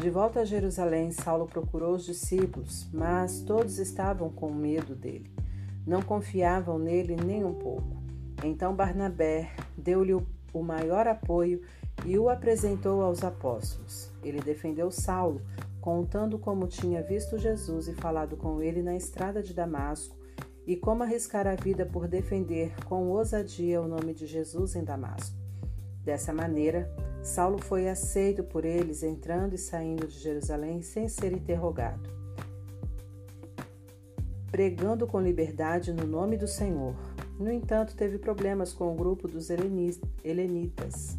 De 0.00 0.10
volta 0.10 0.40
a 0.40 0.44
Jerusalém, 0.44 1.10
Saulo 1.10 1.46
procurou 1.46 1.96
os 1.96 2.04
discípulos, 2.04 2.88
mas 2.92 3.40
todos 3.40 3.80
estavam 3.80 4.30
com 4.30 4.48
medo 4.48 4.94
dele. 4.94 5.28
Não 5.84 6.02
confiavam 6.02 6.78
nele 6.78 7.16
nem 7.16 7.44
um 7.44 7.52
pouco. 7.52 8.00
Então 8.44 8.76
Barnabé 8.76 9.50
deu-lhe 9.76 10.14
o 10.14 10.62
maior 10.62 11.08
apoio 11.08 11.62
e 12.06 12.16
o 12.16 12.30
apresentou 12.30 13.02
aos 13.02 13.24
apóstolos. 13.24 14.08
Ele 14.22 14.40
defendeu 14.40 14.88
Saulo, 14.92 15.42
contando 15.80 16.38
como 16.38 16.68
tinha 16.68 17.02
visto 17.02 17.36
Jesus 17.36 17.88
e 17.88 17.94
falado 17.94 18.36
com 18.36 18.62
ele 18.62 18.82
na 18.82 18.94
estrada 18.94 19.42
de 19.42 19.52
Damasco 19.52 20.16
e 20.64 20.76
como 20.76 21.02
arriscar 21.02 21.48
a 21.48 21.56
vida 21.56 21.84
por 21.84 22.06
defender 22.06 22.72
com 22.84 23.08
ousadia 23.08 23.80
o 23.80 23.88
nome 23.88 24.14
de 24.14 24.26
Jesus 24.26 24.76
em 24.76 24.84
Damasco. 24.84 25.34
Dessa 26.04 26.32
maneira, 26.32 26.88
Saulo 27.22 27.58
foi 27.58 27.88
aceito 27.88 28.42
por 28.42 28.64
eles, 28.64 29.02
entrando 29.02 29.54
e 29.54 29.58
saindo 29.58 30.06
de 30.06 30.18
Jerusalém 30.18 30.82
sem 30.82 31.08
ser 31.08 31.32
interrogado 31.32 32.18
pregando 34.50 35.06
com 35.06 35.20
liberdade 35.20 35.92
no 35.92 36.06
nome 36.06 36.36
do 36.36 36.48
Senhor. 36.48 36.94
No 37.38 37.52
entanto, 37.52 37.94
teve 37.94 38.18
problemas 38.18 38.72
com 38.72 38.92
o 38.92 38.96
grupo 38.96 39.28
dos 39.28 39.50
helenitas. 39.50 41.16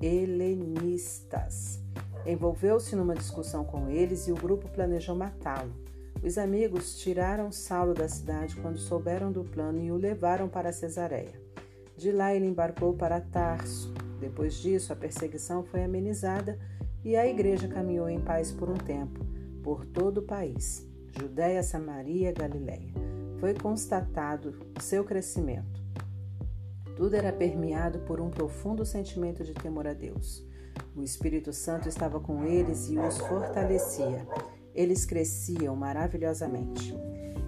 Helenistas. 0.00 1.80
Envolveu-se 2.24 2.96
numa 2.96 3.14
discussão 3.14 3.64
com 3.64 3.88
eles 3.88 4.26
e 4.26 4.32
o 4.32 4.36
grupo 4.36 4.68
planejou 4.68 5.14
matá-lo. 5.14 5.72
Os 6.22 6.38
amigos 6.38 6.98
tiraram 6.98 7.52
Saulo 7.52 7.92
da 7.92 8.08
cidade 8.08 8.56
quando 8.56 8.78
souberam 8.78 9.30
do 9.30 9.44
plano 9.44 9.78
e 9.78 9.92
o 9.92 9.96
levaram 9.96 10.48
para 10.48 10.72
Cesareia. 10.72 11.40
De 11.96 12.10
lá 12.10 12.34
ele 12.34 12.46
embarcou 12.46 12.94
para 12.94 13.20
Tarso. 13.20 13.92
Depois 14.20 14.54
disso, 14.54 14.92
a 14.92 14.96
perseguição 14.96 15.62
foi 15.62 15.84
amenizada 15.84 16.58
e 17.04 17.16
a 17.16 17.26
igreja 17.26 17.68
caminhou 17.68 18.08
em 18.08 18.20
paz 18.20 18.50
por 18.50 18.68
um 18.68 18.76
tempo, 18.76 19.24
por 19.62 19.84
todo 19.84 20.18
o 20.18 20.22
país, 20.22 20.86
Judéia, 21.18 21.62
Samaria, 21.62 22.32
Galiléia. 22.32 22.92
Foi 23.38 23.54
constatado 23.54 24.54
seu 24.80 25.04
crescimento. 25.04 25.84
Tudo 26.96 27.14
era 27.14 27.32
permeado 27.32 27.98
por 28.00 28.20
um 28.20 28.30
profundo 28.30 28.84
sentimento 28.84 29.44
de 29.44 29.52
temor 29.52 29.86
a 29.86 29.92
Deus. 29.92 30.42
O 30.94 31.02
Espírito 31.02 31.52
Santo 31.52 31.88
estava 31.88 32.18
com 32.18 32.44
eles 32.44 32.88
e 32.88 32.98
os 32.98 33.18
fortalecia. 33.18 34.26
Eles 34.74 35.04
cresciam 35.04 35.76
maravilhosamente. 35.76 36.94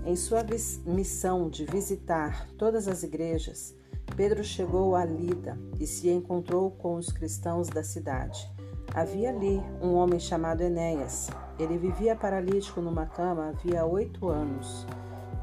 Em 0.04 0.16
sua 0.16 0.44
missão 0.86 1.48
de 1.48 1.64
visitar 1.64 2.48
todas 2.58 2.86
as 2.86 3.02
igrejas, 3.02 3.74
Pedro 4.16 4.42
chegou 4.42 4.96
a 4.96 5.04
Lida 5.04 5.58
e 5.78 5.86
se 5.86 6.08
encontrou 6.08 6.70
com 6.70 6.96
os 6.96 7.10
cristãos 7.12 7.68
da 7.68 7.82
cidade. 7.82 8.50
Havia 8.94 9.30
ali 9.30 9.62
um 9.82 9.94
homem 9.94 10.18
chamado 10.18 10.62
Enéas. 10.62 11.28
Ele 11.58 11.76
vivia 11.76 12.16
paralítico 12.16 12.80
numa 12.80 13.06
cama 13.06 13.48
havia 13.48 13.84
oito 13.84 14.28
anos. 14.28 14.86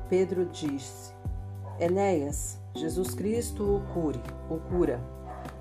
Pedro 0.10 0.46
disse: 0.46 1.14
Enéas, 1.80 2.60
Jesus 2.74 3.14
Cristo 3.14 3.64
o 3.64 3.94
cure, 3.94 4.22
o 4.50 4.58
cura. 4.70 5.00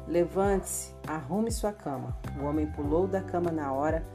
Levante-se, 0.07 0.95
arrume 1.07 1.51
sua 1.51 1.73
cama. 1.73 2.17
O 2.41 2.45
homem 2.45 2.67
pulou 2.67 3.07
da 3.07 3.23
cama 3.23 3.51
na 3.51 3.73
hora. 3.73 4.07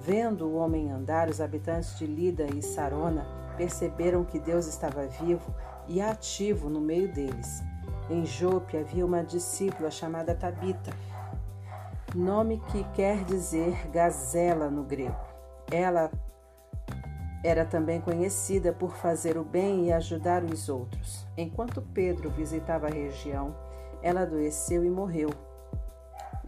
Vendo 0.00 0.46
o 0.46 0.54
homem 0.56 0.90
andar, 0.90 1.28
os 1.28 1.40
habitantes 1.40 1.98
de 1.98 2.06
Lida 2.06 2.46
e 2.54 2.62
Sarona 2.62 3.26
perceberam 3.56 4.24
que 4.24 4.38
Deus 4.38 4.66
estava 4.66 5.06
vivo 5.06 5.54
e 5.88 6.00
ativo 6.00 6.70
no 6.70 6.80
meio 6.80 7.12
deles. 7.12 7.62
Em 8.10 8.24
Jope 8.24 8.78
havia 8.78 9.04
uma 9.04 9.22
discípula 9.22 9.90
chamada 9.90 10.34
Tabita, 10.34 10.90
nome 12.14 12.58
que 12.68 12.82
quer 12.94 13.22
dizer 13.24 13.86
gazela 13.90 14.70
no 14.70 14.82
grego. 14.82 15.14
Ela 15.70 16.10
era 17.44 17.66
também 17.66 18.00
conhecida 18.00 18.72
por 18.72 18.96
fazer 18.96 19.36
o 19.36 19.44
bem 19.44 19.86
e 19.86 19.92
ajudar 19.92 20.42
os 20.42 20.70
outros. 20.70 21.26
Enquanto 21.36 21.82
Pedro 21.82 22.30
visitava 22.30 22.86
a 22.86 22.90
região, 22.90 23.54
ela 24.02 24.22
adoeceu 24.22 24.82
e 24.86 24.88
morreu. 24.90 25.28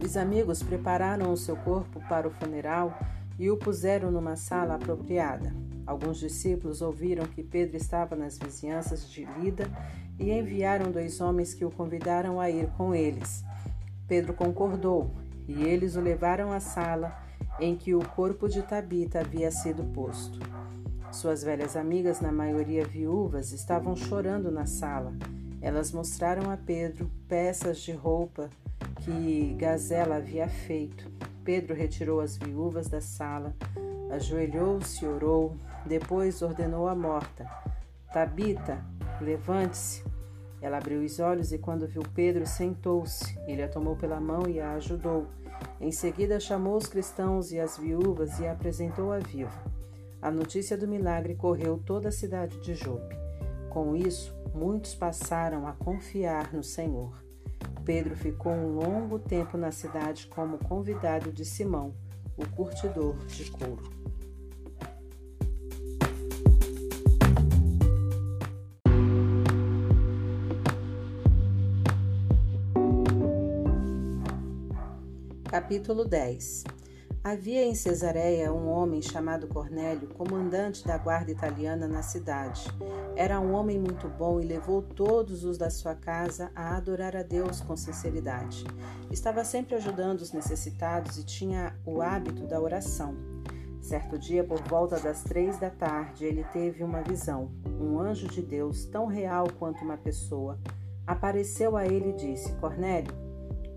Os 0.03 0.17
amigos 0.17 0.63
prepararam 0.63 1.31
o 1.31 1.37
seu 1.37 1.55
corpo 1.55 2.01
para 2.09 2.27
o 2.27 2.31
funeral 2.31 2.91
e 3.37 3.51
o 3.51 3.57
puseram 3.57 4.09
numa 4.09 4.35
sala 4.35 4.75
apropriada. 4.75 5.53
Alguns 5.91 6.19
discípulos 6.19 6.81
ouviram 6.81 7.25
que 7.25 7.43
Pedro 7.43 7.75
estava 7.75 8.15
nas 8.15 8.39
vizinhanças 8.39 9.09
de 9.09 9.25
Lida 9.25 9.69
e 10.17 10.31
enviaram 10.31 10.89
dois 10.89 11.19
homens 11.19 11.53
que 11.53 11.65
o 11.65 11.69
convidaram 11.69 12.39
a 12.39 12.49
ir 12.49 12.69
com 12.77 12.95
eles. 12.95 13.43
Pedro 14.07 14.33
concordou 14.33 15.11
e 15.49 15.63
eles 15.63 15.97
o 15.97 15.99
levaram 15.99 16.53
à 16.53 16.61
sala 16.61 17.13
em 17.59 17.75
que 17.75 17.93
o 17.93 17.99
corpo 17.99 18.47
de 18.47 18.61
Tabita 18.61 19.19
havia 19.19 19.51
sido 19.51 19.83
posto. 19.83 20.39
Suas 21.11 21.43
velhas 21.43 21.75
amigas, 21.75 22.21
na 22.21 22.31
maioria 22.31 22.85
viúvas, 22.85 23.51
estavam 23.51 23.93
chorando 23.93 24.49
na 24.49 24.65
sala. 24.65 25.13
Elas 25.61 25.91
mostraram 25.91 26.49
a 26.49 26.55
Pedro 26.55 27.11
peças 27.27 27.79
de 27.79 27.91
roupa 27.91 28.49
que 29.01 29.53
Gazela 29.59 30.15
havia 30.15 30.47
feito. 30.47 31.11
Pedro 31.43 31.75
retirou 31.75 32.21
as 32.21 32.37
viúvas 32.37 32.87
da 32.87 33.01
sala, 33.01 33.53
ajoelhou-se 34.09 35.03
e 35.03 35.07
orou, 35.07 35.57
depois 35.85 36.41
ordenou 36.41 36.87
à 36.87 36.95
morta: 36.95 37.45
Tabita, 38.13 38.83
levante-se. 39.19 40.03
Ela 40.61 40.77
abriu 40.77 41.01
os 41.01 41.19
olhos 41.19 41.51
e, 41.51 41.57
quando 41.57 41.87
viu 41.87 42.03
Pedro, 42.13 42.45
sentou-se. 42.45 43.37
Ele 43.47 43.63
a 43.63 43.67
tomou 43.67 43.95
pela 43.95 44.19
mão 44.19 44.47
e 44.47 44.59
a 44.59 44.73
ajudou. 44.73 45.27
Em 45.79 45.91
seguida, 45.91 46.39
chamou 46.39 46.77
os 46.77 46.85
cristãos 46.85 47.51
e 47.51 47.59
as 47.59 47.77
viúvas 47.77 48.39
e 48.39 48.47
a 48.47 48.51
apresentou 48.51 49.11
a 49.11 49.17
viva. 49.17 49.63
A 50.21 50.29
notícia 50.29 50.77
do 50.77 50.87
milagre 50.87 51.33
correu 51.33 51.81
toda 51.83 52.09
a 52.09 52.11
cidade 52.11 52.59
de 52.61 52.75
Jope. 52.75 53.15
Com 53.71 53.95
isso, 53.95 54.35
muitos 54.53 54.93
passaram 54.93 55.65
a 55.67 55.71
confiar 55.71 56.53
no 56.53 56.63
Senhor. 56.63 57.11
Pedro 57.83 58.15
ficou 58.15 58.51
um 58.51 58.75
longo 58.75 59.17
tempo 59.17 59.57
na 59.57 59.71
cidade 59.71 60.27
como 60.27 60.59
convidado 60.59 61.31
de 61.31 61.43
Simão, 61.43 61.95
o 62.37 62.47
curtidor 62.55 63.17
de 63.25 63.49
couro. 63.49 63.83
Capítulo 75.51 76.05
10 76.05 76.63
Havia 77.21 77.65
em 77.65 77.75
Cesareia 77.75 78.53
um 78.53 78.69
homem 78.69 79.01
chamado 79.01 79.49
Cornélio, 79.49 80.07
comandante 80.07 80.87
da 80.87 80.97
guarda 80.97 81.29
italiana 81.29 81.89
na 81.89 82.01
cidade. 82.01 82.65
Era 83.17 83.37
um 83.37 83.51
homem 83.51 83.77
muito 83.77 84.07
bom 84.07 84.39
e 84.39 84.45
levou 84.45 84.81
todos 84.81 85.43
os 85.43 85.57
da 85.57 85.69
sua 85.69 85.93
casa 85.93 86.53
a 86.55 86.77
adorar 86.77 87.17
a 87.17 87.21
Deus 87.21 87.59
com 87.59 87.75
sinceridade. 87.75 88.63
Estava 89.11 89.43
sempre 89.43 89.75
ajudando 89.75 90.21
os 90.21 90.31
necessitados 90.31 91.17
e 91.17 91.25
tinha 91.25 91.75
o 91.85 92.01
hábito 92.01 92.47
da 92.47 92.61
oração. 92.61 93.13
Certo 93.81 94.17
dia, 94.17 94.45
por 94.45 94.61
volta 94.69 95.01
das 95.01 95.21
três 95.21 95.59
da 95.59 95.69
tarde, 95.69 96.23
ele 96.23 96.45
teve 96.45 96.81
uma 96.81 97.01
visão. 97.01 97.51
Um 97.77 97.99
anjo 97.99 98.29
de 98.29 98.41
Deus, 98.41 98.85
tão 98.85 99.05
real 99.05 99.47
quanto 99.59 99.83
uma 99.83 99.97
pessoa, 99.97 100.57
apareceu 101.05 101.75
a 101.75 101.85
ele 101.85 102.11
e 102.11 102.15
disse: 102.15 102.53
Cornélio. 102.53 103.20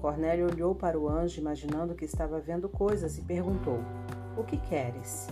Cornélio 0.05 0.51
olhou 0.53 0.75
para 0.75 1.01
o 1.01 1.09
anjo, 1.09 1.41
imaginando 1.41 1.95
que 1.95 2.05
estava 2.05 2.39
vendo 2.39 2.69
coisas, 2.69 3.17
e 3.17 3.23
perguntou: 3.23 3.81
O 4.37 4.45
que 4.45 4.59
queres? 4.59 5.27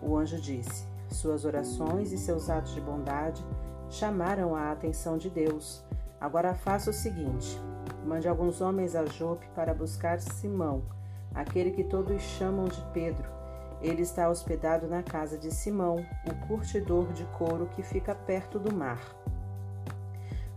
O 0.00 0.16
anjo 0.16 0.40
disse: 0.40 0.86
Suas 1.10 1.44
orações 1.44 2.12
e 2.12 2.18
seus 2.18 2.48
atos 2.48 2.72
de 2.72 2.80
bondade 2.80 3.44
chamaram 3.90 4.54
a 4.54 4.70
atenção 4.70 5.18
de 5.18 5.28
Deus. 5.28 5.84
Agora 6.20 6.54
faça 6.54 6.90
o 6.90 6.92
seguinte: 6.92 7.60
mande 8.06 8.28
alguns 8.28 8.60
homens 8.60 8.94
a 8.94 9.04
Jope 9.06 9.44
para 9.56 9.74
buscar 9.74 10.20
Simão, 10.20 10.84
aquele 11.34 11.72
que 11.72 11.82
todos 11.82 12.22
chamam 12.22 12.66
de 12.66 12.80
Pedro. 12.92 13.28
Ele 13.80 14.02
está 14.02 14.30
hospedado 14.30 14.86
na 14.86 15.02
casa 15.02 15.36
de 15.36 15.50
Simão, 15.50 15.96
o 16.30 16.46
curtidor 16.46 17.12
de 17.12 17.24
couro 17.36 17.68
que 17.74 17.82
fica 17.82 18.14
perto 18.14 18.60
do 18.60 18.72
mar. 18.72 19.00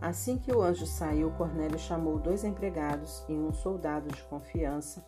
Assim 0.05 0.37
que 0.37 0.51
o 0.51 0.61
anjo 0.61 0.85
saiu, 0.85 1.31
Cornélio 1.31 1.79
chamou 1.79 2.19
dois 2.19 2.43
empregados 2.43 3.25
e 3.27 3.33
um 3.33 3.51
soldado 3.51 4.07
de 4.09 4.21
confiança, 4.25 5.03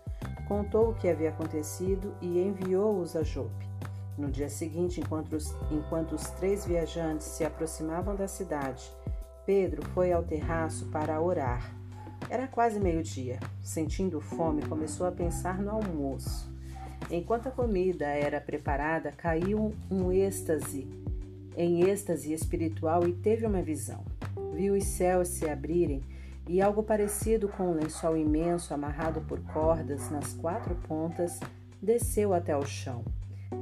contou 0.47 0.89
o 0.89 0.95
que 0.95 1.07
havia 1.07 1.29
acontecido 1.29 2.15
e 2.19 2.39
enviou-os 2.39 3.15
a 3.15 3.21
Jope. 3.21 3.69
No 4.17 4.31
dia 4.31 4.49
seguinte, 4.49 4.99
enquanto 4.99 5.33
os, 5.33 5.55
enquanto 5.69 6.13
os 6.13 6.23
três 6.31 6.65
viajantes 6.65 7.27
se 7.27 7.45
aproximavam 7.45 8.15
da 8.15 8.27
cidade, 8.27 8.91
Pedro 9.45 9.87
foi 9.89 10.11
ao 10.11 10.23
terraço 10.23 10.87
para 10.87 11.21
orar. 11.21 11.71
Era 12.27 12.47
quase 12.47 12.79
meio-dia. 12.79 13.39
Sentindo 13.61 14.19
fome, 14.19 14.65
começou 14.65 15.05
a 15.05 15.11
pensar 15.11 15.61
no 15.61 15.69
almoço. 15.69 16.51
Enquanto 17.11 17.49
a 17.49 17.51
comida 17.51 18.07
era 18.07 18.41
preparada, 18.41 19.11
caiu 19.11 19.75
um 19.91 20.11
êxtase, 20.11 20.89
em 21.55 21.87
êxtase 21.87 22.33
espiritual 22.33 23.07
e 23.07 23.13
teve 23.13 23.45
uma 23.45 23.61
visão 23.61 24.16
viu 24.53 24.75
os 24.75 24.83
céus 24.83 25.27
se 25.29 25.49
abrirem 25.49 26.01
e 26.47 26.61
algo 26.61 26.81
parecido 26.81 27.47
com 27.49 27.71
um 27.71 27.73
lençol 27.73 28.15
imenso 28.15 28.73
amarrado 28.73 29.21
por 29.21 29.39
cordas 29.41 30.09
nas 30.09 30.33
quatro 30.33 30.75
pontas 30.87 31.39
desceu 31.81 32.33
até 32.33 32.55
o 32.55 32.65
chão. 32.65 33.03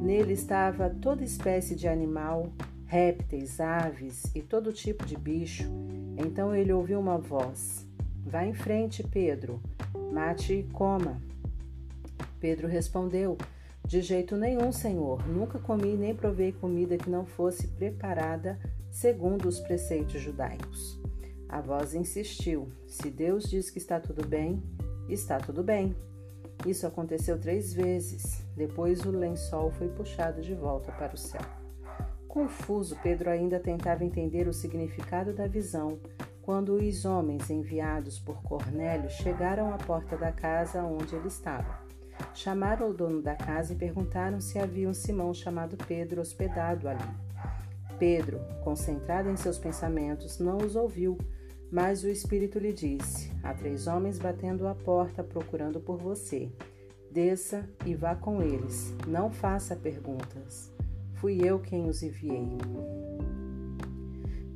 Nele 0.02 0.34
estava 0.34 0.90
toda 0.90 1.24
espécie 1.24 1.76
de 1.76 1.88
animal, 1.88 2.52
répteis, 2.86 3.60
aves 3.60 4.24
e 4.36 4.42
todo 4.42 4.74
tipo 4.74 5.06
de 5.06 5.18
bicho. 5.18 5.64
Então 6.18 6.56
ele 6.56 6.74
ouviu 6.74 7.00
uma 7.00 7.18
voz: 7.18 7.86
Vá 8.26 8.46
em 8.46 8.54
frente, 8.54 9.04
Pedro, 9.04 9.60
mate 10.12 10.54
e 10.54 10.64
coma. 10.64 11.22
Pedro 12.40 12.68
respondeu: 12.68 13.38
De 13.84 14.02
jeito 14.02 14.36
nenhum, 14.36 14.72
Senhor. 14.72 15.28
Nunca 15.28 15.60
comi 15.60 15.96
nem 15.96 16.16
provei 16.16 16.52
comida 16.52 16.98
que 16.98 17.10
não 17.10 17.26
fosse 17.26 17.68
preparada 17.68 18.60
segundo 18.96 19.50
os 19.50 19.60
preceitos 19.60 20.22
judaicos. 20.22 20.98
A 21.50 21.60
voz 21.60 21.94
insistiu: 21.94 22.72
Se 22.88 23.12
Deus 23.12 23.44
diz 23.44 23.70
que 23.70 23.78
está 23.78 24.00
tudo 24.00 24.26
bem, 24.26 24.64
está 25.10 25.38
tudo 25.38 25.62
bem. 25.62 25.94
Isso 26.66 26.88
aconteceu 26.88 27.38
três 27.38 27.74
vezes. 27.74 28.42
Depois 28.56 29.06
o 29.06 29.12
lençol 29.12 29.70
foi 29.72 29.90
puxado 29.90 30.42
de 30.42 30.56
volta 30.56 30.94
para 30.94 31.14
o 31.14 31.18
céu. 31.18 31.42
Confuso, 32.26 32.98
Pedro 33.04 33.30
ainda 33.30 33.60
tentava 33.60 34.06
entender 34.06 34.48
o 34.48 34.54
significado 34.54 35.34
da 35.34 35.46
visão 35.46 36.00
quando 36.42 36.76
os 36.76 37.04
homens 37.04 37.50
enviados 37.50 38.18
por 38.18 38.42
Cornélio 38.44 39.10
chegaram 39.10 39.74
à 39.74 39.78
porta 39.78 40.16
da 40.16 40.32
casa 40.32 40.84
onde 40.84 41.16
ele 41.16 41.28
estava. 41.28 41.84
Chamaram 42.34 42.92
o 42.92 42.94
dono 42.94 43.22
da 43.22 43.36
casa 43.36 43.74
e 43.74 43.76
perguntaram 43.76 44.40
se 44.40 44.58
havia 44.58 44.88
um 44.88 44.94
Simão 44.94 45.34
chamado 45.34 45.76
Pedro 45.86 46.22
hospedado 46.22 46.88
ali. 46.88 47.25
Pedro, 47.98 48.40
concentrado 48.64 49.30
em 49.30 49.38
seus 49.38 49.58
pensamentos, 49.58 50.40
não 50.40 50.58
os 50.58 50.76
ouviu, 50.76 51.18
mas 51.72 52.04
o 52.04 52.10
Espírito 52.10 52.60
lhe 52.60 52.74
disse: 52.74 53.32
Há 53.44 53.54
três 53.54 53.88
homens 53.88 54.20
batendo 54.20 54.68
a 54.68 54.76
porta 54.76 55.24
procurando 55.24 55.80
por 55.80 55.98
você. 55.98 56.52
Desça 57.12 57.68
e 57.86 57.96
vá 57.96 58.16
com 58.16 58.42
eles. 58.42 58.94
Não 59.08 59.32
faça 59.32 59.76
perguntas. 59.76 60.72
Fui 61.14 61.40
eu 61.42 61.60
quem 61.60 61.88
os 61.88 62.04
enviei. 62.04 62.58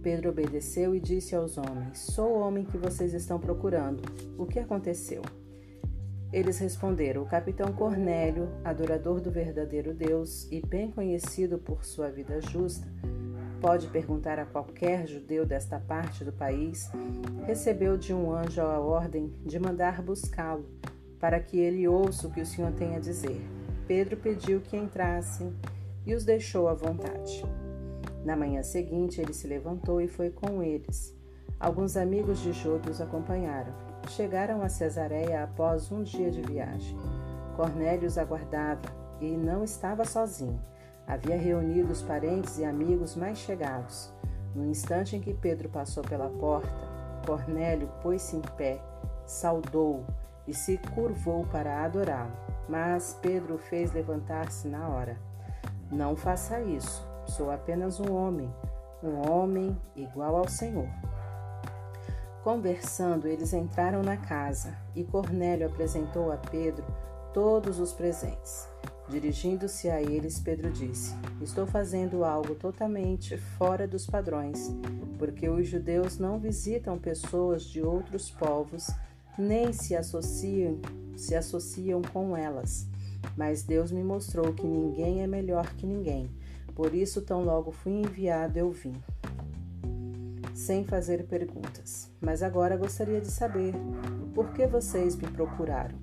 Pedro 0.01 0.29
obedeceu 0.29 0.93
e 0.95 0.99
disse 0.99 1.35
aos 1.35 1.57
homens: 1.57 1.99
Sou 1.99 2.31
o 2.31 2.39
homem 2.39 2.65
que 2.65 2.77
vocês 2.77 3.13
estão 3.13 3.39
procurando. 3.39 4.01
O 4.37 4.45
que 4.45 4.59
aconteceu? 4.59 5.21
Eles 6.31 6.59
responderam: 6.59 7.23
O 7.23 7.25
capitão 7.25 7.71
Cornélio, 7.73 8.49
adorador 8.63 9.19
do 9.19 9.31
verdadeiro 9.31 9.93
Deus 9.93 10.47
e 10.51 10.61
bem 10.61 10.91
conhecido 10.91 11.57
por 11.57 11.83
sua 11.83 12.09
vida 12.11 12.39
justa, 12.39 12.87
pode 13.59 13.87
perguntar 13.87 14.37
a 14.37 14.45
qualquer 14.45 15.07
judeu 15.07 15.45
desta 15.45 15.79
parte 15.79 16.23
do 16.23 16.31
país, 16.31 16.89
recebeu 17.45 17.97
de 17.97 18.13
um 18.13 18.31
anjo 18.31 18.61
a 18.61 18.79
ordem 18.79 19.33
de 19.43 19.59
mandar 19.59 20.01
buscá-lo, 20.01 20.65
para 21.19 21.39
que 21.39 21.57
ele 21.57 21.87
ouça 21.87 22.27
o 22.27 22.31
que 22.31 22.41
o 22.41 22.45
Senhor 22.45 22.71
tem 22.73 22.95
a 22.95 22.99
dizer. 22.99 23.41
Pedro 23.87 24.15
pediu 24.15 24.61
que 24.61 24.77
entrassem 24.77 25.51
e 26.05 26.13
os 26.13 26.23
deixou 26.23 26.67
à 26.67 26.73
vontade. 26.75 27.43
Na 28.23 28.35
manhã 28.35 28.61
seguinte, 28.61 29.19
ele 29.19 29.33
se 29.33 29.47
levantou 29.47 29.99
e 29.99 30.07
foi 30.07 30.29
com 30.29 30.61
eles. 30.61 31.15
Alguns 31.59 31.97
amigos 31.97 32.39
de 32.39 32.51
os 32.51 33.01
acompanharam. 33.01 33.88
Chegaram 34.09 34.63
a 34.63 34.69
Cesareia 34.69 35.43
após 35.43 35.91
um 35.91 36.01
dia 36.01 36.31
de 36.31 36.41
viagem. 36.41 36.97
Cornélio 37.55 38.07
os 38.07 38.17
aguardava 38.17 38.81
e 39.21 39.37
não 39.37 39.63
estava 39.63 40.03
sozinho. 40.03 40.59
Havia 41.07 41.37
reunido 41.37 41.91
os 41.91 42.01
parentes 42.01 42.57
e 42.57 42.65
amigos 42.65 43.15
mais 43.15 43.37
chegados. 43.37 44.11
No 44.55 44.65
instante 44.65 45.15
em 45.15 45.21
que 45.21 45.31
Pedro 45.33 45.69
passou 45.69 46.03
pela 46.03 46.27
porta, 46.27 46.73
Cornélio 47.23 47.87
pôs-se 48.01 48.35
em 48.35 48.41
pé, 48.57 48.81
saudou 49.27 50.03
e 50.47 50.55
se 50.55 50.79
curvou 50.95 51.45
para 51.45 51.83
adorá-lo. 51.83 52.33
Mas 52.67 53.17
Pedro 53.21 53.55
o 53.55 53.59
fez 53.59 53.93
levantar-se 53.93 54.67
na 54.67 54.89
hora. 54.89 55.17
Não 55.91 56.15
faça 56.15 56.59
isso, 56.61 57.07
sou 57.27 57.51
apenas 57.51 57.99
um 57.99 58.11
homem, 58.15 58.51
um 59.03 59.29
homem 59.29 59.77
igual 59.95 60.35
ao 60.35 60.47
Senhor. 60.47 60.89
Conversando, 62.43 63.27
eles 63.27 63.51
entraram 63.51 64.01
na 64.01 64.15
casa 64.15 64.77
e 64.95 65.03
Cornélio 65.03 65.67
apresentou 65.67 66.31
a 66.31 66.37
Pedro 66.37 66.85
todos 67.33 67.79
os 67.79 67.91
presentes. 67.91 68.65
Dirigindo-se 69.09 69.89
a 69.89 70.01
eles, 70.01 70.39
Pedro 70.39 70.71
disse: 70.71 71.13
Estou 71.41 71.67
fazendo 71.67 72.23
algo 72.23 72.55
totalmente 72.55 73.37
fora 73.37 73.85
dos 73.85 74.05
padrões, 74.05 74.73
porque 75.17 75.49
os 75.49 75.67
judeus 75.67 76.17
não 76.17 76.39
visitam 76.39 76.97
pessoas 76.97 77.63
de 77.63 77.81
outros 77.81 78.31
povos, 78.31 78.87
nem 79.37 79.73
se 79.73 79.93
associam, 79.93 80.79
se 81.17 81.35
associam 81.35 82.01
com 82.01 82.37
elas. 82.37 82.87
Mas 83.35 83.63
Deus 83.63 83.91
me 83.91 84.03
mostrou 84.03 84.53
que 84.53 84.65
ninguém 84.65 85.21
é 85.21 85.27
melhor 85.27 85.73
que 85.73 85.85
ninguém. 85.85 86.29
Por 86.73 86.95
isso, 86.95 87.21
tão 87.21 87.43
logo 87.43 87.71
fui 87.71 87.91
enviado, 87.91 88.57
eu 88.57 88.71
vim 88.71 88.95
sem 90.53 90.85
fazer 90.85 91.25
perguntas. 91.27 92.11
Mas 92.19 92.43
agora 92.43 92.77
gostaria 92.77 93.21
de 93.21 93.31
saber 93.31 93.73
por 94.33 94.51
que 94.53 94.67
vocês 94.67 95.15
me 95.15 95.27
procuraram. 95.31 95.97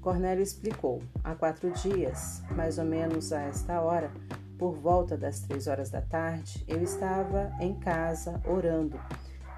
Cornélio 0.00 0.42
explicou. 0.42 1.02
Há 1.24 1.34
quatro 1.34 1.70
dias, 1.72 2.42
mais 2.50 2.78
ou 2.78 2.84
menos 2.84 3.32
a 3.32 3.42
esta 3.42 3.80
hora, 3.80 4.12
por 4.56 4.74
volta 4.74 5.16
das 5.16 5.40
três 5.40 5.66
horas 5.66 5.90
da 5.90 6.00
tarde, 6.00 6.64
eu 6.68 6.82
estava 6.82 7.52
em 7.60 7.74
casa 7.74 8.40
orando. 8.46 8.98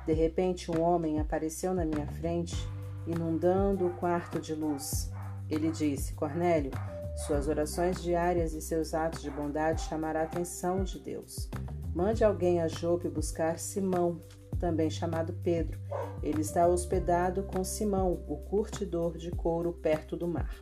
De 0.07 0.13
repente, 0.15 0.71
um 0.71 0.81
homem 0.81 1.21
apareceu 1.21 1.75
na 1.75 1.85
minha 1.85 2.07
frente, 2.07 2.57
inundando 3.07 3.87
o 3.87 3.91
quarto 3.91 4.41
de 4.41 4.55
luz. 4.55 5.13
Ele 5.51 5.71
disse: 5.71 6.15
Cornélio, 6.15 6.73
suas 7.27 7.47
orações 7.47 8.03
diárias 8.03 8.55
e 8.55 8.63
seus 8.63 8.95
atos 8.95 9.21
de 9.21 9.31
bondade 9.31 9.83
chamarão 9.83 10.21
a 10.21 10.25
atenção 10.25 10.83
de 10.83 10.99
Deus. 10.99 11.51
Mande 11.95 12.23
alguém 12.25 12.61
a 12.61 12.69
Jope 12.69 13.09
buscar 13.09 13.59
Simão, 13.59 14.21
também 14.59 14.91
chamado 14.91 15.33
Pedro. 15.33 15.79
Ele 16.23 16.41
está 16.41 16.67
hospedado 16.67 17.43
com 17.45 17.63
Simão, 17.65 18.25
o 18.29 18.37
curtidor 18.37 19.17
de 19.17 19.31
couro, 19.31 19.73
perto 19.73 20.17
do 20.17 20.27
mar. 20.27 20.55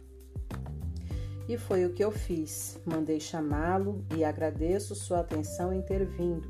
E 1.49 1.57
foi 1.57 1.85
o 1.87 1.93
que 1.93 2.03
eu 2.03 2.11
fiz. 2.11 2.81
Mandei 2.85 3.21
chamá-lo 3.21 4.05
e 4.17 4.25
agradeço 4.25 4.95
sua 4.95 5.21
atenção 5.21 5.73
em 5.73 5.81
ter 5.83 6.05
vindo. 6.05 6.49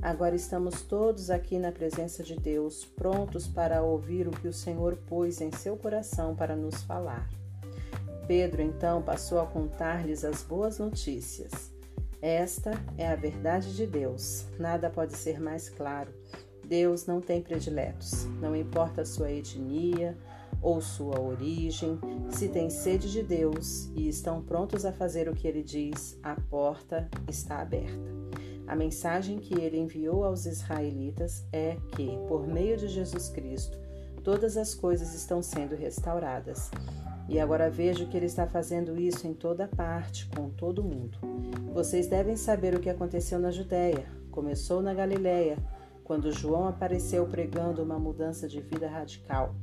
Agora 0.00 0.34
estamos 0.34 0.82
todos 0.82 1.28
aqui 1.28 1.58
na 1.58 1.72
presença 1.72 2.22
de 2.22 2.36
Deus, 2.36 2.84
prontos 2.84 3.48
para 3.48 3.82
ouvir 3.82 4.28
o 4.28 4.30
que 4.30 4.46
o 4.46 4.52
Senhor 4.52 4.96
pôs 5.06 5.40
em 5.40 5.50
seu 5.50 5.76
coração 5.76 6.36
para 6.36 6.54
nos 6.54 6.82
falar. 6.82 7.28
Pedro 8.26 8.62
então 8.62 9.02
passou 9.02 9.40
a 9.40 9.46
contar-lhes 9.46 10.24
as 10.24 10.42
boas 10.42 10.78
notícias. 10.78 11.77
Esta 12.20 12.72
é 12.96 13.06
a 13.06 13.14
verdade 13.14 13.76
de 13.76 13.86
Deus. 13.86 14.46
Nada 14.58 14.90
pode 14.90 15.16
ser 15.16 15.40
mais 15.40 15.68
claro. 15.68 16.12
Deus 16.66 17.06
não 17.06 17.20
tem 17.20 17.40
prediletos. 17.40 18.24
Não 18.40 18.54
importa 18.54 19.04
sua 19.04 19.30
etnia 19.30 20.16
ou 20.60 20.80
sua 20.80 21.20
origem, 21.20 21.98
se 22.30 22.48
tem 22.48 22.68
sede 22.68 23.10
de 23.10 23.22
Deus 23.22 23.90
e 23.94 24.08
estão 24.08 24.42
prontos 24.42 24.84
a 24.84 24.92
fazer 24.92 25.28
o 25.28 25.34
que 25.34 25.46
ele 25.46 25.62
diz, 25.62 26.18
a 26.22 26.34
porta 26.34 27.08
está 27.28 27.60
aberta. 27.60 28.18
A 28.66 28.74
mensagem 28.74 29.38
que 29.38 29.54
ele 29.54 29.78
enviou 29.78 30.24
aos 30.24 30.44
israelitas 30.44 31.46
é 31.52 31.76
que, 31.94 32.18
por 32.26 32.46
meio 32.46 32.76
de 32.76 32.88
Jesus 32.88 33.28
Cristo, 33.28 33.78
todas 34.22 34.56
as 34.56 34.74
coisas 34.74 35.14
estão 35.14 35.40
sendo 35.40 35.74
restauradas. 35.74 36.70
E 37.28 37.38
agora 37.38 37.68
vejo 37.68 38.06
que 38.06 38.16
ele 38.16 38.26
está 38.26 38.46
fazendo 38.46 38.98
isso 38.98 39.26
em 39.26 39.34
toda 39.34 39.68
parte, 39.68 40.26
com 40.34 40.48
todo 40.48 40.82
mundo. 40.82 41.18
Vocês 41.74 42.06
devem 42.06 42.36
saber 42.36 42.74
o 42.74 42.80
que 42.80 42.88
aconteceu 42.88 43.38
na 43.38 43.50
Judéia. 43.50 44.06
Começou 44.30 44.80
na 44.80 44.94
Galiléia, 44.94 45.58
quando 46.04 46.32
João 46.32 46.66
apareceu 46.66 47.26
pregando 47.26 47.82
uma 47.82 47.98
mudança 47.98 48.48
de 48.48 48.62
vida 48.62 48.88
radical. 48.88 49.54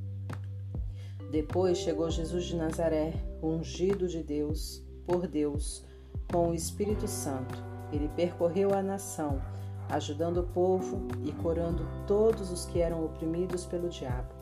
Depois 1.32 1.80
chegou 1.80 2.10
Jesus 2.12 2.46
de 2.46 2.56
Nazaré, 2.56 3.14
ungido 3.42 4.08
de 4.08 4.22
Deus, 4.22 4.86
por 5.08 5.28
Deus, 5.28 5.84
com 6.32 6.50
o 6.50 6.54
Espírito 6.54 7.08
Santo. 7.08 7.64
Ele 7.92 8.08
percorreu 8.16 8.76
a 8.76 8.84
nação, 8.84 9.42
ajudando 9.90 10.38
o 10.38 10.48
povo 10.48 11.08
e 11.24 11.32
curando 11.32 11.84
todos 12.06 12.52
os 12.52 12.66
que 12.66 12.80
eram 12.80 13.04
oprimidos 13.04 13.66
pelo 13.66 13.90
diabo. 13.90 14.35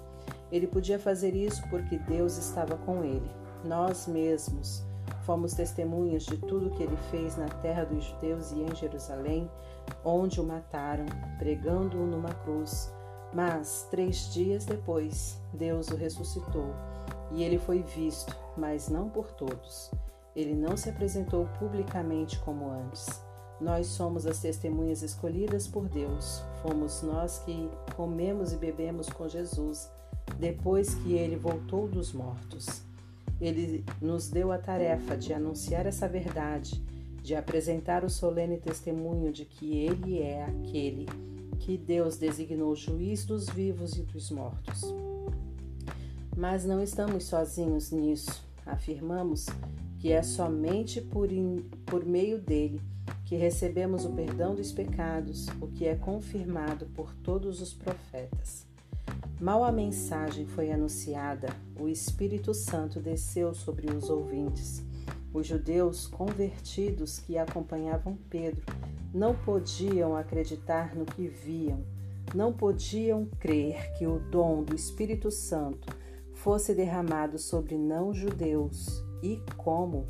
Ele 0.53 0.67
podia 0.67 0.99
fazer 0.99 1.35
isso 1.35 1.67
porque 1.67 1.97
Deus 1.97 2.37
estava 2.37 2.77
com 2.77 3.03
ele. 3.03 3.27
Nós 3.65 4.05
mesmos 4.05 4.85
fomos 5.23 5.55
testemunhas 5.55 6.23
de 6.27 6.37
tudo 6.37 6.69
que 6.69 6.83
ele 6.83 6.95
fez 7.09 7.35
na 7.35 7.47
terra 7.47 7.85
dos 7.85 8.03
judeus 8.03 8.51
e 8.51 8.61
em 8.61 8.75
Jerusalém, 8.75 9.49
onde 10.05 10.39
o 10.39 10.43
mataram, 10.43 11.07
pregando-o 11.39 12.05
numa 12.05 12.31
cruz. 12.35 12.93
Mas, 13.33 13.87
três 13.89 14.31
dias 14.31 14.63
depois, 14.63 15.41
Deus 15.51 15.87
o 15.87 15.95
ressuscitou 15.95 16.71
e 17.31 17.41
ele 17.41 17.57
foi 17.57 17.81
visto, 17.81 18.37
mas 18.55 18.89
não 18.89 19.09
por 19.09 19.31
todos. 19.31 19.89
Ele 20.35 20.53
não 20.53 20.77
se 20.77 20.87
apresentou 20.87 21.47
publicamente 21.57 22.37
como 22.41 22.69
antes. 22.69 23.07
Nós 23.59 23.87
somos 23.87 24.27
as 24.27 24.39
testemunhas 24.39 25.01
escolhidas 25.01 25.67
por 25.67 25.89
Deus. 25.89 26.43
Fomos 26.61 27.01
nós 27.01 27.39
que 27.39 27.71
comemos 27.95 28.53
e 28.53 28.57
bebemos 28.57 29.09
com 29.09 29.27
Jesus 29.27 29.89
depois 30.39 30.95
que 30.95 31.13
ele 31.13 31.35
voltou 31.35 31.87
dos 31.87 32.13
mortos. 32.13 32.81
Ele 33.39 33.83
nos 34.01 34.29
deu 34.29 34.51
a 34.51 34.57
tarefa 34.57 35.17
de 35.17 35.33
anunciar 35.33 35.85
essa 35.85 36.07
verdade, 36.07 36.81
de 37.21 37.35
apresentar 37.35 38.03
o 38.03 38.09
solene 38.09 38.57
testemunho 38.57 39.31
de 39.31 39.45
que 39.45 39.77
ele 39.77 40.19
é 40.19 40.45
aquele 40.45 41.07
que 41.59 41.77
Deus 41.77 42.17
designou 42.17 42.75
juiz 42.75 43.25
dos 43.25 43.49
vivos 43.49 43.93
e 43.93 44.01
dos 44.01 44.29
mortos. 44.29 44.81
Mas 46.35 46.65
não 46.65 46.81
estamos 46.81 47.25
sozinhos 47.25 47.91
nisso. 47.91 48.43
Afirmamos 48.65 49.45
que 49.99 50.11
é 50.11 50.21
somente 50.21 50.99
por, 50.99 51.31
in, 51.31 51.63
por 51.85 52.05
meio 52.05 52.37
dele 52.37 52.81
que 53.25 53.35
recebemos 53.35 54.05
o 54.05 54.11
perdão 54.11 54.53
dos 54.53 54.71
pecados, 54.71 55.47
o 55.61 55.67
que 55.67 55.85
é 55.85 55.95
confirmado 55.95 56.85
por 56.87 57.13
todos 57.15 57.61
os 57.61 57.73
profetas. 57.73 58.65
Mal 59.39 59.63
a 59.63 59.71
mensagem 59.71 60.45
foi 60.45 60.71
anunciada, 60.71 61.49
o 61.79 61.87
Espírito 61.87 62.53
Santo 62.53 62.99
desceu 62.99 63.53
sobre 63.53 63.91
os 63.91 64.09
ouvintes. 64.09 64.83
Os 65.33 65.47
judeus 65.47 66.07
convertidos 66.07 67.19
que 67.19 67.37
acompanhavam 67.37 68.17
Pedro 68.29 68.63
não 69.13 69.35
podiam 69.35 70.15
acreditar 70.15 70.95
no 70.95 71.05
que 71.05 71.27
viam, 71.27 71.83
não 72.33 72.53
podiam 72.53 73.25
crer 73.39 73.93
que 73.97 74.07
o 74.07 74.19
dom 74.19 74.63
do 74.63 74.75
Espírito 74.75 75.29
Santo 75.29 75.87
fosse 76.33 76.73
derramado 76.73 77.37
sobre 77.37 77.77
não-judeus 77.77 79.03
e 79.21 79.41
como. 79.57 80.07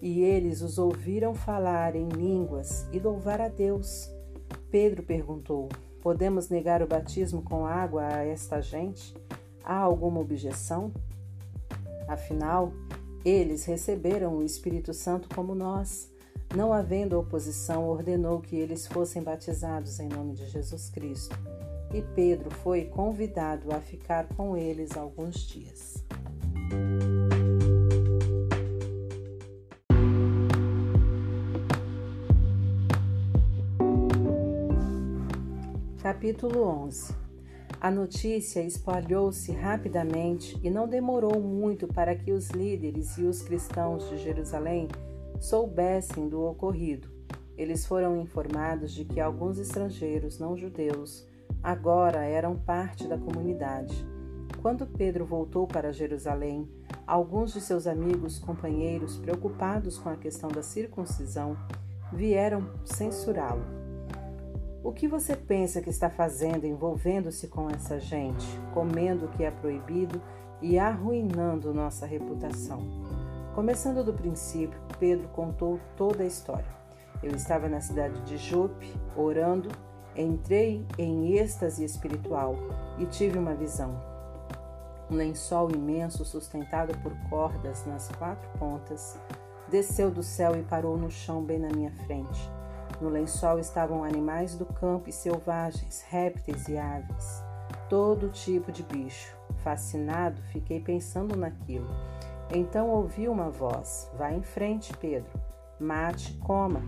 E 0.00 0.20
eles 0.20 0.60
os 0.60 0.78
ouviram 0.78 1.34
falar 1.34 1.96
em 1.96 2.08
línguas 2.08 2.86
e 2.92 2.98
louvar 2.98 3.40
a 3.40 3.48
Deus. 3.48 4.10
Pedro 4.70 5.02
perguntou: 5.02 5.68
Podemos 6.06 6.48
negar 6.48 6.84
o 6.84 6.86
batismo 6.86 7.42
com 7.42 7.66
água 7.66 8.06
a 8.06 8.24
esta 8.24 8.60
gente? 8.60 9.12
Há 9.64 9.76
alguma 9.76 10.20
objeção? 10.20 10.92
Afinal, 12.06 12.72
eles 13.24 13.64
receberam 13.64 14.36
o 14.36 14.44
Espírito 14.44 14.94
Santo 14.94 15.28
como 15.34 15.52
nós. 15.52 16.08
Não 16.54 16.72
havendo 16.72 17.18
oposição, 17.18 17.88
ordenou 17.88 18.40
que 18.40 18.54
eles 18.54 18.86
fossem 18.86 19.20
batizados 19.20 19.98
em 19.98 20.08
nome 20.08 20.34
de 20.34 20.46
Jesus 20.46 20.88
Cristo. 20.90 21.36
E 21.92 22.00
Pedro 22.14 22.52
foi 22.52 22.84
convidado 22.84 23.74
a 23.74 23.80
ficar 23.80 24.28
com 24.36 24.56
eles 24.56 24.96
alguns 24.96 25.40
dias. 25.40 26.04
Capítulo 36.06 36.62
11 36.62 37.16
A 37.80 37.90
notícia 37.90 38.62
espalhou-se 38.62 39.50
rapidamente 39.50 40.56
e 40.62 40.70
não 40.70 40.86
demorou 40.86 41.40
muito 41.40 41.88
para 41.88 42.14
que 42.14 42.30
os 42.30 42.50
líderes 42.50 43.18
e 43.18 43.22
os 43.24 43.42
cristãos 43.42 44.08
de 44.08 44.16
Jerusalém 44.18 44.86
soubessem 45.40 46.28
do 46.28 46.40
ocorrido. 46.44 47.08
Eles 47.58 47.84
foram 47.84 48.20
informados 48.20 48.94
de 48.94 49.04
que 49.04 49.18
alguns 49.18 49.58
estrangeiros 49.58 50.38
não 50.38 50.56
judeus 50.56 51.26
agora 51.60 52.24
eram 52.24 52.56
parte 52.56 53.08
da 53.08 53.18
comunidade. 53.18 54.06
Quando 54.62 54.86
Pedro 54.86 55.26
voltou 55.26 55.66
para 55.66 55.92
Jerusalém, 55.92 56.70
alguns 57.04 57.52
de 57.52 57.60
seus 57.60 57.84
amigos 57.84 58.38
companheiros, 58.38 59.16
preocupados 59.16 59.98
com 59.98 60.08
a 60.08 60.16
questão 60.16 60.48
da 60.50 60.62
circuncisão, 60.62 61.56
vieram 62.12 62.64
censurá-lo. 62.84 63.85
O 64.82 64.92
que 64.92 65.08
você 65.08 65.34
pensa 65.34 65.80
que 65.80 65.90
está 65.90 66.08
fazendo 66.08 66.64
envolvendo-se 66.64 67.48
com 67.48 67.68
essa 67.68 67.98
gente, 67.98 68.46
comendo 68.72 69.26
o 69.26 69.28
que 69.28 69.42
é 69.42 69.50
proibido 69.50 70.20
e 70.62 70.78
arruinando 70.78 71.74
nossa 71.74 72.06
reputação? 72.06 72.86
Começando 73.54 74.04
do 74.04 74.12
princípio, 74.12 74.78
Pedro 74.98 75.28
contou 75.28 75.80
toda 75.96 76.22
a 76.22 76.26
história. 76.26 76.76
Eu 77.22 77.32
estava 77.34 77.68
na 77.68 77.80
cidade 77.80 78.20
de 78.22 78.36
Jope, 78.36 78.94
orando, 79.16 79.70
entrei 80.14 80.86
em 80.98 81.32
êxtase 81.36 81.82
espiritual 81.84 82.54
e 82.98 83.06
tive 83.06 83.38
uma 83.38 83.54
visão. 83.54 84.00
Um 85.10 85.16
lençol 85.16 85.70
imenso, 85.70 86.24
sustentado 86.24 86.96
por 86.98 87.12
cordas 87.28 87.84
nas 87.86 88.08
quatro 88.10 88.48
pontas, 88.58 89.18
desceu 89.68 90.10
do 90.10 90.22
céu 90.22 90.56
e 90.56 90.62
parou 90.62 90.96
no 90.96 91.10
chão 91.10 91.42
bem 91.42 91.58
na 91.58 91.68
minha 91.68 91.92
frente. 92.06 92.55
No 93.00 93.08
lençol 93.08 93.58
estavam 93.58 94.02
animais 94.02 94.56
do 94.56 94.64
campo 94.64 95.08
e 95.08 95.12
selvagens, 95.12 96.04
répteis 96.08 96.66
e 96.68 96.78
aves, 96.78 97.42
todo 97.88 98.30
tipo 98.30 98.72
de 98.72 98.82
bicho. 98.82 99.36
Fascinado, 99.62 100.40
fiquei 100.52 100.80
pensando 100.80 101.36
naquilo. 101.36 101.88
Então 102.52 102.88
ouvi 102.88 103.28
uma 103.28 103.50
voz: 103.50 104.10
Vá 104.16 104.32
em 104.32 104.42
frente, 104.42 104.96
Pedro. 104.96 105.30
Mate, 105.78 106.32
coma. 106.38 106.80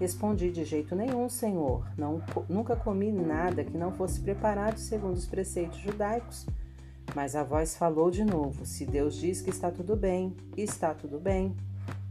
Respondi 0.00 0.50
de 0.50 0.64
jeito 0.64 0.96
nenhum, 0.96 1.28
Senhor. 1.28 1.86
Não, 1.96 2.20
nunca 2.48 2.74
comi 2.74 3.12
nada 3.12 3.62
que 3.62 3.76
não 3.76 3.92
fosse 3.92 4.20
preparado 4.20 4.78
segundo 4.78 5.14
os 5.14 5.26
preceitos 5.26 5.78
judaicos. 5.78 6.46
Mas 7.14 7.36
a 7.36 7.44
voz 7.44 7.76
falou 7.76 8.10
de 8.10 8.24
novo: 8.24 8.66
Se 8.66 8.84
Deus 8.84 9.14
diz 9.14 9.40
que 9.40 9.50
está 9.50 9.70
tudo 9.70 9.94
bem, 9.94 10.34
está 10.56 10.92
tudo 10.94 11.20
bem. 11.20 11.54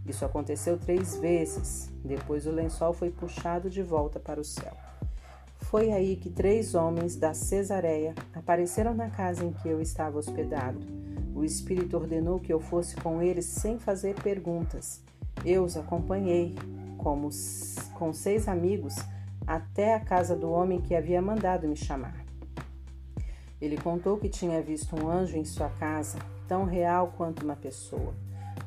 Isso 0.05 0.25
aconteceu 0.25 0.77
três 0.77 1.15
vezes. 1.17 1.91
Depois 2.03 2.45
o 2.45 2.51
lençol 2.51 2.93
foi 2.93 3.09
puxado 3.09 3.69
de 3.69 3.81
volta 3.81 4.19
para 4.19 4.39
o 4.39 4.43
céu. 4.43 4.75
Foi 5.61 5.91
aí 5.91 6.17
que 6.17 6.29
três 6.29 6.75
homens 6.75 7.15
da 7.15 7.33
Cesareia 7.33 8.13
apareceram 8.33 8.93
na 8.93 9.09
casa 9.09 9.43
em 9.45 9.51
que 9.51 9.67
eu 9.67 9.81
estava 9.81 10.17
hospedado. 10.17 10.79
O 11.33 11.43
Espírito 11.43 11.97
ordenou 11.97 12.39
que 12.39 12.53
eu 12.53 12.59
fosse 12.59 12.95
com 12.97 13.21
eles 13.21 13.45
sem 13.45 13.79
fazer 13.79 14.13
perguntas. 14.21 15.01
Eu 15.43 15.63
os 15.63 15.75
acompanhei, 15.75 16.55
como 16.97 17.29
com 17.95 18.13
seis 18.13 18.47
amigos, 18.47 18.95
até 19.47 19.95
a 19.95 19.99
casa 19.99 20.35
do 20.35 20.51
homem 20.51 20.81
que 20.81 20.95
havia 20.95 21.21
mandado 21.21 21.67
me 21.67 21.75
chamar. 21.75 22.23
Ele 23.59 23.77
contou 23.77 24.17
que 24.17 24.29
tinha 24.29 24.61
visto 24.61 24.95
um 24.95 25.09
anjo 25.09 25.37
em 25.37 25.45
sua 25.45 25.69
casa, 25.69 26.19
tão 26.47 26.65
real 26.65 27.13
quanto 27.17 27.43
uma 27.43 27.55
pessoa. 27.55 28.13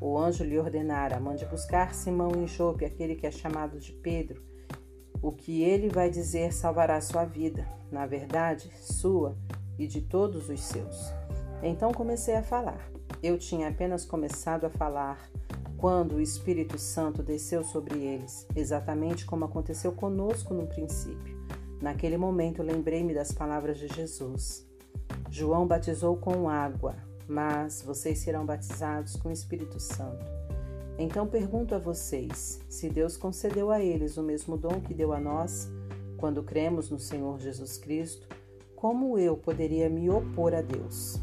O 0.01 0.19
anjo 0.19 0.45
lhe 0.45 0.59
ordenara: 0.59 1.19
mande 1.21 1.47
buscar 1.47 1.95
Simão 1.95 2.33
em 2.37 2.47
Jope, 2.47 2.85
aquele 2.85 3.15
que 3.15 3.27
é 3.27 3.31
chamado 3.31 3.79
de 3.79 3.93
Pedro. 3.93 4.43
O 5.23 5.33
que 5.33 5.63
ele 5.63 5.89
vai 5.89 6.11
dizer 6.11 6.53
salvará 6.53 7.01
sua 7.01 7.25
vida, 7.25 7.67
na 7.91 8.07
verdade, 8.07 8.71
sua 8.81 9.37
e 9.79 9.87
de 9.87 10.01
todos 10.01 10.49
os 10.49 10.61
seus. 10.61 11.13
Então 11.63 11.93
comecei 11.93 12.37
a 12.37 12.43
falar. 12.43 12.91
Eu 13.23 13.39
tinha 13.39 13.69
apenas 13.69 14.05
começado 14.05 14.67
a 14.67 14.71
falar 14.71 15.31
quando 15.77 16.17
o 16.17 16.21
Espírito 16.21 16.79
Santo 16.79 17.23
desceu 17.23 17.65
sobre 17.65 17.99
eles, 17.99 18.47
exatamente 18.55 19.27
como 19.27 19.45
aconteceu 19.45 19.93
conosco 19.93 20.55
no 20.55 20.67
princípio. 20.67 21.37
Naquele 21.81 22.17
momento 22.17 22.63
lembrei-me 22.63 23.15
das 23.15 23.33
palavras 23.33 23.79
de 23.79 23.89
Jesus. 23.89 24.67
João 25.31 25.67
batizou 25.67 26.17
com 26.17 26.49
água, 26.49 26.97
mas 27.29 27.83
vocês 27.83 28.19
serão 28.19 28.45
batizados 28.45 29.17
com 29.17 29.29
o 29.29 29.33
Espírito 29.33 29.81
Santo. 29.81 30.25
Então 30.99 31.27
pergunto 31.27 31.75
a 31.75 31.79
vocês: 31.79 32.61
se 32.69 32.89
Deus 32.89 33.17
concedeu 33.17 33.71
a 33.71 33.81
eles 33.81 34.17
o 34.17 34.23
mesmo 34.23 34.57
dom 34.57 34.81
que 34.81 34.95
deu 34.95 35.13
a 35.13 35.21
nós, 35.21 35.69
quando 36.17 36.43
cremos 36.43 36.91
no 36.91 36.99
Senhor 36.99 37.39
Jesus 37.39 37.77
Cristo, 37.77 38.27
como 38.75 39.19
eu 39.19 39.37
poderia 39.37 39.89
me 39.89 40.09
opor 40.09 40.55
a 40.55 40.63
Deus? 40.63 41.21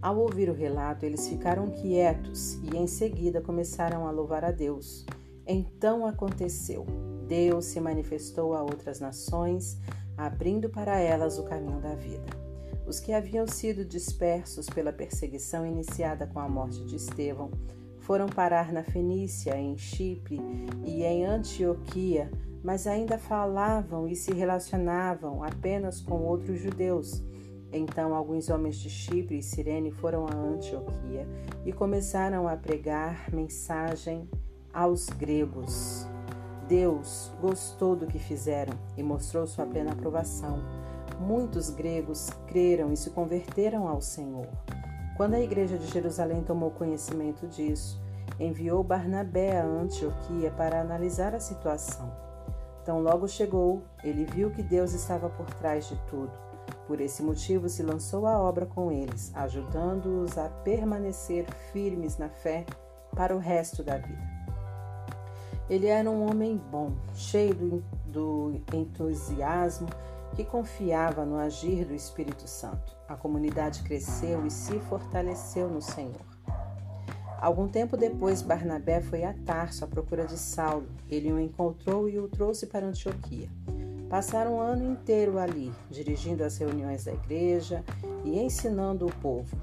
Ao 0.00 0.18
ouvir 0.18 0.50
o 0.50 0.54
relato, 0.54 1.06
eles 1.06 1.26
ficaram 1.26 1.70
quietos 1.70 2.54
e 2.62 2.76
em 2.76 2.86
seguida 2.86 3.40
começaram 3.40 4.06
a 4.06 4.10
louvar 4.10 4.44
a 4.44 4.50
Deus. 4.50 5.06
Então 5.46 6.06
aconteceu: 6.06 6.84
Deus 7.26 7.64
se 7.64 7.80
manifestou 7.80 8.54
a 8.54 8.62
outras 8.62 9.00
nações, 9.00 9.78
abrindo 10.16 10.68
para 10.68 10.98
elas 10.98 11.38
o 11.38 11.44
caminho 11.44 11.80
da 11.80 11.94
vida. 11.94 12.43
Os 12.86 13.00
que 13.00 13.12
haviam 13.12 13.46
sido 13.46 13.84
dispersos 13.84 14.68
pela 14.68 14.92
perseguição 14.92 15.66
iniciada 15.66 16.26
com 16.26 16.38
a 16.38 16.48
morte 16.48 16.84
de 16.84 16.96
Estevão 16.96 17.50
foram 17.98 18.28
parar 18.28 18.70
na 18.72 18.82
Fenícia, 18.82 19.56
em 19.56 19.76
Chipre 19.78 20.38
e 20.84 21.02
em 21.02 21.24
Antioquia, 21.24 22.30
mas 22.62 22.86
ainda 22.86 23.16
falavam 23.16 24.06
e 24.06 24.14
se 24.14 24.32
relacionavam 24.32 25.42
apenas 25.42 26.00
com 26.02 26.22
outros 26.22 26.60
judeus. 26.60 27.22
Então, 27.72 28.14
alguns 28.14 28.50
homens 28.50 28.76
de 28.76 28.90
Chipre 28.90 29.38
e 29.38 29.42
Cirene 29.42 29.90
foram 29.90 30.26
a 30.26 30.34
Antioquia 30.34 31.26
e 31.64 31.72
começaram 31.72 32.46
a 32.46 32.56
pregar 32.56 33.32
mensagem 33.32 34.28
aos 34.72 35.08
gregos. 35.08 36.06
Deus 36.68 37.32
gostou 37.40 37.96
do 37.96 38.06
que 38.06 38.18
fizeram 38.18 38.74
e 38.96 39.02
mostrou 39.02 39.46
sua 39.46 39.66
plena 39.66 39.92
aprovação 39.92 40.62
muitos 41.20 41.70
gregos 41.70 42.30
creram 42.46 42.92
e 42.92 42.96
se 42.96 43.10
converteram 43.10 43.88
ao 43.88 44.00
Senhor. 44.00 44.48
Quando 45.16 45.34
a 45.34 45.40
igreja 45.40 45.78
de 45.78 45.86
Jerusalém 45.86 46.42
tomou 46.42 46.70
conhecimento 46.70 47.46
disso, 47.46 48.02
enviou 48.38 48.82
Barnabé 48.82 49.60
a 49.60 49.64
Antioquia 49.64 50.50
para 50.50 50.80
analisar 50.80 51.34
a 51.34 51.40
situação. 51.40 52.10
Tão 52.84 53.00
logo 53.00 53.28
chegou, 53.28 53.82
ele 54.02 54.24
viu 54.24 54.50
que 54.50 54.62
Deus 54.62 54.92
estava 54.92 55.30
por 55.30 55.46
trás 55.54 55.88
de 55.88 55.96
tudo. 56.08 56.32
Por 56.86 57.00
esse 57.00 57.22
motivo, 57.22 57.68
se 57.68 57.82
lançou 57.82 58.26
à 58.26 58.38
obra 58.38 58.66
com 58.66 58.92
eles, 58.92 59.32
ajudando-os 59.34 60.36
a 60.36 60.48
permanecer 60.48 61.46
firmes 61.72 62.18
na 62.18 62.28
fé 62.28 62.66
para 63.14 63.34
o 63.34 63.38
resto 63.38 63.82
da 63.82 63.96
vida. 63.96 64.34
Ele 65.70 65.86
era 65.86 66.10
um 66.10 66.28
homem 66.28 66.60
bom, 66.70 66.92
cheio 67.14 67.82
do 68.06 68.60
entusiasmo 68.72 69.88
que 70.34 70.44
confiava 70.44 71.24
no 71.24 71.36
agir 71.36 71.84
do 71.84 71.94
Espírito 71.94 72.48
Santo. 72.48 72.96
A 73.08 73.16
comunidade 73.16 73.82
cresceu 73.82 74.44
e 74.46 74.50
se 74.50 74.78
fortaleceu 74.80 75.68
no 75.68 75.80
Senhor. 75.80 76.20
Algum 77.40 77.68
tempo 77.68 77.96
depois, 77.96 78.42
Barnabé 78.42 79.00
foi 79.00 79.22
a 79.22 79.34
Tarso 79.34 79.84
à 79.84 79.86
procura 79.86 80.26
de 80.26 80.38
Saulo. 80.38 80.88
Ele 81.10 81.32
o 81.32 81.38
encontrou 81.38 82.08
e 82.08 82.18
o 82.18 82.26
trouxe 82.26 82.66
para 82.66 82.86
Antioquia. 82.86 83.48
Passaram 84.08 84.56
um 84.56 84.60
ano 84.60 84.92
inteiro 84.92 85.38
ali, 85.38 85.72
dirigindo 85.90 86.42
as 86.42 86.56
reuniões 86.56 87.04
da 87.04 87.12
igreja 87.12 87.84
e 88.24 88.38
ensinando 88.38 89.06
o 89.06 89.14
povo. 89.16 89.56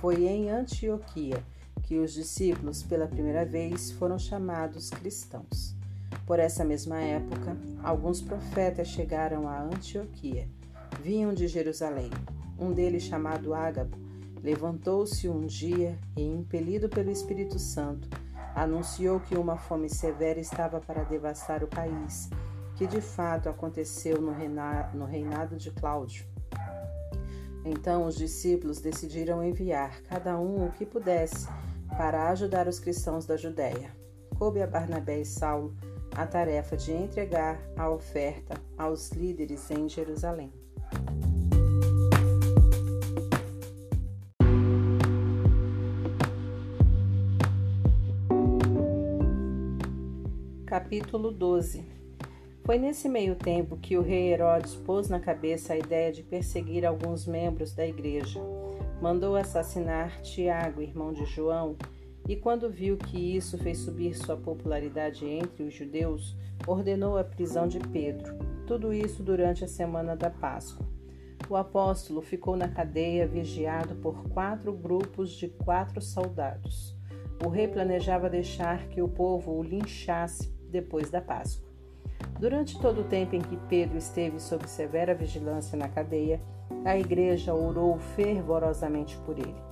Foi 0.00 0.24
em 0.24 0.50
Antioquia 0.50 1.42
que 1.82 1.98
os 1.98 2.12
discípulos, 2.12 2.82
pela 2.82 3.06
primeira 3.06 3.44
vez, 3.44 3.90
foram 3.92 4.18
chamados 4.18 4.90
cristãos. 4.90 5.77
Por 6.26 6.38
essa 6.38 6.64
mesma 6.64 7.00
época, 7.00 7.56
alguns 7.82 8.20
profetas 8.20 8.88
chegaram 8.88 9.48
a 9.48 9.62
Antioquia. 9.62 10.48
Vinham 11.02 11.32
de 11.32 11.46
Jerusalém. 11.46 12.10
Um 12.58 12.72
deles, 12.72 13.04
chamado 13.04 13.54
Ágabo, 13.54 13.96
Levantou-se 14.42 15.28
um 15.28 15.46
dia 15.46 15.98
e, 16.16 16.22
impelido 16.22 16.88
pelo 16.88 17.10
Espírito 17.10 17.58
Santo, 17.58 18.08
anunciou 18.54 19.20
que 19.20 19.36
uma 19.36 19.56
fome 19.56 19.88
severa 19.88 20.38
estava 20.38 20.80
para 20.80 21.02
devastar 21.04 21.64
o 21.64 21.68
país, 21.68 22.30
que 22.76 22.86
de 22.86 23.00
fato 23.00 23.48
aconteceu 23.48 24.20
no 24.20 25.04
reinado 25.04 25.56
de 25.56 25.70
Cláudio. 25.72 26.24
Então 27.64 28.06
os 28.06 28.14
discípulos 28.14 28.80
decidiram 28.80 29.44
enviar, 29.44 30.00
cada 30.02 30.38
um 30.38 30.66
o 30.66 30.72
que 30.72 30.86
pudesse, 30.86 31.48
para 31.96 32.28
ajudar 32.30 32.68
os 32.68 32.78
cristãos 32.78 33.26
da 33.26 33.36
Judéia. 33.36 33.90
Coube 34.38 34.62
a 34.62 34.66
Barnabé 34.68 35.20
e 35.20 35.24
Saulo 35.24 35.76
a 36.12 36.26
tarefa 36.26 36.76
de 36.76 36.92
entregar 36.92 37.60
a 37.76 37.88
oferta 37.88 38.60
aos 38.76 39.10
líderes 39.12 39.70
em 39.70 39.88
Jerusalém. 39.88 40.52
Capítulo 50.66 51.30
12 51.30 51.84
Foi 52.64 52.78
nesse 52.78 53.08
meio 53.08 53.34
tempo 53.34 53.76
que 53.76 53.96
o 53.96 54.02
rei 54.02 54.32
Herodes 54.32 54.74
pôs 54.74 55.08
na 55.08 55.18
cabeça 55.18 55.72
a 55.72 55.78
ideia 55.78 56.12
de 56.12 56.22
perseguir 56.22 56.84
alguns 56.84 57.26
membros 57.26 57.74
da 57.74 57.86
igreja. 57.86 58.40
Mandou 59.00 59.36
assassinar 59.36 60.20
Tiago, 60.22 60.82
irmão 60.82 61.12
de 61.12 61.24
João, 61.24 61.76
e 62.28 62.36
quando 62.36 62.68
viu 62.68 62.98
que 62.98 63.36
isso 63.36 63.56
fez 63.56 63.78
subir 63.78 64.14
sua 64.14 64.36
popularidade 64.36 65.24
entre 65.24 65.62
os 65.62 65.72
judeus, 65.72 66.36
ordenou 66.66 67.16
a 67.16 67.24
prisão 67.24 67.66
de 67.66 67.80
Pedro. 67.80 68.36
Tudo 68.66 68.92
isso 68.92 69.22
durante 69.22 69.64
a 69.64 69.68
semana 69.68 70.14
da 70.14 70.28
Páscoa. 70.28 70.86
O 71.48 71.56
apóstolo 71.56 72.20
ficou 72.20 72.54
na 72.54 72.68
cadeia 72.68 73.26
vigiado 73.26 73.94
por 73.94 74.28
quatro 74.28 74.74
grupos 74.74 75.30
de 75.30 75.48
quatro 75.48 76.02
soldados. 76.02 76.94
O 77.42 77.48
rei 77.48 77.66
planejava 77.66 78.28
deixar 78.28 78.88
que 78.88 79.00
o 79.00 79.08
povo 79.08 79.52
o 79.52 79.62
linchasse 79.62 80.52
depois 80.70 81.08
da 81.08 81.22
Páscoa. 81.22 81.66
Durante 82.38 82.78
todo 82.78 83.00
o 83.00 83.04
tempo 83.04 83.34
em 83.34 83.40
que 83.40 83.56
Pedro 83.68 83.96
esteve 83.96 84.38
sob 84.38 84.68
severa 84.68 85.14
vigilância 85.14 85.78
na 85.78 85.88
cadeia, 85.88 86.42
a 86.84 86.98
igreja 86.98 87.54
orou 87.54 87.98
fervorosamente 87.98 89.16
por 89.18 89.38
ele. 89.38 89.67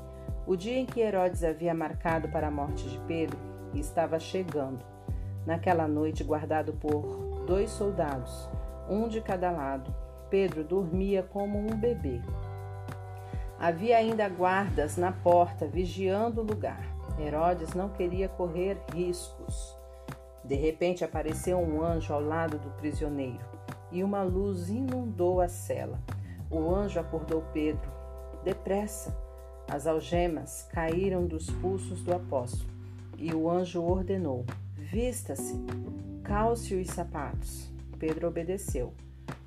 O 0.47 0.55
dia 0.57 0.79
em 0.79 0.87
que 0.87 1.01
Herodes 1.01 1.43
havia 1.43 1.75
marcado 1.75 2.29
para 2.29 2.47
a 2.47 2.51
morte 2.53 2.89
de 2.89 3.01
Pedro 3.01 3.37
estava 3.75 4.21
chegando. 4.21 4.79
Naquela 5.45 5.89
noite, 5.89 6.23
guardado 6.23 6.73
por 6.75 7.45
dois 7.47 7.69
soldados, 7.71 8.49
um 8.89 9.09
de 9.09 9.21
cada 9.21 9.51
lado, 9.51 9.93
Pedro 10.31 10.63
dormia 10.63 11.25
como 11.25 11.59
um 11.59 11.77
bebê. 11.77 12.21
Havia 13.59 13.97
ainda 13.97 14.29
guardas 14.29 14.97
na 14.97 15.11
porta 15.11 15.67
vigiando 15.67 16.43
o 16.43 16.45
lugar. 16.45 16.95
Herodes 17.19 17.75
não 17.75 17.89
queria 17.89 18.29
correr 18.29 18.81
riscos. 18.95 19.77
De 20.45 20.55
repente 20.55 21.05
apareceu 21.05 21.59
um 21.59 21.83
anjo 21.83 22.15
ao 22.15 22.21
lado 22.21 22.57
do 22.57 22.71
prisioneiro 22.71 23.45
e 23.91 24.05
uma 24.05 24.23
luz 24.23 24.69
inundou 24.69 25.41
a 25.41 25.49
cela. 25.49 25.99
O 26.49 26.73
anjo 26.73 27.01
acordou 27.01 27.43
Pedro. 27.53 27.91
Depressa! 28.45 29.26
As 29.69 29.87
algemas 29.87 30.69
caíram 30.73 31.27
dos 31.27 31.51
pulsos 31.51 32.03
do 32.03 32.15
apóstolo 32.15 32.71
e 33.19 33.35
o 33.35 33.51
anjo 33.51 33.83
ordenou: 33.83 34.45
Vista-se, 34.77 35.55
calce 36.23 36.75
os 36.75 36.89
sapatos. 36.89 37.71
Pedro 37.99 38.29
obedeceu. 38.29 38.93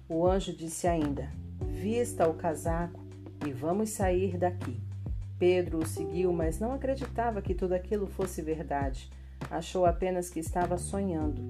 O 0.07 0.25
anjo 0.27 0.55
disse 0.55 0.87
ainda: 0.87 1.29
Vista 1.61 2.27
o 2.27 2.33
casaco 2.33 2.99
e 3.45 3.51
vamos 3.51 3.91
sair 3.91 4.37
daqui. 4.37 4.79
Pedro 5.37 5.79
o 5.79 5.85
seguiu, 5.85 6.33
mas 6.33 6.59
não 6.59 6.73
acreditava 6.73 7.41
que 7.41 7.53
tudo 7.53 7.73
aquilo 7.73 8.07
fosse 8.07 8.41
verdade 8.41 9.09
achou 9.49 9.85
apenas 9.85 10.29
que 10.29 10.39
estava 10.39 10.77
sonhando. 10.77 11.41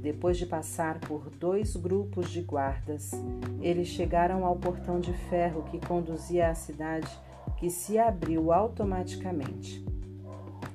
Depois 0.00 0.38
de 0.38 0.46
passar 0.46 0.98
por 1.00 1.28
dois 1.30 1.76
grupos 1.76 2.30
de 2.30 2.42
guardas, 2.42 3.10
eles 3.60 3.88
chegaram 3.88 4.44
ao 4.44 4.56
portão 4.56 4.98
de 4.98 5.12
ferro 5.12 5.62
que 5.64 5.84
conduzia 5.84 6.48
à 6.48 6.54
cidade, 6.54 7.08
que 7.60 7.68
se 7.68 7.98
abriu 7.98 8.52
automaticamente. 8.52 9.84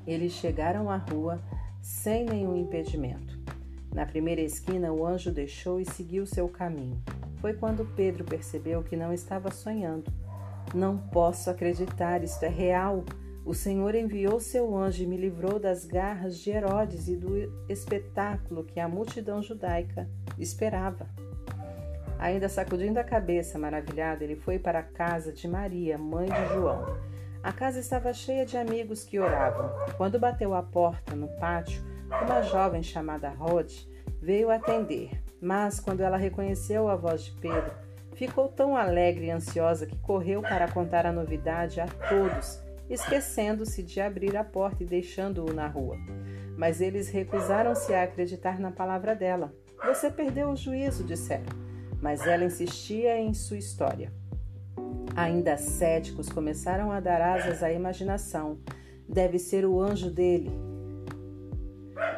Eles 0.06 0.34
chegaram 0.34 0.88
à 0.90 0.98
rua 0.98 1.42
sem 1.82 2.26
nenhum 2.26 2.56
impedimento. 2.56 3.40
Na 3.92 4.06
primeira 4.06 4.42
esquina, 4.42 4.94
o 4.94 5.04
anjo 5.04 5.32
deixou 5.32 5.82
e 5.82 5.86
seguiu 5.86 6.28
seu 6.28 6.48
caminho. 6.48 7.02
Foi 7.42 7.54
quando 7.54 7.92
Pedro 7.96 8.24
percebeu 8.24 8.84
que 8.84 8.96
não 8.96 9.12
estava 9.12 9.50
sonhando. 9.50 10.14
Não 10.76 10.98
posso 10.98 11.50
acreditar, 11.50 12.24
isto 12.24 12.44
é 12.44 12.50
real. 12.50 13.04
O 13.44 13.54
Senhor 13.54 13.96
enviou 13.96 14.40
seu 14.40 14.78
anjo 14.78 15.02
e 15.02 15.08
me 15.08 15.18
livrou 15.18 15.60
das 15.60 15.86
garras 15.86 16.38
de 16.38 16.52
Herodes 16.52 17.08
e 17.08 17.16
do 17.16 17.52
espetáculo 17.68 18.64
que 18.64 18.80
a 18.80 18.88
multidão 18.88 19.42
judaica 19.42 20.08
esperava. 20.38 21.08
Ainda 22.20 22.48
sacudindo 22.50 23.00
a 23.00 23.04
cabeça, 23.04 23.60
maravilhado, 23.60 24.24
ele 24.24 24.36
foi 24.36 24.58
para 24.58 24.80
a 24.80 24.84
casa 24.84 25.32
de 25.32 25.48
Maria, 25.48 25.98
mãe 25.98 26.28
de 26.28 26.54
João. 26.54 26.98
A 27.44 27.52
casa 27.52 27.80
estava 27.80 28.14
cheia 28.14 28.46
de 28.46 28.58
amigos 28.58 29.04
que 29.04 29.20
oravam. 29.20 29.70
Quando 29.98 30.20
bateu 30.20 30.54
à 30.54 30.64
porta 30.64 31.16
no 31.16 31.28
pátio, 31.40 31.84
uma 32.24 32.42
jovem 32.42 32.82
chamada 32.82 33.30
Rod 33.30 33.72
veio 34.22 34.50
atender, 34.50 35.12
mas 35.42 35.80
quando 35.80 36.02
ela 36.02 36.18
reconheceu 36.18 36.88
a 36.88 36.96
voz 36.96 37.26
de 37.26 37.32
Pedro, 37.34 37.72
ficou 38.14 38.48
tão 38.48 38.76
alegre 38.76 39.28
e 39.28 39.32
ansiosa 39.32 39.86
que 39.86 39.98
correu 40.00 40.42
para 40.42 40.72
contar 40.72 41.06
a 41.06 41.12
novidade 41.12 41.80
a 41.80 41.88
todos 42.10 42.66
esquecendo-se 42.90 43.82
de 43.84 44.00
abrir 44.00 44.38
a 44.38 44.44
porta 44.44 44.84
e 44.84 44.86
deixando-o 44.86 45.54
na 45.54 45.68
rua. 45.68 45.98
Mas 46.58 46.82
eles 46.82 47.10
recusaram-se 47.10 47.94
a 47.94 48.04
acreditar 48.04 48.60
na 48.60 48.72
palavra 48.72 49.16
dela. 49.16 49.54
Você 49.84 50.10
perdeu 50.10 50.50
o 50.50 50.56
juízo, 50.56 51.04
disseram. 51.04 51.65
Mas 52.02 52.26
ela 52.26 52.46
insistia 52.46 53.20
em 53.20 53.34
sua 53.34 53.58
história. 53.58 54.12
Ainda 55.16 55.58
céticos 55.58 56.30
começaram 56.30 56.92
a 56.92 57.00
dar 57.00 57.22
asas 57.22 57.64
à 57.64 57.72
imaginação. 57.72 58.58
Deve 59.08 59.40
ser 59.40 59.66
o 59.66 59.80
anjo 59.80 60.10
dele. 60.10 60.52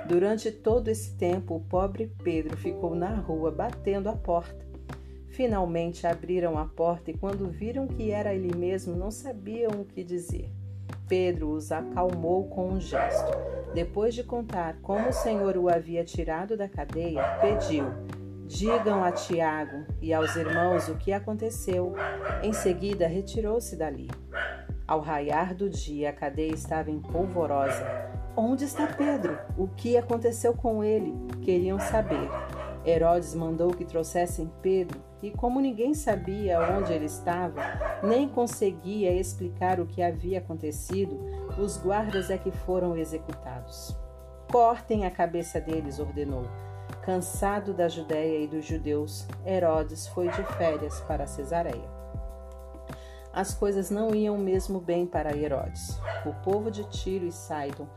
Durante 0.08 0.52
todo 0.52 0.88
esse 0.88 1.16
tempo, 1.16 1.56
o 1.56 1.60
pobre 1.60 2.12
Pedro 2.24 2.58
ficou 2.58 2.96
na 2.96 3.14
rua 3.16 3.52
batendo 3.52 4.10
a 4.10 4.14
porta. 4.14 4.66
Finalmente 5.28 6.08
abriram 6.08 6.58
a 6.58 6.66
porta 6.66 7.12
e, 7.12 7.18
quando 7.18 7.48
viram 7.48 7.86
que 7.88 8.10
era 8.10 8.34
ele 8.34 8.56
mesmo, 8.56 8.96
não 8.96 9.12
sabiam 9.12 9.70
o 9.80 9.86
que 9.86 10.04
dizer. 10.04 10.50
Pedro 11.08 11.52
os 11.52 11.72
acalmou 11.72 12.48
com 12.48 12.70
um 12.70 12.82
gesto. 12.82 13.32
Depois 13.74 14.16
de 14.16 14.24
contar 14.24 14.78
como 14.82 15.10
o 15.10 15.14
Senhor 15.14 15.56
o 15.58 15.70
havia 15.70 16.04
tirado 16.04 16.58
da 16.58 16.68
cadeia, 16.68 17.22
pediu: 17.40 17.86
Digam 18.48 19.04
a 19.04 19.12
Tiago 19.12 19.86
e 20.02 20.14
aos 20.14 20.38
irmãos 20.38 20.88
o 20.88 20.96
que 20.96 21.12
aconteceu. 21.12 21.94
Em 22.42 22.54
seguida, 22.54 23.06
retirou-se 23.06 23.76
dali. 23.76 24.10
Ao 24.88 25.02
raiar 25.02 25.54
do 25.54 25.70
dia, 25.70 26.12
a 26.12 26.14
cadeia 26.14 26.54
estava 26.54 26.90
em 26.90 26.98
polvorosa. 26.98 27.86
Onde 28.38 28.64
está 28.64 28.88
Pedro? 28.88 29.38
O 29.58 29.68
que 29.68 29.98
aconteceu 29.98 30.54
com 30.54 30.82
ele? 30.82 31.14
Queriam 31.42 31.78
saber. 31.78 32.30
Herodes 32.86 33.36
mandou 33.36 33.72
que 33.72 33.84
trouxessem 33.84 34.50
Pedro, 34.62 35.04
e 35.22 35.30
como 35.30 35.60
ninguém 35.60 35.94
sabia 35.94 36.58
onde 36.78 36.94
ele 36.94 37.06
estava, 37.06 37.62
nem 38.02 38.30
conseguia 38.30 39.12
explicar 39.12 39.82
o 39.82 39.86
que 39.86 40.02
havia 40.02 40.40
acontecido, 40.40 41.20
os 41.58 41.76
guardas 41.76 42.30
é 42.30 42.38
que 42.38 42.52
foram 42.52 42.96
executados. 42.96 43.94
Cortem 44.50 45.06
a 45.06 45.12
cabeça 45.12 45.60
deles, 45.60 46.00
ordenou. 46.00 46.46
Cansado 47.08 47.74
da 47.74 47.88
Judéia 47.88 48.44
e 48.44 48.48
dos 48.48 48.66
judeus, 48.66 49.26
Herodes 49.46 50.10
foi 50.10 50.28
de 50.28 50.44
férias 50.58 51.00
para 51.00 51.26
Cesareia. 51.26 51.90
As 53.32 53.54
coisas 53.54 53.90
não 53.90 54.14
iam 54.14 54.38
mesmo 54.38 54.82
bem 54.82 55.08
para 55.08 55.34
Herodes. 55.34 55.98
O 56.26 56.34
povo 56.44 56.70
de 56.70 56.84
Tiro 56.90 57.26
e 57.26 57.32
Sidon 57.32 57.88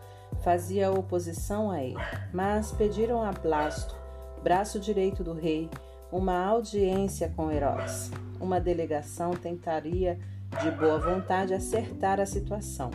fazia 0.44 0.92
oposição 0.92 1.72
a 1.72 1.82
ele, 1.82 1.98
mas 2.32 2.70
pediram 2.70 3.20
a 3.20 3.32
Blasto, 3.32 3.96
braço 4.44 4.78
direito 4.78 5.24
do 5.24 5.32
rei, 5.32 5.68
uma 6.12 6.46
audiência 6.46 7.32
com 7.34 7.50
Herodes. 7.50 8.12
Uma 8.40 8.60
delegação 8.60 9.32
tentaria, 9.32 10.20
de 10.62 10.70
boa 10.70 11.00
vontade, 11.00 11.52
acertar 11.52 12.20
a 12.20 12.26
situação. 12.26 12.92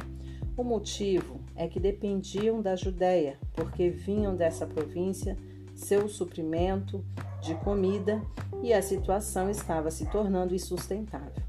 O 0.55 0.63
motivo 0.63 1.41
é 1.57 1.67
que 1.67 1.77
dependiam 1.77 2.61
da 2.61 2.73
Judéia, 2.77 3.37
porque 3.53 3.89
vinham 3.89 4.33
dessa 4.33 4.65
província 4.65 5.35
seu 5.75 6.07
suprimento 6.07 7.03
de 7.41 7.53
comida 7.55 8.21
e 8.63 8.73
a 8.73 8.81
situação 8.81 9.49
estava 9.49 9.91
se 9.91 10.05
tornando 10.07 10.55
insustentável. 10.55 11.43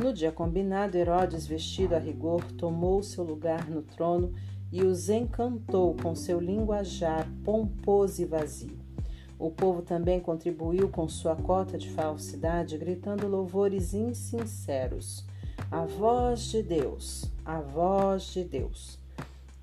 No 0.00 0.12
dia 0.12 0.32
combinado, 0.32 0.96
Herodes, 0.96 1.46
vestido 1.46 1.94
a 1.94 1.98
rigor, 1.98 2.42
tomou 2.52 3.02
seu 3.02 3.22
lugar 3.22 3.68
no 3.70 3.82
trono 3.82 4.34
e 4.72 4.82
os 4.82 5.08
encantou 5.08 5.94
com 5.94 6.14
seu 6.14 6.40
linguajar 6.40 7.26
pomposo 7.44 8.20
e 8.20 8.24
vazio. 8.24 8.78
O 9.38 9.50
povo 9.50 9.82
também 9.82 10.18
contribuiu 10.18 10.88
com 10.88 11.08
sua 11.08 11.36
cota 11.36 11.76
de 11.76 11.90
falsidade, 11.90 12.78
gritando 12.78 13.28
louvores 13.28 13.92
insinceros. 13.92 15.24
A 15.70 15.84
voz 15.84 16.42
de 16.42 16.62
Deus, 16.62 17.30
a 17.44 17.60
voz 17.60 18.24
de 18.32 18.44
Deus. 18.44 18.98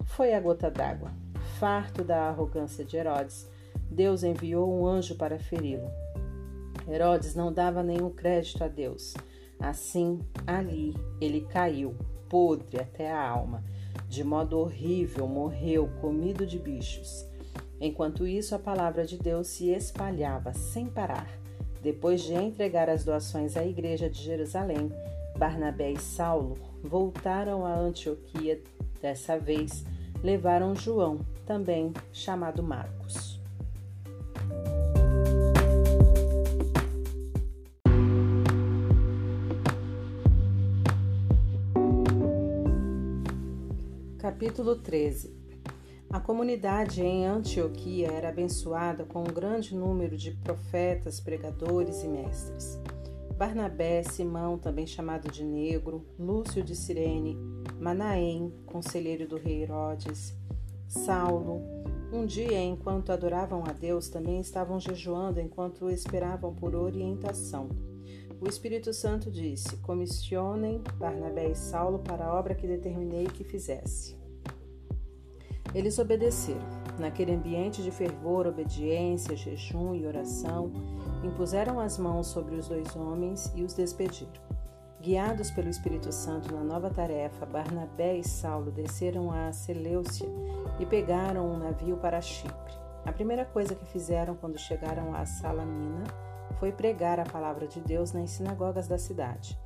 Foi 0.06 0.34
a 0.34 0.40
gota 0.40 0.70
d'água. 0.70 1.12
Farto 1.60 2.04
da 2.04 2.30
arrogância 2.30 2.86
de 2.86 2.98
Herodes, 2.98 3.48
Deus 3.90 4.24
enviou 4.24 4.72
um 4.74 4.86
anjo 4.86 5.16
para 5.16 5.40
feri-lo. 5.40 5.90
Herodes 6.88 7.36
não 7.36 7.52
dava 7.52 7.84
nenhum 7.84 8.10
crédito 8.10 8.64
a 8.64 8.68
Deus. 8.68 9.14
Assim, 9.60 10.20
ali 10.46 10.96
ele 11.22 11.42
caiu, 11.42 11.96
podre 12.30 12.80
até 12.80 13.12
a 13.12 13.30
alma. 13.30 13.64
De 14.08 14.24
modo 14.24 14.60
horrível, 14.60 15.28
morreu, 15.28 15.90
comido 16.02 16.46
de 16.46 16.60
bichos. 16.60 17.26
Enquanto 17.80 18.28
isso, 18.28 18.56
a 18.56 18.60
palavra 18.60 19.06
de 19.06 19.18
Deus 19.18 19.48
se 19.48 19.70
espalhava 19.70 20.54
sem 20.54 20.86
parar. 20.86 21.28
Depois 21.82 22.22
de 22.22 22.34
entregar 22.34 22.90
as 22.90 23.04
doações 23.04 23.58
à 23.58 23.66
igreja 23.66 24.10
de 24.10 24.22
Jerusalém, 24.22 24.92
Barnabé 25.38 25.92
e 25.92 26.00
Saulo 26.00 26.58
voltaram 26.82 27.66
a 27.66 27.76
Antioquia. 27.76 28.62
Dessa 29.02 29.38
vez, 29.38 29.84
levaram 30.24 30.74
João, 30.74 31.20
também 31.46 31.92
chamado 32.14 32.64
Marcos. 32.64 33.03
Capítulo 44.24 44.78
13 44.78 45.36
A 46.10 46.18
comunidade 46.18 47.04
em 47.04 47.26
Antioquia 47.26 48.08
era 48.08 48.30
abençoada 48.30 49.04
com 49.04 49.20
um 49.20 49.26
grande 49.26 49.76
número 49.76 50.16
de 50.16 50.32
profetas, 50.32 51.20
pregadores 51.20 52.06
e 52.06 52.08
mestres. 52.08 52.80
Barnabé, 53.38 54.02
Simão, 54.02 54.58
também 54.58 54.88
chamado 54.88 55.30
de 55.30 55.44
Negro, 55.44 56.06
Lúcio 56.18 56.64
de 56.64 56.74
Cirene, 56.74 57.38
Manaém, 57.78 58.54
conselheiro 58.66 59.28
do 59.28 59.36
rei 59.36 59.62
Herodes, 59.62 60.34
Saulo. 60.88 61.62
Um 62.10 62.26
dia, 62.26 62.62
enquanto 62.64 63.12
adoravam 63.12 63.66
a 63.68 63.74
Deus, 63.74 64.08
também 64.08 64.40
estavam 64.40 64.80
jejuando 64.80 65.42
enquanto 65.42 65.90
esperavam 65.90 66.56
por 66.56 66.76
orientação. 66.76 67.68
O 68.44 68.50
Espírito 68.50 68.92
Santo 68.92 69.32
disse: 69.32 69.78
Comissionem 69.78 70.84
Barnabé 70.98 71.52
e 71.52 71.56
Saulo 71.56 72.00
para 72.00 72.26
a 72.26 72.38
obra 72.38 72.54
que 72.54 72.68
determinei 72.68 73.26
que 73.26 73.42
fizesse. 73.42 74.18
Eles 75.74 75.98
obedeceram. 75.98 76.84
Naquele 77.00 77.34
ambiente 77.34 77.82
de 77.82 77.90
fervor, 77.90 78.46
obediência, 78.46 79.34
jejum 79.38 79.96
e 79.96 80.06
oração, 80.06 80.74
impuseram 81.24 81.80
as 81.80 81.98
mãos 81.98 82.28
sobre 82.28 82.56
os 82.56 82.68
dois 82.68 82.94
homens 82.98 83.50
e 83.56 83.64
os 83.64 83.74
despediram. 83.74 84.44
Guiados 85.00 85.50
pelo 85.50 85.70
Espírito 85.70 86.12
Santo 86.12 86.54
na 86.54 86.66
nova 86.66 86.90
tarefa, 86.90 87.46
Barnabé 87.46 88.18
e 88.18 88.28
Saulo 88.28 88.72
desceram 88.72 89.32
a 89.32 89.54
Seleucia 89.54 90.28
e 90.82 90.86
pegaram 90.86 91.50
um 91.50 91.58
navio 91.58 91.96
para 91.96 92.20
Chipre. 92.20 92.74
A 93.06 93.12
primeira 93.14 93.46
coisa 93.46 93.74
que 93.74 93.86
fizeram 93.86 94.36
quando 94.36 94.58
chegaram 94.58 95.16
a 95.16 95.26
Salamina 95.26 96.04
foi 96.60 96.72
pregar 96.72 97.20
a 97.20 97.26
palavra 97.26 97.68
de 97.68 97.80
Deus 97.80 98.12
nas 98.12 98.32
sinagogas 98.32 98.88
da 98.88 98.98
cidade. 98.98 99.60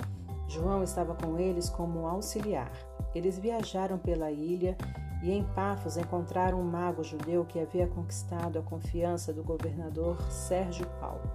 João 0.48 0.84
estava 0.84 1.14
com 1.14 1.38
eles 1.38 1.70
como 1.70 2.08
auxiliar. 2.08 2.72
Eles 3.14 3.38
viajaram 3.38 3.98
pela 3.98 4.32
ilha 4.32 4.78
e 5.22 5.32
em 5.32 5.44
Pafos 5.44 5.98
encontraram 5.98 6.60
um 6.60 6.64
mago 6.64 7.04
judeu 7.04 7.44
que 7.46 7.60
havia 7.60 7.88
conquistado 7.88 8.60
a 8.60 8.62
confiança 8.62 9.34
do 9.34 9.44
governador 9.44 10.22
Sérgio 10.32 10.86
Paulo, 11.00 11.30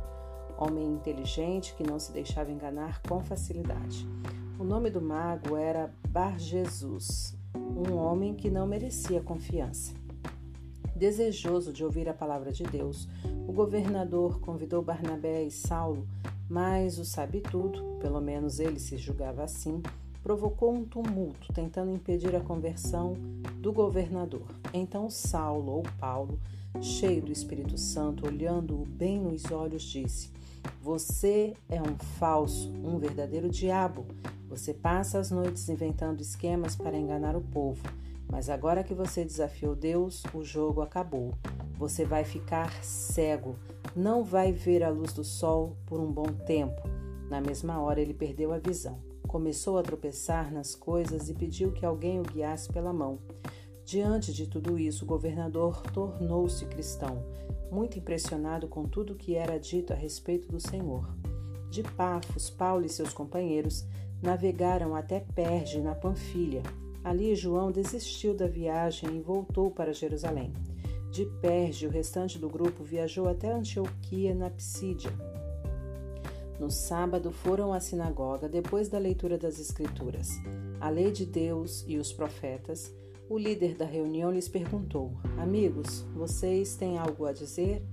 homem 0.57 0.87
inteligente 0.93 1.75
que 1.75 1.83
não 1.83 1.99
se 1.99 2.13
deixava 2.13 2.51
enganar 2.51 3.03
com 3.03 3.21
facilidade. 3.21 4.09
O 4.59 4.65
nome 4.65 4.91
do 4.91 5.03
mago 5.03 5.57
era 5.57 5.93
Bar 6.09 6.39
Jesus, 6.39 7.37
um 7.55 7.97
homem 7.97 8.35
que 8.35 8.51
não 8.51 8.67
merecia 8.67 9.21
confiança. 9.21 10.02
Desejoso 11.03 11.73
de 11.73 11.85
ouvir 11.85 12.09
a 12.09 12.15
palavra 12.15 12.53
de 12.53 12.63
Deus, 12.63 13.09
o 13.49 13.53
governador 13.53 14.39
convidou 14.39 14.81
Barnabé 14.83 15.43
e 15.43 15.51
Saulo, 15.51 16.07
mas 16.49 16.97
o 16.97 17.05
sabe-tudo, 17.05 17.99
pelo 17.99 18.21
menos 18.21 18.61
ele 18.61 18.79
se 18.79 18.97
julgava 18.97 19.43
assim, 19.43 19.83
provocou 20.23 20.73
um 20.73 20.85
tumulto, 20.85 21.53
tentando 21.53 21.91
impedir 21.91 22.37
a 22.37 22.41
conversão 22.41 23.15
do 23.59 23.73
governador. 23.73 24.47
Então 24.73 25.11
Saulo, 25.11 25.73
ou 25.73 25.83
Paulo, 25.99 26.39
cheio 26.81 27.21
do 27.21 27.33
Espírito 27.33 27.77
Santo, 27.77 28.25
olhando-o 28.25 28.87
bem 28.87 29.19
nos 29.19 29.51
olhos, 29.51 29.83
disse: 29.83 30.31
Você 30.81 31.53
é 31.69 31.83
um 31.83 31.99
falso, 32.21 32.73
um 32.75 32.97
verdadeiro 33.01 33.49
diabo. 33.49 34.07
Você 34.49 34.73
passa 34.73 35.19
as 35.19 35.33
noites 35.33 35.69
inventando 35.69 36.21
esquemas 36.21 36.77
para 36.77 36.97
enganar 36.97 37.35
o 37.35 37.41
povo. 37.41 37.83
Mas 38.33 38.49
agora 38.49 38.83
que 38.83 38.95
você 38.95 39.27
desafiou 39.27 39.77
Deus, 39.77 40.25
o 40.33 40.43
jogo 40.43 40.81
acabou. 40.81 41.35
Você 41.77 42.07
vai 42.07 42.25
ficar 42.25 42.83
cego, 42.83 43.57
não 43.95 44.25
vai 44.25 44.51
ver 44.53 44.83
a 44.83 44.89
luz 44.89 45.13
do 45.13 45.23
sol 45.23 45.77
por 45.85 46.01
um 46.01 46.11
bom 46.11 46.33
tempo. 46.47 46.81
Na 47.29 47.43
mesma 47.43 47.79
hora 47.79 48.01
ele 48.01 48.15
perdeu 48.15 48.51
a 48.51 48.59
visão. 48.59 48.99
Começou 49.29 49.77
a 49.77 49.83
tropeçar 49.83 50.51
nas 50.51 50.75
coisas 50.75 51.29
e 51.29 51.35
pediu 51.35 51.73
que 51.73 51.85
alguém 51.85 52.21
o 52.21 52.23
guiasse 52.23 52.73
pela 52.73 52.91
mão. 52.91 53.19
Diante 53.85 54.33
de 54.33 54.47
tudo 54.47 54.79
isso, 54.79 55.05
o 55.05 55.09
governador 55.09 55.83
tornou-se 55.93 56.65
cristão, 56.65 57.23
muito 57.71 57.99
impressionado 57.99 58.67
com 58.67 58.85
tudo 58.85 59.15
que 59.15 59.35
era 59.35 59.61
dito 59.61 59.93
a 59.93 59.97
respeito 59.97 60.49
do 60.49 60.59
Senhor. 60.59 61.07
De 61.69 61.83
Pafos, 61.83 62.49
Paulo 62.49 62.87
e 62.87 62.89
seus 62.89 63.13
companheiros 63.13 63.85
navegaram 64.23 64.95
até 64.97 65.21
Perge, 65.21 65.83
na 65.83 65.95
Panfilha. 65.95 66.63
Ali, 67.05 67.35
João 67.35 67.73
desistiu 67.73 68.35
da 68.35 68.47
viagem 68.47 69.17
e 69.17 69.21
voltou 69.21 69.71
para 69.71 69.93
Jerusalém. 69.93 70.53
De 71.11 71.27
Perge, 71.43 71.87
o 71.87 71.91
restante 71.91 72.39
do 72.39 72.49
grupo 72.49 72.83
viajou 72.83 73.29
até 73.29 73.53
Antioquia, 73.53 74.35
na 74.35 74.49
Psídia. 74.49 75.11
No 76.59 76.71
sábado 76.71 77.33
foram 77.33 77.73
à 77.73 77.81
sinagoga 77.81 78.49
depois 78.49 78.89
da 78.89 78.99
leitura 78.99 79.37
das 79.37 79.59
Escrituras, 79.59 80.29
a 80.81 80.89
lei 80.89 81.11
de 81.11 81.27
Deus 81.27 81.85
e 81.89 81.99
os 81.99 82.13
profetas. 82.13 82.95
O 83.29 83.37
líder 83.37 83.75
da 83.75 83.85
reunião 83.85 84.31
lhes 84.31 84.49
perguntou: 84.49 85.13
Amigos, 85.39 86.03
vocês 86.15 86.77
têm 86.77 86.99
algo 86.99 87.27
a 87.27 87.33
dizer? 87.33 87.85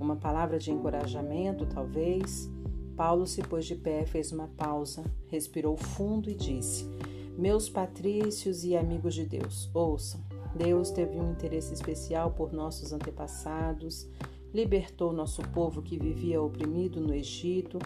Uma 0.00 0.16
palavra 0.16 0.58
de 0.58 0.72
encorajamento, 0.72 1.64
talvez? 1.64 2.50
Paulo 2.96 3.24
se 3.26 3.40
pôs 3.42 3.64
de 3.64 3.76
pé, 3.76 4.04
fez 4.04 4.32
uma 4.32 4.48
pausa, 4.48 5.04
respirou 5.28 5.76
fundo 5.76 6.28
e 6.28 6.34
disse: 6.34 6.90
Meus 7.38 7.70
patrícios 7.70 8.64
e 8.64 8.76
amigos 8.76 9.14
de 9.14 9.24
Deus, 9.24 9.70
ouçam. 9.72 10.20
Deus 10.56 10.90
teve 10.90 11.20
um 11.20 11.30
interesse 11.30 11.72
especial 11.72 12.32
por 12.32 12.52
nossos 12.52 12.92
antepassados, 12.92 14.08
libertou 14.52 15.12
nosso 15.12 15.40
povo 15.50 15.80
que 15.80 15.96
vivia 15.96 16.42
oprimido 16.42 17.00
no 17.00 17.14
Egito 17.14 17.78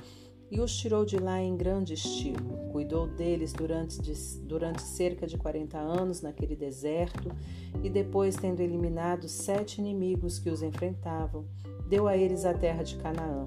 e 0.51 0.59
os 0.59 0.75
tirou 0.75 1.05
de 1.05 1.19
lá 1.19 1.39
em 1.39 1.55
grande 1.55 1.93
estilo. 1.93 2.71
Cuidou 2.73 3.07
deles 3.07 3.53
durante, 3.53 4.01
durante 4.45 4.81
cerca 4.81 5.27
de 5.27 5.37
40 5.37 5.77
anos 5.77 6.23
naquele 6.23 6.57
deserto 6.57 7.31
e 7.83 7.91
depois, 7.91 8.35
tendo 8.37 8.61
eliminado 8.61 9.29
sete 9.29 9.83
inimigos 9.83 10.39
que 10.39 10.49
os 10.49 10.63
enfrentavam, 10.63 11.45
deu 11.87 12.09
a 12.09 12.17
eles 12.17 12.47
a 12.47 12.55
terra 12.55 12.83
de 12.83 12.97
Canaã. 12.97 13.47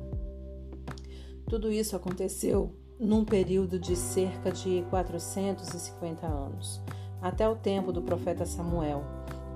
Tudo 1.50 1.72
isso 1.72 1.96
aconteceu 1.96 2.85
num 3.00 3.26
período 3.26 3.78
de 3.78 3.96
cerca 3.96 4.52
de 4.52 4.86
450 4.90 6.26
anos, 6.26 6.82
até 7.22 7.48
o 7.48 7.56
tempo 7.56 7.92
do 7.92 8.02
profeta 8.02 8.46
Samuel. 8.46 9.04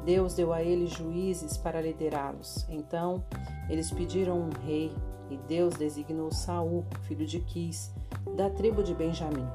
Deus 0.06 0.34
deu 0.34 0.54
a 0.54 0.62
eles 0.62 0.92
juízes 0.92 1.58
para 1.58 1.82
liderá-los. 1.82 2.66
Então, 2.70 3.24
eles 3.70 3.92
pediram 3.92 4.40
um 4.40 4.50
rei, 4.66 4.92
e 5.30 5.38
Deus 5.38 5.76
designou 5.76 6.32
Saul, 6.32 6.86
filho 7.04 7.26
de 7.26 7.40
Quis, 7.40 7.94
da 8.36 8.50
tribo 8.50 8.82
de 8.84 8.94
Benjamim. 8.94 9.48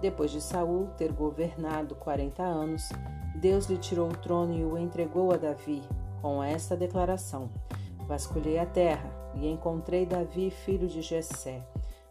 Depois 0.00 0.30
de 0.30 0.40
Saul 0.40 0.86
ter 0.96 1.12
governado 1.12 1.94
quarenta 1.94 2.42
anos, 2.42 2.88
Deus 3.36 3.66
lhe 3.66 3.76
tirou 3.76 4.08
o 4.08 4.16
trono 4.16 4.54
e 4.54 4.64
o 4.64 4.78
entregou 4.78 5.32
a 5.32 5.36
Davi, 5.36 5.82
com 6.22 6.42
esta 6.42 6.76
declaração: 6.76 7.50
Vasculhei 8.06 8.58
a 8.58 8.66
terra 8.66 9.10
e 9.34 9.46
encontrei 9.46 10.06
Davi, 10.06 10.50
filho 10.50 10.88
de 10.88 11.02
Jessé. 11.02 11.62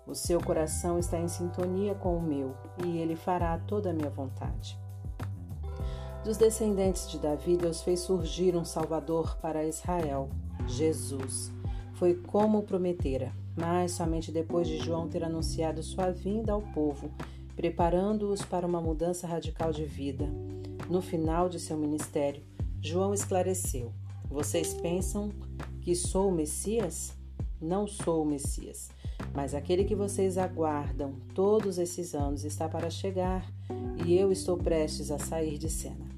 O 0.07 0.15
seu 0.15 0.39
coração 0.39 0.97
está 0.97 1.19
em 1.19 1.27
sintonia 1.27 1.93
com 1.93 2.15
o 2.15 2.21
meu, 2.21 2.55
e 2.85 2.97
ele 2.97 3.17
fará 3.17 3.59
toda 3.59 3.89
a 3.89 3.93
minha 3.93 4.09
vontade. 4.09 4.79
Dos 6.23 6.37
descendentes 6.37 7.09
de 7.09 7.19
Davi, 7.19 7.57
Deus 7.57 7.81
fez 7.81 7.99
surgir 7.99 8.55
um 8.55 8.63
Salvador 8.63 9.37
para 9.41 9.65
Israel, 9.65 10.29
Jesus. 10.65 11.51
Foi 11.95 12.15
como 12.15 12.63
prometera, 12.63 13.33
mas 13.55 13.91
somente 13.91 14.31
depois 14.31 14.67
de 14.67 14.77
João 14.77 15.09
ter 15.09 15.25
anunciado 15.25 15.83
sua 15.83 16.09
vinda 16.09 16.53
ao 16.53 16.61
povo, 16.61 17.11
preparando-os 17.55 18.41
para 18.43 18.65
uma 18.65 18.79
mudança 18.79 19.27
radical 19.27 19.73
de 19.73 19.83
vida. 19.83 20.29
No 20.89 21.01
final 21.01 21.49
de 21.49 21.59
seu 21.59 21.75
ministério, 21.75 22.43
João 22.81 23.13
esclareceu: 23.13 23.91
Vocês 24.29 24.73
pensam 24.73 25.31
que 25.81 25.95
sou 25.95 26.29
o 26.29 26.31
Messias? 26.31 27.13
Não 27.59 27.87
sou 27.87 28.23
o 28.23 28.25
Messias. 28.25 28.89
Mas 29.37 29.53
aquele 29.53 29.83
que 29.83 29.93
vocês 29.93 30.35
aguardam 30.35 31.13
todos 31.35 31.77
esses 31.77 32.15
anos 32.15 32.43
está 32.43 32.67
para 32.67 32.89
chegar, 32.89 33.47
e 34.03 34.17
eu 34.17 34.31
estou 34.31 34.57
prestes 34.57 35.11
a 35.11 35.19
sair 35.19 35.59
de 35.59 35.69
cena. 35.69 36.09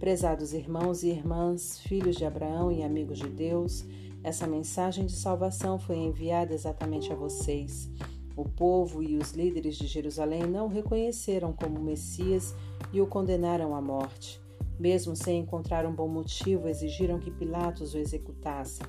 Prezados 0.00 0.52
irmãos 0.52 1.04
e 1.04 1.08
irmãs, 1.08 1.78
filhos 1.78 2.16
de 2.16 2.24
Abraão 2.24 2.72
e 2.72 2.82
amigos 2.82 3.18
de 3.20 3.28
Deus, 3.28 3.84
essa 4.24 4.44
mensagem 4.44 5.06
de 5.06 5.12
salvação 5.12 5.78
foi 5.78 5.98
enviada 5.98 6.52
exatamente 6.52 7.12
a 7.12 7.14
vocês. 7.14 7.88
O 8.34 8.44
povo 8.44 9.04
e 9.04 9.16
os 9.16 9.34
líderes 9.34 9.76
de 9.76 9.86
Jerusalém 9.86 10.42
não 10.42 10.66
o 10.66 10.68
reconheceram 10.68 11.52
como 11.52 11.78
Messias 11.78 12.56
e 12.92 13.00
o 13.00 13.06
condenaram 13.06 13.72
à 13.72 13.80
morte. 13.80 14.40
Mesmo 14.76 15.14
sem 15.14 15.38
encontrar 15.38 15.86
um 15.86 15.94
bom 15.94 16.08
motivo, 16.08 16.66
exigiram 16.66 17.20
que 17.20 17.30
Pilatos 17.30 17.94
o 17.94 17.98
executasse. 17.98 18.80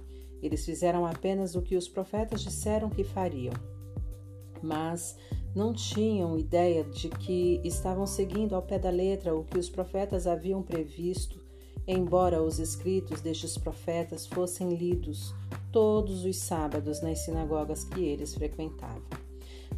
Eles 0.42 0.66
fizeram 0.66 1.06
apenas 1.06 1.56
o 1.56 1.62
que 1.62 1.76
os 1.76 1.88
profetas 1.88 2.42
disseram 2.42 2.90
que 2.90 3.04
fariam. 3.04 3.54
Mas 4.62 5.18
não 5.56 5.74
tinham 5.74 6.38
ideia 6.38 6.84
de 6.84 7.10
que 7.10 7.60
estavam 7.64 8.06
seguindo 8.06 8.56
ao 8.56 8.62
pé 8.62 8.78
da 8.78 8.90
letra 8.90 9.36
o 9.36 9.44
que 9.44 9.58
os 9.58 9.70
profetas 9.70 10.28
haviam 10.28 10.62
previsto, 10.62 11.40
embora 11.88 12.42
os 12.42 12.60
escritos 12.60 13.22
destes 13.22 13.58
profetas 13.58 14.28
fossem 14.28 14.76
lidos 14.76 15.34
todos 15.72 16.24
os 16.24 16.38
sábados 16.38 17.02
nas 17.02 17.20
sinagogas 17.20 17.84
que 17.84 18.04
eles 18.04 18.34
frequentavam. 18.34 19.02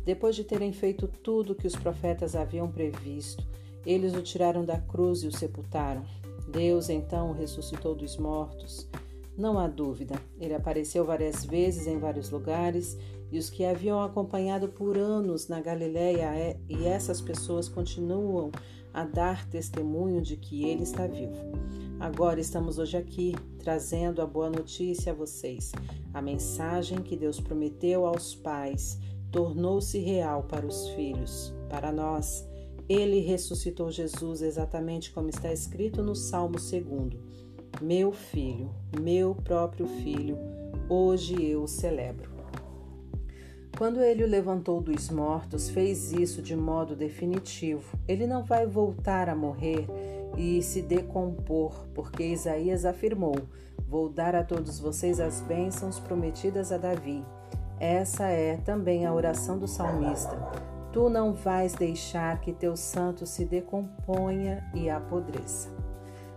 Depois 0.03 0.35
de 0.35 0.43
terem 0.43 0.73
feito 0.73 1.07
tudo 1.07 1.53
o 1.53 1.55
que 1.55 1.67
os 1.67 1.75
profetas 1.75 2.35
haviam 2.35 2.69
previsto, 2.71 3.45
eles 3.85 4.13
o 4.13 4.21
tiraram 4.21 4.65
da 4.65 4.79
cruz 4.79 5.23
e 5.23 5.27
o 5.27 5.31
sepultaram. 5.31 6.03
Deus 6.51 6.89
então 6.89 7.29
o 7.29 7.33
ressuscitou 7.33 7.95
dos 7.95 8.17
mortos. 8.17 8.87
Não 9.37 9.57
há 9.57 9.67
dúvida, 9.67 10.15
ele 10.39 10.53
apareceu 10.53 11.05
várias 11.05 11.45
vezes 11.45 11.87
em 11.87 11.97
vários 11.97 12.29
lugares 12.29 12.97
e 13.31 13.39
os 13.39 13.49
que 13.49 13.63
haviam 13.63 14.01
acompanhado 14.03 14.67
por 14.67 14.97
anos 14.97 15.47
na 15.47 15.61
Galiléia 15.61 16.35
é, 16.35 16.59
e 16.67 16.85
essas 16.85 17.21
pessoas 17.21 17.69
continuam 17.69 18.51
a 18.93 19.05
dar 19.05 19.47
testemunho 19.47 20.21
de 20.21 20.35
que 20.35 20.65
ele 20.65 20.83
está 20.83 21.07
vivo. 21.07 21.37
Agora 21.97 22.41
estamos 22.41 22.77
hoje 22.77 22.97
aqui 22.97 23.35
trazendo 23.59 24.21
a 24.21 24.25
boa 24.25 24.49
notícia 24.49 25.13
a 25.13 25.15
vocês. 25.15 25.71
A 26.13 26.21
mensagem 26.21 27.01
que 27.01 27.15
Deus 27.15 27.39
prometeu 27.39 28.05
aos 28.05 28.35
pais 28.35 28.99
tornou-se 29.31 29.97
real 29.97 30.43
para 30.43 30.65
os 30.65 30.89
filhos, 30.89 31.53
para 31.69 31.91
nós. 31.91 32.45
Ele 32.89 33.21
ressuscitou 33.21 33.89
Jesus 33.89 34.41
exatamente 34.41 35.11
como 35.11 35.29
está 35.29 35.53
escrito 35.53 36.03
no 36.03 36.15
Salmo 36.15 36.57
2. 36.57 37.30
Meu 37.79 38.11
filho, 38.11 38.69
meu 38.99 39.33
próprio 39.33 39.87
filho, 39.87 40.37
hoje 40.89 41.43
eu 41.43 41.63
o 41.63 41.67
celebro. 41.67 42.29
Quando 43.77 44.01
ele 44.01 44.23
o 44.23 44.27
levantou 44.27 44.79
dos 44.81 45.09
mortos, 45.09 45.69
fez 45.69 46.11
isso 46.11 46.41
de 46.41 46.55
modo 46.55 46.95
definitivo. 46.95 47.97
Ele 48.07 48.27
não 48.27 48.43
vai 48.43 48.67
voltar 48.67 49.29
a 49.29 49.35
morrer 49.35 49.87
e 50.37 50.61
se 50.61 50.81
decompor, 50.81 51.87
porque 51.95 52.23
Isaías 52.23 52.85
afirmou: 52.85 53.35
Vou 53.87 54.09
dar 54.09 54.35
a 54.35 54.43
todos 54.43 54.79
vocês 54.79 55.19
as 55.19 55.41
bênçãos 55.41 55.99
prometidas 55.99 56.71
a 56.71 56.77
Davi. 56.77 57.25
Essa 57.79 58.27
é 58.27 58.57
também 58.57 59.07
a 59.07 59.13
oração 59.13 59.57
do 59.57 59.67
salmista. 59.67 60.37
Tu 60.93 61.09
não 61.09 61.33
vais 61.33 61.73
deixar 61.73 62.39
que 62.41 62.53
teu 62.53 62.77
santo 62.77 63.25
se 63.25 63.45
decomponha 63.45 64.69
e 64.75 64.89
apodreça. 64.89 65.80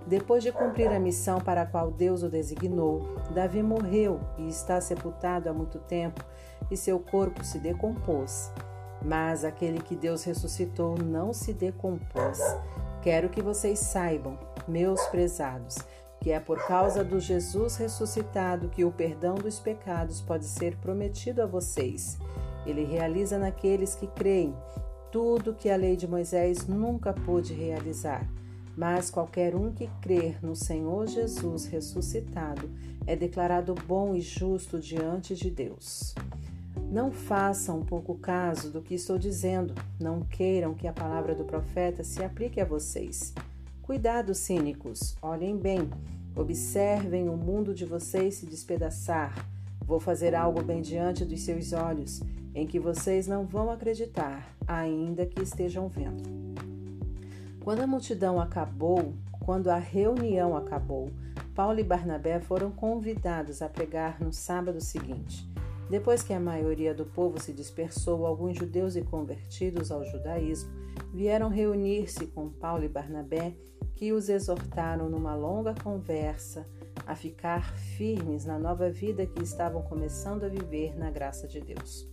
Depois 0.06 0.42
de 0.42 0.52
cumprir 0.52 0.88
a 0.88 0.98
missão 0.98 1.40
para 1.40 1.62
a 1.62 1.66
qual 1.66 1.90
Deus 1.90 2.22
o 2.22 2.28
designou, 2.28 3.16
Davi 3.34 3.62
morreu 3.62 4.20
e 4.36 4.48
está 4.48 4.80
sepultado 4.80 5.48
há 5.48 5.52
muito 5.52 5.78
tempo, 5.78 6.22
e 6.70 6.76
seu 6.76 6.98
corpo 6.98 7.42
se 7.42 7.58
decompôs. 7.58 8.50
Mas 9.02 9.44
aquele 9.44 9.80
que 9.80 9.96
Deus 9.96 10.24
ressuscitou 10.24 10.96
não 10.98 11.32
se 11.32 11.52
decompôs. 11.52 12.38
Quero 13.02 13.28
que 13.28 13.42
vocês 13.42 13.78
saibam, 13.78 14.38
meus 14.68 15.00
prezados, 15.06 15.76
que 16.20 16.30
é 16.30 16.40
por 16.40 16.66
causa 16.66 17.04
do 17.04 17.20
Jesus 17.20 17.76
ressuscitado 17.76 18.68
que 18.68 18.84
o 18.84 18.92
perdão 18.92 19.34
dos 19.34 19.58
pecados 19.58 20.20
pode 20.20 20.46
ser 20.46 20.76
prometido 20.76 21.42
a 21.42 21.46
vocês. 21.46 22.18
Ele 22.66 22.84
realiza 22.84 23.38
naqueles 23.38 23.94
que 23.94 24.06
creem 24.06 24.54
tudo 25.10 25.54
que 25.54 25.70
a 25.70 25.76
lei 25.76 25.96
de 25.96 26.08
Moisés 26.08 26.66
nunca 26.66 27.12
pôde 27.12 27.52
realizar. 27.52 28.26
Mas 28.76 29.10
qualquer 29.10 29.54
um 29.54 29.72
que 29.72 29.88
crer 30.00 30.38
no 30.42 30.56
Senhor 30.56 31.06
Jesus 31.06 31.66
ressuscitado 31.66 32.68
é 33.06 33.14
declarado 33.14 33.74
bom 33.86 34.14
e 34.14 34.20
justo 34.20 34.78
diante 34.80 35.34
de 35.34 35.50
Deus. 35.50 36.14
Não 36.90 37.12
façam 37.12 37.84
pouco 37.84 38.16
caso 38.16 38.70
do 38.70 38.82
que 38.82 38.94
estou 38.94 39.18
dizendo, 39.18 39.74
não 40.00 40.20
queiram 40.20 40.74
que 40.74 40.88
a 40.88 40.92
palavra 40.92 41.34
do 41.34 41.44
profeta 41.44 42.02
se 42.02 42.22
aplique 42.22 42.60
a 42.60 42.64
vocês. 42.64 43.32
Cuidado, 43.82 44.34
cínicos, 44.34 45.16
olhem 45.20 45.56
bem, 45.56 45.88
observem 46.34 47.28
o 47.28 47.36
mundo 47.36 47.74
de 47.74 47.84
vocês 47.84 48.36
se 48.36 48.46
despedaçar. 48.46 49.46
Vou 49.84 50.00
fazer 50.00 50.34
algo 50.34 50.62
bem 50.62 50.80
diante 50.80 51.24
dos 51.24 51.42
seus 51.42 51.72
olhos 51.72 52.20
em 52.54 52.66
que 52.66 52.78
vocês 52.78 53.26
não 53.26 53.44
vão 53.44 53.70
acreditar, 53.70 54.56
ainda 54.66 55.26
que 55.26 55.42
estejam 55.42 55.88
vendo. 55.88 56.22
Quando 57.64 57.80
a 57.80 57.86
multidão 57.86 58.38
acabou, 58.38 59.14
quando 59.40 59.68
a 59.68 59.78
reunião 59.78 60.54
acabou, 60.54 61.10
Paulo 61.54 61.80
e 61.80 61.82
Barnabé 61.82 62.38
foram 62.38 62.70
convidados 62.70 63.62
a 63.62 63.70
pregar 63.70 64.20
no 64.20 64.34
sábado 64.34 64.82
seguinte. 64.82 65.50
Depois 65.88 66.22
que 66.22 66.34
a 66.34 66.38
maioria 66.38 66.94
do 66.94 67.06
povo 67.06 67.40
se 67.40 67.54
dispersou, 67.54 68.26
alguns 68.26 68.58
judeus 68.58 68.96
e 68.96 69.02
convertidos 69.02 69.90
ao 69.90 70.04
judaísmo 70.04 70.70
vieram 71.10 71.48
reunir-se 71.48 72.26
com 72.26 72.50
Paulo 72.50 72.84
e 72.84 72.88
Barnabé, 72.88 73.54
que 73.94 74.12
os 74.12 74.28
exortaram 74.28 75.08
numa 75.08 75.34
longa 75.34 75.74
conversa 75.82 76.66
a 77.06 77.16
ficar 77.16 77.74
firmes 77.78 78.44
na 78.44 78.58
nova 78.58 78.90
vida 78.90 79.24
que 79.24 79.42
estavam 79.42 79.80
começando 79.80 80.44
a 80.44 80.48
viver 80.48 80.98
na 80.98 81.10
graça 81.10 81.48
de 81.48 81.62
Deus. 81.62 82.06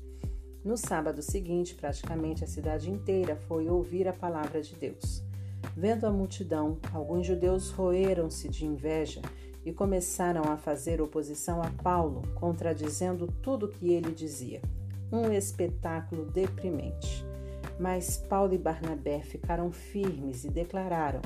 No 0.64 0.78
sábado 0.78 1.22
seguinte, 1.22 1.76
praticamente 1.76 2.42
a 2.42 2.48
cidade 2.48 2.90
inteira 2.90 3.36
foi 3.36 3.68
ouvir 3.68 4.08
a 4.08 4.14
palavra 4.14 4.62
de 4.62 4.78
Deus. 4.78 5.30
Vendo 5.76 6.06
a 6.06 6.12
multidão, 6.12 6.78
alguns 6.94 7.26
judeus 7.26 7.70
roeram-se 7.70 8.50
de 8.50 8.66
inveja 8.66 9.22
e 9.66 9.72
começaram 9.72 10.44
a 10.44 10.58
fazer 10.58 11.02
oposição 11.02 11.62
a 11.62 11.70
Paulo, 11.84 12.24
contradizendo 12.36 13.28
tudo 13.42 13.68
que 13.68 13.94
ele 13.94 14.12
dizia. 14.12 14.62
Um 15.12 15.32
espetáculo 15.32 16.26
deprimente. 16.26 17.26
Mas 17.80 18.18
Paulo 18.18 18.54
e 18.54 18.58
Barnabé 18.58 19.22
ficaram 19.22 19.72
firmes 19.72 20.44
e 20.44 20.50
declararam: 20.50 21.22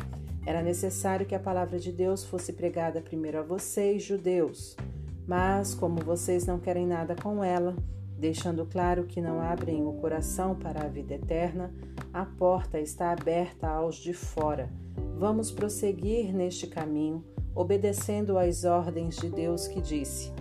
era 0.46 0.62
necessário 0.62 1.26
que 1.26 1.34
a 1.34 1.40
palavra 1.40 1.80
de 1.80 1.92
Deus 1.92 2.24
fosse 2.24 2.54
pregada 2.54 3.02
primeiro 3.02 3.40
a 3.40 3.44
vocês, 3.44 4.04
judeus. 4.04 4.78
Mas, 5.28 5.74
como 5.74 5.96
vocês 6.04 6.46
não 6.46 6.60
querem 6.60 6.86
nada 6.86 7.16
com 7.16 7.44
ela, 7.44 7.76
deixando 8.18 8.66
claro 8.66 9.06
que 9.06 9.22
não 9.22 9.42
abrem 9.42 9.86
o 9.86 9.94
coração 9.94 10.56
para 10.56 10.84
a 10.84 10.88
vida 10.88 11.16
eterna, 11.16 11.74
a 12.14 12.26
porta 12.26 12.80
está 12.80 13.12
aberta 13.12 13.68
aos 13.68 13.96
de 13.96 14.14
fora. 14.14 14.70
Vamos 15.18 15.52
prosseguir 15.52 16.34
neste 16.34 16.68
caminho, 16.68 17.24
obedecendo 17.54 18.38
às 18.38 18.64
ordens 18.64 19.18
de 19.18 19.30
Deus 19.30 19.68
que 19.68 19.82
disse: 19.82 20.32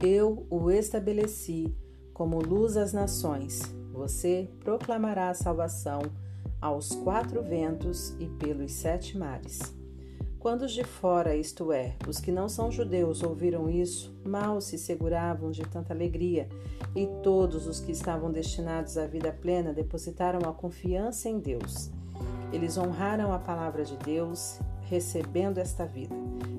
Eu 0.00 0.46
o 0.50 0.70
estabeleci 0.70 1.74
como 2.12 2.40
luz 2.40 2.76
às 2.76 2.92
nações. 2.92 3.62
Você 3.92 4.48
proclamará 4.60 5.30
a 5.30 5.34
salvação 5.34 6.00
aos 6.60 6.90
quatro 6.94 7.42
ventos 7.42 8.16
e 8.18 8.28
pelos 8.28 8.72
sete 8.72 9.16
mares. 9.16 9.77
Quando 10.48 10.62
os 10.62 10.72
de 10.72 10.82
fora, 10.82 11.36
isto 11.36 11.72
é, 11.72 11.94
os 12.08 12.20
que 12.20 12.32
não 12.32 12.48
são 12.48 12.72
judeus, 12.72 13.22
ouviram 13.22 13.68
isso, 13.68 14.18
mal 14.24 14.62
se 14.62 14.78
seguravam 14.78 15.50
de 15.50 15.60
tanta 15.60 15.92
alegria, 15.92 16.48
e 16.96 17.06
todos 17.22 17.66
os 17.66 17.80
que 17.80 17.92
estavam 17.92 18.32
destinados 18.32 18.96
à 18.96 19.06
vida 19.06 19.30
plena 19.30 19.74
depositaram 19.74 20.48
a 20.48 20.54
confiança 20.54 21.28
em 21.28 21.38
Deus. 21.38 21.90
Eles 22.50 22.78
honraram 22.78 23.30
a 23.30 23.38
palavra 23.38 23.84
de 23.84 23.94
Deus, 23.98 24.58
recebendo 24.88 25.58
esta 25.58 25.84
vida, 25.84 26.14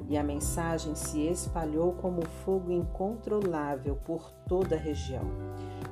e 0.08 0.16
a 0.16 0.24
mensagem 0.24 0.94
se 0.94 1.22
espalhou 1.22 1.94
como 1.94 2.22
fogo 2.46 2.72
incontrolável 2.72 3.96
por 4.06 4.32
toda 4.48 4.76
a 4.76 4.80
região. 4.80 5.24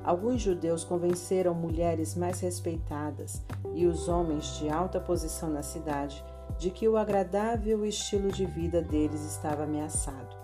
Alguns 0.03 0.39
judeus 0.39 0.83
convenceram 0.83 1.55
mulheres 1.55 2.13
mais 2.13 2.41
respeitadas 2.41 3.41
e 3.73 3.87
os 3.87 4.07
homens 4.07 4.55
de 4.59 4.69
alta 4.69 4.99
posição 4.99 5.49
na 5.49 5.63
cidade 5.63 6.23
de 6.57 6.71
que 6.71 6.87
o 6.87 6.97
agradável 6.97 7.85
estilo 7.85 8.31
de 8.31 8.45
vida 8.45 8.81
deles 8.81 9.23
estava 9.23 9.63
ameaçado. 9.63 10.35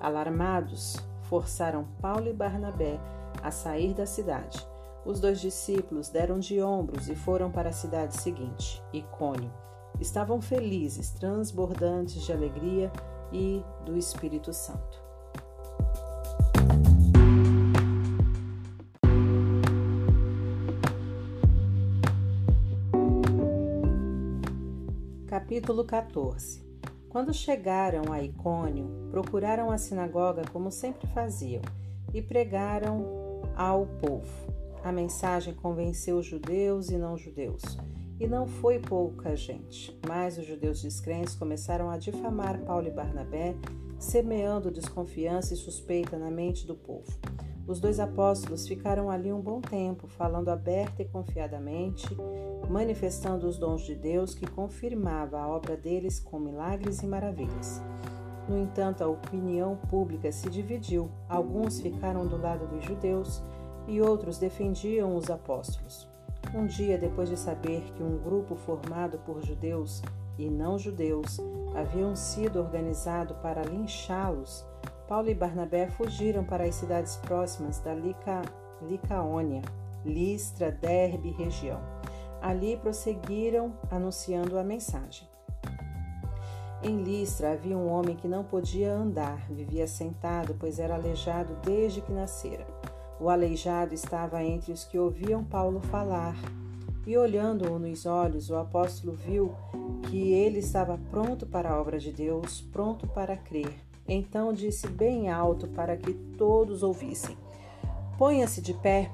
Alarmados, 0.00 0.96
forçaram 1.22 1.86
Paulo 2.00 2.28
e 2.28 2.32
Barnabé 2.32 3.00
a 3.42 3.50
sair 3.50 3.94
da 3.94 4.06
cidade. 4.06 4.66
Os 5.04 5.20
dois 5.20 5.40
discípulos 5.40 6.08
deram 6.08 6.38
de 6.38 6.60
ombros 6.62 7.08
e 7.08 7.14
foram 7.14 7.50
para 7.50 7.70
a 7.70 7.72
cidade 7.72 8.16
seguinte, 8.20 8.82
Icônio. 8.92 9.52
Estavam 10.00 10.40
felizes, 10.40 11.10
transbordantes 11.10 12.22
de 12.22 12.32
alegria 12.32 12.90
e 13.32 13.64
do 13.84 13.96
Espírito 13.96 14.52
Santo. 14.52 15.01
Capítulo 25.42 25.84
14 25.84 26.64
Quando 27.08 27.34
chegaram 27.34 28.12
a 28.12 28.22
Icônio, 28.22 29.08
procuraram 29.10 29.72
a 29.72 29.76
sinagoga 29.76 30.44
como 30.52 30.70
sempre 30.70 31.08
faziam 31.08 31.60
e 32.14 32.22
pregaram 32.22 33.42
ao 33.56 33.84
povo. 33.84 34.30
A 34.84 34.92
mensagem 34.92 35.52
convenceu 35.52 36.18
os 36.18 36.26
judeus 36.26 36.90
e 36.90 36.96
não 36.96 37.18
judeus, 37.18 37.60
e 38.20 38.26
não 38.28 38.46
foi 38.46 38.78
pouca 38.78 39.34
gente, 39.34 39.98
mas 40.06 40.38
os 40.38 40.46
judeus 40.46 40.80
descrentes 40.80 41.34
começaram 41.34 41.90
a 41.90 41.98
difamar 41.98 42.60
Paulo 42.60 42.86
e 42.86 42.92
Barnabé, 42.92 43.56
semeando 43.98 44.70
desconfiança 44.70 45.54
e 45.54 45.56
suspeita 45.56 46.16
na 46.16 46.30
mente 46.30 46.64
do 46.64 46.76
povo. 46.76 47.10
Os 47.66 47.80
dois 47.80 47.98
apóstolos 47.98 48.66
ficaram 48.66 49.10
ali 49.10 49.32
um 49.32 49.40
bom 49.40 49.60
tempo, 49.60 50.06
falando 50.06 50.50
aberta 50.50 51.02
e 51.02 51.08
confiadamente, 51.08 52.06
manifestando 52.68 53.46
os 53.46 53.58
dons 53.58 53.82
de 53.82 53.94
Deus 53.94 54.34
que 54.34 54.46
confirmava 54.46 55.38
a 55.38 55.48
obra 55.48 55.76
deles 55.76 56.20
com 56.20 56.38
milagres 56.38 57.02
e 57.02 57.06
maravilhas. 57.06 57.82
No 58.48 58.58
entanto, 58.58 59.02
a 59.02 59.08
opinião 59.08 59.76
pública 59.88 60.32
se 60.32 60.50
dividiu. 60.50 61.10
Alguns 61.28 61.80
ficaram 61.80 62.26
do 62.26 62.36
lado 62.36 62.66
dos 62.66 62.84
judeus 62.84 63.42
e 63.86 64.00
outros 64.00 64.38
defendiam 64.38 65.16
os 65.16 65.30
apóstolos. 65.30 66.08
Um 66.54 66.66
dia, 66.66 66.98
depois 66.98 67.28
de 67.28 67.36
saber 67.36 67.82
que 67.94 68.02
um 68.02 68.18
grupo 68.18 68.56
formado 68.56 69.18
por 69.18 69.40
judeus 69.42 70.02
e 70.38 70.50
não 70.50 70.78
judeus 70.78 71.38
haviam 71.74 72.14
sido 72.16 72.58
organizado 72.58 73.34
para 73.36 73.62
linchá-los, 73.62 74.66
Paulo 75.06 75.28
e 75.28 75.34
Barnabé 75.34 75.88
fugiram 75.88 76.44
para 76.44 76.64
as 76.64 76.74
cidades 76.74 77.16
próximas 77.16 77.78
da 77.80 77.94
Lica, 77.94 78.42
Licaônia, 78.82 79.62
Listra, 80.04 80.70
Derbe 80.70 81.28
e 81.28 81.32
região. 81.32 81.80
Ali 82.42 82.76
prosseguiram 82.76 83.72
anunciando 83.88 84.58
a 84.58 84.64
mensagem. 84.64 85.28
Em 86.82 87.00
Listra 87.00 87.52
havia 87.52 87.78
um 87.78 87.88
homem 87.88 88.16
que 88.16 88.26
não 88.26 88.42
podia 88.42 88.92
andar, 88.92 89.46
vivia 89.48 89.86
sentado, 89.86 90.56
pois 90.58 90.80
era 90.80 90.96
aleijado 90.96 91.56
desde 91.64 92.00
que 92.00 92.10
nascera. 92.10 92.66
O 93.20 93.30
aleijado 93.30 93.94
estava 93.94 94.42
entre 94.42 94.72
os 94.72 94.84
que 94.84 94.98
ouviam 94.98 95.44
Paulo 95.44 95.80
falar. 95.80 96.34
E 97.06 97.16
olhando-o 97.16 97.78
nos 97.78 98.04
olhos, 98.04 98.50
o 98.50 98.56
apóstolo 98.56 99.12
viu 99.12 99.54
que 100.10 100.32
ele 100.32 100.58
estava 100.58 100.98
pronto 101.08 101.46
para 101.46 101.70
a 101.70 101.80
obra 101.80 102.00
de 102.00 102.10
Deus, 102.10 102.60
pronto 102.60 103.06
para 103.06 103.36
crer. 103.36 103.72
Então 104.08 104.52
disse 104.52 104.88
bem 104.88 105.30
alto 105.30 105.68
para 105.68 105.96
que 105.96 106.12
todos 106.36 106.82
ouvissem: 106.82 107.36
Ponha-se 108.18 108.60
de 108.60 108.74
pé. 108.74 109.08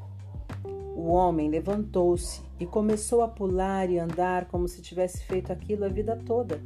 O 0.99 1.13
homem 1.13 1.49
levantou-se 1.49 2.43
e 2.59 2.67
começou 2.67 3.23
a 3.23 3.29
pular 3.29 3.89
e 3.89 4.01
andar 4.01 4.47
como 4.47 4.67
se 4.67 4.83
tivesse 4.83 5.25
feito 5.27 5.53
aquilo 5.53 5.85
a 5.85 5.89
vida 5.89 6.21
toda. 6.27 6.61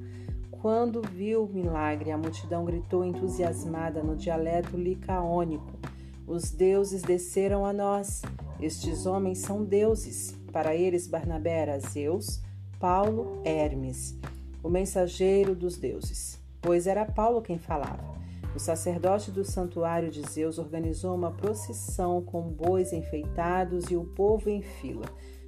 Quando 0.50 1.02
viu 1.02 1.44
o 1.44 1.52
milagre, 1.52 2.10
a 2.10 2.16
multidão 2.16 2.64
gritou 2.64 3.04
entusiasmada 3.04 4.02
no 4.02 4.16
dialeto 4.16 4.74
licaônico: 4.74 5.78
Os 6.26 6.50
deuses 6.50 7.02
desceram 7.02 7.66
a 7.66 7.74
nós. 7.74 8.22
Estes 8.58 9.04
homens 9.04 9.40
são 9.40 9.62
deuses. 9.62 10.34
Para 10.50 10.74
eles, 10.74 11.06
Barnabé 11.06 11.58
era 11.58 11.78
Zeus, 11.78 12.40
Paulo, 12.80 13.42
Hermes, 13.44 14.18
o 14.62 14.70
mensageiro 14.70 15.54
dos 15.54 15.76
deuses, 15.76 16.40
pois 16.58 16.86
era 16.86 17.04
Paulo 17.04 17.42
quem 17.42 17.58
falava. 17.58 18.21
O 18.54 18.58
sacerdote 18.58 19.30
do 19.30 19.44
santuário 19.44 20.10
de 20.10 20.22
Zeus 20.22 20.58
organizou 20.58 21.14
uma 21.14 21.30
procissão 21.30 22.22
com 22.22 22.42
bois 22.42 22.92
enfeitados 22.92 23.90
e 23.90 23.96
o 23.96 24.04
povo 24.04 24.50
em 24.50 24.60
fila, 24.60 25.06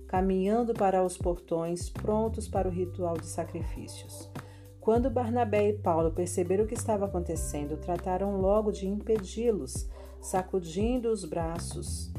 caminhando 0.09 0.72
para 0.72 1.05
os 1.05 1.18
portões, 1.18 1.90
prontos 1.90 2.48
para 2.48 2.66
o 2.66 2.70
ritual 2.70 3.18
de 3.18 3.26
sacrifícios. 3.26 4.31
Quando 4.81 5.10
Barnabé 5.10 5.70
e 5.70 5.72
Paulo 5.72 6.12
perceberam 6.12 6.64
o 6.64 6.66
que 6.66 6.74
estava 6.74 7.06
acontecendo, 7.06 7.76
trataram 7.76 8.40
logo 8.40 8.70
de 8.70 8.86
impedi-los, 8.86 9.89
sacudindo 10.20 11.10
os 11.10 11.24
braços. 11.24 12.12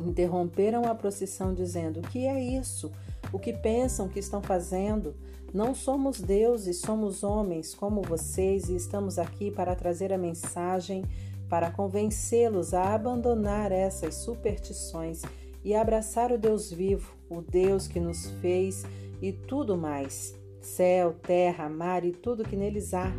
Interromperam 0.00 0.84
a 0.84 0.94
procissão, 0.94 1.54
dizendo: 1.54 2.00
O 2.00 2.02
que 2.02 2.26
é 2.26 2.38
isso? 2.38 2.92
O 3.32 3.38
que 3.38 3.52
pensam 3.52 4.08
que 4.08 4.18
estão 4.18 4.42
fazendo? 4.42 5.14
Não 5.52 5.74
somos 5.74 6.18
deuses, 6.18 6.78
somos 6.78 7.22
homens 7.22 7.74
como 7.74 8.00
vocês 8.00 8.70
e 8.70 8.74
estamos 8.74 9.18
aqui 9.18 9.50
para 9.50 9.76
trazer 9.76 10.10
a 10.10 10.16
mensagem 10.16 11.04
para 11.46 11.70
convencê-los 11.70 12.72
a 12.72 12.94
abandonar 12.94 13.70
essas 13.70 14.14
superstições 14.14 15.20
e 15.62 15.74
abraçar 15.74 16.32
o 16.32 16.38
Deus 16.38 16.72
vivo, 16.72 17.14
o 17.28 17.42
Deus 17.42 17.86
que 17.86 18.00
nos 18.00 18.30
fez 18.40 18.86
e 19.20 19.30
tudo 19.30 19.76
mais 19.76 20.34
céu, 20.62 21.12
terra, 21.12 21.68
mar 21.68 22.02
e 22.04 22.12
tudo 22.12 22.44
que 22.44 22.56
neles 22.56 22.94
há. 22.94 23.12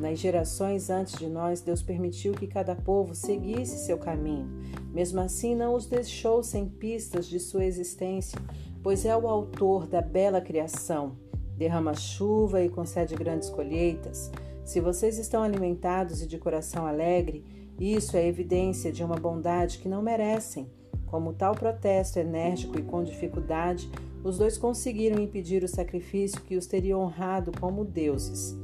Nas 0.00 0.20
gerações 0.20 0.90
antes 0.90 1.18
de 1.18 1.26
nós, 1.26 1.60
Deus 1.60 1.82
permitiu 1.82 2.32
que 2.32 2.46
cada 2.46 2.76
povo 2.76 3.14
seguisse 3.14 3.84
seu 3.84 3.98
caminho. 3.98 4.48
Mesmo 4.92 5.20
assim, 5.20 5.56
não 5.56 5.74
os 5.74 5.86
deixou 5.86 6.42
sem 6.42 6.68
pistas 6.68 7.26
de 7.26 7.40
sua 7.40 7.64
existência, 7.64 8.38
pois 8.82 9.04
é 9.04 9.16
o 9.16 9.26
autor 9.26 9.88
da 9.88 10.00
bela 10.00 10.40
criação 10.40 11.16
derrama 11.56 11.94
chuva 11.94 12.62
e 12.62 12.68
concede 12.68 13.14
grandes 13.14 13.50
colheitas. 13.50 14.30
Se 14.64 14.80
vocês 14.80 15.18
estão 15.18 15.42
alimentados 15.42 16.22
e 16.22 16.26
de 16.26 16.38
coração 16.38 16.86
alegre, 16.86 17.44
isso 17.78 18.16
é 18.16 18.26
evidência 18.26 18.92
de 18.92 19.02
uma 19.02 19.16
bondade 19.16 19.78
que 19.78 19.88
não 19.88 20.02
merecem. 20.02 20.70
Como 21.06 21.32
tal 21.32 21.54
protesto 21.54 22.18
enérgico 22.18 22.78
e 22.78 22.82
com 22.82 23.02
dificuldade, 23.02 23.90
os 24.24 24.38
dois 24.38 24.56
conseguiram 24.56 25.20
impedir 25.20 25.64
o 25.64 25.68
sacrifício 25.68 26.40
que 26.42 26.56
os 26.56 26.66
teria 26.66 26.96
honrado 26.96 27.50
como 27.60 27.84
deuses. 27.84 28.56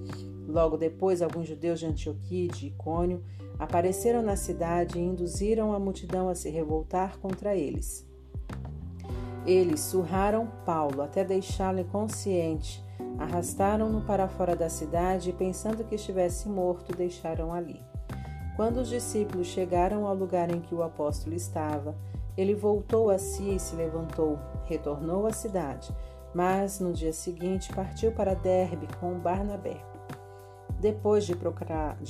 Logo 0.46 0.76
depois, 0.76 1.20
alguns 1.20 1.48
judeus 1.48 1.80
de 1.80 1.86
Antioquia 1.86 2.44
e 2.44 2.48
de 2.48 2.66
Icônio 2.68 3.22
apareceram 3.58 4.22
na 4.22 4.36
cidade 4.36 4.98
e 4.98 5.02
induziram 5.02 5.72
a 5.72 5.78
multidão 5.78 6.28
a 6.28 6.34
se 6.34 6.48
revoltar 6.48 7.18
contra 7.18 7.56
eles. 7.56 8.06
Eles 9.48 9.80
surraram 9.80 10.46
Paulo 10.64 11.02
até 11.02 11.24
deixá-lo 11.24 11.80
inconsciente 11.80 12.86
Arrastaram-no 13.18 14.00
para 14.02 14.28
fora 14.28 14.54
da 14.54 14.68
cidade 14.68 15.30
e, 15.30 15.32
pensando 15.32 15.84
que 15.84 15.96
estivesse 15.96 16.48
morto, 16.48 16.96
deixaram 16.96 17.52
ali. 17.52 17.82
Quando 18.56 18.78
os 18.78 18.88
discípulos 18.88 19.48
chegaram 19.48 20.06
ao 20.06 20.14
lugar 20.14 20.50
em 20.50 20.60
que 20.60 20.74
o 20.74 20.82
apóstolo 20.82 21.34
estava, 21.34 21.96
ele 22.36 22.54
voltou 22.54 23.10
a 23.10 23.18
si 23.18 23.54
e 23.54 23.58
se 23.58 23.74
levantou, 23.74 24.38
retornou 24.64 25.26
à 25.26 25.32
cidade, 25.32 25.92
mas 26.32 26.78
no 26.78 26.92
dia 26.92 27.12
seguinte 27.12 27.74
partiu 27.74 28.12
para 28.12 28.34
Derbe 28.34 28.86
com 29.00 29.18
Barnabé. 29.18 29.76
Depois 30.80 31.24
de, 31.26 31.36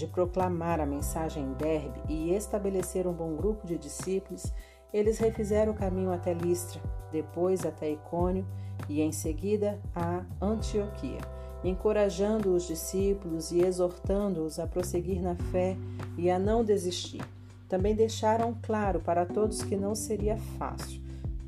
proclamar 0.06 0.78
a 0.78 0.86
mensagem 0.86 1.42
em 1.42 1.52
Derbe 1.54 2.02
e 2.06 2.34
estabelecer 2.34 3.06
um 3.06 3.14
bom 3.14 3.34
grupo 3.34 3.66
de 3.66 3.78
discípulos, 3.78 4.52
eles 4.92 5.18
refizeram 5.18 5.72
o 5.72 5.76
caminho 5.76 6.12
até 6.12 6.34
Listra, 6.34 6.80
depois 7.10 7.64
até 7.64 7.90
Icônio 7.90 8.46
e 8.88 9.00
em 9.00 9.12
seguida 9.12 9.78
a 9.94 10.24
Antioquia, 10.40 11.20
encorajando 11.64 12.54
os 12.54 12.66
discípulos 12.66 13.50
e 13.50 13.60
exortando-os 13.60 14.58
a 14.58 14.66
prosseguir 14.66 15.20
na 15.20 15.34
fé 15.34 15.76
e 16.16 16.30
a 16.30 16.38
não 16.38 16.62
desistir. 16.62 17.22
Também 17.68 17.94
deixaram 17.94 18.56
claro 18.62 19.00
para 19.00 19.26
todos 19.26 19.62
que 19.62 19.76
não 19.76 19.94
seria 19.94 20.36
fácil. 20.58 21.02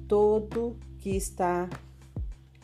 Todo 0.06 0.76
que 0.98 1.10
está 1.16 1.68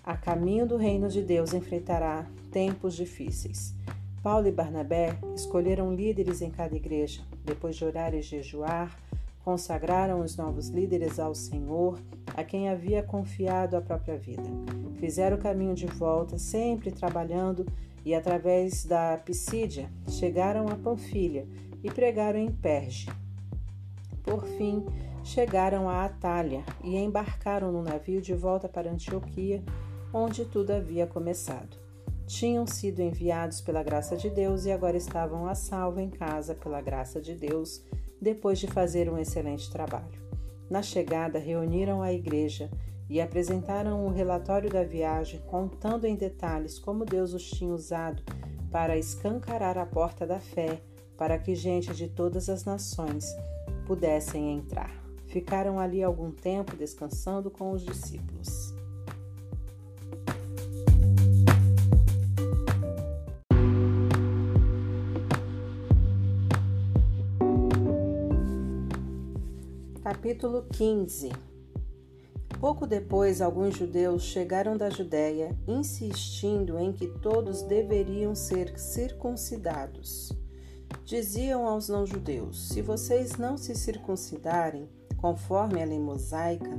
a 0.05 0.17
caminho 0.17 0.67
do 0.67 0.77
reino 0.77 1.09
de 1.09 1.23
Deus 1.23 1.55
enfrentará 1.55 2.27
tempos 2.51 2.95
difíceis. 2.95 3.75
Paulo 4.23 4.49
e 4.49 4.53
Barnabé 4.53 5.17
escolheram 5.35 5.95
líderes 5.95 6.43
em 6.43 6.51
cada 6.51 6.77
igreja. 6.77 7.23
Depois 7.45 7.77
de 7.77 7.85
orar 7.85 8.15
e 8.15 8.21
jejuar, 8.21 8.97
consagraram 9.47 10.23
os 10.23 10.37
novos 10.37 10.71
líderes 10.71 11.21
ao 11.21 11.33
Senhor, 11.33 12.03
a 12.35 12.43
quem 12.43 12.69
havia 12.69 13.01
confiado 13.01 13.77
a 13.77 13.81
própria 13.81 14.19
vida. 14.19 14.43
Fizeram 14.99 15.37
o 15.37 15.41
caminho 15.41 15.73
de 15.73 15.87
volta, 15.87 16.37
sempre 16.37 16.91
trabalhando, 16.91 17.65
e 18.05 18.13
através 18.13 18.85
da 18.85 19.17
Pisídia 19.19 19.89
chegaram 20.09 20.67
a 20.69 20.75
Panfilha 20.75 21.47
e 21.81 21.89
pregaram 21.89 22.41
em 22.41 22.51
Perge. 22.51 23.09
Por 24.25 24.45
fim, 24.45 24.85
chegaram 25.23 25.89
a 25.89 26.05
Atália 26.05 26.65
e 26.83 26.97
embarcaram 26.97 27.71
no 27.71 27.85
navio 27.85 28.21
de 28.21 28.35
volta 28.35 28.69
para 28.69 28.91
Antioquia, 28.91 29.63
onde 30.13 30.45
tudo 30.45 30.73
havia 30.73 31.07
começado. 31.07 31.77
Tinham 32.27 32.67
sido 32.67 33.01
enviados 33.01 33.61
pela 33.61 33.85
graça 33.85 34.17
de 34.17 34.29
Deus 34.29 34.65
e 34.65 34.73
agora 34.73 34.97
estavam 34.97 35.47
a 35.47 35.55
salvo 35.55 36.01
em 36.01 36.11
casa 36.11 36.53
pela 36.53 36.81
graça 36.81 37.21
de 37.21 37.37
Deus 37.37 37.85
depois 38.21 38.59
de 38.59 38.67
fazer 38.67 39.11
um 39.11 39.19
excelente 39.19 39.71
trabalho. 39.71 40.27
Na 40.69 40.83
chegada, 40.83 41.39
reuniram 41.39 42.03
a 42.03 42.13
igreja 42.13 42.71
e 43.09 43.21
apresentaram 43.21 44.05
o 44.05 44.11
relatório 44.11 44.69
da 44.69 44.83
viagem, 44.83 45.41
contando 45.47 46.07
em 46.07 46.17
detalhes 46.17 46.79
como 46.79 47.05
Deus 47.05 47.33
os 47.33 47.49
tinha 47.49 47.73
usado 47.73 48.23
para 48.71 48.99
escancarar 48.99 49.79
a 49.79 49.87
porta 49.87 50.27
da 50.27 50.41
fé, 50.41 50.81
para 51.17 51.39
que 51.39 51.55
gente 51.55 51.95
de 51.95 52.09
todas 52.09 52.49
as 52.49 52.65
nações 52.65 53.25
pudessem 53.87 54.53
entrar. 54.55 54.93
Ficaram 55.29 55.79
ali 55.79 56.03
algum 56.03 56.31
tempo 56.31 56.77
descansando 56.77 57.51
com 57.51 57.71
os 57.71 57.83
discípulos. 57.83 58.66
Capítulo 70.09 70.63
15 70.71 71.33
Pouco 72.61 72.87
depois, 72.87 73.43
alguns 73.43 73.77
judeus 73.77 74.23
chegaram 74.23 74.77
da 74.77 74.89
Judéia, 74.89 75.51
insistindo 75.67 76.79
em 76.79 76.93
que 76.93 77.09
todos 77.09 77.63
deveriam 77.63 78.33
ser 78.33 78.79
circuncidados. 78.79 80.31
Diziam 81.05 81.67
aos 81.67 81.89
não-judeus: 81.89 82.69
Se 82.69 82.81
vocês 82.83 83.37
não 83.37 83.57
se 83.57 83.75
circuncidarem, 83.75 84.89
conforme 85.17 85.83
a 85.83 85.85
lei 85.85 85.99
mosaica, 85.99 86.71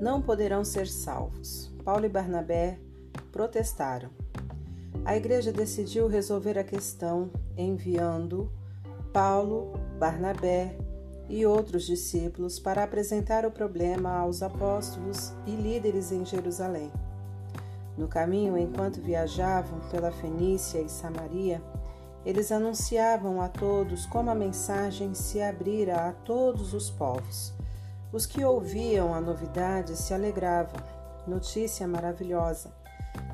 não 0.00 0.22
poderão 0.22 0.62
ser 0.62 0.86
salvos. 0.86 1.74
Paulo 1.84 2.06
e 2.06 2.08
Barnabé 2.08 2.78
protestaram. 3.32 4.10
A 5.04 5.16
igreja 5.16 5.52
decidiu 5.52 6.06
resolver 6.06 6.56
a 6.56 6.62
questão 6.62 7.32
enviando 7.56 8.48
Paulo, 9.12 9.72
Barnabé 9.98 10.78
e 11.30 11.46
outros 11.46 11.86
discípulos 11.86 12.58
para 12.58 12.82
apresentar 12.82 13.46
o 13.46 13.52
problema 13.52 14.10
aos 14.16 14.42
apóstolos 14.42 15.32
e 15.46 15.52
líderes 15.52 16.10
em 16.10 16.26
Jerusalém. 16.26 16.90
No 17.96 18.08
caminho, 18.08 18.58
enquanto 18.58 19.00
viajavam 19.00 19.78
pela 19.90 20.10
Fenícia 20.10 20.80
e 20.80 20.88
Samaria, 20.88 21.62
eles 22.26 22.50
anunciavam 22.50 23.40
a 23.40 23.48
todos 23.48 24.06
como 24.06 24.28
a 24.28 24.34
mensagem 24.34 25.14
se 25.14 25.40
abrira 25.40 26.08
a 26.08 26.12
todos 26.12 26.74
os 26.74 26.90
povos. 26.90 27.54
Os 28.12 28.26
que 28.26 28.44
ouviam 28.44 29.14
a 29.14 29.20
novidade 29.20 29.96
se 29.96 30.12
alegravam. 30.12 30.80
Notícia 31.28 31.86
maravilhosa. 31.86 32.72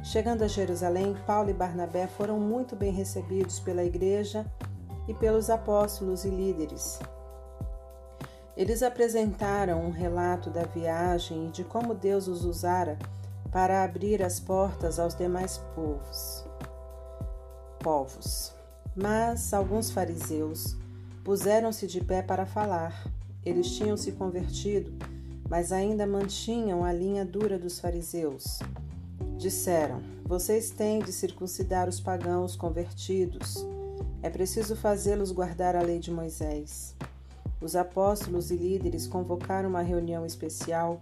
Chegando 0.04 0.42
a 0.42 0.48
Jerusalém, 0.48 1.16
Paulo 1.26 1.48
e 1.48 1.54
Barnabé 1.54 2.06
foram 2.06 2.38
muito 2.38 2.76
bem 2.76 2.92
recebidos 2.92 3.58
pela 3.58 3.82
igreja 3.82 4.44
e 5.08 5.14
pelos 5.14 5.48
apóstolos 5.48 6.24
e 6.24 6.28
líderes. 6.28 6.98
Eles 8.56 8.82
apresentaram 8.82 9.84
um 9.84 9.90
relato 9.90 10.48
da 10.48 10.62
viagem 10.62 11.48
e 11.48 11.50
de 11.50 11.62
como 11.62 11.94
Deus 11.94 12.26
os 12.26 12.42
usara 12.42 12.98
para 13.52 13.84
abrir 13.84 14.22
as 14.22 14.40
portas 14.40 14.98
aos 14.98 15.14
demais 15.14 15.58
povos. 15.74 16.44
povos. 17.80 18.54
Mas 18.96 19.52
alguns 19.52 19.90
fariseus 19.90 20.74
puseram-se 21.22 21.86
de 21.86 22.02
pé 22.02 22.22
para 22.22 22.46
falar. 22.46 23.06
Eles 23.44 23.70
tinham 23.76 23.96
se 23.96 24.12
convertido, 24.12 24.90
mas 25.48 25.70
ainda 25.70 26.06
mantinham 26.06 26.82
a 26.82 26.92
linha 26.92 27.26
dura 27.26 27.58
dos 27.58 27.78
fariseus. 27.78 28.58
Disseram: 29.36 30.00
Vocês 30.24 30.70
têm 30.70 31.00
de 31.00 31.12
circuncidar 31.12 31.88
os 31.88 32.00
pagãos 32.00 32.56
convertidos. 32.56 33.66
É 34.22 34.30
preciso 34.30 34.74
fazê-los 34.74 35.30
guardar 35.30 35.76
a 35.76 35.82
lei 35.82 35.98
de 35.98 36.10
Moisés. 36.10 36.96
Os 37.60 37.74
apóstolos 37.74 38.50
e 38.50 38.56
líderes 38.56 39.06
convocaram 39.06 39.68
uma 39.68 39.82
reunião 39.82 40.26
especial 40.26 41.00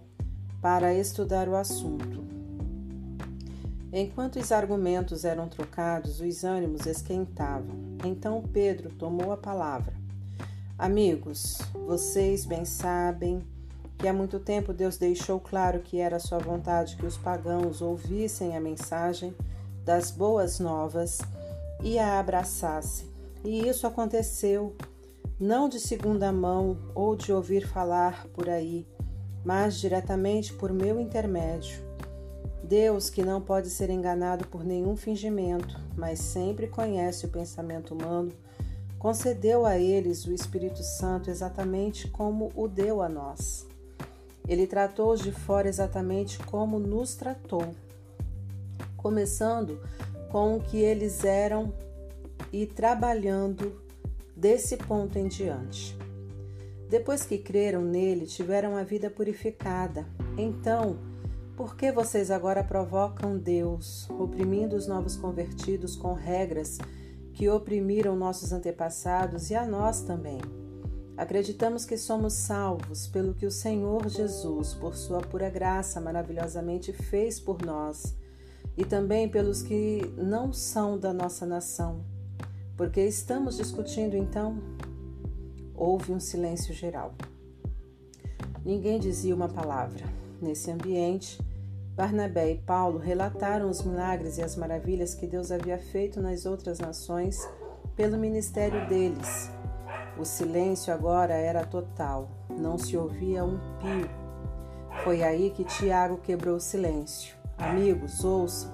para 0.61 0.93
estudar 0.93 1.49
o 1.49 1.55
assunto. 1.55 2.23
Enquanto 3.91 4.39
os 4.39 4.51
argumentos 4.51 5.23
eram 5.23 5.47
trocados, 5.47 6.19
os 6.19 6.43
ânimos 6.43 6.85
esquentavam. 6.85 7.75
Então 8.03 8.41
Pedro 8.41 8.89
tomou 8.89 9.31
a 9.31 9.37
palavra. 9.37 9.93
Amigos, 10.77 11.59
vocês 11.85 12.45
bem 12.45 12.65
sabem 12.65 13.41
que 13.97 14.07
há 14.07 14.13
muito 14.13 14.39
tempo 14.39 14.73
Deus 14.73 14.97
deixou 14.97 15.39
claro 15.39 15.79
que 15.79 15.99
era 15.99 16.19
sua 16.19 16.39
vontade 16.39 16.97
que 16.97 17.05
os 17.05 17.17
pagãos 17.17 17.81
ouvissem 17.81 18.57
a 18.57 18.59
mensagem 18.59 19.33
das 19.85 20.11
boas 20.11 20.59
novas 20.59 21.19
e 21.81 21.97
a 21.97 22.19
abraçassem. 22.19 23.07
E 23.43 23.67
isso 23.67 23.87
aconteceu 23.87 24.75
não 25.39 25.67
de 25.67 25.79
segunda 25.79 26.31
mão 26.31 26.77
ou 26.93 27.15
de 27.15 27.33
ouvir 27.33 27.67
falar 27.67 28.25
por 28.27 28.49
aí, 28.49 28.87
mas 29.43 29.77
diretamente 29.77 30.53
por 30.53 30.71
meu 30.71 30.99
intermédio. 30.99 31.83
Deus, 32.63 33.09
que 33.09 33.21
não 33.21 33.41
pode 33.41 33.69
ser 33.69 33.89
enganado 33.89 34.47
por 34.47 34.63
nenhum 34.63 34.95
fingimento, 34.95 35.79
mas 35.95 36.19
sempre 36.19 36.67
conhece 36.67 37.25
o 37.25 37.29
pensamento 37.29 37.93
humano, 37.93 38.31
concedeu 38.97 39.65
a 39.65 39.77
eles 39.77 40.25
o 40.25 40.33
Espírito 40.33 40.81
Santo 40.81 41.29
exatamente 41.29 42.07
como 42.07 42.49
o 42.55 42.67
deu 42.67 43.01
a 43.01 43.09
nós. 43.09 43.67
Ele 44.47 44.65
tratou-os 44.65 45.19
de 45.19 45.31
fora 45.31 45.67
exatamente 45.67 46.39
como 46.39 46.79
nos 46.79 47.13
tratou, 47.13 47.75
começando 48.95 49.79
com 50.31 50.55
o 50.55 50.61
que 50.61 50.77
eles 50.77 51.23
eram 51.23 51.73
e 52.51 52.65
trabalhando 52.65 53.84
desse 54.45 54.77
ponto 54.77 55.17
em 55.17 55.27
diante. 55.27 55.97
Depois 56.87 57.25
que 57.25 57.39
creram 57.39 57.81
nele, 57.81 58.27
tiveram 58.27 58.77
a 58.77 58.83
vida 58.83 59.09
purificada. 59.09 60.05
Então, 60.37 60.99
por 61.57 61.75
que 61.75 61.91
vocês 61.91 62.29
agora 62.29 62.63
provocam 62.63 63.39
Deus, 63.39 64.07
oprimindo 64.11 64.75
os 64.75 64.85
novos 64.85 65.15
convertidos 65.17 65.95
com 65.95 66.13
regras 66.13 66.77
que 67.33 67.49
oprimiram 67.49 68.15
nossos 68.15 68.53
antepassados 68.53 69.49
e 69.49 69.55
a 69.55 69.65
nós 69.65 70.03
também? 70.03 70.39
Acreditamos 71.17 71.83
que 71.83 71.97
somos 71.97 72.33
salvos 72.33 73.07
pelo 73.07 73.33
que 73.33 73.47
o 73.47 73.51
Senhor 73.51 74.07
Jesus, 74.07 74.75
por 74.75 74.95
sua 74.95 75.21
pura 75.21 75.49
graça, 75.49 75.99
maravilhosamente 75.99 76.93
fez 76.93 77.39
por 77.39 77.65
nós, 77.65 78.15
e 78.77 78.85
também 78.85 79.27
pelos 79.27 79.63
que 79.63 80.01
não 80.15 80.53
são 80.53 80.99
da 80.99 81.11
nossa 81.11 81.47
nação 81.47 82.13
porque 82.77 83.01
estamos 83.01 83.57
discutindo 83.57 84.15
então? 84.15 84.57
Houve 85.73 86.11
um 86.11 86.19
silêncio 86.19 86.73
geral. 86.73 87.13
Ninguém 88.63 88.99
dizia 88.99 89.35
uma 89.35 89.49
palavra. 89.49 90.05
Nesse 90.41 90.71
ambiente, 90.71 91.39
Barnabé 91.95 92.51
e 92.51 92.57
Paulo 92.57 92.99
relataram 92.99 93.69
os 93.69 93.81
milagres 93.81 94.37
e 94.37 94.41
as 94.41 94.55
maravilhas 94.55 95.15
que 95.15 95.25
Deus 95.25 95.51
havia 95.51 95.77
feito 95.77 96.19
nas 96.19 96.45
outras 96.45 96.79
nações 96.79 97.47
pelo 97.95 98.17
ministério 98.17 98.87
deles. 98.87 99.49
O 100.17 100.25
silêncio 100.25 100.93
agora 100.93 101.33
era 101.33 101.65
total, 101.65 102.29
não 102.49 102.77
se 102.77 102.97
ouvia 102.97 103.43
um 103.45 103.57
pio. 103.79 104.09
Foi 105.03 105.23
aí 105.23 105.51
que 105.51 105.63
Tiago 105.63 106.17
quebrou 106.17 106.57
o 106.57 106.61
silêncio. 106.61 107.35
Amigos, 107.57 108.23
ouçam. 108.23 108.71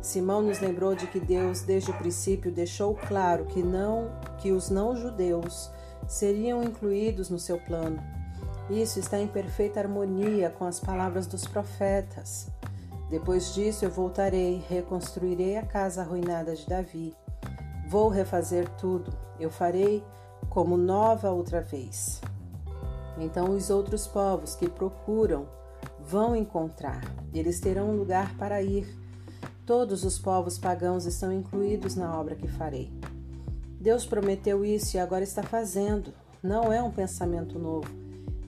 Simão 0.00 0.42
nos 0.42 0.60
lembrou 0.60 0.94
de 0.94 1.06
que 1.06 1.18
Deus 1.20 1.62
desde 1.62 1.90
o 1.90 1.94
princípio 1.94 2.52
deixou 2.52 2.94
claro 2.94 3.46
que 3.46 3.62
não 3.62 4.10
que 4.38 4.52
os 4.52 4.70
não-judeus 4.70 5.70
seriam 6.06 6.62
incluídos 6.62 7.28
no 7.28 7.38
seu 7.38 7.58
plano. 7.58 8.02
Isso 8.70 8.98
está 8.98 9.18
em 9.18 9.26
perfeita 9.26 9.80
harmonia 9.80 10.50
com 10.50 10.64
as 10.64 10.78
palavras 10.78 11.26
dos 11.26 11.46
profetas. 11.46 12.48
Depois 13.10 13.54
disso 13.54 13.84
eu 13.84 13.90
voltarei, 13.90 14.62
reconstruirei 14.68 15.56
a 15.56 15.62
casa 15.64 16.02
arruinada 16.02 16.54
de 16.54 16.66
Davi. 16.66 17.14
Vou 17.88 18.08
refazer 18.08 18.68
tudo. 18.76 19.12
Eu 19.40 19.50
farei 19.50 20.04
como 20.50 20.76
nova 20.76 21.30
outra 21.30 21.60
vez. 21.60 22.20
Então 23.16 23.50
os 23.50 23.70
outros 23.70 24.06
povos 24.06 24.54
que 24.54 24.68
procuram 24.68 25.48
vão 25.98 26.36
encontrar. 26.36 27.00
Eles 27.32 27.60
terão 27.60 27.90
um 27.90 27.96
lugar 27.96 28.36
para 28.36 28.62
ir 28.62 28.86
Todos 29.68 30.02
os 30.02 30.18
povos 30.18 30.56
pagãos 30.56 31.04
estão 31.04 31.30
incluídos 31.30 31.94
na 31.94 32.18
obra 32.18 32.34
que 32.34 32.48
farei. 32.48 32.90
Deus 33.78 34.06
prometeu 34.06 34.64
isso 34.64 34.96
e 34.96 34.98
agora 34.98 35.22
está 35.22 35.42
fazendo. 35.42 36.10
Não 36.42 36.72
é 36.72 36.82
um 36.82 36.90
pensamento 36.90 37.58
novo. 37.58 37.86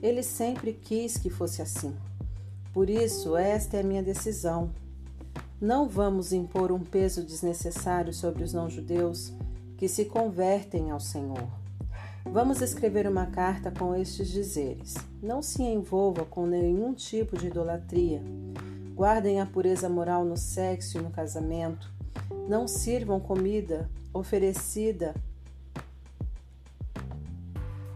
Ele 0.01 0.23
sempre 0.23 0.73
quis 0.73 1.19
que 1.19 1.29
fosse 1.29 1.61
assim. 1.61 1.95
Por 2.73 2.89
isso, 2.89 3.37
esta 3.37 3.77
é 3.77 3.81
a 3.81 3.83
minha 3.83 4.01
decisão. 4.01 4.71
Não 5.61 5.87
vamos 5.87 6.33
impor 6.33 6.71
um 6.71 6.79
peso 6.79 7.23
desnecessário 7.23 8.11
sobre 8.11 8.43
os 8.43 8.51
não-judeus 8.51 9.31
que 9.77 9.87
se 9.87 10.05
convertem 10.05 10.89
ao 10.89 10.99
Senhor. 10.99 11.47
Vamos 12.25 12.63
escrever 12.63 13.07
uma 13.07 13.27
carta 13.27 13.69
com 13.69 13.93
estes 13.93 14.27
dizeres: 14.27 14.95
Não 15.21 15.43
se 15.43 15.61
envolva 15.61 16.25
com 16.25 16.47
nenhum 16.47 16.95
tipo 16.95 17.37
de 17.37 17.45
idolatria 17.45 18.23
Guardem 19.01 19.41
a 19.41 19.47
pureza 19.47 19.89
moral 19.89 20.23
no 20.23 20.37
sexo 20.37 20.99
e 20.99 21.01
no 21.01 21.09
casamento. 21.09 21.91
Não 22.47 22.67
sirvam 22.67 23.19
comida 23.19 23.89
oferecida. 24.13 25.15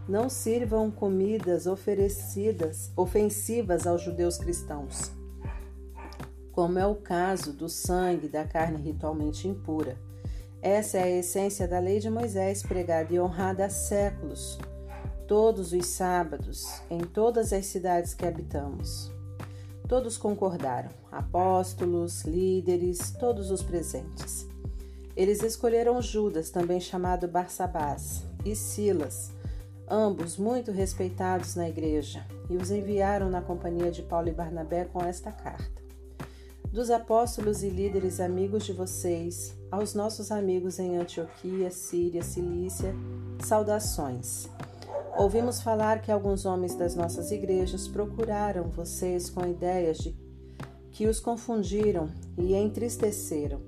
Não 0.10 0.32
sirvam 0.32 0.90
comidas 0.90 1.68
oferecidas 1.68 2.91
ofensivas 2.98 3.86
aos 3.86 4.02
judeus 4.02 4.40
cristãos, 4.40 5.11
como 6.52 6.80
é 6.80 6.88
o 6.88 6.95
caso 6.95 7.53
do 7.53 7.69
sangue 7.69 8.27
da 8.27 8.44
carne 8.44 8.82
ritualmente 8.82 9.48
impura. 9.48 9.99
Essa 10.60 10.98
é 10.98 11.03
a 11.03 11.19
essência 11.19 11.68
da 11.68 11.77
lei 11.77 11.99
de 11.99 12.10
Moisés 12.10 12.64
pregada 12.64 13.14
e 13.14 13.19
honrada 13.19 13.65
há 13.65 13.69
séculos, 13.69 14.57
todos 15.27 15.72
os 15.72 15.86
sábados, 15.86 16.82
em 16.90 17.02
todas 17.02 17.53
as 17.53 17.68
cidades 17.68 18.15
que 18.15 18.26
habitamos. 18.26 19.15
Todos 19.88 20.18
concordaram, 20.18 20.90
apóstolos, 21.12 22.24
líderes, 22.24 23.12
todos 23.12 23.52
os 23.52 23.62
presentes. 23.62 24.48
Eles 25.16 25.44
escolheram 25.44 26.02
Judas, 26.02 26.49
também 26.49 26.80
chamado 26.80 27.28
Barsabás, 27.28 28.24
e 28.44 28.56
Silas, 28.56 29.32
ambos 29.88 30.38
muito 30.38 30.72
respeitados 30.72 31.56
na 31.56 31.70
igreja, 31.70 32.26
e 32.49 32.57
os 32.57 32.72
enviaram 32.72 33.30
na 33.30 33.41
companhia 33.41 33.91
de 33.91 34.02
Paulo 34.02 34.28
e 34.28 34.34
Barnabé 34.34 34.86
com 34.86 35.03
esta 35.03 35.32
carta. 35.32 35.84
Dos 36.72 36.90
apóstolos 36.90 37.64
e 37.64 37.70
líderes 37.70 38.20
amigos 38.20 38.66
de 38.66 38.74
vocês, 38.74 39.56
aos 39.72 39.94
nossos 39.94 40.32
amigos 40.32 40.80
em 40.80 40.98
Antioquia, 40.98 41.70
Síria, 41.72 42.24
Cilícia, 42.24 42.94
saudações. 43.40 44.49
Ouvimos 45.18 45.62
falar 45.62 46.02
que 46.02 46.12
alguns 46.12 46.46
homens 46.46 46.76
das 46.76 46.94
nossas 46.94 47.32
igrejas 47.32 47.88
procuraram 47.88 48.70
vocês 48.70 49.30
com 49.30 49.48
ideias 49.48 49.98
de 49.98 50.14
que 50.92 51.08
os 51.08 51.22
confundiram 51.22 52.10
e 52.38 52.54
entristeceram. 52.54 53.62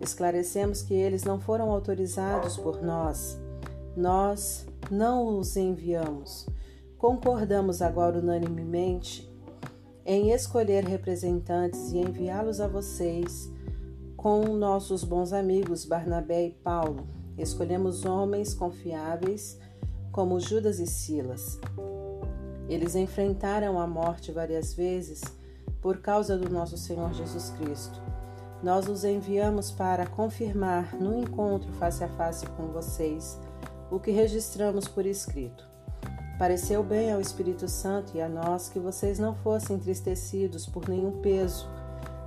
Esclarecemos 0.00 0.82
que 0.82 0.94
eles 0.94 1.22
não 1.22 1.38
foram 1.38 1.70
autorizados 1.70 2.56
por 2.56 2.82
nós. 2.82 3.38
Nós 3.96 4.66
não 4.90 5.38
os 5.38 5.56
enviamos. 5.56 6.48
Concordamos 6.98 7.80
agora 7.80 8.18
unanimemente 8.18 9.32
em 10.04 10.32
escolher 10.32 10.84
representantes 10.84 11.92
e 11.92 11.98
enviá-los 11.98 12.60
a 12.60 12.66
vocês 12.66 13.48
com 14.16 14.42
nossos 14.56 15.04
bons 15.04 15.32
amigos 15.32 15.84
Barnabé 15.84 16.46
e 16.46 16.50
Paulo. 16.50 17.06
Escolhemos 17.36 18.04
homens 18.04 18.52
confiáveis 18.52 19.60
como 20.18 20.40
Judas 20.40 20.80
e 20.80 20.86
Silas. 20.88 21.60
Eles 22.68 22.96
enfrentaram 22.96 23.78
a 23.78 23.86
morte 23.86 24.32
várias 24.32 24.74
vezes 24.74 25.22
por 25.80 25.98
causa 25.98 26.36
do 26.36 26.50
nosso 26.50 26.76
Senhor 26.76 27.14
Jesus 27.14 27.50
Cristo. 27.50 28.02
Nós 28.60 28.88
os 28.88 29.04
enviamos 29.04 29.70
para 29.70 30.08
confirmar 30.08 30.92
no 30.96 31.16
encontro 31.16 31.72
face 31.74 32.02
a 32.02 32.08
face 32.08 32.44
com 32.46 32.66
vocês 32.66 33.38
o 33.92 34.00
que 34.00 34.10
registramos 34.10 34.88
por 34.88 35.06
escrito. 35.06 35.64
Pareceu 36.36 36.82
bem 36.82 37.12
ao 37.12 37.20
Espírito 37.20 37.68
Santo 37.68 38.16
e 38.16 38.20
a 38.20 38.28
nós 38.28 38.68
que 38.68 38.80
vocês 38.80 39.20
não 39.20 39.36
fossem 39.36 39.76
entristecidos 39.76 40.66
por 40.66 40.88
nenhum 40.88 41.20
peso. 41.20 41.68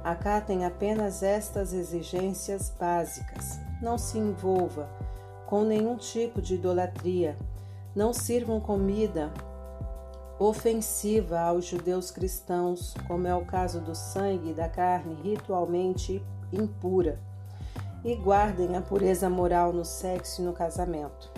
Acatem 0.02 0.64
apenas 0.64 1.24
estas 1.24 1.74
exigências 1.74 2.74
básicas. 2.80 3.60
Não 3.82 3.98
se 3.98 4.18
envolva 4.18 4.88
com 5.46 5.66
nenhum 5.66 5.98
tipo 5.98 6.42
de 6.42 6.56
idolatria 6.56 7.36
não 7.96 8.14
sirvam 8.14 8.60
comida 8.60 9.32
ofensiva 10.40 11.40
aos 11.40 11.66
judeus 11.66 12.10
cristãos, 12.10 12.96
como 13.08 13.28
é 13.28 13.36
o 13.36 13.46
caso 13.46 13.80
do 13.80 13.94
sangue 13.94 14.52
e 14.52 14.54
da 14.54 14.68
carne 14.68 15.14
ritualmente 15.22 16.24
impura, 16.52 17.20
e 18.04 18.16
guardem 18.16 18.76
a 18.76 18.82
pureza 18.82 19.30
moral 19.30 19.72
no 19.72 19.86
sexo 19.86 20.42
e 20.42 20.46
no 20.46 20.54
casamento. 20.54 21.32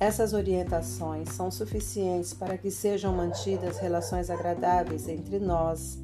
Essas 0.00 0.32
orientações 0.32 1.28
são 1.28 1.50
suficientes 1.50 2.32
para 2.32 2.56
que 2.56 2.70
sejam 2.70 3.14
mantidas 3.14 3.78
relações 3.78 4.30
agradáveis 4.30 5.06
entre 5.06 5.38
nós. 5.38 5.98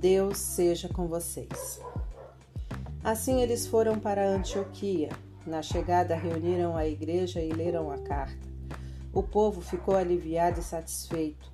Deus 0.00 0.38
seja 0.38 0.88
com 0.88 1.06
vocês. 1.06 1.78
Assim 3.04 3.42
eles 3.42 3.66
foram 3.66 3.98
para 3.98 4.26
Antioquia 4.26 5.10
na 5.48 5.62
chegada, 5.62 6.14
reuniram 6.14 6.76
a 6.76 6.86
igreja 6.86 7.40
e 7.40 7.52
leram 7.52 7.90
a 7.90 7.98
carta. 7.98 8.46
O 9.12 9.22
povo 9.22 9.60
ficou 9.60 9.96
aliviado 9.96 10.60
e 10.60 10.62
satisfeito. 10.62 11.50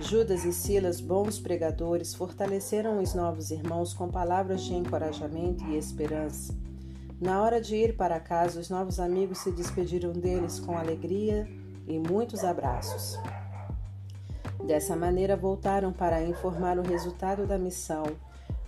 Judas 0.00 0.44
e 0.44 0.52
Silas, 0.52 1.00
bons 1.00 1.38
pregadores, 1.38 2.14
fortaleceram 2.14 3.02
os 3.02 3.14
novos 3.14 3.50
irmãos 3.50 3.92
com 3.92 4.08
palavras 4.08 4.62
de 4.62 4.74
encorajamento 4.74 5.62
e 5.64 5.76
esperança. 5.76 6.56
Na 7.20 7.42
hora 7.42 7.60
de 7.60 7.76
ir 7.76 7.96
para 7.96 8.18
casa, 8.18 8.58
os 8.58 8.70
novos 8.70 8.98
amigos 8.98 9.38
se 9.38 9.52
despediram 9.52 10.12
deles 10.12 10.58
com 10.58 10.78
alegria 10.78 11.46
e 11.86 11.98
muitos 11.98 12.42
abraços. 12.42 13.18
Dessa 14.66 14.96
maneira, 14.96 15.36
voltaram 15.36 15.92
para 15.92 16.22
informar 16.22 16.78
o 16.78 16.82
resultado 16.82 17.46
da 17.46 17.58
missão 17.58 18.04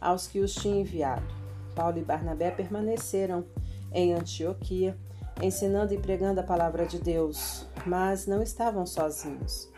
aos 0.00 0.26
que 0.26 0.40
os 0.40 0.54
tinha 0.54 0.80
enviado. 0.80 1.26
Paulo 1.74 1.98
e 1.98 2.04
Barnabé 2.04 2.50
permaneceram 2.50 3.44
em 3.94 4.12
Antioquia, 4.14 4.96
ensinando 5.40 5.94
e 5.94 5.98
pregando 5.98 6.40
a 6.40 6.44
palavra 6.44 6.86
de 6.86 6.98
Deus, 6.98 7.66
mas 7.86 8.26
não 8.26 8.42
estavam 8.42 8.86
sozinhos. 8.86 9.68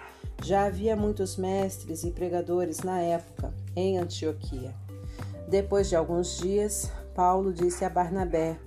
Já 0.42 0.66
havia 0.66 0.96
muitos 0.96 1.36
mestres 1.36 2.04
e 2.04 2.10
pregadores 2.10 2.80
na 2.80 3.00
época 3.00 3.52
em 3.74 3.98
Antioquia. 3.98 4.74
Depois 5.48 5.88
de 5.88 5.96
alguns 5.96 6.38
dias, 6.38 6.90
Paulo 7.14 7.52
disse 7.52 7.84
a 7.84 7.88
Barnabé: 7.88 8.58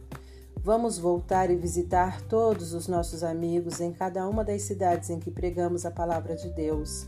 Vamos 0.56 0.98
voltar 0.98 1.50
e 1.50 1.56
visitar 1.56 2.22
todos 2.22 2.74
os 2.74 2.88
nossos 2.88 3.24
amigos 3.24 3.80
em 3.80 3.92
cada 3.92 4.28
uma 4.28 4.44
das 4.44 4.64
cidades 4.64 5.10
em 5.10 5.20
que 5.20 5.32
pregamos 5.32 5.86
a 5.86 5.92
palavra 5.92 6.36
de 6.36 6.50
Deus. 6.50 7.08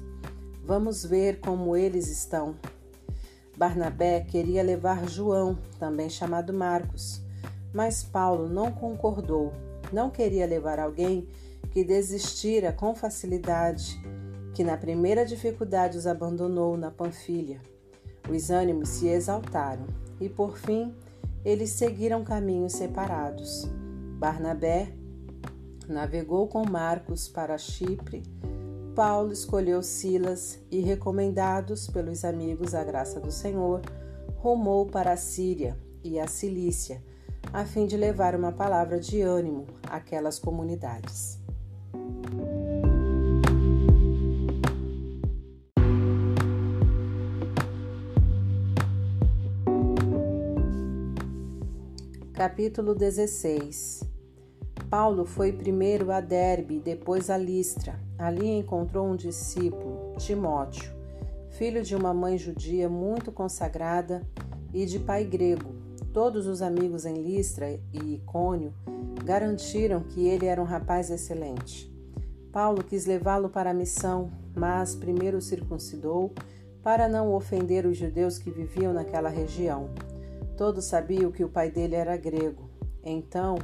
Vamos 0.64 1.04
ver 1.04 1.40
como 1.40 1.76
eles 1.76 2.08
estão. 2.08 2.56
Barnabé 3.58 4.22
queria 4.22 4.64
levar 4.64 5.10
João, 5.10 5.58
também 5.78 6.10
chamado 6.10 6.54
Marcos, 6.54 7.22
mas 7.74 8.04
Paulo 8.04 8.48
não 8.48 8.72
concordou, 8.72 9.54
não 9.92 10.10
queria 10.10 10.46
levar 10.46 10.80
alguém 10.80 11.28
que 11.72 11.84
desistira 11.84 12.72
com 12.72 12.96
facilidade, 12.96 14.00
que 14.54 14.64
na 14.64 14.78
primeira 14.78 15.26
dificuldade 15.26 15.98
os 15.98 16.08
abandonou 16.08 16.76
na 16.76 16.92
Panfilha. 16.92 17.62
Os 18.30 18.50
ânimos 18.50 18.90
se 18.90 19.08
exaltaram 19.08 19.86
e, 20.20 20.28
por 20.28 20.58
fim, 20.58 20.94
eles 21.46 21.72
seguiram 21.72 22.24
caminhos 22.24 22.74
separados. 22.74 23.68
Barnabé 24.18 24.92
navegou 25.88 26.48
com 26.48 26.68
Marcos 26.70 27.28
para 27.28 27.58
Chipre. 27.58 28.24
Paulo 28.96 29.32
escolheu 29.32 29.82
Silas 29.82 30.60
e, 30.70 30.82
recomendados 30.82 31.88
pelos 31.88 32.26
amigos 32.26 32.76
à 32.76 32.84
graça 32.84 33.20
do 33.20 33.32
Senhor, 33.32 33.82
rumou 34.36 34.86
para 34.86 35.14
a 35.14 35.18
Síria 35.18 35.78
e 36.04 36.20
a 36.20 36.28
Cilícia 36.28 37.02
a 37.52 37.66
fim 37.66 37.86
de 37.86 37.98
levar 37.98 38.36
uma 38.36 38.52
palavra 38.52 39.00
de 39.00 39.22
ânimo 39.22 39.66
àquelas 39.88 40.40
comunidades. 40.40 41.40
Capítulo 52.34 52.96
16 52.96 54.10
Paulo 54.90 55.24
foi 55.24 55.52
primeiro 55.52 56.12
a 56.12 56.20
Derbe 56.20 56.80
depois 56.80 57.30
a 57.30 57.38
Listra. 57.38 58.00
Ali 58.18 58.48
encontrou 58.48 59.06
um 59.06 59.16
discípulo, 59.16 60.16
Timóteo, 60.18 60.92
filho 61.50 61.84
de 61.84 61.96
uma 61.96 62.12
mãe 62.12 62.38
judia 62.40 62.90
muito 62.90 63.32
consagrada 63.32 64.26
e 64.74 64.86
de 64.88 64.98
pai 64.98 65.26
grego, 65.26 65.76
Todos 66.14 66.48
os 66.48 66.64
amigos 66.64 67.06
em 67.06 67.22
Listra 67.22 67.80
e 67.94 68.16
Icônio 68.16 68.74
garantiram 69.24 70.02
que 70.02 70.28
ele 70.28 70.48
era 70.48 70.60
um 70.60 70.66
rapaz 70.66 71.12
excelente. 71.12 71.94
Paulo 72.52 72.84
quis 72.84 73.06
levá-lo 73.06 73.48
para 73.48 73.70
a 73.70 73.76
missão, 73.76 74.32
mas 74.56 74.96
primeiro 74.96 75.38
o 75.38 75.42
circuncidou 75.42 76.34
para 76.82 77.08
não 77.08 77.32
ofender 77.34 77.86
os 77.86 77.96
judeus 77.96 78.40
que 78.40 78.50
viviam 78.50 78.92
naquela 78.92 79.30
região. 79.30 79.92
Todos 80.58 80.86
sabiam 80.86 81.32
que 81.32 81.44
o 81.44 81.50
pai 81.50 81.70
dele 81.70 81.94
era 81.94 82.18
grego. 82.18 82.68
Então, 83.04 83.60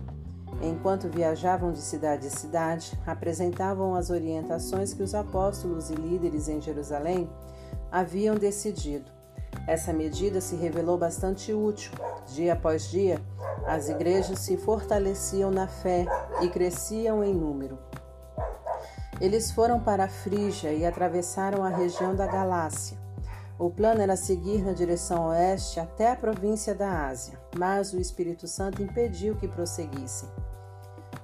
enquanto 0.62 1.10
viajavam 1.10 1.72
de 1.72 1.80
cidade 1.80 2.28
em 2.28 2.30
cidade, 2.30 2.98
apresentavam 3.08 3.96
as 3.96 4.12
orientações 4.12 4.94
que 4.94 5.02
os 5.02 5.16
apóstolos 5.16 5.90
e 5.90 5.96
líderes 5.96 6.48
em 6.48 6.62
Jerusalém 6.62 7.28
haviam 7.92 8.36
decidido. 8.36 9.15
Essa 9.68 9.92
medida 9.92 10.40
se 10.40 10.56
revelou 10.56 10.98
bastante 10.98 11.54
útil. 11.54 11.92
Dia 12.28 12.54
após 12.54 12.90
dia, 12.90 13.22
as 13.66 13.90
igrejas 13.90 14.40
se 14.40 14.58
fortaleciam 14.58 15.50
na 15.50 15.68
fé 15.68 16.06
e 16.42 16.50
cresciam 16.50 17.24
em 17.24 17.34
número. 17.34 17.78
Eles 19.20 19.52
foram 19.52 19.80
para 19.80 20.06
a 20.06 20.10
Frígia 20.10 20.74
e 20.74 20.86
atravessaram 20.86 21.64
a 21.64 21.70
região 21.70 22.14
da 22.16 22.28
Galácia. 22.28 22.98
O 23.58 23.70
plano 23.70 24.02
era 24.02 24.18
seguir 24.18 24.64
na 24.64 24.74
direção 24.74 25.28
oeste 25.28 25.80
até 25.80 26.12
a 26.12 26.16
província 26.16 26.76
da 26.76 27.08
Ásia, 27.08 27.40
mas 27.58 27.94
o 27.94 28.00
Espírito 28.00 28.48
Santo 28.48 28.84
impediu 28.84 29.36
que 29.36 29.48
prosseguissem. 29.48 30.28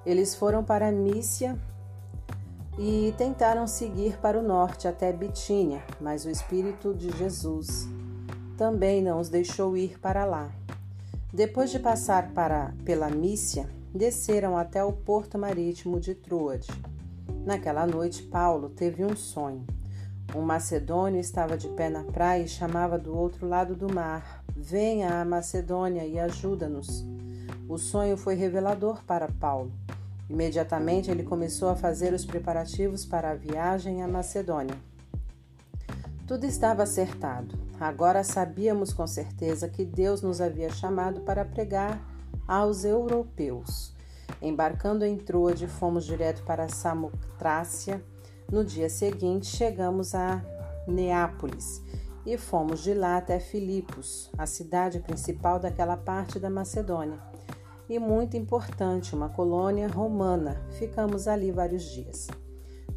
Eles 0.06 0.34
foram 0.34 0.64
para 0.64 0.92
Mícia 0.92 1.60
e 2.80 3.14
tentaram 3.18 3.68
seguir 3.68 4.18
para 4.18 4.40
o 4.40 4.42
norte 4.42 4.88
até 4.88 5.12
Bitínia, 5.12 5.84
mas 6.00 6.24
o 6.24 6.30
Espírito 6.30 6.94
de 6.94 7.12
Jesus 7.18 7.88
também 8.58 9.02
não 9.02 9.20
os 9.20 9.30
deixou 9.30 9.76
ir 9.76 10.00
para 10.00 10.26
lá. 10.26 10.52
Depois 11.34 11.72
de 11.72 11.80
passar 11.80 12.32
para, 12.34 12.74
pela 12.84 13.10
Mícia, 13.10 13.70
desceram 13.94 14.58
até 14.58 14.84
o 14.84 14.92
porto 14.92 15.38
marítimo 15.38 16.00
de 16.00 16.14
Troade. 16.14 16.68
Naquela 17.46 17.88
noite, 17.88 18.24
Paulo 18.24 18.70
teve 18.70 19.04
um 19.04 19.16
sonho. 19.16 19.66
Um 20.36 20.42
macedônio 20.42 21.20
estava 21.20 21.58
de 21.58 21.68
pé 21.70 21.90
na 21.90 22.04
praia 22.04 22.44
e 22.44 22.48
chamava 22.48 22.98
do 22.98 23.18
outro 23.18 23.48
lado 23.48 23.76
do 23.76 23.94
mar: 23.94 24.44
Venha 24.56 25.22
à 25.22 25.26
Macedônia 25.26 26.06
e 26.06 26.20
ajuda-nos. 26.20 27.06
O 27.68 27.78
sonho 27.78 28.18
foi 28.18 28.36
revelador 28.36 29.04
para 29.06 29.28
Paulo, 29.28 29.72
Imediatamente 30.32 31.12
ele 31.12 31.24
começou 31.24 31.68
a 31.68 31.76
fazer 31.76 32.14
os 32.14 32.24
preparativos 32.24 33.04
para 33.04 33.32
a 33.32 33.36
viagem 33.36 34.02
à 34.02 34.08
Macedônia. 34.08 34.76
Tudo 36.32 36.46
estava 36.46 36.84
acertado. 36.84 37.60
Agora 37.78 38.24
sabíamos 38.24 38.94
com 38.94 39.06
certeza 39.06 39.68
que 39.68 39.84
Deus 39.84 40.22
nos 40.22 40.40
havia 40.40 40.70
chamado 40.70 41.20
para 41.20 41.44
pregar 41.44 42.02
aos 42.48 42.86
europeus. 42.86 43.94
Embarcando 44.42 45.04
em 45.04 45.18
Troade, 45.18 45.68
fomos 45.68 46.06
direto 46.06 46.42
para 46.44 46.70
Samotrácia. 46.70 48.02
No 48.50 48.64
dia 48.64 48.90
seguinte, 48.90 49.48
chegamos 49.48 50.16
a 50.16 50.42
Neápolis 50.88 51.84
e 52.26 52.38
fomos 52.38 52.82
de 52.82 52.94
lá 52.94 53.18
até 53.18 53.38
Filipos, 53.38 54.32
a 54.38 54.46
cidade 54.46 55.02
principal 55.02 55.60
daquela 55.60 55.98
parte 55.98 56.40
da 56.40 56.50
Macedônia. 56.50 57.20
E 57.90 58.00
muito 58.00 58.38
importante, 58.38 59.14
uma 59.14 59.28
colônia 59.28 59.90
romana. 59.90 60.66
Ficamos 60.80 61.28
ali 61.28 61.52
vários 61.52 61.84
dias. 61.92 62.30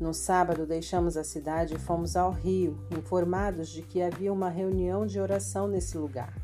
No 0.00 0.12
sábado, 0.12 0.66
deixamos 0.66 1.16
a 1.16 1.22
cidade 1.22 1.74
e 1.74 1.78
fomos 1.78 2.16
ao 2.16 2.30
rio, 2.30 2.78
informados 2.90 3.68
de 3.68 3.82
que 3.82 4.02
havia 4.02 4.32
uma 4.32 4.48
reunião 4.48 5.06
de 5.06 5.20
oração 5.20 5.68
nesse 5.68 5.96
lugar. 5.96 6.34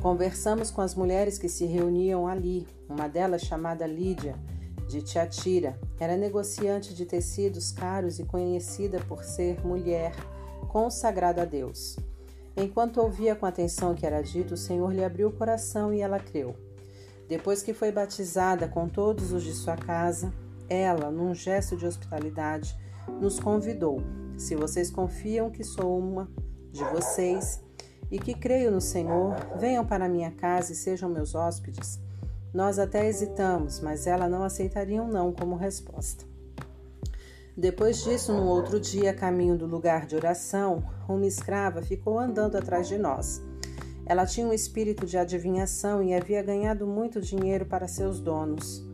Conversamos 0.00 0.70
com 0.70 0.80
as 0.80 0.94
mulheres 0.94 1.36
que 1.36 1.48
se 1.48 1.66
reuniam 1.66 2.26
ali. 2.26 2.66
Uma 2.88 3.06
delas, 3.06 3.42
chamada 3.42 3.86
Lídia, 3.86 4.34
de 4.88 5.02
Tiatira, 5.02 5.78
era 5.98 6.16
negociante 6.16 6.94
de 6.94 7.04
tecidos 7.04 7.70
caros 7.70 8.18
e 8.18 8.24
conhecida 8.24 8.98
por 9.06 9.22
ser 9.22 9.64
mulher 9.64 10.12
consagrada 10.68 11.42
a 11.42 11.44
Deus. 11.44 11.96
Enquanto 12.56 13.00
ouvia 13.00 13.36
com 13.36 13.46
atenção 13.46 13.92
o 13.92 13.94
que 13.94 14.06
era 14.06 14.22
dito, 14.22 14.54
o 14.54 14.56
Senhor 14.56 14.92
lhe 14.92 15.04
abriu 15.04 15.28
o 15.28 15.32
coração 15.32 15.92
e 15.92 16.00
ela 16.00 16.18
creu. 16.18 16.56
Depois 17.28 17.62
que 17.62 17.72
foi 17.72 17.92
batizada 17.92 18.66
com 18.66 18.88
todos 18.88 19.32
os 19.32 19.44
de 19.44 19.52
sua 19.52 19.76
casa, 19.76 20.32
ela, 20.70 21.10
num 21.10 21.34
gesto 21.34 21.76
de 21.76 21.84
hospitalidade, 21.84 22.78
nos 23.20 23.40
convidou. 23.40 24.00
Se 24.38 24.54
vocês 24.54 24.90
confiam 24.90 25.50
que 25.50 25.64
sou 25.64 25.98
uma 25.98 26.30
de 26.70 26.84
vocês 26.84 27.60
e 28.10 28.18
que 28.18 28.32
creio 28.32 28.70
no 28.70 28.80
Senhor, 28.80 29.34
venham 29.58 29.84
para 29.84 30.08
minha 30.08 30.30
casa 30.30 30.72
e 30.72 30.76
sejam 30.76 31.10
meus 31.10 31.34
hóspedes. 31.34 31.98
Nós 32.54 32.78
até 32.78 33.06
hesitamos, 33.06 33.80
mas 33.80 34.06
ela 34.06 34.28
não 34.28 34.44
aceitaria 34.44 35.02
um 35.02 35.08
não 35.08 35.32
como 35.32 35.56
resposta. 35.56 36.24
Depois 37.56 38.02
disso, 38.02 38.32
no 38.32 38.46
outro 38.46 38.80
dia, 38.80 39.12
caminho 39.12 39.58
do 39.58 39.66
lugar 39.66 40.06
de 40.06 40.16
oração, 40.16 40.82
uma 41.08 41.26
escrava 41.26 41.82
ficou 41.82 42.18
andando 42.18 42.56
atrás 42.56 42.88
de 42.88 42.96
nós. 42.96 43.42
Ela 44.06 44.24
tinha 44.24 44.46
um 44.46 44.52
espírito 44.52 45.04
de 45.04 45.18
adivinhação 45.18 46.02
e 46.02 46.14
havia 46.14 46.42
ganhado 46.42 46.86
muito 46.86 47.20
dinheiro 47.20 47.66
para 47.66 47.86
seus 47.86 48.18
donos. 48.18 48.89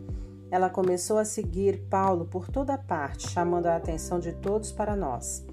Ela 0.50 0.70
começou 0.70 1.18
a 1.18 1.24
seguir 1.24 1.86
Paulo 1.90 2.26
por 2.26 2.48
toda 2.48 2.78
parte, 2.78 3.28
chamando 3.28 3.66
a 3.66 3.76
atenção 3.76 4.18
de 4.20 4.32
todos 4.32 4.70
para 4.70 4.94
nós. 4.94 5.44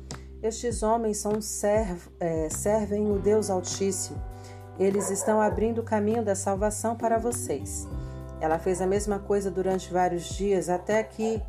Estes 0.41 0.84
homens 0.84 1.18
são 1.18 1.41
serv 1.41 2.07
é, 2.20 2.49
servem 2.49 3.11
o 3.11 3.18
Deus 3.18 3.49
Altíssimo. 3.49 4.22
Eles 4.78 5.10
estão 5.10 5.41
abrindo 5.41 5.80
o 5.80 5.84
caminho 5.84 6.24
da 6.24 6.36
salvação 6.36 6.95
para 6.95 7.18
vocês. 7.18 7.88
Ela 8.41 8.60
fez 8.60 8.82
a 8.82 8.88
mesma 8.88 9.20
coisa 9.20 9.49
durante 9.49 9.91
vários 9.91 10.26
dias, 10.26 10.68
até 10.68 11.02
que, 11.02 11.41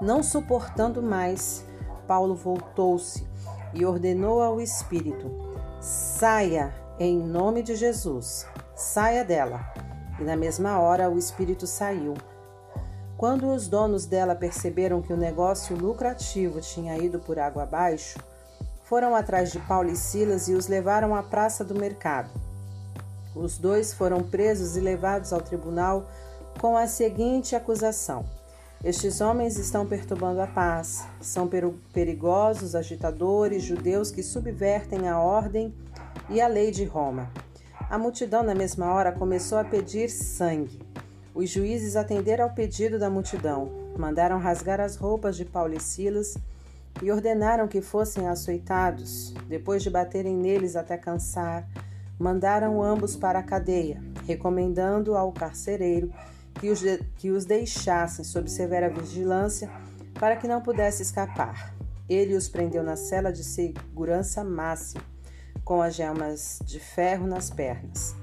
não 0.00 0.22
suportando 0.22 1.02
mais, 1.02 1.64
Paulo 2.06 2.34
voltou-se 2.34 3.26
e 3.74 3.84
ordenou 3.84 4.40
ao 4.40 4.60
Espírito: 4.60 5.30
Saia 5.80 6.74
em 6.98 7.18
nome 7.18 7.62
de 7.62 7.76
Jesus, 7.76 8.46
saia 8.74 9.24
dela. 9.24 9.60
E 10.18 10.24
na 10.24 10.36
mesma 10.36 10.80
hora 10.80 11.10
o 11.10 11.18
Espírito 11.18 11.66
saiu. 11.66 12.14
Quando 13.18 13.52
os 13.52 13.66
donos 13.66 14.06
dela 14.06 14.36
perceberam 14.36 15.02
que 15.02 15.12
o 15.12 15.16
negócio 15.16 15.76
lucrativo 15.76 16.60
tinha 16.60 16.96
ido 16.96 17.18
por 17.18 17.36
água 17.36 17.64
abaixo, 17.64 18.16
foram 18.84 19.12
atrás 19.12 19.50
de 19.50 19.58
Paulo 19.58 19.90
e 19.90 19.96
Silas 19.96 20.46
e 20.46 20.54
os 20.54 20.68
levaram 20.68 21.16
à 21.16 21.22
praça 21.24 21.64
do 21.64 21.74
mercado. 21.74 22.30
Os 23.34 23.58
dois 23.58 23.92
foram 23.92 24.22
presos 24.22 24.76
e 24.76 24.80
levados 24.80 25.32
ao 25.32 25.40
tribunal 25.40 26.08
com 26.60 26.76
a 26.76 26.86
seguinte 26.86 27.56
acusação: 27.56 28.24
Estes 28.84 29.20
homens 29.20 29.58
estão 29.58 29.84
perturbando 29.84 30.40
a 30.40 30.46
paz, 30.46 31.04
são 31.20 31.50
perigosos 31.92 32.76
agitadores 32.76 33.64
judeus 33.64 34.12
que 34.12 34.22
subvertem 34.22 35.08
a 35.08 35.18
ordem 35.18 35.74
e 36.30 36.40
a 36.40 36.46
lei 36.46 36.70
de 36.70 36.84
Roma. 36.84 37.28
A 37.90 37.98
multidão, 37.98 38.44
na 38.44 38.54
mesma 38.54 38.92
hora, 38.92 39.10
começou 39.10 39.58
a 39.58 39.64
pedir 39.64 40.08
sangue. 40.08 40.86
Os 41.38 41.50
juízes 41.50 41.94
atenderam 41.94 42.46
ao 42.46 42.50
pedido 42.50 42.98
da 42.98 43.08
multidão, 43.08 43.70
mandaram 43.96 44.40
rasgar 44.40 44.80
as 44.80 44.96
roupas 44.96 45.36
de 45.36 45.44
Paulo 45.44 45.72
e 45.72 45.78
Silas 45.78 46.36
e 47.00 47.12
ordenaram 47.12 47.68
que 47.68 47.80
fossem 47.80 48.26
açoitados. 48.26 49.32
Depois 49.46 49.84
de 49.84 49.88
baterem 49.88 50.36
neles 50.36 50.74
até 50.74 50.96
cansar, 50.96 51.64
mandaram 52.18 52.82
ambos 52.82 53.14
para 53.14 53.38
a 53.38 53.42
cadeia, 53.44 54.02
recomendando 54.26 55.16
ao 55.16 55.30
carcereiro 55.30 56.12
que 56.54 56.70
os, 56.70 56.80
de, 56.80 56.98
que 57.14 57.30
os 57.30 57.44
deixassem 57.44 58.24
sob 58.24 58.50
severa 58.50 58.90
vigilância 58.90 59.70
para 60.18 60.34
que 60.34 60.48
não 60.48 60.60
pudesse 60.60 61.02
escapar. 61.02 61.72
Ele 62.08 62.34
os 62.34 62.48
prendeu 62.48 62.82
na 62.82 62.96
cela 62.96 63.32
de 63.32 63.44
segurança 63.44 64.42
máxima, 64.42 65.04
com 65.64 65.80
as 65.80 65.94
gemas 65.94 66.58
de 66.64 66.80
ferro 66.80 67.28
nas 67.28 67.48
pernas. 67.48 68.16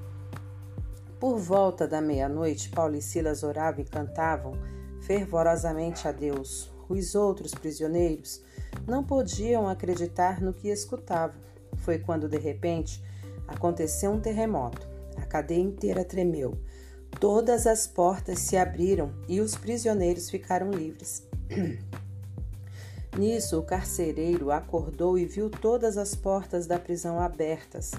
Por 1.26 1.40
volta 1.40 1.88
da 1.88 2.00
meia-noite, 2.02 2.70
Paulo 2.70 2.96
e 2.96 3.02
Silas 3.02 3.42
oravam 3.42 3.82
e 3.82 3.84
cantavam 3.84 4.54
fervorosamente 5.02 6.08
a 6.08 6.12
Deus. 6.12 6.72
Os 6.88 7.16
outros 7.16 7.52
prisioneiros 7.52 8.44
não 8.86 9.04
podiam 9.04 9.68
acreditar 9.68 10.40
no 10.40 10.54
que 10.54 10.68
escutavam. 10.68 11.42
Foi 11.78 11.98
quando, 11.98 12.30
de 12.30 12.38
repente, 12.38 13.04
aconteceu 13.48 14.12
um 14.12 14.22
terremoto. 14.22 14.88
A 15.18 15.26
cadeia 15.26 15.64
inteira 15.64 16.06
tremeu. 16.06 16.60
Todas 17.20 17.66
as 17.66 17.88
portas 17.88 18.38
se 18.38 18.56
abriram 18.56 19.12
e 19.28 19.42
os 19.42 19.56
prisioneiros 19.56 20.30
ficaram 20.30 20.70
livres. 20.70 21.28
Nisso, 23.18 23.58
o 23.58 23.64
carcereiro 23.64 24.52
acordou 24.52 25.18
e 25.18 25.26
viu 25.26 25.50
todas 25.50 25.98
as 25.98 26.14
portas 26.14 26.68
da 26.68 26.78
prisão 26.78 27.20
abertas. 27.20 27.94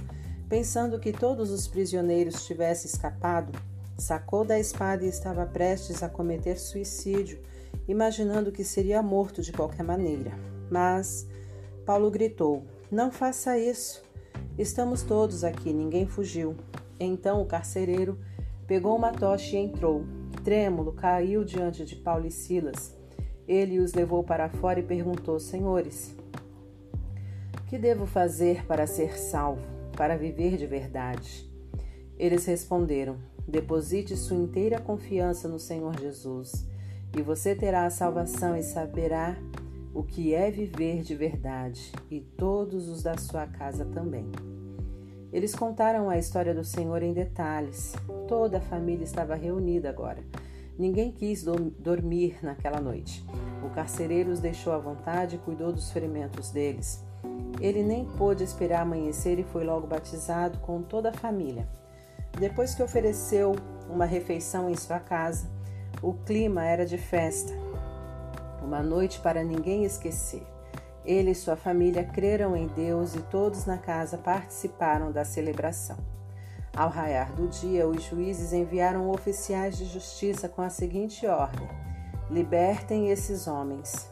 Pensando 0.48 1.00
que 1.00 1.12
todos 1.12 1.50
os 1.50 1.66
prisioneiros 1.66 2.46
tivessem 2.46 2.88
escapado, 2.88 3.52
sacou 3.98 4.44
da 4.44 4.58
espada 4.58 5.04
e 5.04 5.08
estava 5.08 5.44
prestes 5.44 6.04
a 6.04 6.08
cometer 6.08 6.56
suicídio, 6.56 7.40
imaginando 7.88 8.52
que 8.52 8.62
seria 8.62 9.02
morto 9.02 9.42
de 9.42 9.52
qualquer 9.52 9.82
maneira. 9.82 10.32
Mas 10.70 11.26
Paulo 11.84 12.10
gritou: 12.12 12.64
Não 12.90 13.10
faça 13.10 13.58
isso. 13.58 14.04
Estamos 14.56 15.02
todos 15.02 15.42
aqui, 15.42 15.72
ninguém 15.72 16.06
fugiu. 16.06 16.56
Então 16.98 17.42
o 17.42 17.46
carcereiro 17.46 18.16
pegou 18.68 18.96
uma 18.96 19.12
tocha 19.12 19.56
e 19.56 19.58
entrou. 19.58 20.04
Trêmulo, 20.44 20.92
caiu 20.92 21.44
diante 21.44 21.84
de 21.84 21.96
Paulo 21.96 22.24
e 22.24 22.30
Silas. 22.30 22.94
Ele 23.48 23.80
os 23.80 23.94
levou 23.94 24.22
para 24.22 24.48
fora 24.48 24.78
e 24.78 24.82
perguntou: 24.84 25.40
Senhores, 25.40 26.14
que 27.66 27.76
devo 27.76 28.06
fazer 28.06 28.64
para 28.64 28.86
ser 28.86 29.18
salvo, 29.18 29.75
para 29.96 30.16
viver 30.16 30.56
de 30.56 30.66
verdade? 30.66 31.50
Eles 32.16 32.46
responderam: 32.46 33.16
Deposite 33.48 34.16
sua 34.16 34.36
inteira 34.36 34.80
confiança 34.80 35.48
no 35.48 35.58
Senhor 35.58 35.98
Jesus, 35.98 36.66
e 37.16 37.22
você 37.22 37.54
terá 37.54 37.86
a 37.86 37.90
salvação 37.90 38.56
e 38.56 38.62
saberá 38.62 39.36
o 39.94 40.02
que 40.02 40.34
é 40.34 40.50
viver 40.50 41.02
de 41.02 41.14
verdade, 41.14 41.90
e 42.10 42.20
todos 42.20 42.88
os 42.88 43.02
da 43.02 43.16
sua 43.16 43.46
casa 43.46 43.84
também. 43.86 44.30
Eles 45.32 45.54
contaram 45.54 46.08
a 46.08 46.18
história 46.18 46.54
do 46.54 46.64
Senhor 46.64 47.02
em 47.02 47.12
detalhes. 47.12 47.94
Toda 48.28 48.58
a 48.58 48.60
família 48.60 49.04
estava 49.04 49.34
reunida 49.34 49.88
agora. 49.88 50.22
Ninguém 50.78 51.10
quis 51.10 51.42
do 51.42 51.70
dormir 51.70 52.38
naquela 52.42 52.80
noite. 52.80 53.24
O 53.64 53.70
carcereiro 53.70 54.30
os 54.30 54.40
deixou 54.40 54.72
à 54.72 54.78
vontade 54.78 55.36
e 55.36 55.38
cuidou 55.38 55.72
dos 55.72 55.90
ferimentos 55.90 56.50
deles. 56.50 57.05
Ele 57.60 57.82
nem 57.82 58.04
pôde 58.04 58.44
esperar 58.44 58.82
amanhecer 58.82 59.38
e 59.38 59.44
foi 59.44 59.64
logo 59.64 59.86
batizado 59.86 60.58
com 60.58 60.82
toda 60.82 61.10
a 61.10 61.12
família. 61.12 61.68
Depois 62.38 62.74
que 62.74 62.82
ofereceu 62.82 63.56
uma 63.88 64.04
refeição 64.04 64.68
em 64.68 64.76
sua 64.76 64.98
casa, 64.98 65.48
o 66.02 66.12
clima 66.12 66.64
era 66.64 66.84
de 66.84 66.98
festa 66.98 67.52
uma 68.66 68.82
noite 68.82 69.20
para 69.20 69.44
ninguém 69.44 69.84
esquecer. 69.84 70.44
Ele 71.04 71.30
e 71.30 71.34
sua 71.34 71.54
família 71.54 72.02
creram 72.02 72.56
em 72.56 72.66
Deus 72.66 73.14
e 73.14 73.22
todos 73.22 73.64
na 73.64 73.78
casa 73.78 74.18
participaram 74.18 75.12
da 75.12 75.24
celebração. 75.24 75.96
Ao 76.74 76.90
raiar 76.90 77.32
do 77.32 77.46
dia, 77.46 77.86
os 77.86 78.02
juízes 78.02 78.52
enviaram 78.52 79.08
oficiais 79.08 79.78
de 79.78 79.84
justiça 79.84 80.48
com 80.48 80.60
a 80.62 80.68
seguinte 80.68 81.26
ordem: 81.26 81.68
Libertem 82.28 83.08
esses 83.08 83.46
homens. 83.46 84.10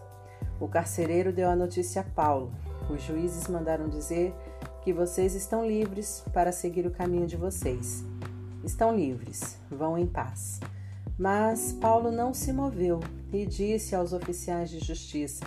O 0.61 0.69
carcereiro 0.69 1.32
deu 1.32 1.51
a 1.51 1.57
notícia 1.57 2.01
a 2.01 2.05
Paulo. 2.05 2.53
Os 2.89 3.02
juízes 3.02 3.48
mandaram 3.48 3.89
dizer 3.89 4.35
que 4.82 4.93
vocês 4.93 5.35
estão 5.35 5.66
livres 5.66 6.23
para 6.32 6.52
seguir 6.52 6.86
o 6.86 6.90
caminho 6.90 7.27
de 7.27 7.36
vocês. 7.36 8.05
Estão 8.62 8.94
livres, 8.94 9.59
vão 9.70 9.97
em 9.97 10.06
paz. 10.06 10.61
Mas 11.19 11.73
Paulo 11.73 12.11
não 12.11 12.35
se 12.35 12.52
moveu 12.52 13.01
e 13.32 13.47
disse 13.47 13.94
aos 13.94 14.12
oficiais 14.12 14.69
de 14.69 14.81
justiça: 14.81 15.44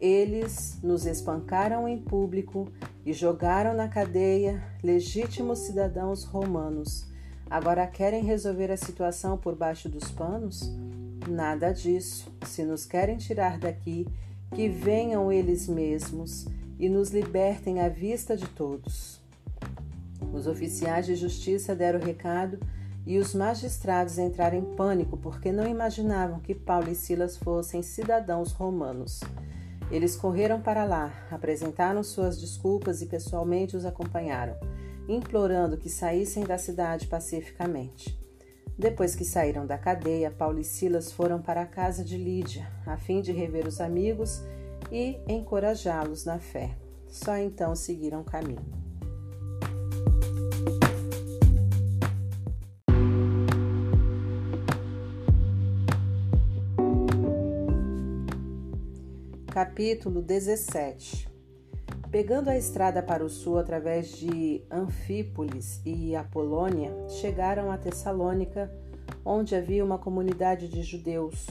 Eles 0.00 0.78
nos 0.82 1.04
espancaram 1.04 1.88
em 1.88 1.98
público 1.98 2.68
e 3.04 3.12
jogaram 3.12 3.74
na 3.74 3.88
cadeia 3.88 4.62
legítimos 4.82 5.60
cidadãos 5.60 6.24
romanos. 6.24 7.06
Agora 7.50 7.86
querem 7.86 8.24
resolver 8.24 8.70
a 8.70 8.76
situação 8.76 9.36
por 9.36 9.54
baixo 9.54 9.88
dos 9.88 10.10
panos? 10.10 10.72
Nada 11.28 11.72
disso. 11.72 12.32
Se 12.46 12.64
nos 12.64 12.86
querem 12.86 13.16
tirar 13.16 13.58
daqui, 13.58 14.06
que 14.54 14.68
venham 14.68 15.32
eles 15.32 15.66
mesmos 15.66 16.46
e 16.78 16.88
nos 16.88 17.10
libertem 17.10 17.80
à 17.80 17.88
vista 17.88 18.36
de 18.36 18.46
todos. 18.46 19.20
Os 20.32 20.46
oficiais 20.46 21.06
de 21.06 21.16
justiça 21.16 21.74
deram 21.74 21.98
o 21.98 22.02
recado 22.02 22.58
e 23.04 23.18
os 23.18 23.34
magistrados 23.34 24.16
entraram 24.16 24.58
em 24.58 24.76
pânico 24.76 25.16
porque 25.16 25.50
não 25.50 25.66
imaginavam 25.66 26.38
que 26.38 26.54
Paulo 26.54 26.88
e 26.88 26.94
Silas 26.94 27.36
fossem 27.36 27.82
cidadãos 27.82 28.52
romanos. 28.52 29.20
Eles 29.90 30.16
correram 30.16 30.60
para 30.60 30.84
lá, 30.84 31.12
apresentaram 31.30 32.02
suas 32.02 32.40
desculpas 32.40 33.02
e 33.02 33.06
pessoalmente 33.06 33.76
os 33.76 33.84
acompanharam, 33.84 34.56
implorando 35.08 35.76
que 35.76 35.90
saíssem 35.90 36.44
da 36.44 36.58
cidade 36.58 37.06
pacificamente. 37.08 38.23
Depois 38.76 39.14
que 39.14 39.24
saíram 39.24 39.64
da 39.64 39.78
cadeia, 39.78 40.32
Paulo 40.32 40.58
e 40.58 40.64
Silas 40.64 41.12
foram 41.12 41.40
para 41.40 41.62
a 41.62 41.66
casa 41.66 42.04
de 42.04 42.16
Lídia, 42.16 42.68
a 42.84 42.96
fim 42.96 43.20
de 43.20 43.30
rever 43.30 43.68
os 43.68 43.80
amigos 43.80 44.42
e 44.90 45.18
encorajá-los 45.28 46.24
na 46.24 46.40
fé. 46.40 46.76
Só 47.08 47.36
então 47.36 47.76
seguiram 47.76 48.20
o 48.20 48.24
caminho. 48.24 48.64
Capítulo 59.52 60.20
17 60.20 61.33
Pegando 62.14 62.48
a 62.48 62.56
estrada 62.56 63.02
para 63.02 63.24
o 63.24 63.28
sul 63.28 63.58
através 63.58 64.08
de 64.16 64.62
Anfípolis 64.70 65.80
e 65.84 66.14
Apolônia, 66.14 66.94
chegaram 67.08 67.72
a 67.72 67.76
Tessalônica, 67.76 68.70
onde 69.24 69.56
havia 69.56 69.84
uma 69.84 69.98
comunidade 69.98 70.68
de 70.68 70.80
judeus. 70.80 71.48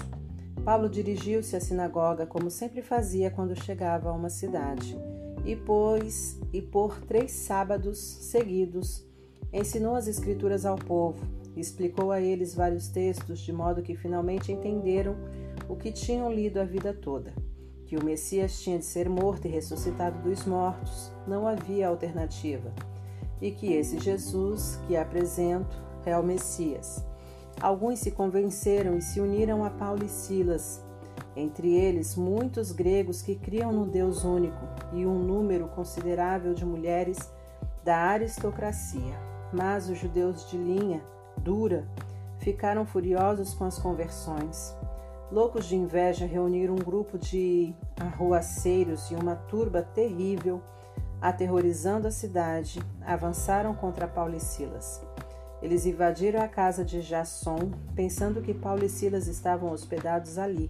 Paulo 0.63 0.87
dirigiu-se 0.87 1.53
à 1.53 1.59
sinagoga, 1.59 2.25
como 2.25 2.49
sempre 2.49 2.81
fazia 2.81 3.29
quando 3.29 3.61
chegava 3.61 4.07
a 4.07 4.13
uma 4.13 4.29
cidade, 4.29 4.97
e 5.43 5.53
pôs 5.53 6.39
e 6.53 6.61
por 6.61 6.97
três 7.01 7.33
sábados 7.33 7.99
seguidos 7.99 9.05
ensinou 9.51 9.95
as 9.95 10.07
escrituras 10.07 10.65
ao 10.65 10.77
povo, 10.77 11.27
explicou 11.57 12.09
a 12.09 12.21
eles 12.21 12.55
vários 12.55 12.87
textos, 12.87 13.41
de 13.41 13.51
modo 13.51 13.83
que 13.83 13.97
finalmente 13.97 14.53
entenderam 14.53 15.17
o 15.67 15.75
que 15.75 15.91
tinham 15.91 16.31
lido 16.31 16.61
a 16.61 16.63
vida 16.63 16.93
toda 16.93 17.33
que 17.93 17.97
o 17.97 18.03
Messias 18.03 18.59
tinha 18.59 18.79
de 18.79 18.85
ser 18.85 19.07
morto 19.07 19.45
e 19.45 19.51
ressuscitado 19.51 20.17
dos 20.27 20.47
mortos, 20.47 21.11
não 21.27 21.47
havia 21.47 21.87
alternativa, 21.87 22.73
e 23.39 23.51
que 23.51 23.71
esse 23.71 23.99
Jesus 23.99 24.79
que 24.87 24.97
apresento 24.97 25.79
é 26.03 26.17
o 26.17 26.23
Messias. 26.23 27.05
Alguns 27.61 27.99
se 27.99 28.09
convenceram 28.09 28.97
e 28.97 29.01
se 29.03 29.19
uniram 29.19 29.63
a 29.63 29.69
Paulo 29.69 30.03
e 30.03 30.09
Silas, 30.09 30.83
entre 31.35 31.71
eles 31.71 32.15
muitos 32.15 32.71
gregos 32.71 33.21
que 33.21 33.35
criam 33.35 33.71
no 33.71 33.85
Deus 33.85 34.23
único 34.23 34.67
e 34.91 35.05
um 35.05 35.19
número 35.19 35.67
considerável 35.67 36.55
de 36.55 36.65
mulheres 36.65 37.31
da 37.83 37.95
aristocracia. 37.95 39.19
Mas 39.53 39.87
os 39.87 39.99
judeus 39.99 40.49
de 40.49 40.57
linha 40.57 41.03
dura 41.37 41.87
ficaram 42.39 42.87
furiosos 42.87 43.53
com 43.53 43.65
as 43.65 43.77
conversões. 43.77 44.75
Loucos 45.31 45.65
de 45.65 45.75
inveja 45.75 46.27
reuniram 46.27 46.75
um 46.75 46.83
grupo 46.83 47.17
de 47.17 47.73
arruaceiros 47.99 49.09
e 49.11 49.15
uma 49.15 49.35
turba 49.35 49.81
terrível, 49.81 50.61
aterrorizando 51.21 52.07
a 52.07 52.11
cidade, 52.11 52.81
avançaram 53.05 53.73
contra 53.73 54.07
Paulo 54.07 54.35
e 54.35 54.39
Silas. 54.39 55.01
Eles 55.61 55.85
invadiram 55.85 56.41
a 56.41 56.47
casa 56.47 56.83
de 56.83 57.01
Jasson, 57.01 57.71
pensando 57.95 58.41
que 58.41 58.53
Paulo 58.53 58.83
e 58.83 58.89
Silas 58.89 59.27
estavam 59.27 59.71
hospedados 59.71 60.37
ali. 60.37 60.69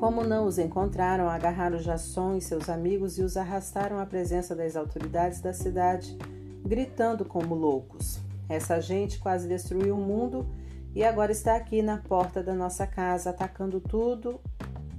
Como 0.00 0.24
não 0.24 0.46
os 0.46 0.58
encontraram, 0.58 1.28
agarraram 1.28 1.78
Jasson 1.78 2.34
e 2.34 2.40
seus 2.40 2.68
amigos 2.68 3.18
e 3.18 3.22
os 3.22 3.36
arrastaram 3.36 3.98
à 3.98 4.04
presença 4.04 4.54
das 4.54 4.74
autoridades 4.74 5.40
da 5.40 5.54
cidade, 5.54 6.18
gritando 6.64 7.24
como 7.24 7.54
loucos. 7.54 8.18
Essa 8.48 8.80
gente 8.80 9.18
quase 9.18 9.46
destruiu 9.46 9.94
o 9.94 10.00
mundo 10.00 10.46
e 10.94 11.04
agora 11.04 11.30
está 11.30 11.54
aqui 11.54 11.82
na 11.82 11.98
porta 11.98 12.42
da 12.42 12.54
nossa 12.54 12.86
casa, 12.86 13.30
atacando 13.30 13.80
tudo 13.80 14.40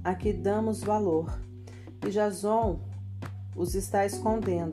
a 0.08 0.14
que 0.14 0.32
damos 0.32 0.82
valor. 0.82 1.38
E 2.04 2.10
Jason 2.10 2.80
os 3.54 3.74
está 3.74 4.06
escondendo. 4.06 4.72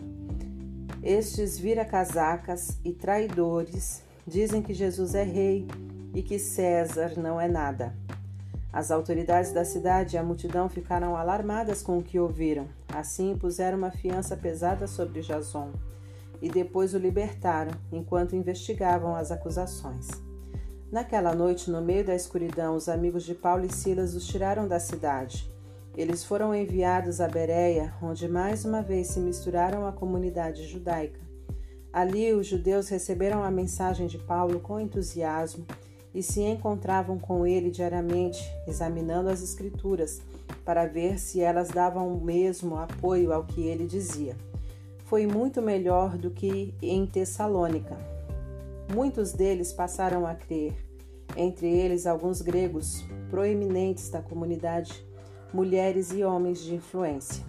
Estes 1.04 1.60
vira-casacas 1.60 2.80
e 2.86 2.94
traidores 2.94 4.02
dizem 4.26 4.62
que 4.62 4.74
Jesus 4.74 5.14
é 5.14 5.24
rei 5.24 5.68
e 6.14 6.24
que 6.24 6.40
César 6.40 7.20
não 7.20 7.40
é 7.40 7.48
nada. 7.50 7.94
As 8.72 8.92
autoridades 8.92 9.52
da 9.52 9.66
cidade 9.66 10.16
e 10.16 10.20
a 10.20 10.24
multidão 10.24 10.70
ficaram 10.70 11.16
alarmadas 11.18 11.82
com 11.82 11.98
o 11.98 12.04
que 12.04 12.20
ouviram. 12.20 12.68
Assim, 12.94 13.38
puseram 13.38 13.78
uma 13.78 13.92
fiança 13.92 14.38
pesada 14.38 14.88
sobre 14.88 15.22
Jason 15.22 15.72
e 16.42 16.50
depois 16.50 16.94
o 16.94 16.98
libertaram 16.98 17.72
enquanto 17.92 18.36
investigavam 18.36 19.16
as 19.16 19.32
acusações. 19.32 20.08
Naquela 20.96 21.36
noite, 21.36 21.70
no 21.70 21.82
meio 21.82 22.06
da 22.06 22.16
escuridão, 22.16 22.74
os 22.74 22.88
amigos 22.88 23.26
de 23.26 23.36
Paulo 23.36 23.66
e 23.66 23.70
Silas 23.70 24.16
os 24.16 24.26
tiraram 24.26 24.66
da 24.66 24.80
cidade. 24.80 25.46
Eles 25.94 26.24
foram 26.24 26.56
enviados 26.56 27.20
a 27.20 27.28
Bereia, 27.28 27.94
onde 28.02 28.30
mais 28.30 28.64
uma 28.64 28.82
vez 28.82 29.08
se 29.08 29.20
misturaram 29.20 29.86
à 29.86 29.92
comunidade 29.92 30.66
judaica. 30.66 31.20
Ali, 31.92 32.32
os 32.32 32.48
judeus 32.48 32.88
receberam 32.88 33.44
a 33.44 33.52
mensagem 33.52 34.08
de 34.08 34.18
Paulo 34.18 34.62
com 34.62 34.80
entusiasmo 34.80 35.66
e 36.14 36.24
se 36.24 36.40
encontravam 36.40 37.20
com 37.20 37.46
ele 37.46 37.70
diariamente, 37.70 38.42
examinando 38.66 39.28
as 39.28 39.44
Escrituras 39.44 40.22
para 40.64 40.86
ver 40.86 41.20
se 41.20 41.42
elas 41.42 41.68
davam 41.68 42.08
o 42.08 42.24
mesmo 42.24 42.78
apoio 42.78 43.34
ao 43.34 43.44
que 43.44 43.68
ele 43.68 43.86
dizia. 43.86 44.38
Foi 45.04 45.28
muito 45.28 45.62
melhor 45.62 46.18
do 46.18 46.32
que 46.32 46.74
em 46.82 47.06
Tessalônica, 47.06 48.16
Muitos 48.94 49.34
deles 49.34 49.74
passaram 49.74 50.28
a 50.28 50.36
crer, 50.36 50.74
entre 51.36 51.68
eles 51.68 52.06
alguns 52.06 52.42
gregos 52.42 53.04
proeminentes 53.30 54.10
da 54.10 54.22
comunidade, 54.22 55.06
mulheres 55.54 56.12
e 56.12 56.24
homens 56.24 56.60
de 56.60 56.76
influência. 56.76 57.44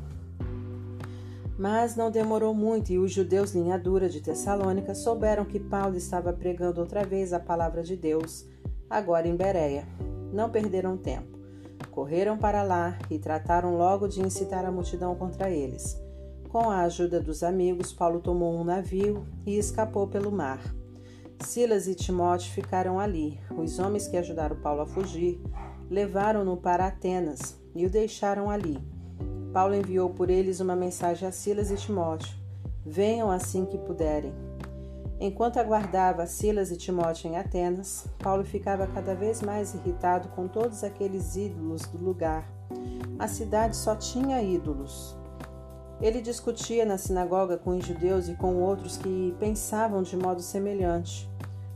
Mas 1.59 1.97
não 1.97 2.11
demorou 2.11 2.53
muito 2.53 2.93
e 2.93 2.99
os 2.99 3.11
judeus 3.11 3.53
linha 3.53 3.79
dura 3.79 4.09
de 4.09 4.21
Tessalônica 4.21 4.95
souberam 4.95 5.45
que 5.45 5.59
Paulo 5.59 5.97
estava 5.97 6.33
pregando 6.33 6.81
outra 6.81 7.03
vez 7.05 7.33
a 7.33 7.41
palavra 7.41 7.83
de 7.83 7.97
Deus, 7.97 8.47
agora 8.91 9.27
em 9.27 9.35
Bereia. 9.35 9.87
Não 10.33 10.51
perderam 10.51 10.99
tempo. 10.99 11.39
Correram 11.91 12.37
para 12.37 12.63
lá 12.63 12.99
e 13.11 13.19
trataram 13.19 13.77
logo 13.77 14.07
de 14.07 14.21
incitar 14.21 14.67
a 14.67 14.71
multidão 14.71 15.15
contra 15.15 15.51
eles. 15.51 15.99
Com 16.51 16.71
a 16.71 16.83
ajuda 16.83 17.21
dos 17.21 17.43
amigos, 17.43 17.93
Paulo 17.93 18.21
tomou 18.21 18.55
um 18.55 18.65
navio 18.65 19.27
e 19.47 19.57
escapou 19.57 20.07
pelo 20.07 20.31
mar. 20.31 20.61
Silas 21.41 21.87
e 21.87 21.95
Timóteo 21.95 22.51
ficaram 22.51 22.99
ali. 22.99 23.39
Os 23.57 23.79
homens 23.79 24.09
que 24.09 24.17
ajudaram 24.17 24.57
Paulo 24.57 24.83
a 24.83 24.87
fugir 24.87 25.41
levaram-no 25.91 26.57
para 26.57 26.87
Atenas 26.87 27.57
e 27.75 27.87
o 27.87 27.91
deixaram 27.91 28.51
ali. 28.51 28.79
Paulo 29.53 29.75
enviou 29.75 30.11
por 30.11 30.29
eles 30.29 30.61
uma 30.61 30.77
mensagem 30.77 31.27
a 31.27 31.33
Silas 31.33 31.71
e 31.71 31.77
Timóteo: 31.77 32.37
Venham 32.85 33.31
assim 33.31 33.65
que 33.65 33.79
puderem. 33.79 34.35
Enquanto 35.19 35.59
aguardava 35.59 36.27
Silas 36.27 36.71
e 36.71 36.77
Timóteo 36.77 37.31
em 37.31 37.37
Atenas, 37.37 38.07
Paulo 38.19 38.45
ficava 38.45 38.87
cada 38.87 39.15
vez 39.15 39.41
mais 39.41 39.73
irritado 39.73 40.29
com 40.29 40.47
todos 40.47 40.85
aqueles 40.85 41.37
ídolos 41.37 41.83
do 41.83 41.97
lugar. 41.97 42.51
A 43.19 43.27
cidade 43.27 43.77
só 43.77 43.97
tinha 43.97 44.43
ídolos. 44.43 45.17
Ele 46.01 46.21
discutia 46.21 46.85
na 46.85 46.99
sinagoga 46.99 47.57
com 47.57 47.71
os 47.71 47.87
judeus 47.87 48.29
e 48.29 48.35
com 48.35 48.57
outros 48.57 48.99
que 48.99 49.35
pensavam 49.39 50.03
de 50.03 50.17
modo 50.17 50.43
semelhante. 50.43 51.29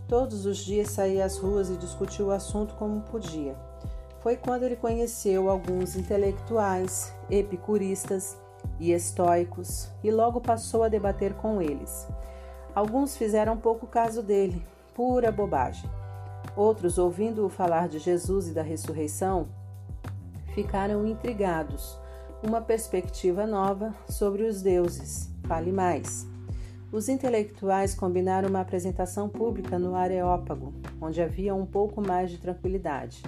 Todos 0.06 0.44
os 0.44 0.58
dias 0.58 0.90
saía 0.90 1.24
às 1.24 1.38
ruas 1.38 1.70
e 1.70 1.76
discutia 1.76 2.24
o 2.24 2.30
assunto 2.30 2.74
como 2.74 3.00
podia. 3.00 3.56
Foi 4.20 4.36
quando 4.36 4.64
ele 4.64 4.76
conheceu 4.76 5.48
alguns 5.48 5.96
intelectuais, 5.96 7.14
epicuristas 7.30 8.36
e 8.78 8.92
estoicos 8.92 9.88
e 10.04 10.10
logo 10.10 10.40
passou 10.40 10.82
a 10.82 10.88
debater 10.88 11.34
com 11.34 11.62
eles. 11.62 12.06
Alguns 12.74 13.16
fizeram 13.16 13.56
pouco 13.56 13.86
caso 13.86 14.22
dele, 14.22 14.62
pura 14.94 15.32
bobagem. 15.32 15.88
Outros, 16.54 16.98
ouvindo-o 16.98 17.48
falar 17.48 17.88
de 17.88 17.98
Jesus 17.98 18.48
e 18.48 18.52
da 18.52 18.62
ressurreição, 18.62 19.48
ficaram 20.54 21.06
intrigados 21.06 21.99
uma 22.42 22.60
perspectiva 22.60 23.46
nova 23.46 23.94
sobre 24.08 24.44
os 24.44 24.62
deuses. 24.62 25.28
Fale 25.46 25.70
mais. 25.70 26.26
Os 26.90 27.08
intelectuais 27.08 27.94
combinaram 27.94 28.48
uma 28.48 28.60
apresentação 28.60 29.28
pública 29.28 29.78
no 29.78 29.94
Areópago, 29.94 30.72
onde 31.00 31.20
havia 31.20 31.54
um 31.54 31.66
pouco 31.66 32.00
mais 32.00 32.30
de 32.30 32.38
tranquilidade. 32.38 33.22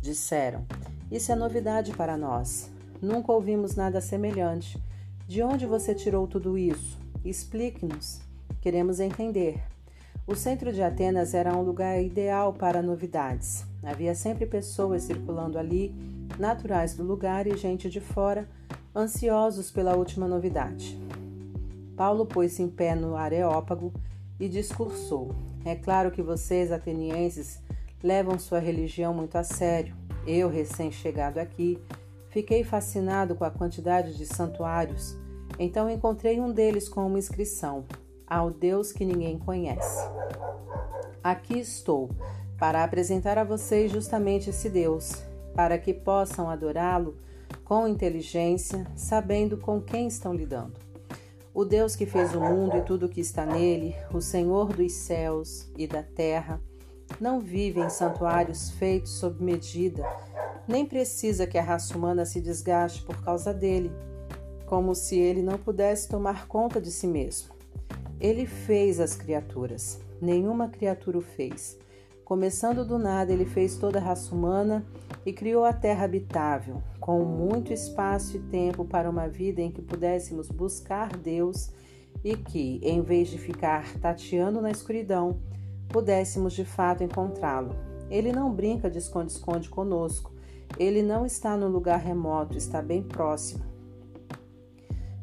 Disseram: 0.00 0.66
Isso 1.10 1.32
é 1.32 1.34
novidade 1.34 1.92
para 1.92 2.16
nós. 2.16 2.70
Nunca 3.00 3.32
ouvimos 3.32 3.76
nada 3.76 4.00
semelhante. 4.00 4.78
De 5.26 5.42
onde 5.42 5.64
você 5.64 5.94
tirou 5.94 6.26
tudo 6.26 6.58
isso? 6.58 6.98
Explique-nos. 7.24 8.20
Queremos 8.60 9.00
entender. 9.00 9.62
O 10.26 10.34
centro 10.34 10.72
de 10.72 10.82
Atenas 10.82 11.34
era 11.34 11.56
um 11.56 11.62
lugar 11.62 12.02
ideal 12.02 12.52
para 12.52 12.82
novidades. 12.82 13.64
Havia 13.82 14.14
sempre 14.14 14.44
pessoas 14.44 15.04
circulando 15.04 15.56
ali, 15.56 15.94
naturais 16.38 16.94
do 16.94 17.02
lugar 17.02 17.46
e 17.46 17.56
gente 17.56 17.88
de 17.88 18.00
fora, 18.00 18.48
ansiosos 18.94 19.70
pela 19.70 19.96
última 19.96 20.26
novidade. 20.26 20.98
Paulo 21.96 22.26
pôs-se 22.26 22.62
em 22.62 22.68
pé 22.68 22.94
no 22.94 23.16
Areópago 23.16 23.92
e 24.38 24.48
discursou. 24.48 25.34
É 25.64 25.74
claro 25.74 26.10
que 26.10 26.22
vocês, 26.22 26.70
atenienses, 26.70 27.60
levam 28.02 28.38
sua 28.38 28.58
religião 28.58 29.14
muito 29.14 29.36
a 29.36 29.42
sério. 29.42 29.94
Eu, 30.26 30.48
recém-chegado 30.48 31.38
aqui, 31.38 31.78
fiquei 32.30 32.62
fascinado 32.62 33.34
com 33.34 33.44
a 33.44 33.50
quantidade 33.50 34.16
de 34.16 34.26
santuários. 34.26 35.16
Então 35.58 35.88
encontrei 35.88 36.38
um 36.38 36.52
deles 36.52 36.88
com 36.88 37.06
uma 37.06 37.18
inscrição: 37.18 37.84
Ao 38.26 38.50
Deus 38.50 38.92
que 38.92 39.04
ninguém 39.04 39.38
conhece. 39.38 40.06
Aqui 41.22 41.58
estou 41.58 42.10
para 42.58 42.84
apresentar 42.84 43.38
a 43.38 43.44
vocês 43.44 43.90
justamente 43.90 44.50
esse 44.50 44.68
Deus, 44.68 45.22
para 45.56 45.78
que 45.78 45.92
possam 45.92 46.48
adorá-lo 46.48 47.16
com 47.64 47.88
inteligência, 47.88 48.86
sabendo 48.94 49.56
com 49.56 49.80
quem 49.80 50.06
estão 50.06 50.32
lidando 50.32 50.86
o 51.56 51.64
Deus 51.64 51.96
que 51.96 52.04
fez 52.04 52.34
o 52.34 52.40
mundo 52.40 52.76
e 52.76 52.82
tudo 52.82 53.06
o 53.06 53.08
que 53.08 53.18
está 53.18 53.46
nele, 53.46 53.96
o 54.12 54.20
Senhor 54.20 54.74
dos 54.74 54.92
céus 54.92 55.66
e 55.74 55.86
da 55.86 56.02
terra, 56.02 56.60
não 57.18 57.40
vive 57.40 57.80
em 57.80 57.88
santuários 57.88 58.72
feitos 58.72 59.12
sob 59.12 59.42
medida, 59.42 60.04
nem 60.68 60.84
precisa 60.84 61.46
que 61.46 61.56
a 61.56 61.62
raça 61.62 61.96
humana 61.96 62.26
se 62.26 62.42
desgaste 62.42 63.02
por 63.04 63.24
causa 63.24 63.54
dele, 63.54 63.90
como 64.66 64.94
se 64.94 65.18
ele 65.18 65.40
não 65.40 65.56
pudesse 65.56 66.06
tomar 66.10 66.46
conta 66.46 66.78
de 66.78 66.90
si 66.90 67.06
mesmo. 67.06 67.54
Ele 68.20 68.44
fez 68.44 69.00
as 69.00 69.14
criaturas, 69.14 69.98
nenhuma 70.20 70.68
criatura 70.68 71.16
o 71.16 71.22
fez. 71.22 71.78
Começando 72.26 72.84
do 72.84 72.98
nada, 72.98 73.32
ele 73.32 73.44
fez 73.44 73.76
toda 73.76 74.00
a 74.00 74.02
raça 74.02 74.34
humana 74.34 74.84
e 75.24 75.32
criou 75.32 75.64
a 75.64 75.72
terra 75.72 76.06
habitável, 76.06 76.82
com 76.98 77.24
muito 77.24 77.72
espaço 77.72 78.36
e 78.36 78.40
tempo 78.40 78.84
para 78.84 79.08
uma 79.08 79.28
vida 79.28 79.60
em 79.60 79.70
que 79.70 79.80
pudéssemos 79.80 80.48
buscar 80.48 81.16
Deus 81.16 81.70
e 82.24 82.36
que, 82.36 82.80
em 82.82 83.00
vez 83.00 83.28
de 83.28 83.38
ficar 83.38 83.96
tateando 84.00 84.60
na 84.60 84.72
escuridão, 84.72 85.38
pudéssemos 85.88 86.52
de 86.52 86.64
fato 86.64 87.04
encontrá-lo. 87.04 87.76
Ele 88.10 88.32
não 88.32 88.52
brinca 88.52 88.90
de 88.90 88.98
esconde-esconde 88.98 89.68
conosco. 89.68 90.32
Ele 90.76 91.02
não 91.02 91.24
está 91.24 91.56
num 91.56 91.68
lugar 91.68 92.00
remoto, 92.00 92.58
está 92.58 92.82
bem 92.82 93.04
próximo. 93.04 93.64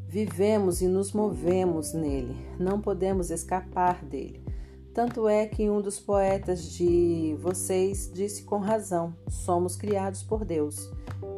Vivemos 0.08 0.82
e 0.82 0.88
nos 0.88 1.12
movemos 1.12 1.92
nele, 1.92 2.38
não 2.58 2.80
podemos 2.80 3.30
escapar 3.30 4.06
dele. 4.06 4.53
Tanto 4.94 5.28
é 5.28 5.48
que 5.48 5.68
um 5.72 5.82
dos 5.82 6.00
poetas 6.00 6.72
de 6.72 7.36
vocês 7.42 8.12
disse 8.14 8.44
com 8.44 8.60
razão: 8.60 9.16
somos 9.28 9.76
criados 9.76 10.22
por 10.22 10.46
Deus. 10.46 10.92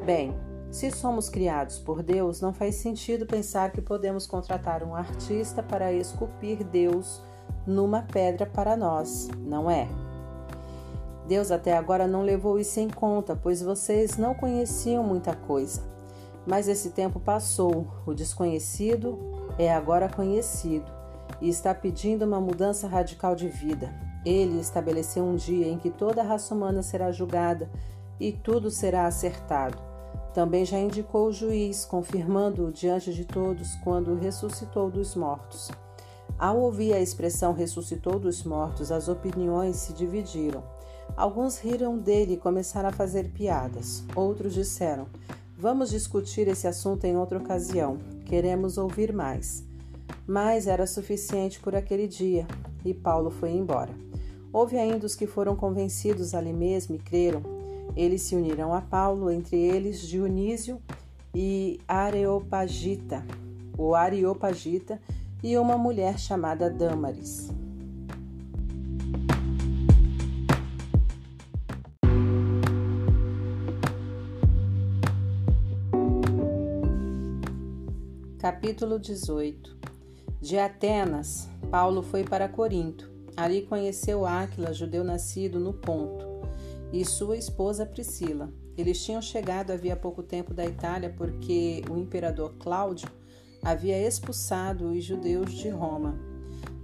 Bem, 0.05 0.35
se 0.69 0.91
somos 0.91 1.29
criados 1.29 1.79
por 1.79 2.03
Deus, 2.03 2.41
não 2.41 2.53
faz 2.53 2.75
sentido 2.75 3.25
pensar 3.25 3.71
que 3.71 3.81
podemos 3.81 4.27
contratar 4.27 4.83
um 4.83 4.93
artista 4.93 5.63
para 5.63 5.93
esculpir 5.93 6.65
Deus 6.65 7.23
numa 7.65 8.01
pedra 8.01 8.45
para 8.45 8.75
nós, 8.75 9.29
não 9.39 9.71
é? 9.71 9.87
Deus 11.25 11.49
até 11.49 11.77
agora 11.77 12.07
não 12.07 12.23
levou 12.23 12.59
isso 12.59 12.79
em 12.81 12.89
conta, 12.89 13.37
pois 13.41 13.61
vocês 13.61 14.17
não 14.17 14.35
conheciam 14.35 15.01
muita 15.01 15.33
coisa. 15.33 15.81
Mas 16.45 16.67
esse 16.67 16.89
tempo 16.89 17.21
passou, 17.21 17.87
o 18.05 18.13
desconhecido 18.13 19.17
é 19.57 19.73
agora 19.73 20.09
conhecido 20.09 21.04
e 21.41 21.49
está 21.49 21.73
pedindo 21.73 22.25
uma 22.25 22.39
mudança 22.39 22.87
radical 22.87 23.35
de 23.35 23.47
vida. 23.47 23.93
Ele 24.25 24.59
estabeleceu 24.59 25.23
um 25.23 25.35
dia 25.35 25.67
em 25.67 25.77
que 25.77 25.89
toda 25.89 26.21
a 26.21 26.25
raça 26.25 26.53
humana 26.55 26.81
será 26.81 27.11
julgada 27.11 27.69
e 28.19 28.31
tudo 28.31 28.71
será 28.71 29.05
acertado. 29.05 29.77
Também 30.33 30.65
já 30.65 30.79
indicou 30.79 31.27
o 31.27 31.31
juiz, 31.31 31.85
confirmando-o 31.85 32.71
diante 32.71 33.13
de 33.13 33.23
todos 33.23 33.75
quando 33.83 34.15
ressuscitou 34.15 34.89
dos 34.89 35.15
mortos. 35.15 35.71
Ao 36.37 36.59
ouvir 36.59 36.93
a 36.93 36.99
expressão 36.99 37.53
ressuscitou 37.53 38.19
dos 38.19 38.43
mortos, 38.43 38.91
as 38.91 39.07
opiniões 39.07 39.77
se 39.77 39.93
dividiram. 39.93 40.63
Alguns 41.15 41.59
riram 41.59 41.97
dele 41.97 42.33
e 42.33 42.37
começaram 42.37 42.89
a 42.89 42.91
fazer 42.91 43.29
piadas. 43.29 44.03
Outros 44.15 44.53
disseram: 44.53 45.07
Vamos 45.57 45.91
discutir 45.91 46.47
esse 46.47 46.67
assunto 46.67 47.05
em 47.05 47.15
outra 47.15 47.37
ocasião. 47.37 47.97
Queremos 48.25 48.77
ouvir 48.77 49.13
mais 49.13 49.63
mas 50.27 50.67
era 50.67 50.87
suficiente 50.87 51.59
por 51.59 51.75
aquele 51.75 52.07
dia, 52.07 52.47
e 52.83 52.93
Paulo 52.93 53.29
foi 53.29 53.51
embora. 53.51 53.91
Houve 54.51 54.77
ainda 54.77 55.05
os 55.05 55.15
que 55.15 55.27
foram 55.27 55.55
convencidos 55.55 56.33
ali 56.33 56.53
mesmo 56.53 56.95
e 56.95 56.99
creram. 56.99 57.41
Eles 57.95 58.21
se 58.21 58.35
uniram 58.35 58.73
a 58.73 58.81
Paulo, 58.81 59.29
entre 59.29 59.57
eles 59.57 59.99
Dionísio 59.99 60.81
e 61.33 61.79
Areopagita, 61.87 63.25
o 63.77 63.93
Areopagita, 63.93 64.99
e 65.43 65.57
uma 65.57 65.77
mulher 65.77 66.17
chamada 66.17 66.69
Dâmaris. 66.69 67.49
Capítulo 78.39 78.99
18 78.99 79.74
de 80.45 80.59
Atenas, 80.59 81.49
Paulo 81.71 82.03
foi 82.03 82.23
para 82.23 82.47
Corinto. 82.47 83.11
Ali 83.35 83.63
conheceu 83.63 84.27
Áquila, 84.27 84.71
judeu 84.71 85.03
nascido 85.03 85.59
no 85.59 85.73
Ponto, 85.73 86.23
e 86.93 87.03
sua 87.03 87.35
esposa 87.35 87.83
Priscila. 87.83 88.53
Eles 88.77 89.03
tinham 89.03 89.23
chegado 89.23 89.71
havia 89.71 89.95
pouco 89.95 90.21
tempo 90.21 90.53
da 90.53 90.63
Itália 90.63 91.11
porque 91.17 91.83
o 91.89 91.97
imperador 91.97 92.53
Cláudio 92.59 93.09
havia 93.63 93.99
expulsado 93.99 94.91
os 94.91 95.03
judeus 95.03 95.51
de 95.51 95.69
Roma. 95.69 96.15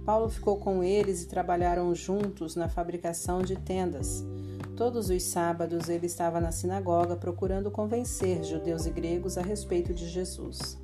Paulo 0.04 0.28
ficou 0.28 0.56
com 0.56 0.82
eles 0.82 1.22
e 1.22 1.28
trabalharam 1.28 1.94
juntos 1.94 2.56
na 2.56 2.68
fabricação 2.68 3.42
de 3.42 3.54
tendas. 3.54 4.24
Todos 4.76 5.08
os 5.08 5.22
sábados 5.22 5.88
ele 5.88 6.06
estava 6.06 6.40
na 6.40 6.50
sinagoga 6.50 7.14
procurando 7.14 7.70
convencer 7.70 8.42
judeus 8.42 8.86
e 8.86 8.90
gregos 8.90 9.38
a 9.38 9.42
respeito 9.42 9.94
de 9.94 10.08
Jesus. 10.08 10.81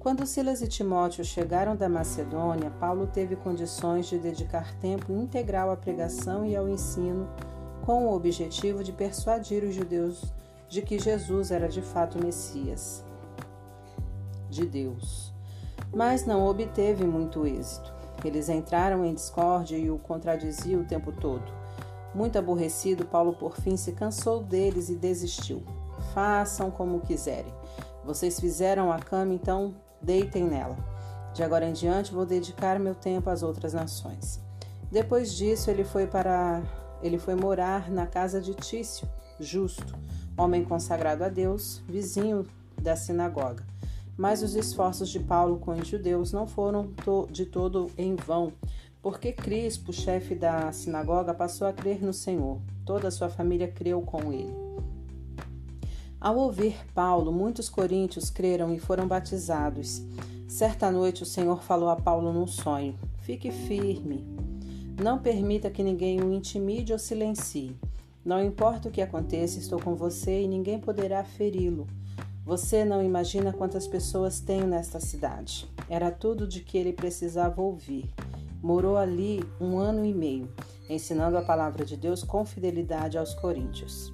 Quando 0.00 0.24
Silas 0.24 0.62
e 0.62 0.66
Timóteo 0.66 1.22
chegaram 1.22 1.76
da 1.76 1.86
Macedônia, 1.86 2.70
Paulo 2.80 3.06
teve 3.06 3.36
condições 3.36 4.06
de 4.06 4.18
dedicar 4.18 4.74
tempo 4.76 5.12
integral 5.12 5.70
à 5.70 5.76
pregação 5.76 6.42
e 6.42 6.56
ao 6.56 6.66
ensino, 6.66 7.28
com 7.84 8.06
o 8.06 8.16
objetivo 8.16 8.82
de 8.82 8.94
persuadir 8.94 9.62
os 9.62 9.74
judeus 9.74 10.32
de 10.70 10.80
que 10.80 10.98
Jesus 10.98 11.50
era 11.50 11.68
de 11.68 11.82
fato 11.82 12.18
Messias 12.18 13.04
de 14.48 14.64
Deus. 14.64 15.34
Mas 15.92 16.24
não 16.24 16.46
obteve 16.46 17.04
muito 17.04 17.46
êxito. 17.46 17.92
Eles 18.24 18.48
entraram 18.48 19.04
em 19.04 19.12
discórdia 19.12 19.76
e 19.76 19.90
o 19.90 19.98
contradiziam 19.98 20.80
o 20.80 20.86
tempo 20.86 21.12
todo. 21.12 21.52
Muito 22.14 22.38
aborrecido, 22.38 23.04
Paulo 23.04 23.34
por 23.34 23.54
fim 23.60 23.76
se 23.76 23.92
cansou 23.92 24.42
deles 24.42 24.88
e 24.88 24.94
desistiu. 24.94 25.62
Façam 26.14 26.70
como 26.70 27.00
quiserem. 27.00 27.52
Vocês 28.02 28.40
fizeram 28.40 28.90
a 28.90 28.98
cama, 28.98 29.34
então 29.34 29.74
deitem 30.02 30.44
nela. 30.44 30.76
De 31.34 31.42
agora 31.42 31.64
em 31.64 31.72
diante 31.72 32.12
vou 32.12 32.26
dedicar 32.26 32.78
meu 32.78 32.94
tempo 32.94 33.30
às 33.30 33.42
outras 33.42 33.72
nações. 33.72 34.40
Depois 34.90 35.34
disso, 35.34 35.70
ele 35.70 35.84
foi 35.84 36.06
para 36.06 36.62
ele 37.02 37.18
foi 37.18 37.34
morar 37.34 37.90
na 37.90 38.06
casa 38.06 38.40
de 38.40 38.52
Tício, 38.54 39.08
justo, 39.38 39.96
homem 40.36 40.64
consagrado 40.64 41.24
a 41.24 41.28
Deus, 41.28 41.80
vizinho 41.88 42.46
da 42.80 42.94
sinagoga. 42.94 43.64
Mas 44.16 44.42
os 44.42 44.54
esforços 44.54 45.08
de 45.08 45.18
Paulo 45.18 45.58
com 45.58 45.72
os 45.72 45.88
judeus 45.88 46.30
não 46.30 46.46
foram 46.46 46.92
de 47.30 47.46
todo 47.46 47.90
em 47.96 48.16
vão, 48.16 48.52
porque 49.00 49.32
Crispo, 49.32 49.94
chefe 49.94 50.34
da 50.34 50.70
sinagoga, 50.72 51.32
passou 51.32 51.66
a 51.66 51.72
crer 51.72 52.02
no 52.02 52.12
Senhor. 52.12 52.60
Toda 52.84 53.08
a 53.08 53.10
sua 53.10 53.30
família 53.30 53.68
creu 53.68 54.02
com 54.02 54.30
ele. 54.30 54.69
Ao 56.20 56.36
ouvir 56.36 56.76
Paulo, 56.94 57.32
muitos 57.32 57.70
coríntios 57.70 58.28
creram 58.28 58.74
e 58.74 58.78
foram 58.78 59.08
batizados. 59.08 60.02
Certa 60.46 60.90
noite 60.90 61.22
o 61.22 61.26
Senhor 61.26 61.62
falou 61.62 61.88
a 61.88 61.96
Paulo 61.96 62.30
num 62.30 62.46
sonho: 62.46 62.94
Fique 63.22 63.50
firme. 63.50 64.22
Não 65.02 65.18
permita 65.18 65.70
que 65.70 65.82
ninguém 65.82 66.20
o 66.20 66.30
intimide 66.30 66.92
ou 66.92 66.98
silencie. 66.98 67.74
Não 68.22 68.44
importa 68.44 68.90
o 68.90 68.92
que 68.92 69.00
aconteça, 69.00 69.58
estou 69.58 69.80
com 69.80 69.94
você 69.94 70.42
e 70.42 70.48
ninguém 70.48 70.78
poderá 70.78 71.24
feri-lo. 71.24 71.86
Você 72.44 72.84
não 72.84 73.02
imagina 73.02 73.50
quantas 73.50 73.86
pessoas 73.86 74.40
tenho 74.40 74.66
nesta 74.66 75.00
cidade. 75.00 75.66
Era 75.88 76.10
tudo 76.10 76.46
de 76.46 76.60
que 76.60 76.76
ele 76.76 76.92
precisava 76.92 77.62
ouvir. 77.62 78.10
Morou 78.62 78.98
ali 78.98 79.42
um 79.58 79.78
ano 79.78 80.04
e 80.04 80.12
meio, 80.12 80.52
ensinando 80.86 81.38
a 81.38 81.42
palavra 81.42 81.82
de 81.82 81.96
Deus 81.96 82.22
com 82.22 82.44
fidelidade 82.44 83.16
aos 83.16 83.32
coríntios. 83.32 84.12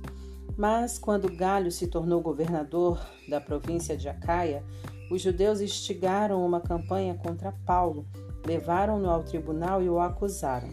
Mas 0.56 0.98
quando 0.98 1.30
Galho 1.30 1.70
se 1.70 1.86
tornou 1.86 2.22
governador 2.22 2.98
da 3.28 3.40
província 3.40 3.96
de 3.96 4.08
Acaia, 4.08 4.64
os 5.10 5.20
judeus 5.20 5.60
instigaram 5.60 6.44
uma 6.44 6.60
campanha 6.60 7.14
contra 7.14 7.52
Paulo, 7.64 8.06
levaram-no 8.44 9.10
ao 9.10 9.22
tribunal 9.22 9.82
e 9.82 9.88
o 9.88 10.00
acusaram. 10.00 10.70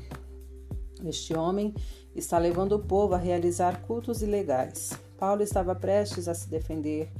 Este 1.03 1.35
homem 1.35 1.73
está 2.15 2.37
levando 2.37 2.73
o 2.73 2.79
povo 2.79 3.13
a 3.13 3.17
realizar 3.17 3.81
cultos 3.81 4.21
ilegais. 4.21 4.93
Paulo 5.17 5.43
estava 5.43 5.75
prestes 5.75 6.27
a 6.27 6.33
se 6.33 6.49
defender 6.49 7.11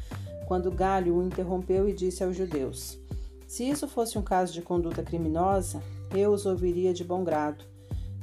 quando 0.47 0.71
Galho 0.71 1.15
o 1.15 1.23
interrompeu 1.23 1.87
e 1.87 1.93
disse 1.93 2.23
aos 2.23 2.35
judeus: 2.35 2.97
Se 3.45 3.67
isso 3.67 3.87
fosse 3.87 4.17
um 4.17 4.21
caso 4.21 4.53
de 4.53 4.61
conduta 4.61 5.03
criminosa, 5.03 5.81
eu 6.13 6.31
os 6.31 6.45
ouviria 6.45 6.93
de 6.93 7.03
bom 7.03 7.23
grado. 7.23 7.65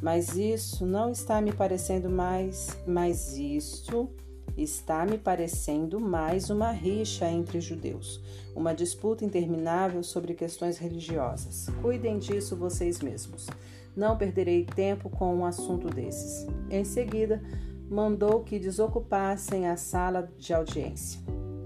Mas 0.00 0.34
isso 0.34 0.86
não 0.86 1.10
está 1.10 1.42
me 1.42 1.52
parecendo 1.52 2.08
mais, 2.08 2.76
mas 2.86 3.36
isso 3.36 4.08
está 4.56 5.05
me 5.06 5.18
parecendo 5.18 6.01
mais 6.01 6.51
uma 6.51 6.70
rixa 6.70 7.28
entre 7.28 7.60
judeus, 7.60 8.20
uma 8.55 8.74
disputa 8.74 9.24
interminável 9.24 10.02
sobre 10.02 10.35
questões 10.35 10.78
religiosas. 10.78 11.68
Cuidem 11.81 12.18
disso 12.18 12.56
vocês 12.56 13.01
mesmos. 13.01 13.48
Não 13.97 14.16
perderei 14.16 14.64
tempo 14.64 15.09
com 15.10 15.35
um 15.35 15.44
assunto 15.44 15.89
desses. 15.89 16.47
Em 16.70 16.85
seguida, 16.85 17.43
mandou 17.90 18.44
que 18.44 18.59
desocupassem 18.59 19.68
a 19.68 19.77
sala 19.77 20.31
de 20.39 20.55
audiência. 20.55 21.20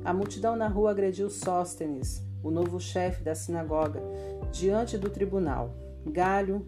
A 0.04 0.12
multidão 0.12 0.56
na 0.56 0.68
rua 0.68 0.90
agrediu 0.90 1.28
Sóstenes, 1.30 2.22
o 2.42 2.50
novo 2.50 2.80
chefe 2.80 3.22
da 3.22 3.34
sinagoga, 3.34 4.02
diante 4.52 4.98
do 4.98 5.10
tribunal. 5.10 5.74
Galho 6.06 6.66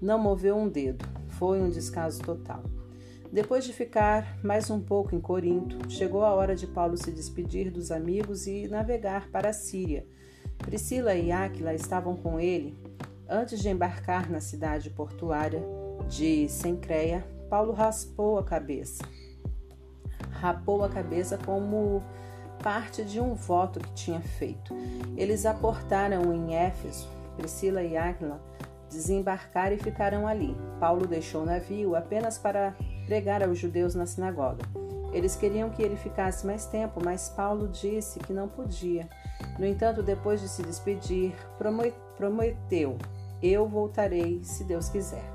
não 0.00 0.18
moveu 0.18 0.56
um 0.56 0.68
dedo. 0.68 1.04
Foi 1.28 1.60
um 1.60 1.70
descaso 1.70 2.20
total. 2.22 2.62
Depois 3.32 3.64
de 3.64 3.72
ficar 3.72 4.36
mais 4.44 4.68
um 4.68 4.78
pouco 4.78 5.14
em 5.14 5.20
Corinto, 5.20 5.90
chegou 5.90 6.22
a 6.22 6.34
hora 6.34 6.54
de 6.54 6.66
Paulo 6.66 6.98
se 6.98 7.10
despedir 7.10 7.70
dos 7.70 7.90
amigos 7.90 8.46
e 8.46 8.68
navegar 8.68 9.30
para 9.30 9.48
a 9.48 9.52
Síria. 9.54 10.06
Priscila 10.58 11.14
e 11.14 11.32
Áquila 11.32 11.72
estavam 11.72 12.14
com 12.14 12.38
ele. 12.38 12.78
Antes 13.26 13.60
de 13.60 13.70
embarcar 13.70 14.30
na 14.30 14.38
cidade 14.38 14.90
portuária 14.90 15.64
de 16.10 16.46
Sencreia, 16.46 17.26
Paulo 17.48 17.72
raspou 17.72 18.38
a 18.38 18.44
cabeça. 18.44 19.02
Rapou 20.32 20.84
a 20.84 20.90
cabeça 20.90 21.38
como 21.38 22.04
parte 22.62 23.02
de 23.02 23.18
um 23.18 23.32
voto 23.32 23.80
que 23.80 23.94
tinha 23.94 24.20
feito. 24.20 24.74
Eles 25.16 25.46
aportaram 25.46 26.34
em 26.34 26.54
Éfeso. 26.54 27.08
Priscila 27.38 27.82
e 27.82 27.96
Áquila 27.96 28.42
desembarcaram 28.90 29.74
e 29.74 29.78
ficaram 29.78 30.28
ali. 30.28 30.54
Paulo 30.78 31.06
deixou 31.06 31.44
o 31.44 31.46
navio 31.46 31.96
apenas 31.96 32.36
para 32.36 32.76
pregar 33.12 33.42
aos 33.42 33.58
judeus 33.58 33.94
na 33.94 34.06
sinagoga. 34.06 34.64
Eles 35.12 35.36
queriam 35.36 35.68
que 35.68 35.82
ele 35.82 35.96
ficasse 35.96 36.46
mais 36.46 36.64
tempo, 36.64 36.98
mas 37.04 37.28
Paulo 37.28 37.68
disse 37.68 38.18
que 38.18 38.32
não 38.32 38.48
podia. 38.48 39.06
No 39.58 39.66
entanto, 39.66 40.02
depois 40.02 40.40
de 40.40 40.48
se 40.48 40.62
despedir, 40.62 41.34
prometeu: 42.16 42.96
Eu 43.42 43.68
voltarei 43.68 44.42
se 44.42 44.64
Deus 44.64 44.88
quiser. 44.88 45.30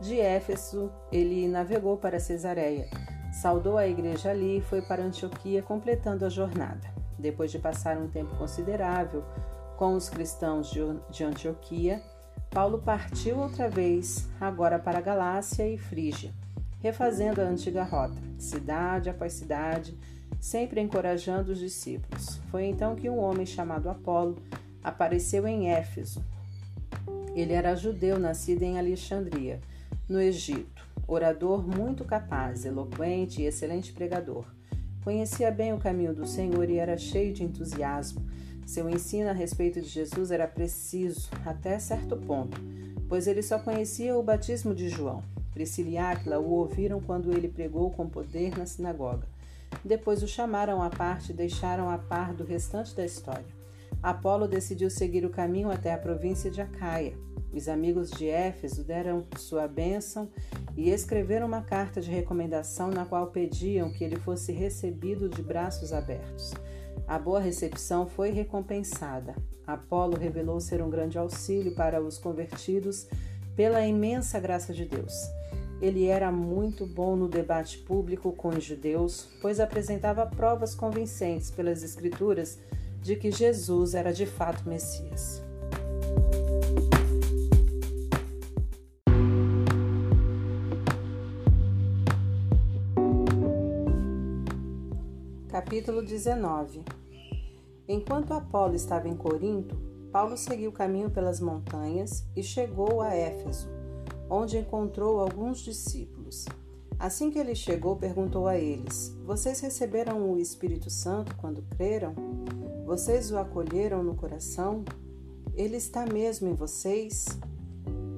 De 0.00 0.18
Éfeso, 0.18 0.90
ele 1.12 1.46
navegou 1.46 1.98
para 1.98 2.18
Cesareia 2.18 2.88
Saudou 3.30 3.76
a 3.76 3.86
igreja 3.86 4.30
ali 4.30 4.56
e 4.58 4.62
foi 4.62 4.80
para 4.80 5.02
Antioquia, 5.02 5.60
completando 5.60 6.24
a 6.24 6.30
jornada. 6.30 6.88
Depois 7.18 7.50
de 7.50 7.58
passar 7.58 7.98
um 7.98 8.08
tempo 8.08 8.34
considerável 8.36 9.22
com 9.76 9.94
os 9.94 10.08
cristãos 10.08 10.72
de 11.10 11.22
Antioquia, 11.24 12.00
Paulo 12.50 12.78
partiu 12.78 13.40
outra 13.40 13.68
vez, 13.68 14.26
agora 14.40 14.78
para 14.78 15.00
Galácia 15.00 15.68
e 15.68 15.76
Frígia, 15.76 16.32
refazendo 16.84 17.40
a 17.40 17.44
antiga 17.44 17.82
rota, 17.82 18.20
cidade 18.38 19.08
após 19.08 19.32
cidade, 19.32 19.96
sempre 20.38 20.82
encorajando 20.82 21.52
os 21.52 21.58
discípulos. 21.58 22.38
Foi 22.50 22.66
então 22.66 22.94
que 22.94 23.08
um 23.08 23.18
homem 23.18 23.46
chamado 23.46 23.88
Apolo 23.88 24.36
apareceu 24.82 25.48
em 25.48 25.70
Éfeso. 25.70 26.22
Ele 27.34 27.54
era 27.54 27.74
judeu, 27.74 28.18
nascido 28.18 28.64
em 28.64 28.78
Alexandria, 28.78 29.62
no 30.06 30.20
Egito 30.20 30.84
orador 31.06 31.66
muito 31.66 32.04
capaz, 32.04 32.66
eloquente 32.66 33.40
e 33.40 33.46
excelente 33.46 33.90
pregador. 33.90 34.44
Conhecia 35.02 35.50
bem 35.50 35.72
o 35.72 35.78
caminho 35.78 36.14
do 36.14 36.26
Senhor 36.26 36.68
e 36.68 36.76
era 36.76 36.98
cheio 36.98 37.32
de 37.32 37.44
entusiasmo. 37.44 38.26
Seu 38.66 38.90
ensino 38.90 39.30
a 39.30 39.32
respeito 39.32 39.80
de 39.80 39.88
Jesus 39.88 40.30
era 40.30 40.46
preciso, 40.46 41.30
até 41.46 41.78
certo 41.78 42.16
ponto, 42.16 42.60
pois 43.08 43.26
ele 43.26 43.42
só 43.42 43.58
conhecia 43.58 44.16
o 44.16 44.22
batismo 44.22 44.74
de 44.74 44.90
João. 44.90 45.22
Priscila 45.54 45.88
e 45.88 45.96
Áquila 45.96 46.38
o 46.38 46.50
ouviram 46.50 47.00
quando 47.00 47.32
ele 47.32 47.48
pregou 47.48 47.90
com 47.90 48.08
poder 48.08 48.58
na 48.58 48.66
sinagoga. 48.66 49.26
Depois 49.84 50.22
o 50.22 50.28
chamaram 50.28 50.82
à 50.82 50.90
parte 50.90 51.30
e 51.30 51.34
deixaram 51.34 51.88
a 51.88 51.96
par 51.96 52.34
do 52.34 52.44
restante 52.44 52.94
da 52.94 53.04
história. 53.04 53.46
Apolo 54.02 54.46
decidiu 54.46 54.90
seguir 54.90 55.24
o 55.24 55.30
caminho 55.30 55.70
até 55.70 55.94
a 55.94 55.98
província 55.98 56.50
de 56.50 56.60
Acaia. 56.60 57.16
Os 57.52 57.68
amigos 57.68 58.10
de 58.10 58.28
Éfeso 58.28 58.84
deram 58.84 59.24
sua 59.38 59.66
bênção 59.66 60.28
e 60.76 60.90
escreveram 60.90 61.46
uma 61.46 61.62
carta 61.62 62.00
de 62.00 62.10
recomendação 62.10 62.90
na 62.90 63.06
qual 63.06 63.28
pediam 63.28 63.90
que 63.90 64.04
ele 64.04 64.16
fosse 64.16 64.52
recebido 64.52 65.28
de 65.28 65.42
braços 65.42 65.92
abertos. 65.92 66.52
A 67.06 67.18
boa 67.18 67.40
recepção 67.40 68.06
foi 68.06 68.30
recompensada. 68.30 69.34
Apolo 69.66 70.16
revelou 70.18 70.60
ser 70.60 70.82
um 70.82 70.90
grande 70.90 71.16
auxílio 71.16 71.74
para 71.74 72.02
os 72.02 72.18
convertidos 72.18 73.06
pela 73.56 73.86
imensa 73.86 74.38
graça 74.40 74.72
de 74.72 74.84
Deus. 74.84 75.14
Ele 75.84 76.06
era 76.06 76.32
muito 76.32 76.86
bom 76.86 77.14
no 77.14 77.28
debate 77.28 77.76
público 77.76 78.32
com 78.32 78.48
os 78.48 78.64
judeus, 78.64 79.28
pois 79.42 79.60
apresentava 79.60 80.24
provas 80.24 80.74
convincentes 80.74 81.50
pelas 81.50 81.82
Escrituras 81.82 82.58
de 83.02 83.16
que 83.16 83.30
Jesus 83.30 83.94
era 83.94 84.10
de 84.10 84.24
fato 84.24 84.66
Messias. 84.66 85.42
Capítulo 95.50 96.02
19 96.02 96.82
Enquanto 97.86 98.32
Apolo 98.32 98.74
estava 98.74 99.06
em 99.06 99.14
Corinto, 99.14 99.76
Paulo 100.10 100.38
seguiu 100.38 100.70
o 100.70 100.72
caminho 100.72 101.10
pelas 101.10 101.40
montanhas 101.40 102.26
e 102.34 102.42
chegou 102.42 103.02
a 103.02 103.14
Éfeso, 103.14 103.68
onde 104.28 104.58
encontrou 104.58 105.20
alguns 105.20 105.58
discípulos. 105.58 106.44
Assim 106.98 107.30
que 107.30 107.38
ele 107.38 107.54
chegou, 107.54 107.96
perguntou 107.96 108.46
a 108.46 108.56
eles: 108.56 109.14
Vocês 109.24 109.60
receberam 109.60 110.30
o 110.30 110.38
Espírito 110.38 110.90
Santo 110.90 111.34
quando 111.36 111.62
creram? 111.76 112.14
Vocês 112.86 113.30
o 113.30 113.38
acolheram 113.38 114.02
no 114.02 114.14
coração? 114.14 114.84
Ele 115.54 115.76
está 115.76 116.06
mesmo 116.06 116.48
em 116.48 116.54
vocês? 116.54 117.26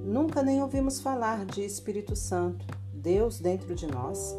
Nunca 0.05 0.43
nem 0.43 0.63
ouvimos 0.63 1.01
falar 1.01 1.45
de 1.45 1.65
Espírito 1.65 2.15
Santo, 2.15 2.65
Deus 2.93 3.41
dentro 3.41 3.75
de 3.75 3.87
nós. 3.87 4.35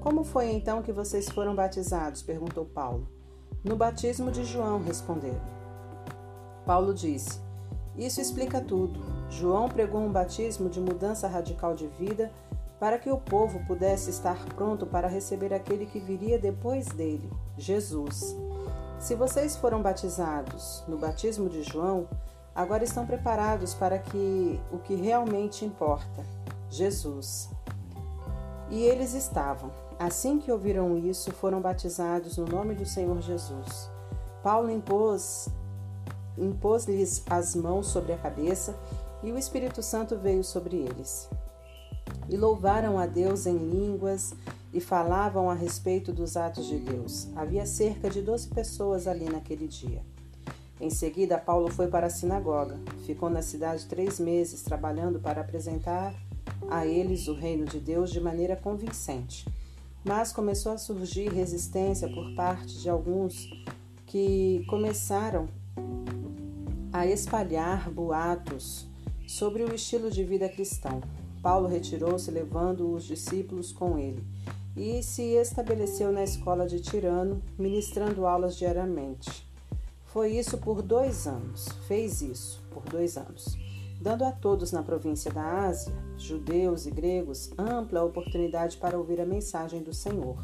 Como 0.00 0.24
foi 0.24 0.50
então 0.50 0.82
que 0.82 0.92
vocês 0.92 1.28
foram 1.28 1.54
batizados? 1.54 2.22
perguntou 2.22 2.64
Paulo. 2.64 3.08
No 3.62 3.76
batismo 3.76 4.30
de 4.30 4.44
João, 4.44 4.82
responderam. 4.82 5.40
Paulo 6.66 6.92
disse: 6.92 7.40
Isso 7.96 8.20
explica 8.20 8.60
tudo. 8.60 9.00
João 9.34 9.68
pregou 9.68 10.00
um 10.00 10.12
batismo 10.12 10.68
de 10.68 10.80
mudança 10.80 11.26
radical 11.26 11.74
de 11.74 11.88
vida 11.88 12.30
para 12.78 12.98
que 12.98 13.10
o 13.10 13.18
povo 13.18 13.58
pudesse 13.66 14.10
estar 14.10 14.36
pronto 14.54 14.86
para 14.86 15.08
receber 15.08 15.52
aquele 15.52 15.86
que 15.86 15.98
viria 15.98 16.38
depois 16.38 16.86
dele, 16.86 17.28
Jesus. 17.58 18.36
Se 19.00 19.16
vocês 19.16 19.56
foram 19.56 19.82
batizados 19.82 20.84
no 20.86 20.96
batismo 20.96 21.48
de 21.48 21.64
João, 21.64 22.06
agora 22.54 22.84
estão 22.84 23.04
preparados 23.06 23.74
para 23.74 23.98
que 23.98 24.60
o 24.70 24.78
que 24.78 24.94
realmente 24.94 25.64
importa, 25.64 26.22
Jesus. 26.70 27.50
E 28.70 28.82
eles 28.82 29.14
estavam. 29.14 29.72
Assim 29.98 30.38
que 30.38 30.52
ouviram 30.52 30.96
isso, 30.96 31.32
foram 31.32 31.60
batizados 31.60 32.36
no 32.36 32.44
nome 32.44 32.74
do 32.74 32.86
Senhor 32.86 33.20
Jesus. 33.20 33.90
Paulo 34.42 34.70
impôs 34.70 35.48
impôs-lhes 36.36 37.22
as 37.30 37.54
mãos 37.54 37.86
sobre 37.86 38.12
a 38.12 38.18
cabeça 38.18 38.74
e 39.24 39.32
o 39.32 39.38
Espírito 39.38 39.82
Santo 39.82 40.16
veio 40.18 40.44
sobre 40.44 40.76
eles. 40.76 41.28
E 42.28 42.36
louvaram 42.36 42.98
a 42.98 43.06
Deus 43.06 43.46
em 43.46 43.56
línguas 43.56 44.34
e 44.72 44.80
falavam 44.80 45.48
a 45.48 45.54
respeito 45.54 46.12
dos 46.12 46.36
atos 46.36 46.66
de 46.66 46.78
Deus. 46.78 47.28
Havia 47.34 47.64
cerca 47.64 48.10
de 48.10 48.20
doze 48.20 48.48
pessoas 48.48 49.06
ali 49.06 49.24
naquele 49.24 49.66
dia. 49.66 50.02
Em 50.80 50.90
seguida, 50.90 51.38
Paulo 51.38 51.70
foi 51.70 51.86
para 51.86 52.08
a 52.08 52.10
sinagoga. 52.10 52.78
Ficou 53.06 53.30
na 53.30 53.40
cidade 53.40 53.86
três 53.86 54.20
meses, 54.20 54.62
trabalhando 54.62 55.18
para 55.18 55.40
apresentar 55.40 56.14
a 56.68 56.86
eles 56.86 57.26
o 57.26 57.34
reino 57.34 57.64
de 57.64 57.80
Deus 57.80 58.10
de 58.10 58.20
maneira 58.20 58.56
convincente. 58.56 59.46
mas 60.06 60.32
começou 60.32 60.72
a 60.72 60.76
surgir 60.76 61.32
resistência 61.32 62.06
por 62.06 62.34
parte 62.34 62.78
de 62.78 62.90
alguns 62.90 63.48
que 64.04 64.62
começaram 64.68 65.48
a 66.92 67.06
espalhar 67.06 67.90
boatos 67.90 68.86
sobre 69.34 69.64
o 69.64 69.74
estilo 69.74 70.12
de 70.12 70.22
vida 70.22 70.48
cristão. 70.48 71.00
Paulo 71.42 71.66
retirou-se, 71.66 72.30
levando 72.30 72.92
os 72.92 73.02
discípulos 73.02 73.72
com 73.72 73.98
ele, 73.98 74.24
e 74.76 75.02
se 75.02 75.22
estabeleceu 75.22 76.12
na 76.12 76.22
escola 76.22 76.68
de 76.68 76.78
Tirano, 76.78 77.42
ministrando 77.58 78.26
aulas 78.26 78.56
diariamente. 78.56 79.44
Foi 80.06 80.30
isso 80.30 80.56
por 80.58 80.82
dois 80.82 81.26
anos, 81.26 81.68
fez 81.88 82.22
isso 82.22 82.62
por 82.70 82.84
dois 82.84 83.16
anos, 83.16 83.58
dando 84.00 84.22
a 84.22 84.30
todos 84.30 84.70
na 84.70 84.84
província 84.84 85.32
da 85.32 85.66
Ásia, 85.66 85.92
judeus 86.16 86.86
e 86.86 86.92
gregos, 86.92 87.50
ampla 87.58 88.04
oportunidade 88.04 88.76
para 88.76 88.96
ouvir 88.96 89.20
a 89.20 89.26
mensagem 89.26 89.82
do 89.82 89.92
Senhor. 89.92 90.38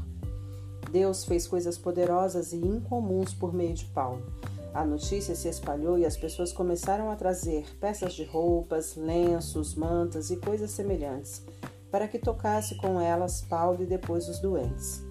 Deus 0.90 1.24
fez 1.24 1.46
coisas 1.46 1.78
poderosas 1.78 2.52
e 2.52 2.56
incomuns 2.56 3.32
por 3.32 3.54
meio 3.54 3.74
de 3.74 3.84
Paulo. 3.84 4.26
A 4.72 4.84
notícia 4.84 5.34
se 5.34 5.48
espalhou 5.48 5.98
e 5.98 6.06
as 6.06 6.16
pessoas 6.16 6.52
começaram 6.52 7.10
a 7.10 7.16
trazer 7.16 7.66
peças 7.80 8.14
de 8.14 8.24
roupas, 8.24 8.94
lenços, 8.94 9.74
mantas 9.74 10.30
e 10.30 10.36
coisas 10.36 10.70
semelhantes, 10.70 11.42
para 11.90 12.06
que 12.06 12.18
tocasse 12.18 12.76
com 12.76 13.00
elas 13.00 13.42
Paulo 13.42 13.82
e 13.82 13.86
depois 13.86 14.28
os 14.28 14.38
doentes. 14.38 15.02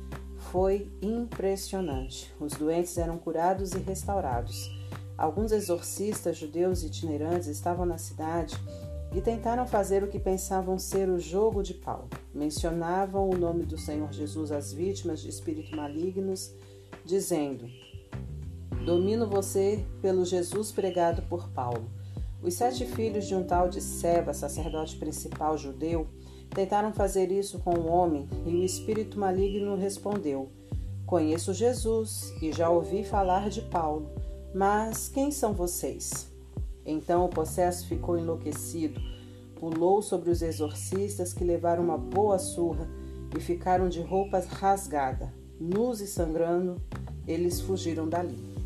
Foi 0.51 0.89
impressionante. 1.01 2.33
Os 2.39 2.53
doentes 2.53 2.97
eram 2.97 3.17
curados 3.17 3.73
e 3.73 3.79
restaurados. 3.79 4.71
Alguns 5.17 5.51
exorcistas 5.51 6.37
judeus 6.37 6.81
itinerantes 6.81 7.47
estavam 7.47 7.85
na 7.85 7.97
cidade 7.97 8.55
e 9.13 9.19
tentaram 9.19 9.67
fazer 9.67 10.03
o 10.03 10.07
que 10.07 10.19
pensavam 10.19 10.79
ser 10.79 11.09
o 11.09 11.19
jogo 11.19 11.61
de 11.61 11.73
Paulo. 11.73 12.09
Mencionavam 12.33 13.29
o 13.29 13.37
nome 13.37 13.65
do 13.65 13.77
Senhor 13.77 14.11
Jesus 14.13 14.51
às 14.51 14.71
vítimas 14.71 15.19
de 15.19 15.27
espíritos 15.27 15.71
malignos, 15.71 16.53
dizendo: 17.03 17.67
Domino 18.85 19.27
você 19.27 19.85
pelo 20.01 20.23
Jesus 20.23 20.71
pregado 20.71 21.21
por 21.23 21.49
Paulo. 21.49 21.89
Os 22.41 22.53
sete 22.53 22.85
filhos 22.85 23.27
de 23.27 23.35
um 23.35 23.43
tal 23.43 23.67
de 23.67 23.81
Seba, 23.81 24.33
sacerdote 24.33 24.95
principal 24.95 25.57
judeu, 25.57 26.07
tentaram 26.49 26.93
fazer 26.93 27.29
isso 27.29 27.59
com 27.59 27.77
um 27.77 27.91
homem 27.91 28.27
e 28.45 28.55
o 28.55 28.63
espírito 28.63 29.19
maligno 29.19 29.75
respondeu: 29.75 30.49
Conheço 31.05 31.53
Jesus 31.53 32.33
e 32.41 32.53
já 32.53 32.69
ouvi 32.69 33.03
falar 33.03 33.49
de 33.49 33.61
Paulo, 33.63 34.09
mas 34.55 35.09
quem 35.09 35.29
são 35.29 35.53
vocês? 35.53 36.31
Então 36.85 37.25
o 37.25 37.29
possesso 37.29 37.85
ficou 37.85 38.17
enlouquecido, 38.17 38.99
pulou 39.59 40.01
sobre 40.01 40.29
os 40.29 40.41
exorcistas 40.41 41.33
que 41.33 41.43
levaram 41.43 41.83
uma 41.83 41.97
boa 41.97 42.39
surra 42.39 42.87
e 43.37 43.41
ficaram 43.41 43.89
de 43.89 44.01
roupas 44.01 44.45
rasgadas, 44.47 45.29
nus 45.59 45.99
e 45.99 46.07
sangrando, 46.07 46.81
eles 47.27 47.59
fugiram 47.59 48.07
dali. 48.07 48.58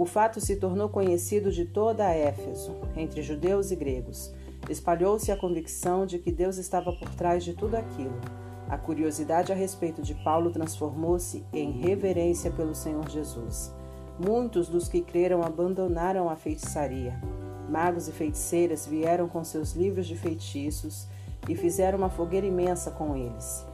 O 0.00 0.06
fato 0.06 0.40
se 0.40 0.56
tornou 0.56 0.88
conhecido 0.88 1.52
de 1.52 1.66
toda 1.66 2.06
a 2.06 2.14
Éfeso, 2.14 2.74
entre 2.96 3.20
judeus 3.20 3.70
e 3.70 3.76
gregos. 3.76 4.32
Espalhou-se 4.66 5.30
a 5.30 5.36
convicção 5.36 6.06
de 6.06 6.18
que 6.18 6.32
Deus 6.32 6.56
estava 6.56 6.90
por 6.90 7.10
trás 7.10 7.44
de 7.44 7.52
tudo 7.52 7.74
aquilo. 7.74 8.18
A 8.66 8.78
curiosidade 8.78 9.52
a 9.52 9.54
respeito 9.54 10.00
de 10.00 10.14
Paulo 10.14 10.50
transformou-se 10.50 11.44
em 11.52 11.70
reverência 11.72 12.50
pelo 12.50 12.74
Senhor 12.74 13.10
Jesus. 13.10 13.74
Muitos 14.18 14.70
dos 14.70 14.88
que 14.88 15.02
creram 15.02 15.42
abandonaram 15.42 16.30
a 16.30 16.34
feitiçaria. 16.34 17.20
Magos 17.68 18.08
e 18.08 18.12
feiticeiras 18.12 18.86
vieram 18.86 19.28
com 19.28 19.44
seus 19.44 19.74
livros 19.74 20.06
de 20.06 20.16
feitiços 20.16 21.06
e 21.46 21.54
fizeram 21.54 21.98
uma 21.98 22.08
fogueira 22.08 22.46
imensa 22.46 22.90
com 22.90 23.14
eles. 23.14 23.66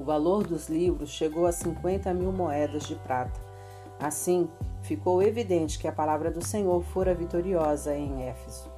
O 0.00 0.02
valor 0.02 0.44
dos 0.44 0.68
livros 0.68 1.10
chegou 1.10 1.46
a 1.46 1.52
50 1.52 2.12
mil 2.12 2.32
moedas 2.32 2.82
de 2.82 2.96
prata. 2.96 3.46
Assim, 4.00 4.48
ficou 4.88 5.22
evidente 5.22 5.78
que 5.78 5.86
a 5.86 5.92
palavra 5.92 6.30
do 6.30 6.42
Senhor 6.42 6.82
fora 6.82 7.14
vitoriosa 7.14 7.94
em 7.94 8.22
Éfeso. 8.22 8.70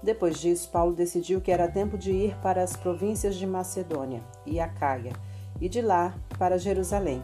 Depois 0.00 0.38
disso, 0.38 0.70
Paulo 0.70 0.94
decidiu 0.94 1.40
que 1.40 1.50
era 1.50 1.66
tempo 1.66 1.98
de 1.98 2.12
ir 2.12 2.36
para 2.36 2.62
as 2.62 2.76
províncias 2.76 3.34
de 3.34 3.44
Macedônia 3.44 4.22
e 4.46 4.60
Acaia, 4.60 5.12
e 5.60 5.68
de 5.68 5.82
lá 5.82 6.14
para 6.38 6.56
Jerusalém. 6.56 7.20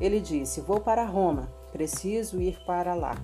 Ele 0.00 0.18
disse: 0.18 0.62
Vou 0.62 0.80
para 0.80 1.04
Roma, 1.04 1.52
preciso 1.70 2.40
ir 2.40 2.58
para 2.64 2.94
lá. 2.94 3.14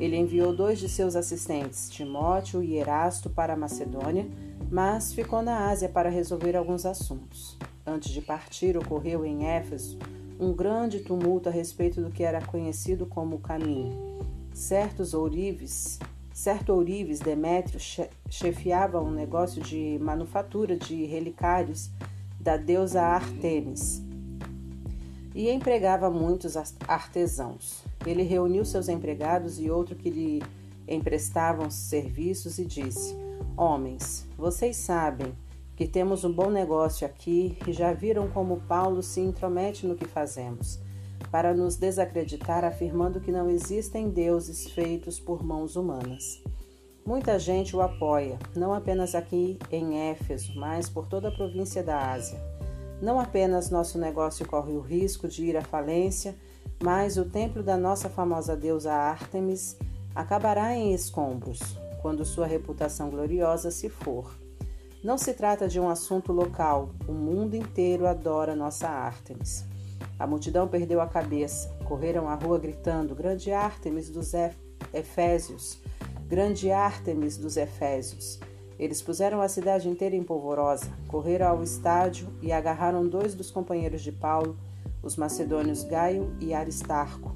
Ele 0.00 0.16
enviou 0.16 0.56
dois 0.56 0.78
de 0.78 0.88
seus 0.88 1.14
assistentes, 1.14 1.90
Timóteo 1.90 2.62
e 2.62 2.78
Erasto, 2.78 3.28
para 3.28 3.52
a 3.52 3.56
Macedônia, 3.56 4.26
mas 4.70 5.12
ficou 5.12 5.42
na 5.42 5.68
Ásia 5.68 5.90
para 5.90 6.08
resolver 6.08 6.56
alguns 6.56 6.86
assuntos. 6.86 7.58
Antes 7.86 8.10
de 8.10 8.22
partir, 8.22 8.78
ocorreu 8.78 9.26
em 9.26 9.46
Éfeso 9.46 9.98
um 10.38 10.52
grande 10.52 11.00
tumulto 11.00 11.48
a 11.48 11.52
respeito 11.52 12.00
do 12.00 12.10
que 12.10 12.22
era 12.22 12.40
conhecido 12.40 13.06
como 13.06 13.36
o 13.36 13.40
caminho. 13.40 14.18
Certos 14.52 15.14
ourives, 15.14 15.98
certo 16.32 16.72
ourives 16.72 17.18
Demétrio 17.18 17.80
chefiava 18.30 19.00
um 19.00 19.10
negócio 19.10 19.60
de 19.60 19.98
manufatura 20.00 20.76
de 20.76 21.04
relicários 21.04 21.90
da 22.40 22.56
deusa 22.56 23.02
Artemis 23.02 24.02
e 25.34 25.50
empregava 25.50 26.10
muitos 26.10 26.56
artesãos. 26.86 27.84
Ele 28.06 28.22
reuniu 28.22 28.64
seus 28.64 28.88
empregados 28.88 29.60
e 29.60 29.70
outro 29.70 29.94
que 29.94 30.10
lhe 30.10 30.42
emprestavam 30.86 31.70
serviços 31.70 32.58
e 32.58 32.64
disse: 32.64 33.14
Homens, 33.56 34.26
vocês 34.36 34.76
sabem 34.76 35.32
que 35.78 35.86
temos 35.86 36.24
um 36.24 36.32
bom 36.32 36.50
negócio 36.50 37.06
aqui 37.06 37.56
e 37.64 37.72
já 37.72 37.92
viram 37.92 38.26
como 38.26 38.60
Paulo 38.62 39.00
se 39.00 39.20
intromete 39.20 39.86
no 39.86 39.94
que 39.94 40.06
fazemos, 40.06 40.80
para 41.30 41.54
nos 41.54 41.76
desacreditar, 41.76 42.64
afirmando 42.64 43.20
que 43.20 43.30
não 43.30 43.48
existem 43.48 44.10
deuses 44.10 44.68
feitos 44.72 45.20
por 45.20 45.40
mãos 45.40 45.76
humanas. 45.76 46.42
Muita 47.06 47.38
gente 47.38 47.76
o 47.76 47.80
apoia, 47.80 48.40
não 48.56 48.74
apenas 48.74 49.14
aqui 49.14 49.56
em 49.70 50.10
Éfeso, 50.10 50.52
mas 50.56 50.90
por 50.90 51.06
toda 51.06 51.28
a 51.28 51.32
província 51.36 51.80
da 51.80 52.10
Ásia. 52.10 52.40
Não 53.00 53.20
apenas 53.20 53.70
nosso 53.70 54.00
negócio 54.00 54.44
corre 54.48 54.72
o 54.72 54.80
risco 54.80 55.28
de 55.28 55.44
ir 55.44 55.56
à 55.56 55.62
falência, 55.62 56.34
mas 56.82 57.16
o 57.16 57.24
templo 57.24 57.62
da 57.62 57.76
nossa 57.76 58.08
famosa 58.08 58.56
deusa 58.56 58.92
Ártemis 58.92 59.76
acabará 60.12 60.74
em 60.74 60.92
escombros, 60.92 61.60
quando 62.02 62.24
sua 62.24 62.48
reputação 62.48 63.10
gloriosa 63.10 63.70
se 63.70 63.88
for. 63.88 64.47
Não 65.08 65.16
se 65.16 65.32
trata 65.32 65.66
de 65.66 65.80
um 65.80 65.88
assunto 65.88 66.34
local, 66.34 66.90
o 67.08 67.12
mundo 67.12 67.54
inteiro 67.54 68.06
adora 68.06 68.54
nossa 68.54 68.90
Ártemis. 68.90 69.64
A 70.18 70.26
multidão 70.26 70.68
perdeu 70.68 71.00
a 71.00 71.06
cabeça, 71.06 71.74
correram 71.86 72.28
à 72.28 72.34
rua 72.34 72.58
gritando: 72.58 73.14
Grande 73.14 73.50
Ártemis 73.50 74.10
dos 74.10 74.34
Efésios! 74.92 75.78
Grande 76.26 76.70
Ártemis 76.70 77.38
dos 77.38 77.56
Efésios! 77.56 78.38
Eles 78.78 79.00
puseram 79.00 79.40
a 79.40 79.48
cidade 79.48 79.88
inteira 79.88 80.14
em 80.14 80.22
polvorosa, 80.22 80.90
correram 81.06 81.48
ao 81.48 81.62
estádio 81.62 82.28
e 82.42 82.52
agarraram 82.52 83.08
dois 83.08 83.34
dos 83.34 83.50
companheiros 83.50 84.02
de 84.02 84.12
Paulo, 84.12 84.58
os 85.02 85.16
macedônios 85.16 85.84
Gaio 85.84 86.36
e 86.38 86.52
Aristarco. 86.52 87.34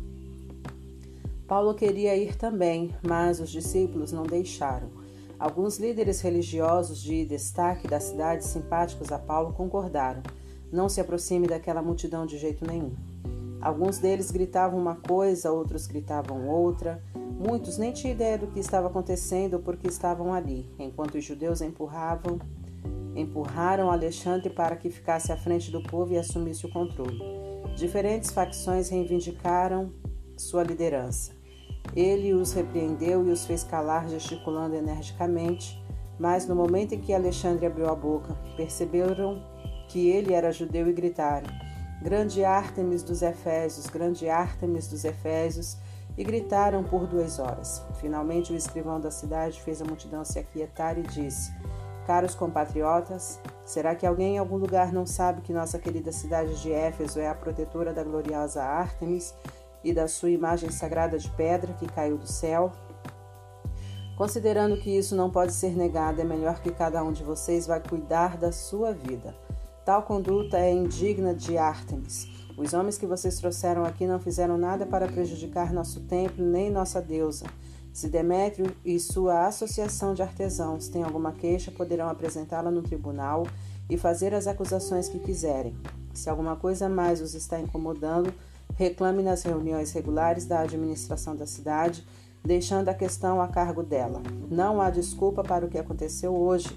Paulo 1.49 1.73
queria 1.73 2.15
ir 2.19 2.37
também, 2.37 2.95
mas 3.03 3.41
os 3.41 3.49
discípulos 3.49 4.13
não 4.13 4.25
deixaram. 4.25 5.02
Alguns 5.43 5.77
líderes 5.77 6.21
religiosos 6.21 7.03
de 7.03 7.25
destaque 7.25 7.89
da 7.89 7.99
cidade, 7.99 8.45
simpáticos 8.45 9.11
a 9.11 9.19
Paulo, 9.19 9.53
concordaram. 9.53 10.23
Não 10.71 10.89
se 10.89 11.01
aproxime 11.01 11.49
daquela 11.49 11.83
multidão 11.83 12.25
de 12.25 12.39
jeito 12.39 12.65
nenhum. 12.65 12.93
Alguns 13.61 13.99
deles 13.99 14.31
gritavam 14.31 14.79
uma 14.79 14.95
coisa, 14.95 15.51
outros 15.51 15.89
gritavam 15.89 16.47
outra. 16.47 17.03
Muitos 17.13 17.77
nem 17.77 17.91
tinham 17.91 18.15
ideia 18.15 18.39
do 18.39 18.47
que 18.47 18.61
estava 18.61 18.87
acontecendo 18.87 19.59
porque 19.59 19.89
estavam 19.89 20.33
ali, 20.33 20.73
enquanto 20.79 21.17
os 21.17 21.25
judeus 21.25 21.61
empurravam, 21.61 22.39
empurraram 23.17 23.91
Alexandre 23.91 24.49
para 24.49 24.77
que 24.77 24.91
ficasse 24.91 25.33
à 25.33 25.37
frente 25.37 25.73
do 25.73 25.83
povo 25.83 26.13
e 26.13 26.19
assumisse 26.19 26.67
o 26.67 26.71
controle. 26.71 27.19
Diferentes 27.75 28.31
facções 28.31 28.91
reivindicaram 28.91 29.93
sua 30.39 30.63
liderança. 30.63 31.42
Ele 31.95 32.33
os 32.33 32.53
repreendeu 32.53 33.27
e 33.27 33.31
os 33.31 33.45
fez 33.45 33.63
calar, 33.63 34.09
gesticulando 34.09 34.75
energicamente. 34.75 35.83
Mas 36.19 36.47
no 36.47 36.55
momento 36.55 36.95
em 36.95 37.01
que 37.01 37.13
Alexandre 37.13 37.67
abriu 37.67 37.89
a 37.89 37.95
boca, 37.95 38.37
perceberam 38.57 39.43
que 39.89 40.09
ele 40.09 40.33
era 40.33 40.53
judeu 40.53 40.89
e 40.89 40.93
gritaram: 40.93 41.49
Grande 42.01 42.45
Ártemis 42.45 43.03
dos 43.03 43.23
Efésios, 43.23 43.87
grande 43.87 44.29
Ártemis 44.29 44.89
dos 44.89 45.05
Efésios, 45.05 45.77
e 46.17 46.25
gritaram 46.25 46.83
por 46.83 47.07
duas 47.07 47.39
horas. 47.39 47.83
Finalmente, 48.01 48.53
o 48.53 48.57
escrivão 48.57 49.01
da 49.01 49.11
cidade 49.11 49.61
fez 49.61 49.81
a 49.81 49.85
multidão 49.85 50.25
se 50.25 50.39
aquietar 50.39 50.99
e 50.99 51.03
disse: 51.03 51.53
Caros 52.07 52.35
compatriotas, 52.35 53.41
será 53.65 53.95
que 53.95 54.07
alguém 54.07 54.35
em 54.35 54.39
algum 54.39 54.57
lugar 54.57 54.93
não 54.93 55.07
sabe 55.07 55.41
que 55.43 55.53
nossa 55.53 55.79
querida 55.79 56.11
cidade 56.11 56.61
de 56.61 56.73
Éfeso 56.73 57.21
é 57.21 57.29
a 57.29 57.35
protetora 57.35 57.93
da 57.93 58.03
gloriosa 58.03 58.63
Ártemis 58.63 59.35
e 59.85 59.93
da 59.93 60.09
sua 60.09 60.31
imagem 60.31 60.71
sagrada 60.71 61.19
de 61.19 61.29
pedra 61.31 61.73
que 61.75 61.87
caiu 61.87 62.19
do 62.19 62.27
céu. 62.27 62.73
Considerando 64.17 64.77
que 64.77 64.91
isso 64.91 65.17
não 65.17 65.31
pode 65.31 65.53
ser 65.53 65.77
negado, 65.77 66.21
é 66.21 66.25
melhor 66.25 66.61
que 66.61 66.71
cada 66.71 67.03
um 67.03 67.13
de 67.13 67.23
vocês 67.23 67.67
vá 67.67 67.81
cuidar 67.81 68.37
da 68.37 68.53
sua 68.53 68.93
vida. 68.93 69.35
Tal 69.85 70.03
conduta 70.03 70.59
é 70.59 70.73
indigna 70.73 71.35
de 71.35 71.59
Ártemis. 71.59 72.29
Os 72.57 72.73
homens 72.75 72.99
que 72.99 73.07
vocês 73.07 73.37
trouxeram 73.39 73.85
aqui 73.85 74.07
não 74.07 74.21
fizeram 74.21 74.57
nada 74.59 74.87
para 74.87 75.09
prejudicar 75.09 75.73
nosso 75.73 76.01
templo 76.01 76.45
nem 76.45 76.71
nossa 76.71 77.01
deusa. 77.01 77.47
Se 77.93 78.09
Demétrio 78.09 78.75
e 78.85 78.99
sua 78.99 79.47
associação 79.47 80.15
de 80.15 80.23
artesãos 80.23 80.89
têm 80.89 81.03
alguma 81.03 81.33
queixa, 81.33 81.71
poderão 81.71 82.09
apresentá-la 82.09 82.71
no 82.71 82.83
tribunal 82.83 83.47
e 83.89 83.99
fazer 83.99 84.35
as 84.35 84.47
acusações 84.47 85.09
que 85.09 85.19
quiserem. 85.19 85.77
Se 86.15 86.31
alguma 86.31 86.57
coisa 86.57 86.89
mais 86.89 87.21
os 87.21 87.35
está 87.35 87.59
incomodando, 87.59 88.33
reclame 88.75 89.23
nas 89.23 89.43
reuniões 89.43 89.93
regulares 89.93 90.47
da 90.47 90.61
administração 90.61 91.37
da 91.37 91.47
cidade, 91.47 92.07
deixando 92.45 92.89
a 92.89 92.95
questão 92.95 93.41
a 93.41 93.49
cargo 93.49 93.83
dela. 93.83 94.23
Não 94.51 94.81
há 94.81 94.91
desculpa 94.91 95.43
para 95.43 95.65
o 95.65 95.69
que 95.69 95.79
aconteceu 95.79 96.35
hoje, 96.35 96.77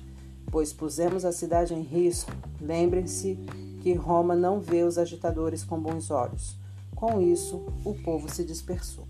pois 0.51 0.71
pusemos 0.71 1.25
a 1.25 1.31
cidade 1.31 1.73
em 1.73 1.81
risco. 1.81 2.31
Lembrem-se 2.61 3.35
que 3.81 3.93
Roma 3.93 4.35
não 4.35 4.59
vê 4.59 4.83
os 4.83 4.97
agitadores 4.97 5.63
com 5.63 5.79
bons 5.79 6.11
olhos. 6.11 6.57
Com 6.95 7.21
isso, 7.21 7.65
o 7.83 7.93
povo 7.93 8.31
se 8.33 8.43
dispersou. 8.43 9.07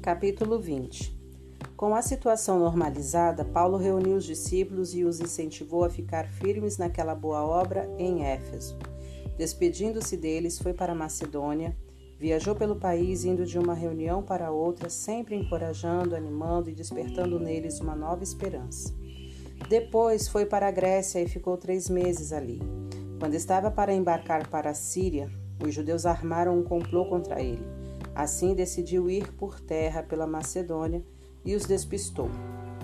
Capítulo 0.00 0.60
20 0.60 1.25
Com 1.76 1.94
a 1.94 2.00
situação 2.00 2.58
normalizada, 2.58 3.44
Paulo 3.44 3.76
reuniu 3.76 4.16
os 4.16 4.24
discípulos 4.24 4.94
e 4.94 5.04
os 5.04 5.20
incentivou 5.20 5.84
a 5.84 5.90
ficar 5.90 6.26
firmes 6.26 6.78
naquela 6.78 7.14
boa 7.14 7.44
obra 7.44 7.86
em 7.98 8.24
Éfeso. 8.24 8.78
Despedindo-se 9.36 10.16
deles, 10.16 10.58
foi 10.58 10.72
para 10.72 10.94
Macedônia, 10.94 11.76
viajou 12.18 12.54
pelo 12.54 12.76
país 12.76 13.26
indo 13.26 13.44
de 13.44 13.58
uma 13.58 13.74
reunião 13.74 14.22
para 14.22 14.50
outra, 14.50 14.88
sempre 14.88 15.36
encorajando, 15.36 16.16
animando 16.16 16.70
e 16.70 16.74
despertando 16.74 17.38
neles 17.38 17.78
uma 17.78 17.94
nova 17.94 18.24
esperança. 18.24 18.94
Depois 19.68 20.28
foi 20.28 20.46
para 20.46 20.68
a 20.68 20.70
Grécia 20.70 21.20
e 21.20 21.28
ficou 21.28 21.58
três 21.58 21.90
meses 21.90 22.32
ali. 22.32 22.58
Quando 23.20 23.34
estava 23.34 23.70
para 23.70 23.92
embarcar 23.92 24.48
para 24.48 24.70
a 24.70 24.74
Síria, 24.74 25.30
os 25.62 25.74
judeus 25.74 26.06
armaram 26.06 26.58
um 26.58 26.62
complô 26.62 27.04
contra 27.04 27.42
ele. 27.42 27.66
Assim 28.14 28.54
decidiu 28.54 29.10
ir 29.10 29.30
por 29.34 29.60
terra 29.60 30.02
pela 30.02 30.26
Macedônia 30.26 31.04
e 31.46 31.54
os 31.54 31.64
despistou. 31.64 32.28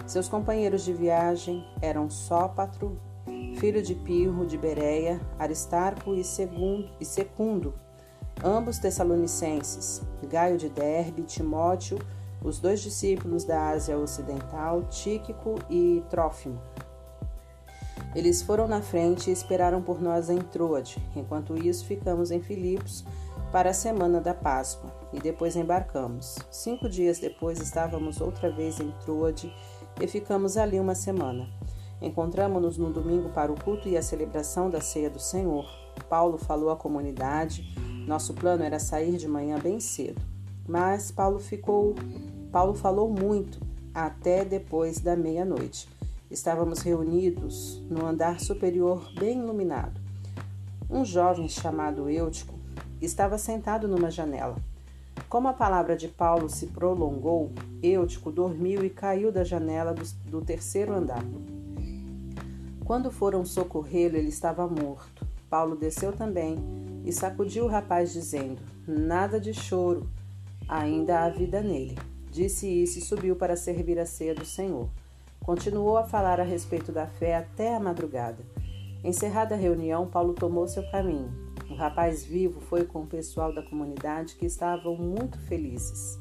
Seus 0.06 0.28
companheiros 0.28 0.84
de 0.84 0.92
viagem 0.92 1.66
eram 1.82 2.08
Sópatro, 2.08 2.98
filho 3.56 3.82
de 3.82 3.94
Pirro 3.94 4.46
de 4.46 4.56
Bereia, 4.56 5.20
Aristarco 5.38 6.14
e, 6.14 6.24
segundo, 6.24 6.88
e 7.00 7.04
Secundo, 7.04 7.74
ambos 8.42 8.78
tessalonicenses, 8.78 10.00
Gaio 10.28 10.56
de 10.56 10.68
Derbe, 10.68 11.22
Timóteo, 11.22 11.98
os 12.42 12.58
dois 12.58 12.80
discípulos 12.80 13.44
da 13.44 13.70
Ásia 13.70 13.98
Ocidental, 13.98 14.84
Tíquico 14.84 15.58
e 15.68 16.02
Trófimo. 16.08 16.60
Eles 18.14 18.42
foram 18.42 18.68
na 18.68 18.82
frente 18.82 19.30
e 19.30 19.32
esperaram 19.32 19.80
por 19.80 20.00
nós 20.00 20.28
em 20.28 20.38
Troade. 20.38 21.02
Enquanto 21.16 21.56
isso, 21.56 21.86
ficamos 21.86 22.30
em 22.30 22.40
Filipos 22.40 23.04
para 23.50 23.70
a 23.70 23.74
semana 23.74 24.20
da 24.20 24.34
Páscoa 24.34 25.01
e 25.12 25.20
depois 25.20 25.56
embarcamos. 25.56 26.38
Cinco 26.50 26.88
dias 26.88 27.18
depois 27.18 27.60
estávamos 27.60 28.20
outra 28.20 28.50
vez 28.50 28.80
em 28.80 28.90
Troade 29.04 29.54
e 30.00 30.06
ficamos 30.06 30.56
ali 30.56 30.80
uma 30.80 30.94
semana. 30.94 31.48
Encontramos-nos 32.00 32.78
no 32.78 32.92
domingo 32.92 33.28
para 33.28 33.52
o 33.52 33.60
culto 33.62 33.88
e 33.88 33.96
a 33.96 34.02
celebração 34.02 34.68
da 34.68 34.80
ceia 34.80 35.08
do 35.08 35.20
Senhor. 35.20 35.64
Paulo 36.08 36.36
falou 36.38 36.70
à 36.70 36.76
comunidade. 36.76 37.72
Nosso 38.06 38.34
plano 38.34 38.64
era 38.64 38.80
sair 38.80 39.16
de 39.16 39.28
manhã 39.28 39.58
bem 39.58 39.78
cedo, 39.78 40.20
mas 40.66 41.12
Paulo 41.12 41.38
ficou 41.38 41.94
Paulo 42.50 42.74
falou 42.74 43.08
muito 43.08 43.60
até 43.94 44.44
depois 44.44 44.98
da 44.98 45.14
meia-noite. 45.14 45.88
Estávamos 46.30 46.80
reunidos 46.80 47.80
no 47.88 48.04
andar 48.04 48.40
superior 48.40 49.06
bem 49.18 49.38
iluminado. 49.38 50.00
Um 50.90 51.04
jovem 51.04 51.48
chamado 51.48 52.10
Eutico 52.10 52.54
estava 53.00 53.38
sentado 53.38 53.86
numa 53.86 54.10
janela. 54.10 54.56
Como 55.28 55.48
a 55.48 55.52
palavra 55.52 55.96
de 55.96 56.08
Paulo 56.08 56.48
se 56.48 56.66
prolongou, 56.66 57.52
Eutico 57.82 58.30
dormiu 58.30 58.84
e 58.84 58.90
caiu 58.90 59.32
da 59.32 59.42
janela 59.42 59.94
do, 59.94 60.04
do 60.30 60.40
terceiro 60.42 60.92
andar. 60.92 61.24
Quando 62.84 63.10
foram 63.10 63.44
socorrê-lo, 63.44 64.16
ele 64.16 64.28
estava 64.28 64.66
morto. 64.66 65.26
Paulo 65.48 65.76
desceu 65.76 66.12
também 66.12 66.58
e 67.04 67.12
sacudiu 67.12 67.64
o 67.64 67.68
rapaz, 67.68 68.12
dizendo: 68.12 68.60
Nada 68.86 69.40
de 69.40 69.54
choro, 69.54 70.08
ainda 70.68 71.20
há 71.20 71.28
vida 71.28 71.62
nele. 71.62 71.96
Disse 72.30 72.66
isso 72.66 72.98
e 72.98 73.02
subiu 73.02 73.36
para 73.36 73.56
servir 73.56 73.98
a 73.98 74.06
ceia 74.06 74.34
do 74.34 74.44
Senhor. 74.44 74.88
Continuou 75.40 75.96
a 75.96 76.04
falar 76.04 76.40
a 76.40 76.44
respeito 76.44 76.92
da 76.92 77.06
fé 77.06 77.36
até 77.36 77.74
a 77.74 77.80
madrugada. 77.80 78.44
Encerrada 79.04 79.54
a 79.54 79.58
reunião, 79.58 80.06
Paulo 80.06 80.32
tomou 80.32 80.68
seu 80.68 80.88
caminho. 80.90 81.41
O 81.72 81.74
rapaz 81.74 82.22
vivo 82.22 82.60
foi 82.60 82.84
com 82.84 83.00
o 83.00 83.06
pessoal 83.06 83.50
da 83.50 83.62
comunidade 83.62 84.34
que 84.34 84.44
estavam 84.44 84.94
muito 84.94 85.38
felizes. 85.38 86.20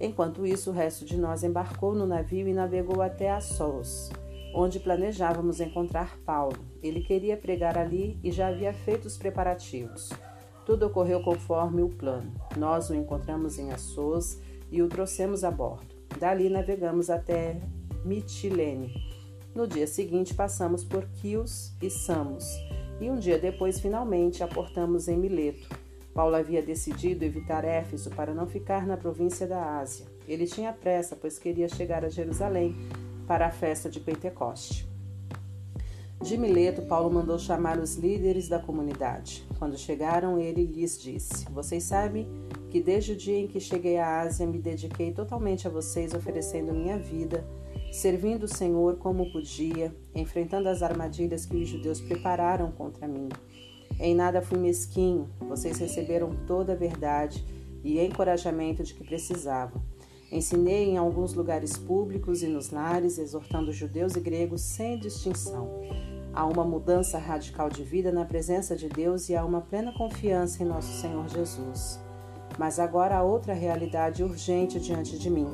Enquanto 0.00 0.44
isso, 0.44 0.70
o 0.70 0.72
resto 0.72 1.04
de 1.04 1.16
nós 1.16 1.44
embarcou 1.44 1.94
no 1.94 2.04
navio 2.04 2.48
e 2.48 2.52
navegou 2.52 3.00
até 3.00 3.30
Assos, 3.30 4.10
onde 4.52 4.80
planejávamos 4.80 5.60
encontrar 5.60 6.18
Paulo. 6.26 6.58
Ele 6.82 7.00
queria 7.00 7.36
pregar 7.36 7.78
ali 7.78 8.18
e 8.24 8.32
já 8.32 8.48
havia 8.48 8.72
feito 8.72 9.06
os 9.06 9.16
preparativos. 9.16 10.12
Tudo 10.64 10.86
ocorreu 10.86 11.22
conforme 11.22 11.82
o 11.82 11.88
plano. 11.88 12.32
Nós 12.56 12.90
o 12.90 12.94
encontramos 12.96 13.60
em 13.60 13.70
Assos 13.70 14.40
e 14.68 14.82
o 14.82 14.88
trouxemos 14.88 15.44
a 15.44 15.50
bordo. 15.52 15.94
Dali 16.18 16.50
navegamos 16.50 17.08
até 17.08 17.60
Mitilene. 18.04 18.92
No 19.54 19.64
dia 19.64 19.86
seguinte, 19.86 20.34
passamos 20.34 20.82
por 20.82 21.06
Quios 21.06 21.72
e 21.80 21.88
Samos 21.88 22.65
e 23.00 23.10
um 23.10 23.16
dia 23.16 23.38
depois 23.38 23.80
finalmente 23.80 24.42
aportamos 24.42 25.08
em 25.08 25.16
Mileto. 25.16 25.68
Paulo 26.14 26.34
havia 26.34 26.62
decidido 26.62 27.24
evitar 27.24 27.64
Éfeso 27.64 28.08
para 28.10 28.32
não 28.32 28.46
ficar 28.46 28.86
na 28.86 28.96
província 28.96 29.46
da 29.46 29.78
Ásia. 29.78 30.06
Ele 30.26 30.46
tinha 30.46 30.72
pressa, 30.72 31.14
pois 31.14 31.38
queria 31.38 31.68
chegar 31.68 32.04
a 32.04 32.08
Jerusalém 32.08 32.74
para 33.26 33.46
a 33.46 33.50
festa 33.50 33.90
de 33.90 34.00
Pentecoste. 34.00 34.88
De 36.22 36.38
Mileto, 36.38 36.82
Paulo 36.82 37.12
mandou 37.12 37.38
chamar 37.38 37.78
os 37.78 37.96
líderes 37.96 38.48
da 38.48 38.58
comunidade. 38.58 39.46
Quando 39.58 39.76
chegaram, 39.76 40.38
ele 40.38 40.64
lhes 40.64 40.98
disse: 40.98 41.44
Vocês 41.50 41.84
sabem 41.84 42.26
que 42.70 42.80
desde 42.80 43.12
o 43.12 43.16
dia 43.16 43.38
em 43.38 43.46
que 43.46 43.60
cheguei 43.60 43.98
à 43.98 44.22
Ásia 44.22 44.46
me 44.46 44.58
dediquei 44.58 45.12
totalmente 45.12 45.66
a 45.66 45.70
vocês, 45.70 46.14
oferecendo 46.14 46.72
minha 46.72 46.98
vida 46.98 47.44
servindo 47.96 48.42
o 48.44 48.48
Senhor 48.48 48.96
como 48.98 49.32
podia, 49.32 49.94
enfrentando 50.14 50.68
as 50.68 50.82
armadilhas 50.82 51.46
que 51.46 51.56
os 51.56 51.66
judeus 51.66 51.98
prepararam 51.98 52.70
contra 52.70 53.08
mim. 53.08 53.30
Em 53.98 54.14
nada 54.14 54.42
fui 54.42 54.58
mesquinho, 54.58 55.30
vocês 55.40 55.78
receberam 55.78 56.36
toda 56.46 56.74
a 56.74 56.76
verdade 56.76 57.42
e 57.82 57.98
encorajamento 57.98 58.82
de 58.82 58.92
que 58.92 59.02
precisavam. 59.02 59.80
Ensinei 60.30 60.90
em 60.90 60.98
alguns 60.98 61.32
lugares 61.32 61.78
públicos 61.78 62.42
e 62.42 62.46
nos 62.46 62.70
lares, 62.70 63.16
exortando 63.16 63.72
judeus 63.72 64.14
e 64.14 64.20
gregos 64.20 64.60
sem 64.60 64.98
distinção. 64.98 65.80
Há 66.34 66.44
uma 66.44 66.64
mudança 66.64 67.16
radical 67.16 67.70
de 67.70 67.82
vida 67.82 68.12
na 68.12 68.26
presença 68.26 68.76
de 68.76 68.90
Deus 68.90 69.30
e 69.30 69.34
há 69.34 69.42
uma 69.42 69.62
plena 69.62 69.90
confiança 69.96 70.62
em 70.62 70.66
nosso 70.66 71.00
Senhor 71.00 71.26
Jesus. 71.28 71.98
Mas 72.58 72.78
agora 72.78 73.16
há 73.16 73.22
outra 73.22 73.54
realidade 73.54 74.22
urgente 74.22 74.78
diante 74.78 75.18
de 75.18 75.30
mim. 75.30 75.48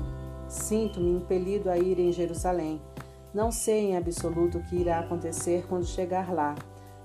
Sinto-me 0.52 1.12
impelido 1.12 1.70
a 1.70 1.78
ir 1.78 1.98
em 1.98 2.12
Jerusalém. 2.12 2.78
Não 3.32 3.50
sei 3.50 3.86
em 3.86 3.96
absoluto 3.96 4.58
o 4.58 4.62
que 4.62 4.76
irá 4.76 4.98
acontecer 4.98 5.64
quando 5.66 5.86
chegar 5.86 6.30
lá. 6.30 6.54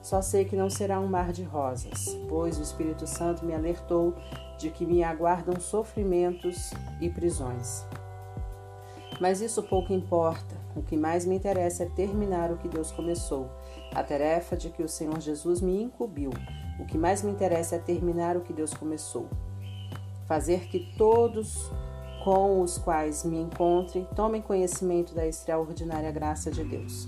Só 0.02 0.22
sei 0.22 0.44
que 0.44 0.58
não 0.58 0.70
será 0.70 1.00
um 1.00 1.08
mar 1.08 1.32
de 1.32 1.44
rosas, 1.44 2.14
pois 2.28 2.60
o 2.60 2.62
Espírito 2.62 3.08
Santo 3.08 3.46
me 3.46 3.56
alertou 3.56 4.14
de 4.58 4.70
que 4.70 4.86
me 4.86 5.02
aguardam 5.02 5.58
sofrimentos 5.62 6.72
e 7.00 7.10
prisões. 7.10 7.86
Mas 9.18 9.40
isso 9.40 9.64
pouco 9.64 9.94
importa. 9.94 10.58
O 10.76 10.84
que 10.84 10.98
mais 10.98 11.26
me 11.26 11.38
interessa 11.38 11.84
é 11.84 11.90
terminar 11.90 12.52
o 12.52 12.58
que 12.58 12.68
Deus 12.68 12.92
começou, 12.92 13.50
a 13.96 14.04
tarefa 14.04 14.58
de 14.58 14.70
que 14.70 14.84
o 14.84 14.90
Senhor 14.90 15.22
Jesus 15.22 15.62
me 15.62 15.82
incumbiu. 15.82 16.32
O 16.82 16.86
que 16.86 16.98
mais 16.98 17.24
me 17.24 17.32
interessa 17.32 17.78
é 17.78 17.80
terminar 17.80 18.36
o 18.36 18.42
que 18.42 18.52
Deus 18.52 18.74
começou. 18.74 19.30
Fazer 20.28 20.68
que 20.68 20.94
todos 20.98 21.72
com 22.24 22.62
os 22.62 22.78
quais 22.78 23.24
me 23.24 23.38
encontre, 23.38 24.08
tomem 24.16 24.42
conhecimento 24.42 25.14
da 25.14 25.26
extraordinária 25.26 26.12
graça 26.12 26.52
de 26.52 26.64
Deus. 26.64 27.08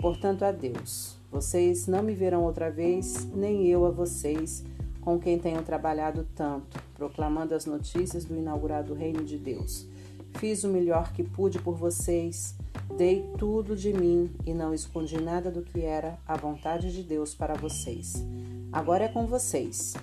Portanto, 0.00 0.44
a 0.44 0.52
Deus, 0.52 1.16
vocês 1.30 1.86
não 1.86 2.02
me 2.02 2.14
verão 2.14 2.44
outra 2.44 2.70
vez, 2.70 3.26
nem 3.34 3.66
eu 3.66 3.84
a 3.84 3.90
vocês, 3.90 4.64
com 5.00 5.18
quem 5.18 5.38
tenho 5.38 5.62
trabalhado 5.62 6.26
tanto, 6.34 6.82
proclamando 6.94 7.54
as 7.54 7.66
notícias 7.66 8.24
do 8.24 8.36
inaugurado 8.36 8.94
reino 8.94 9.24
de 9.24 9.38
Deus. 9.38 9.86
Fiz 10.38 10.64
o 10.64 10.68
melhor 10.68 11.12
que 11.12 11.22
pude 11.22 11.58
por 11.58 11.76
vocês, 11.76 12.54
dei 12.96 13.24
tudo 13.38 13.76
de 13.76 13.92
mim 13.92 14.30
e 14.46 14.54
não 14.54 14.72
escondi 14.72 15.20
nada 15.20 15.50
do 15.50 15.62
que 15.62 15.80
era 15.80 16.18
a 16.26 16.36
vontade 16.36 16.92
de 16.92 17.02
Deus 17.02 17.34
para 17.34 17.54
vocês. 17.54 18.24
Agora 18.72 19.04
é 19.04 19.08
com 19.08 19.26
vocês. 19.26 19.94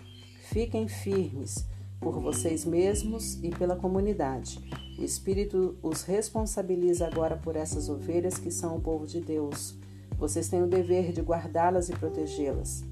Fiquem 0.41 0.87
firmes 0.87 1.65
por 1.99 2.19
vocês 2.19 2.65
mesmos 2.65 3.41
e 3.43 3.49
pela 3.49 3.75
comunidade. 3.75 4.59
O 4.97 5.03
Espírito 5.03 5.77
os 5.81 6.03
responsabiliza 6.03 7.07
agora 7.07 7.37
por 7.37 7.55
essas 7.55 7.89
ovelhas 7.89 8.37
que 8.37 8.51
são 8.51 8.75
o 8.75 8.81
povo 8.81 9.05
de 9.05 9.21
Deus. 9.21 9.75
Vocês 10.17 10.49
têm 10.49 10.63
o 10.63 10.67
dever 10.67 11.11
de 11.11 11.21
guardá-las 11.21 11.89
e 11.89 11.93
protegê-las. 11.93 12.83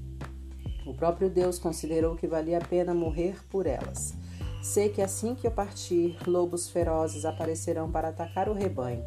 O 0.86 0.94
próprio 0.94 1.28
Deus 1.28 1.58
considerou 1.58 2.14
que 2.14 2.28
valia 2.28 2.58
a 2.58 2.64
pena 2.64 2.94
morrer 2.94 3.44
por 3.50 3.66
elas. 3.66 4.14
Sei 4.62 4.88
que 4.88 5.02
assim 5.02 5.34
que 5.34 5.46
eu 5.46 5.50
partir, 5.50 6.16
lobos 6.26 6.68
ferozes 6.68 7.24
aparecerão 7.24 7.90
para 7.90 8.08
atacar 8.08 8.48
o 8.48 8.52
rebanho, 8.52 9.04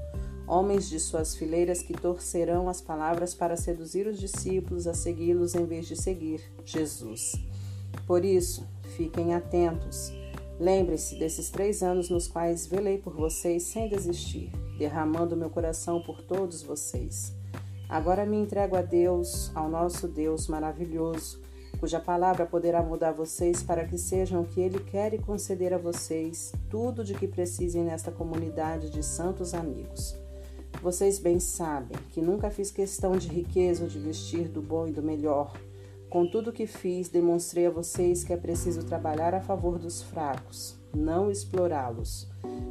homens 0.48 0.90
de 0.90 1.00
suas 1.00 1.36
fileiras 1.36 1.82
que 1.82 1.94
torcerão 1.94 2.68
as 2.68 2.82
palavras 2.82 3.34
para 3.34 3.56
seduzir 3.56 4.08
os 4.08 4.20
discípulos 4.20 4.88
a 4.88 4.94
segui-los 4.94 5.56
em 5.56 5.66
vez 5.66 5.88
de 5.88 5.96
seguir 5.96 6.42
Jesus. 6.66 7.34
Por 8.06 8.26
isso, 8.26 8.68
fiquem 8.96 9.34
atentos. 9.34 10.12
Lembre-se 10.60 11.18
desses 11.18 11.50
três 11.50 11.82
anos 11.82 12.10
nos 12.10 12.28
quais 12.28 12.68
velei 12.68 12.98
por 12.98 13.14
vocês 13.14 13.64
sem 13.64 13.88
desistir, 13.88 14.52
derramando 14.78 15.38
meu 15.38 15.50
coração 15.50 16.02
por 16.02 16.22
todos 16.22 16.62
vocês. 16.62 17.34
Agora 17.88 18.26
me 18.26 18.38
entrego 18.38 18.76
a 18.76 18.82
Deus, 18.82 19.52
ao 19.56 19.70
nosso 19.70 20.08
Deus 20.08 20.48
maravilhoso 20.48 21.42
cuja 21.80 22.00
palavra 22.00 22.46
poderá 22.46 22.84
mudar 22.84 23.14
vocês 23.14 23.64
para 23.64 23.86
que 23.86 23.98
sejam 23.98 24.42
o 24.42 24.46
que 24.46 24.60
Ele 24.60 24.80
quer 24.80 25.14
e 25.14 25.18
conceder 25.18 25.74
a 25.74 25.78
vocês 25.78 26.52
tudo 26.70 27.04
de 27.04 27.14
que 27.14 27.28
precisem 27.28 27.84
nesta 27.84 28.12
comunidade 28.12 28.90
de 28.90 29.02
santos 29.02 29.54
amigos. 29.54 30.16
Vocês 30.82 31.20
bem 31.20 31.40
sabem 31.40 31.98
que 32.10 32.22
nunca 32.22 32.52
fiz 32.52 32.70
questão 32.70 33.18
de 33.18 33.30
riqueza 33.30 33.84
ou 33.84 33.90
de 33.90 33.98
vestir 33.98 34.50
do 34.50 34.62
bom 34.62 34.88
e 34.88 34.92
do 34.92 35.02
melhor. 35.02 35.54
Com 36.10 36.26
tudo 36.26 36.52
que 36.52 36.66
fiz, 36.66 37.08
demonstrei 37.08 37.68
a 37.68 37.70
vocês 37.70 38.24
que 38.24 38.34
é 38.34 38.38
preciso 38.38 38.84
trabalhar 38.84 39.36
a 39.36 39.42
favor 39.42 39.78
dos 39.78 40.02
fracos, 40.02 40.76
não 40.92 41.30
explorá-los. 41.30 42.28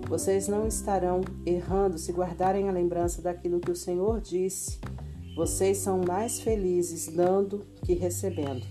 Vocês 0.09 0.48
não 0.48 0.66
estarão 0.66 1.20
errando 1.47 1.98
se 1.98 2.10
guardarem 2.10 2.69
a 2.69 2.73
lembrança 2.73 3.23
daquilo 3.23 3.60
que 3.60 3.70
o 3.70 3.77
Senhor 3.77 4.20
disse. 4.20 4.81
Vocês 5.36 5.78
são 5.78 6.01
mais 6.01 6.40
felizes 6.40 7.15
dando 7.15 7.65
que 7.85 7.94
recebendo. 7.94 8.66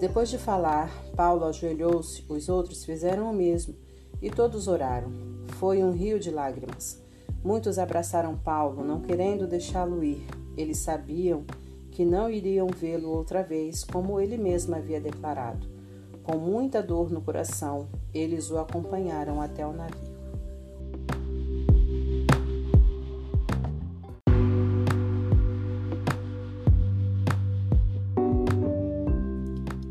Depois 0.00 0.28
de 0.28 0.36
falar, 0.36 0.90
Paulo 1.16 1.46
ajoelhou-se, 1.46 2.26
os 2.28 2.50
outros 2.50 2.84
fizeram 2.84 3.30
o 3.30 3.34
mesmo 3.34 3.74
e 4.20 4.28
todos 4.28 4.68
oraram. 4.68 5.10
Foi 5.58 5.82
um 5.82 5.92
rio 5.92 6.20
de 6.20 6.30
lágrimas. 6.30 7.02
Muitos 7.42 7.78
abraçaram 7.78 8.36
Paulo, 8.36 8.84
não 8.84 9.00
querendo 9.00 9.46
deixá-lo 9.46 10.04
ir. 10.04 10.26
Eles 10.58 10.78
sabiam 10.78 11.44
que 11.44 11.63
não 12.02 12.30
iriam 12.30 12.66
vê-lo 12.66 13.10
outra 13.10 13.42
vez, 13.42 13.84
como 13.84 14.18
ele 14.18 14.38
mesmo 14.38 14.74
havia 14.74 14.98
declarado. 14.98 15.68
Com 16.22 16.38
muita 16.38 16.82
dor 16.82 17.10
no 17.10 17.20
coração, 17.20 17.90
eles 18.14 18.50
o 18.50 18.56
acompanharam 18.56 19.42
até 19.42 19.66
o 19.66 19.74
navio. 19.74 20.14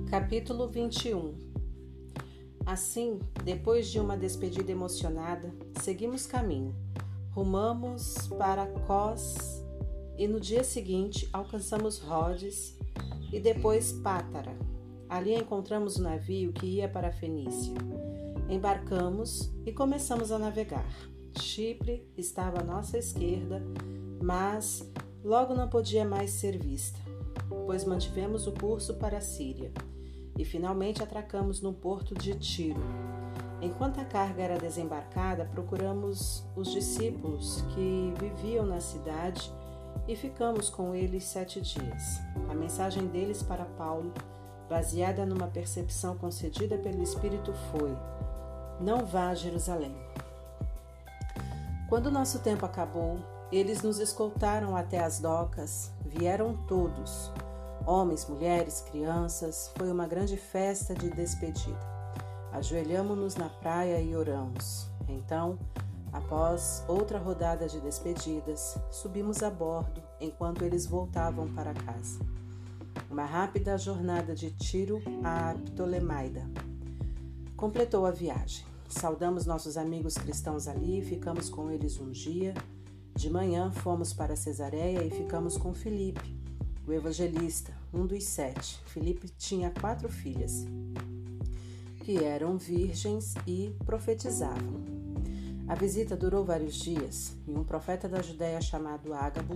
Capítulo 0.10 0.68
21 0.68 1.36
Assim, 2.66 3.20
depois 3.44 3.88
de 3.88 4.00
uma 4.00 4.18
despedida 4.18 4.72
emocionada, 4.72 5.54
seguimos 5.80 6.26
caminho. 6.26 6.74
Rumamos 7.32 8.28
para 8.38 8.66
Cós 8.88 9.62
e 10.18 10.27
no 10.27 10.40
dia 10.40 10.64
seguinte 10.64 11.27
alcançamos 11.34 11.99
Rhodes 11.99 12.77
e 13.31 13.40
depois 13.40 13.91
Pátara. 13.91 14.56
Ali 15.10 15.34
encontramos 15.34 15.98
o 15.98 15.99
um 15.99 16.03
navio 16.03 16.53
que 16.53 16.65
ia 16.65 16.88
para 16.88 17.10
a 17.10 17.11
Fenícia. 17.11 17.73
Embarcamos 18.49 19.52
e 19.65 19.72
começamos 19.72 20.31
a 20.31 20.40
navegar. 20.40 20.88
Chipre 21.40 22.07
estava 22.18 22.61
à 22.61 22.64
nossa 22.64 22.98
esquerda, 22.98 23.61
mas 24.22 24.88
logo 25.23 25.53
não 25.53 25.68
podia 25.68 26.06
mais 26.06 26.31
ser 26.31 26.57
vista, 26.57 26.99
pois 27.65 27.85
mantivemos 27.85 28.45
o 28.45 28.52
curso 28.52 28.95
para 28.95 29.18
a 29.18 29.22
Síria 29.22 29.72
e 30.38 30.44
finalmente 30.44 31.02
atracamos 31.02 31.61
no 31.61 31.73
porto 31.73 32.14
de 32.15 32.35
Tiro. 32.35 32.81
Enquanto 33.61 33.99
a 33.99 34.06
carga 34.06 34.44
era 34.44 34.57
desembarcada, 34.57 35.45
procuramos 35.45 36.44
os 36.56 36.72
discípulos 36.72 37.61
que 37.73 38.14
viviam 38.19 38.65
na 38.65 38.81
cidade 38.81 39.52
e 40.07 40.15
ficamos 40.15 40.70
com 40.70 40.94
eles 40.94 41.24
sete 41.24 41.61
dias. 41.61 42.20
A 42.49 42.53
mensagem 42.53 43.07
deles 43.07 43.41
para 43.41 43.65
Paulo, 43.65 44.14
baseada 44.70 45.26
numa 45.26 45.48
percepção 45.48 46.18
concedida 46.18 46.78
pelo 46.78 47.02
Espírito, 47.02 47.53
foi: 47.72 47.95
Não 48.80 49.06
vá 49.06 49.30
a 49.30 49.36
Jerusalém. 49.36 49.95
Quando 51.90 52.11
nosso 52.11 52.40
tempo 52.40 52.65
acabou, 52.65 53.20
eles 53.52 53.82
nos 53.82 53.99
escoltaram 53.99 54.76
até 54.76 55.03
as 55.03 55.20
docas, 55.20 55.91
vieram 56.06 56.57
todos 56.68 57.32
Homens, 57.86 58.26
mulheres, 58.30 58.80
crianças, 58.80 59.70
foi 59.76 59.91
uma 59.91 60.07
grande 60.07 60.38
festa 60.38 60.95
de 60.95 61.10
despedida. 61.10 61.78
Ajoelhamos-nos 62.53 63.36
na 63.36 63.49
praia 63.49 63.99
e 63.99 64.15
oramos. 64.15 64.88
Então, 65.10 65.60
após 66.14 66.84
outra 66.88 67.18
rodada 67.18 67.68
de 67.68 67.80
despedidas, 67.81 68.77
subimos 68.91 69.41
a 69.41 69.49
bordo 69.49 70.02
enquanto 70.22 70.64
eles 70.64 70.85
voltavam 70.85 71.52
para 71.53 71.73
casa. 71.73 72.19
Uma 73.10 73.26
rápida 73.26 73.77
jornada 73.77 74.35
de 74.35 74.52
Tiro 74.52 75.02
a 75.23 75.56
Ptolemaida 75.65 76.48
completou 77.57 78.06
a 78.06 78.11
viagem. 78.11 78.65
Saudamos 78.88 79.45
nossos 79.45 79.76
amigos 79.76 80.14
cristãos 80.14 80.68
ali 80.68 80.99
e 80.99 81.03
ficamos 81.03 81.49
com 81.49 81.72
eles 81.72 81.99
um 81.99 82.11
dia. 82.11 82.53
De 83.15 83.30
manhã 83.30 83.72
fomos 83.72 84.14
para 84.14 84.35
Cesareia 84.35 85.03
e 85.03 85.10
ficamos 85.10 85.57
com 85.57 85.73
Filipe, 85.73 86.35
o 86.88 86.91
evangelista, 86.91 87.73
um 87.94 88.06
dos 88.06 88.23
sete. 88.23 88.81
Filipe 88.85 89.30
tinha 89.30 89.72
quatro 89.72 90.10
filhas, 90.10 90.65
que 92.03 92.23
eram 92.23 92.57
virgens 92.57 93.35
e 93.48 93.76
profetizavam. 93.85 95.03
A 95.68 95.76
visita 95.76 96.18
durou 96.18 96.44
vários 96.44 96.76
dias 96.76 97.38
e 97.48 97.52
um 97.52 97.64
profeta 97.64 98.07
da 98.10 98.22
Judéia 98.22 98.60
chamado 98.60 99.14
Ágabo 99.14 99.56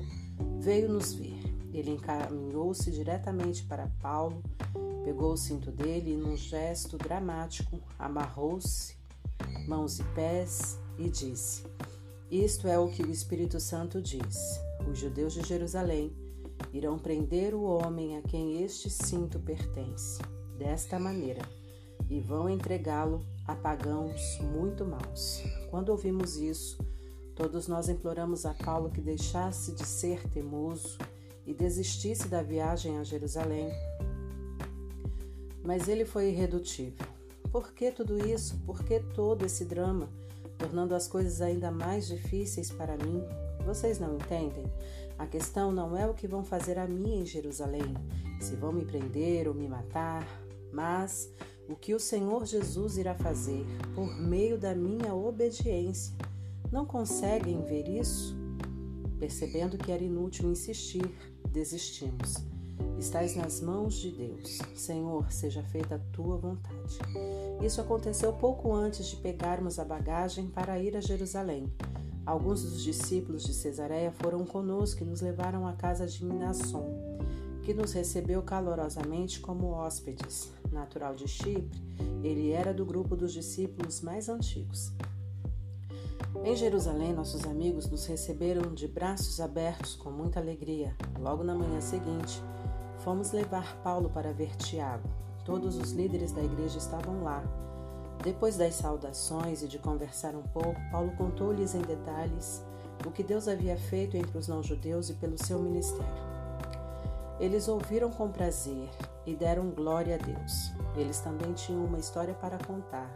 veio 0.59 0.89
nos 0.89 1.13
ver. 1.13 1.37
Ele 1.73 1.91
encaminhou-se 1.91 2.89
diretamente 2.89 3.63
para 3.63 3.91
Paulo, 4.01 4.41
pegou 5.03 5.33
o 5.33 5.37
cinto 5.37 5.69
dele 5.69 6.13
e, 6.13 6.17
num 6.17 6.35
gesto 6.35 6.97
dramático, 6.97 7.79
amarrou-se, 7.99 8.95
mãos 9.67 9.99
e 9.99 10.03
pés, 10.15 10.79
e 10.97 11.09
disse: 11.09 11.65
Isto 12.31 12.67
é 12.67 12.79
o 12.79 12.89
que 12.89 13.03
o 13.03 13.11
Espírito 13.11 13.59
Santo 13.59 14.01
diz. 14.01 14.59
Os 14.89 14.97
judeus 14.97 15.33
de 15.33 15.45
Jerusalém 15.45 16.15
irão 16.73 16.97
prender 16.97 17.53
o 17.53 17.63
homem 17.63 18.17
a 18.17 18.21
quem 18.21 18.63
este 18.63 18.89
cinto 18.89 19.39
pertence, 19.39 20.21
desta 20.57 20.97
maneira, 20.97 21.41
e 22.09 22.19
vão 22.21 22.49
entregá-lo 22.49 23.25
a 23.45 23.53
pagãos 23.53 24.39
muito 24.39 24.85
maus. 24.85 25.43
Quando 25.69 25.89
ouvimos 25.89 26.37
isso, 26.37 26.77
todos 27.35 27.67
nós 27.67 27.89
imploramos 27.89 28.45
a 28.45 28.53
Paulo 28.53 28.89
que 28.89 29.01
deixasse 29.01 29.73
de 29.73 29.85
ser 29.85 30.27
teimoso 30.29 30.97
e 31.45 31.53
desistisse 31.53 32.27
da 32.27 32.41
viagem 32.41 32.97
a 32.97 33.03
Jerusalém. 33.03 33.69
Mas 35.63 35.87
ele 35.87 36.05
foi 36.05 36.29
irredutível. 36.29 37.05
Por 37.51 37.71
que 37.71 37.91
tudo 37.91 38.17
isso? 38.27 38.57
Por 38.65 38.83
que 38.83 38.99
todo 38.99 39.45
esse 39.45 39.65
drama, 39.65 40.09
tornando 40.57 40.95
as 40.95 41.07
coisas 41.07 41.41
ainda 41.41 41.71
mais 41.71 42.07
difíceis 42.07 42.71
para 42.71 42.97
mim? 42.97 43.23
Vocês 43.65 43.99
não 43.99 44.15
entendem? 44.15 44.65
A 45.17 45.25
questão 45.25 45.71
não 45.71 45.97
é 45.97 46.05
o 46.07 46.13
que 46.13 46.27
vão 46.27 46.43
fazer 46.43 46.77
a 46.77 46.87
mim 46.87 47.21
em 47.21 47.25
Jerusalém, 47.25 47.93
se 48.39 48.55
vão 48.55 48.71
me 48.71 48.85
prender 48.85 49.47
ou 49.47 49.53
me 49.53 49.67
matar, 49.67 50.25
mas 50.71 51.29
o 51.67 51.75
que 51.75 51.93
o 51.93 51.99
Senhor 51.99 52.45
Jesus 52.45 52.97
irá 52.97 53.13
fazer 53.13 53.65
por 53.93 54.15
meio 54.19 54.57
da 54.57 54.73
minha 54.73 55.13
obediência. 55.13 56.15
Não 56.71 56.85
conseguem 56.85 57.61
ver 57.63 57.87
isso? 57.87 58.35
Percebendo 59.19 59.77
que 59.77 59.91
era 59.91 60.03
inútil 60.03 60.49
insistir, 60.51 61.09
desistimos. 61.49 62.35
Estás 62.97 63.35
nas 63.35 63.61
mãos 63.61 63.95
de 63.95 64.11
Deus. 64.11 64.59
Senhor, 64.75 65.31
seja 65.31 65.63
feita 65.63 65.95
a 65.95 65.99
tua 66.11 66.37
vontade. 66.37 66.99
Isso 67.63 67.79
aconteceu 67.79 68.33
pouco 68.33 68.73
antes 68.73 69.07
de 69.07 69.15
pegarmos 69.17 69.79
a 69.79 69.85
bagagem 69.85 70.47
para 70.47 70.79
ir 70.79 70.95
a 70.95 71.01
Jerusalém. 71.01 71.71
Alguns 72.25 72.63
dos 72.63 72.83
discípulos 72.83 73.43
de 73.43 73.53
Cesareia 73.53 74.11
foram 74.11 74.45
conosco 74.45 75.01
e 75.01 75.05
nos 75.05 75.21
levaram 75.21 75.65
à 75.65 75.73
casa 75.73 76.05
de 76.05 76.25
Minasson, 76.25 76.85
que 77.63 77.73
nos 77.73 77.93
recebeu 77.93 78.41
calorosamente 78.41 79.39
como 79.39 79.71
hóspedes. 79.71 80.51
Natural 80.77 81.15
de 81.15 81.27
Chipre, 81.27 81.81
ele 82.23 82.51
era 82.51 82.73
do 82.73 82.85
grupo 82.85 83.15
dos 83.15 83.33
discípulos 83.33 84.01
mais 84.01 84.29
antigos. 84.29 84.91
Em 86.43 86.55
Jerusalém, 86.55 87.13
nossos 87.13 87.45
amigos 87.45 87.89
nos 87.89 88.05
receberam 88.05 88.73
de 88.73 88.87
braços 88.87 89.41
abertos 89.41 89.95
com 89.95 90.11
muita 90.11 90.39
alegria. 90.39 90.95
Logo 91.19 91.43
na 91.43 91.55
manhã 91.55 91.81
seguinte, 91.81 92.41
fomos 92.99 93.31
levar 93.31 93.77
Paulo 93.81 94.09
para 94.09 94.31
ver 94.31 94.55
Tiago. 94.55 95.09
todos 95.43 95.77
os 95.77 95.91
líderes 95.91 96.33
da 96.33 96.43
igreja 96.43 96.77
estavam 96.77 97.23
lá. 97.23 97.41
Depois 98.21 98.57
das 98.57 98.75
saudações 98.75 99.63
e 99.63 99.67
de 99.67 99.79
conversar 99.79 100.35
um 100.35 100.43
pouco, 100.43 100.75
Paulo 100.91 101.11
contou-lhes 101.15 101.73
em 101.73 101.81
detalhes 101.81 102.61
o 103.05 103.11
que 103.11 103.23
Deus 103.23 103.47
havia 103.47 103.77
feito 103.77 104.17
entre 104.17 104.37
os 104.37 104.47
não-judeus 104.47 105.09
e 105.09 105.13
pelo 105.13 105.37
seu 105.41 105.59
ministério. 105.59 106.36
Eles 107.39 107.67
ouviram 107.67 108.09
com 108.09 108.31
prazer 108.31 108.89
e 109.25 109.35
deram 109.35 109.69
glória 109.69 110.15
a 110.15 110.17
Deus. 110.17 110.71
Eles 110.95 111.19
também 111.19 111.53
tinham 111.53 111.85
uma 111.85 111.99
história 111.99 112.33
para 112.33 112.57
contar. 112.57 113.09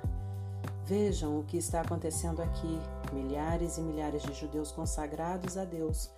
Vejam 0.85 1.39
o 1.39 1.43
que 1.43 1.57
está 1.57 1.81
acontecendo 1.81 2.41
aqui. 2.41 2.79
Milhares 3.11 3.77
e 3.77 3.81
milhares 3.81 4.21
de 4.21 4.33
judeus 4.33 4.71
consagrados 4.71 5.57
a 5.57 5.65
Deus 5.65 6.11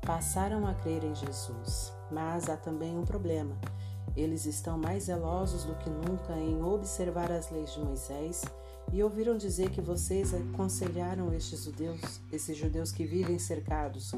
passaram 0.00 0.66
a 0.66 0.74
crer 0.74 1.04
em 1.04 1.14
Jesus. 1.14 1.92
Mas 2.10 2.48
há 2.48 2.56
também 2.56 2.96
um 2.96 3.04
problema. 3.04 3.54
Eles 4.16 4.46
estão 4.46 4.78
mais 4.78 5.04
zelosos 5.04 5.64
do 5.64 5.74
que 5.76 5.90
nunca 5.90 6.32
em 6.32 6.62
observar 6.62 7.30
as 7.30 7.50
leis 7.50 7.72
de 7.72 7.80
Moisés 7.80 8.42
e 8.92 9.02
ouviram 9.02 9.36
dizer 9.36 9.70
que 9.70 9.80
vocês 9.80 10.34
aconselharam 10.34 11.32
estes 11.32 11.64
judeus, 11.64 12.20
esses 12.32 12.56
judeus 12.56 12.90
que 12.90 13.04
vivem 13.04 13.38
cercados 13.38 14.12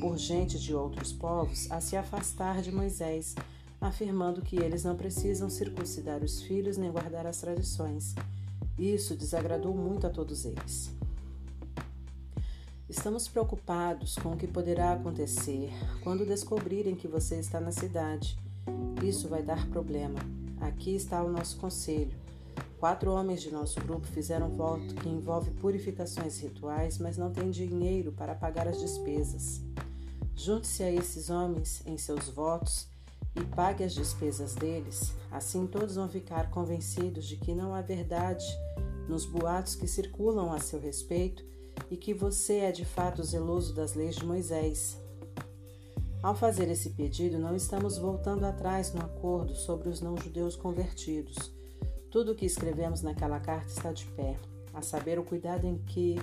por 0.00 0.16
gente 0.16 0.58
de 0.58 0.74
outros 0.74 1.12
povos, 1.12 1.70
a 1.70 1.80
se 1.80 1.96
afastar 1.96 2.62
de 2.62 2.72
Moisés, 2.72 3.34
afirmando 3.80 4.40
que 4.40 4.56
eles 4.56 4.84
não 4.84 4.96
precisam 4.96 5.50
circuncidar 5.50 6.22
os 6.22 6.40
filhos 6.40 6.78
nem 6.78 6.90
guardar 6.90 7.26
as 7.26 7.40
tradições. 7.40 8.14
Isso 8.78 9.14
desagradou 9.14 9.74
muito 9.74 10.06
a 10.06 10.10
todos 10.10 10.44
eles. 10.46 10.90
Estamos 12.88 13.28
preocupados 13.28 14.16
com 14.16 14.32
o 14.32 14.36
que 14.36 14.46
poderá 14.46 14.92
acontecer 14.92 15.70
quando 16.02 16.26
descobrirem 16.26 16.94
que 16.94 17.08
você 17.08 17.36
está 17.36 17.60
na 17.60 17.72
cidade. 17.72 18.38
Isso 19.02 19.28
vai 19.28 19.42
dar 19.42 19.66
problema. 19.68 20.18
Aqui 20.60 20.94
está 20.94 21.22
o 21.22 21.30
nosso 21.30 21.56
conselho. 21.58 22.23
Quatro 22.84 23.12
homens 23.12 23.40
de 23.40 23.50
nosso 23.50 23.80
grupo 23.80 24.06
fizeram 24.06 24.48
um 24.48 24.56
voto 24.56 24.94
que 24.96 25.08
envolve 25.08 25.50
purificações 25.52 26.38
rituais, 26.38 26.98
mas 26.98 27.16
não 27.16 27.32
têm 27.32 27.50
dinheiro 27.50 28.12
para 28.12 28.34
pagar 28.34 28.68
as 28.68 28.78
despesas. 28.78 29.62
Junte-se 30.36 30.82
a 30.82 30.92
esses 30.92 31.30
homens 31.30 31.82
em 31.86 31.96
seus 31.96 32.28
votos 32.28 32.86
e 33.34 33.42
pague 33.42 33.82
as 33.82 33.94
despesas 33.94 34.54
deles, 34.54 35.14
assim 35.30 35.66
todos 35.66 35.94
vão 35.94 36.10
ficar 36.10 36.50
convencidos 36.50 37.24
de 37.24 37.38
que 37.38 37.54
não 37.54 37.74
há 37.74 37.80
verdade 37.80 38.44
nos 39.08 39.24
boatos 39.24 39.74
que 39.74 39.88
circulam 39.88 40.52
a 40.52 40.60
seu 40.60 40.78
respeito 40.78 41.42
e 41.90 41.96
que 41.96 42.12
você 42.12 42.56
é 42.58 42.70
de 42.70 42.84
fato 42.84 43.24
zeloso 43.24 43.74
das 43.74 43.94
leis 43.94 44.16
de 44.16 44.26
Moisés. 44.26 45.00
Ao 46.22 46.34
fazer 46.34 46.68
esse 46.68 46.90
pedido, 46.90 47.38
não 47.38 47.56
estamos 47.56 47.96
voltando 47.96 48.44
atrás 48.44 48.92
no 48.92 49.00
acordo 49.00 49.54
sobre 49.54 49.88
os 49.88 50.02
não-judeus 50.02 50.54
convertidos. 50.54 51.53
Tudo 52.14 52.30
o 52.30 52.34
que 52.36 52.46
escrevemos 52.46 53.02
naquela 53.02 53.40
carta 53.40 53.66
está 53.66 53.90
de 53.90 54.06
pé, 54.06 54.38
a 54.72 54.80
saber 54.80 55.18
o 55.18 55.24
cuidado 55.24 55.66
em 55.66 55.78
que 55.78 56.14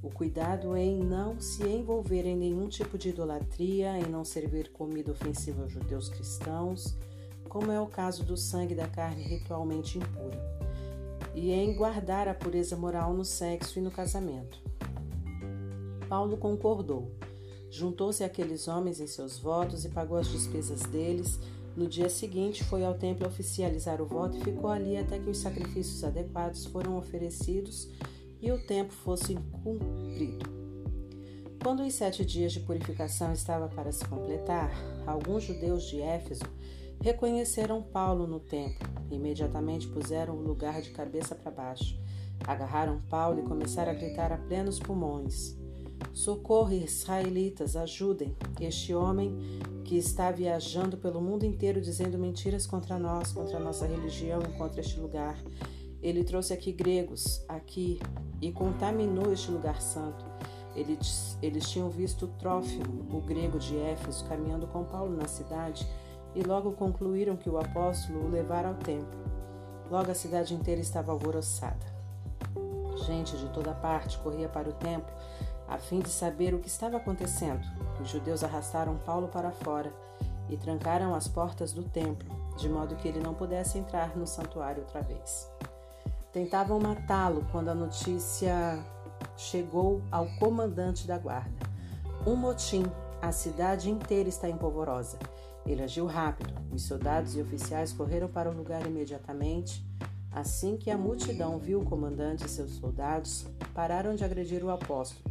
o 0.00 0.08
cuidado 0.10 0.76
em 0.76 0.96
não 0.96 1.40
se 1.40 1.64
envolver 1.66 2.24
em 2.24 2.36
nenhum 2.36 2.68
tipo 2.68 2.96
de 2.96 3.08
idolatria, 3.08 3.98
em 3.98 4.08
não 4.08 4.24
servir 4.24 4.70
comida 4.70 5.10
ofensiva 5.10 5.62
aos 5.62 5.72
judeus 5.72 6.08
cristãos, 6.08 6.96
como 7.48 7.72
é 7.72 7.80
o 7.80 7.88
caso 7.88 8.22
do 8.22 8.36
sangue 8.36 8.76
da 8.76 8.86
carne 8.86 9.24
ritualmente 9.24 9.98
impura, 9.98 10.38
e 11.34 11.50
em 11.50 11.74
guardar 11.74 12.28
a 12.28 12.34
pureza 12.34 12.76
moral 12.76 13.12
no 13.12 13.24
sexo 13.24 13.80
e 13.80 13.82
no 13.82 13.90
casamento. 13.90 14.62
Paulo 16.08 16.36
concordou. 16.36 17.10
Juntou-se 17.68 18.22
àqueles 18.22 18.68
homens 18.68 19.00
em 19.00 19.08
seus 19.08 19.36
votos 19.36 19.84
e 19.84 19.88
pagou 19.88 20.16
as 20.16 20.28
despesas 20.28 20.82
deles. 20.82 21.40
No 21.78 21.86
dia 21.86 22.10
seguinte, 22.10 22.64
foi 22.64 22.84
ao 22.84 22.94
templo 22.94 23.24
oficializar 23.28 24.02
o 24.02 24.04
voto 24.04 24.36
e 24.36 24.40
ficou 24.42 24.68
ali 24.68 24.96
até 24.96 25.16
que 25.16 25.30
os 25.30 25.38
sacrifícios 25.38 26.02
adequados 26.02 26.66
foram 26.66 26.98
oferecidos 26.98 27.88
e 28.42 28.50
o 28.50 28.58
tempo 28.66 28.92
fosse 28.92 29.36
cumprido. 29.62 30.44
Quando 31.62 31.84
os 31.84 31.94
sete 31.94 32.24
dias 32.24 32.52
de 32.52 32.58
purificação 32.58 33.32
estavam 33.32 33.68
para 33.68 33.92
se 33.92 34.04
completar, 34.06 34.72
alguns 35.06 35.44
judeus 35.44 35.84
de 35.84 36.00
Éfeso 36.00 36.42
reconheceram 37.00 37.80
Paulo 37.80 38.26
no 38.26 38.40
templo. 38.40 38.88
Imediatamente 39.08 39.86
puseram 39.86 40.34
o 40.34 40.42
lugar 40.42 40.82
de 40.82 40.90
cabeça 40.90 41.36
para 41.36 41.52
baixo. 41.52 41.96
Agarraram 42.44 43.00
Paulo 43.02 43.38
e 43.38 43.46
começaram 43.46 43.92
a 43.92 43.94
gritar 43.94 44.32
a 44.32 44.36
plenos 44.36 44.80
pulmões: 44.80 45.56
Socorro, 46.12 46.72
israelitas, 46.72 47.76
ajudem! 47.76 48.36
Este 48.60 48.94
homem 48.94 49.38
que 49.84 49.96
está 49.96 50.30
viajando 50.30 50.96
pelo 50.96 51.20
mundo 51.20 51.44
inteiro 51.44 51.80
dizendo 51.80 52.18
mentiras 52.18 52.66
contra 52.66 52.98
nós, 52.98 53.32
contra 53.32 53.56
a 53.56 53.60
nossa 53.60 53.86
religião 53.86 54.40
contra 54.58 54.80
este 54.80 54.98
lugar. 54.98 55.38
Ele 56.02 56.24
trouxe 56.24 56.52
aqui 56.52 56.72
gregos, 56.72 57.44
aqui, 57.48 58.00
e 58.40 58.52
contaminou 58.52 59.32
este 59.32 59.50
lugar 59.50 59.80
santo. 59.80 60.24
Eles, 60.74 61.36
eles 61.42 61.68
tinham 61.68 61.90
visto 61.90 62.28
Trófimo, 62.38 63.16
o 63.16 63.20
grego 63.20 63.58
de 63.58 63.76
Éfeso, 63.76 64.24
caminhando 64.26 64.66
com 64.66 64.84
Paulo 64.84 65.16
na 65.16 65.26
cidade 65.26 65.86
e 66.34 66.42
logo 66.42 66.72
concluíram 66.72 67.36
que 67.36 67.48
o 67.48 67.58
apóstolo 67.58 68.26
o 68.26 68.28
levara 68.28 68.68
ao 68.68 68.74
templo. 68.74 69.18
Logo 69.90 70.10
a 70.10 70.14
cidade 70.14 70.54
inteira 70.54 70.80
estava 70.80 71.10
alvoroçada. 71.10 71.86
Gente 73.06 73.36
de 73.36 73.48
toda 73.48 73.72
parte 73.72 74.18
corria 74.18 74.48
para 74.48 74.68
o 74.68 74.72
templo 74.72 75.12
a 75.68 75.78
fim 75.78 76.00
de 76.00 76.08
saber 76.08 76.54
o 76.54 76.58
que 76.58 76.68
estava 76.68 76.96
acontecendo. 76.96 77.60
Os 78.00 78.08
judeus 78.08 78.42
arrastaram 78.42 78.96
Paulo 78.98 79.28
para 79.28 79.50
fora 79.50 79.92
e 80.48 80.56
trancaram 80.56 81.14
as 81.14 81.28
portas 81.28 81.72
do 81.72 81.82
templo, 81.82 82.26
de 82.56 82.68
modo 82.68 82.96
que 82.96 83.06
ele 83.06 83.20
não 83.20 83.34
pudesse 83.34 83.78
entrar 83.78 84.16
no 84.16 84.26
santuário 84.26 84.82
outra 84.82 85.02
vez. 85.02 85.50
Tentavam 86.32 86.80
matá-lo 86.80 87.46
quando 87.52 87.68
a 87.68 87.74
notícia 87.74 88.82
chegou 89.36 90.00
ao 90.10 90.26
comandante 90.38 91.06
da 91.06 91.18
guarda. 91.18 91.68
Um 92.26 92.34
motim, 92.34 92.84
a 93.20 93.32
cidade 93.32 93.90
inteira 93.90 94.28
está 94.28 94.48
em 94.48 94.56
polvorosa. 94.56 95.18
Ele 95.66 95.82
agiu 95.82 96.06
rápido. 96.06 96.54
Os 96.72 96.82
soldados 96.82 97.36
e 97.36 97.40
oficiais 97.40 97.92
correram 97.92 98.28
para 98.28 98.50
o 98.50 98.54
lugar 98.54 98.86
imediatamente. 98.86 99.84
Assim 100.30 100.76
que 100.76 100.90
a 100.90 100.96
multidão 100.96 101.58
viu 101.58 101.80
o 101.80 101.84
comandante 101.84 102.46
e 102.46 102.48
seus 102.48 102.72
soldados, 102.72 103.46
pararam 103.74 104.14
de 104.14 104.24
agredir 104.24 104.64
o 104.64 104.70
apóstolo. 104.70 105.27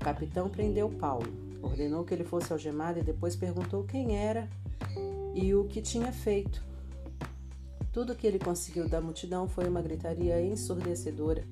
O 0.00 0.04
capitão 0.04 0.48
prendeu 0.48 0.88
Paulo, 0.88 1.26
ordenou 1.60 2.04
que 2.04 2.14
ele 2.14 2.22
fosse 2.22 2.52
algemado 2.52 3.00
e 3.00 3.02
depois 3.02 3.34
perguntou 3.34 3.82
quem 3.82 4.16
era 4.16 4.48
e 5.34 5.52
o 5.54 5.64
que 5.64 5.82
tinha 5.82 6.12
feito. 6.12 6.62
Tudo 7.92 8.14
que 8.14 8.24
ele 8.24 8.38
conseguiu 8.38 8.88
da 8.88 9.00
multidão 9.00 9.48
foi 9.48 9.68
uma 9.68 9.82
gritaria 9.82 10.40
ensurdecedora. 10.40 11.44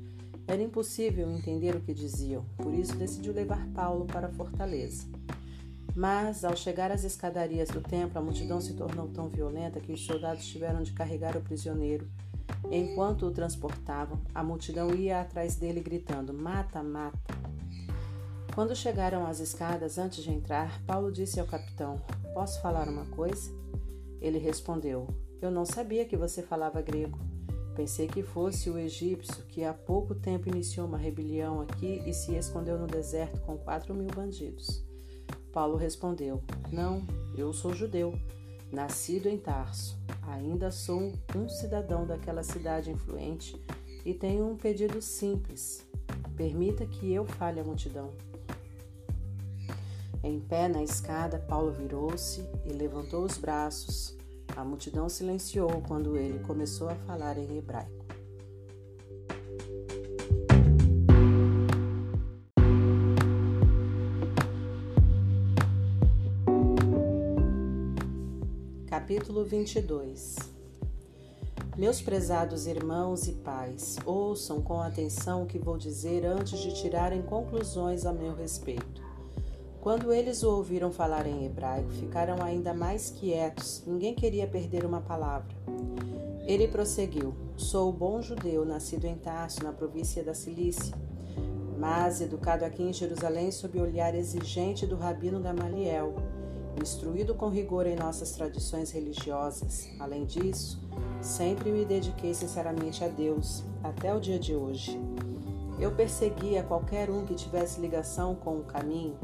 Era 0.46 0.62
impossível 0.62 1.28
entender 1.28 1.74
o 1.74 1.80
que 1.80 1.92
diziam, 1.92 2.44
por 2.56 2.72
isso 2.72 2.94
decidiu 2.94 3.32
levar 3.32 3.66
Paulo 3.74 4.04
para 4.04 4.28
a 4.28 4.32
fortaleza. 4.32 5.04
Mas, 5.92 6.44
ao 6.44 6.54
chegar 6.54 6.92
às 6.92 7.02
escadarias 7.02 7.68
do 7.68 7.80
templo, 7.80 8.16
a 8.16 8.22
multidão 8.22 8.60
se 8.60 8.74
tornou 8.74 9.08
tão 9.08 9.28
violenta 9.28 9.80
que 9.80 9.92
os 9.92 10.06
soldados 10.06 10.46
tiveram 10.46 10.84
de 10.84 10.92
carregar 10.92 11.36
o 11.36 11.40
prisioneiro. 11.40 12.06
Enquanto 12.70 13.26
o 13.26 13.32
transportavam, 13.32 14.20
a 14.32 14.44
multidão 14.44 14.94
ia 14.94 15.20
atrás 15.20 15.56
dele 15.56 15.80
gritando: 15.80 16.32
Mata, 16.32 16.80
mata! 16.80 17.18
Quando 18.56 18.74
chegaram 18.74 19.24
às 19.24 19.38
escadas 19.38 19.98
antes 19.98 20.24
de 20.24 20.32
entrar, 20.32 20.82
Paulo 20.84 21.12
disse 21.12 21.38
ao 21.38 21.46
capitão: 21.46 22.00
Posso 22.34 22.60
falar 22.60 22.88
uma 22.88 23.06
coisa? 23.06 23.52
Ele 24.20 24.38
respondeu: 24.38 25.06
eu 25.40 25.50
não 25.50 25.66
sabia 25.66 26.04
que 26.06 26.16
você 26.16 26.42
falava 26.42 26.80
grego. 26.80 27.18
Pensei 27.74 28.08
que 28.08 28.22
fosse 28.22 28.70
o 28.70 28.78
egípcio 28.78 29.44
que 29.44 29.64
há 29.64 29.74
pouco 29.74 30.14
tempo 30.14 30.48
iniciou 30.48 30.86
uma 30.86 30.96
rebelião 30.96 31.60
aqui 31.60 32.02
e 32.06 32.14
se 32.14 32.34
escondeu 32.34 32.78
no 32.78 32.86
deserto 32.86 33.40
com 33.42 33.58
quatro 33.58 33.94
mil 33.94 34.08
bandidos. 34.08 34.82
Paulo 35.52 35.76
respondeu: 35.76 36.42
Não, 36.72 37.06
eu 37.36 37.52
sou 37.52 37.74
judeu, 37.74 38.18
nascido 38.72 39.28
em 39.28 39.36
Tarso. 39.36 39.98
Ainda 40.22 40.70
sou 40.70 41.12
um 41.34 41.48
cidadão 41.48 42.06
daquela 42.06 42.42
cidade 42.42 42.90
influente 42.90 43.60
e 44.06 44.14
tenho 44.14 44.50
um 44.50 44.56
pedido 44.56 45.02
simples. 45.02 45.86
Permita 46.34 46.86
que 46.86 47.12
eu 47.12 47.26
fale 47.26 47.60
à 47.60 47.64
multidão. 47.64 48.10
Em 50.26 50.40
pé 50.40 50.66
na 50.66 50.82
escada, 50.82 51.38
Paulo 51.38 51.70
virou-se 51.70 52.44
e 52.64 52.72
levantou 52.72 53.24
os 53.24 53.38
braços 53.38 54.16
a 54.56 54.64
multidão 54.64 55.08
silenciou 55.08 55.82
quando 55.86 56.16
ele 56.16 56.40
começou 56.40 56.88
a 56.88 56.96
falar 56.96 57.38
em 57.38 57.58
hebraico. 57.58 58.04
Capítulo 68.88 69.44
22 69.44 70.34
Meus 71.76 72.02
prezados 72.02 72.66
irmãos 72.66 73.28
e 73.28 73.32
pais, 73.32 73.96
ouçam 74.04 74.60
com 74.60 74.80
atenção 74.80 75.44
o 75.44 75.46
que 75.46 75.58
vou 75.60 75.78
dizer 75.78 76.26
antes 76.26 76.58
de 76.58 76.74
tirarem 76.74 77.22
conclusões 77.22 78.04
a 78.04 78.12
meu 78.12 78.34
respeito. 78.34 79.05
Quando 79.86 80.12
eles 80.12 80.42
o 80.42 80.50
ouviram 80.50 80.90
falar 80.90 81.28
em 81.28 81.46
hebraico, 81.46 81.92
ficaram 81.92 82.42
ainda 82.42 82.74
mais 82.74 83.08
quietos, 83.08 83.84
ninguém 83.86 84.16
queria 84.16 84.44
perder 84.44 84.84
uma 84.84 85.00
palavra. 85.00 85.54
Ele 86.44 86.66
prosseguiu: 86.66 87.32
Sou 87.56 87.92
bom 87.92 88.20
judeu, 88.20 88.64
nascido 88.64 89.04
em 89.04 89.14
Tarso, 89.14 89.62
na 89.62 89.72
província 89.72 90.24
da 90.24 90.34
Cilícia, 90.34 90.92
mas 91.78 92.20
educado 92.20 92.64
aqui 92.64 92.82
em 92.82 92.92
Jerusalém 92.92 93.52
sob 93.52 93.78
o 93.78 93.82
olhar 93.84 94.12
exigente 94.12 94.84
do 94.88 94.96
rabino 94.96 95.38
Gamaliel, 95.38 96.16
instruído 96.82 97.36
com 97.36 97.48
rigor 97.48 97.86
em 97.86 97.94
nossas 97.94 98.32
tradições 98.32 98.90
religiosas. 98.90 99.88
Além 100.00 100.24
disso, 100.24 100.82
sempre 101.20 101.70
me 101.70 101.84
dediquei 101.84 102.34
sinceramente 102.34 103.04
a 103.04 103.08
Deus, 103.08 103.62
até 103.84 104.12
o 104.12 104.18
dia 104.18 104.36
de 104.40 104.52
hoje. 104.52 105.00
Eu 105.78 105.92
perseguia 105.92 106.64
qualquer 106.64 107.08
um 107.08 107.24
que 107.24 107.36
tivesse 107.36 107.80
ligação 107.80 108.34
com 108.34 108.56
o 108.56 108.64
caminho, 108.64 109.16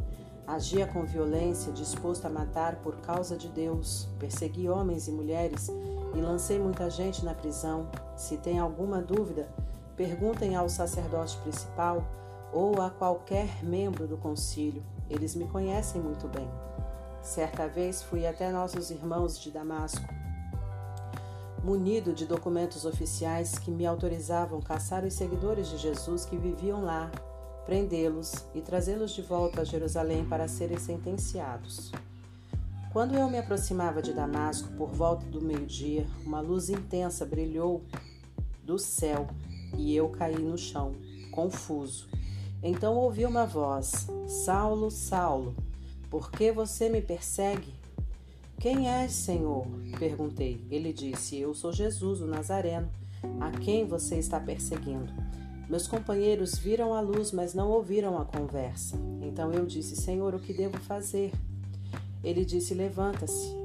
agia 0.46 0.86
com 0.86 1.04
violência, 1.04 1.72
disposto 1.72 2.26
a 2.26 2.30
matar 2.30 2.76
por 2.76 2.96
causa 2.96 3.36
de 3.36 3.48
Deus, 3.48 4.08
persegui 4.18 4.68
homens 4.68 5.08
e 5.08 5.12
mulheres 5.12 5.68
e 6.14 6.20
lancei 6.20 6.58
muita 6.58 6.90
gente 6.90 7.24
na 7.24 7.34
prisão. 7.34 7.88
Se 8.16 8.36
tem 8.36 8.58
alguma 8.58 9.00
dúvida, 9.00 9.48
perguntem 9.96 10.56
ao 10.56 10.68
sacerdote 10.68 11.36
principal 11.38 12.04
ou 12.52 12.80
a 12.82 12.90
qualquer 12.90 13.64
membro 13.64 14.06
do 14.06 14.16
concílio. 14.16 14.82
Eles 15.08 15.34
me 15.34 15.46
conhecem 15.46 16.00
muito 16.00 16.28
bem. 16.28 16.48
Certa 17.22 17.68
vez 17.68 18.02
fui 18.02 18.26
até 18.26 18.50
nossos 18.50 18.90
irmãos 18.90 19.38
de 19.38 19.50
Damasco, 19.50 20.04
munido 21.62 22.12
de 22.12 22.26
documentos 22.26 22.84
oficiais 22.84 23.56
que 23.56 23.70
me 23.70 23.86
autorizavam 23.86 24.60
caçar 24.60 25.04
os 25.04 25.14
seguidores 25.14 25.68
de 25.68 25.78
Jesus 25.78 26.24
que 26.24 26.36
viviam 26.36 26.84
lá, 26.84 27.10
prendê-los 27.64 28.46
e 28.54 28.60
trazê-los 28.60 29.12
de 29.12 29.22
volta 29.22 29.62
a 29.62 29.64
Jerusalém 29.64 30.24
para 30.24 30.48
serem 30.48 30.78
sentenciados. 30.78 31.92
Quando 32.92 33.14
eu 33.14 33.28
me 33.30 33.38
aproximava 33.38 34.02
de 34.02 34.12
Damasco 34.12 34.68
por 34.76 34.90
volta 34.90 35.24
do 35.26 35.40
meio-dia, 35.40 36.06
uma 36.26 36.40
luz 36.40 36.68
intensa 36.68 37.24
brilhou 37.24 37.82
do 38.62 38.78
céu 38.78 39.26
e 39.78 39.96
eu 39.96 40.10
caí 40.10 40.38
no 40.38 40.58
chão, 40.58 40.92
confuso. 41.30 42.08
Então 42.62 42.96
ouvi 42.96 43.24
uma 43.24 43.46
voz: 43.46 44.06
Saulo, 44.26 44.90
Saulo, 44.90 45.54
por 46.10 46.30
que 46.30 46.52
você 46.52 46.88
me 46.88 47.00
persegue? 47.00 47.72
Quem 48.60 48.88
és, 48.88 49.12
Senhor? 49.12 49.66
perguntei. 49.98 50.64
Ele 50.70 50.92
disse: 50.92 51.38
Eu 51.38 51.54
sou 51.54 51.72
Jesus, 51.72 52.20
o 52.20 52.26
Nazareno, 52.26 52.90
a 53.40 53.50
quem 53.50 53.86
você 53.86 54.16
está 54.16 54.38
perseguindo. 54.38 55.12
Meus 55.72 55.86
companheiros 55.86 56.58
viram 56.58 56.92
a 56.92 57.00
luz, 57.00 57.32
mas 57.32 57.54
não 57.54 57.70
ouviram 57.70 58.20
a 58.20 58.26
conversa. 58.26 58.94
Então 59.22 59.50
eu 59.52 59.64
disse: 59.64 59.96
Senhor, 59.96 60.34
o 60.34 60.38
que 60.38 60.52
devo 60.52 60.78
fazer? 60.78 61.32
Ele 62.22 62.44
disse: 62.44 62.74
Levanta-se, 62.74 63.56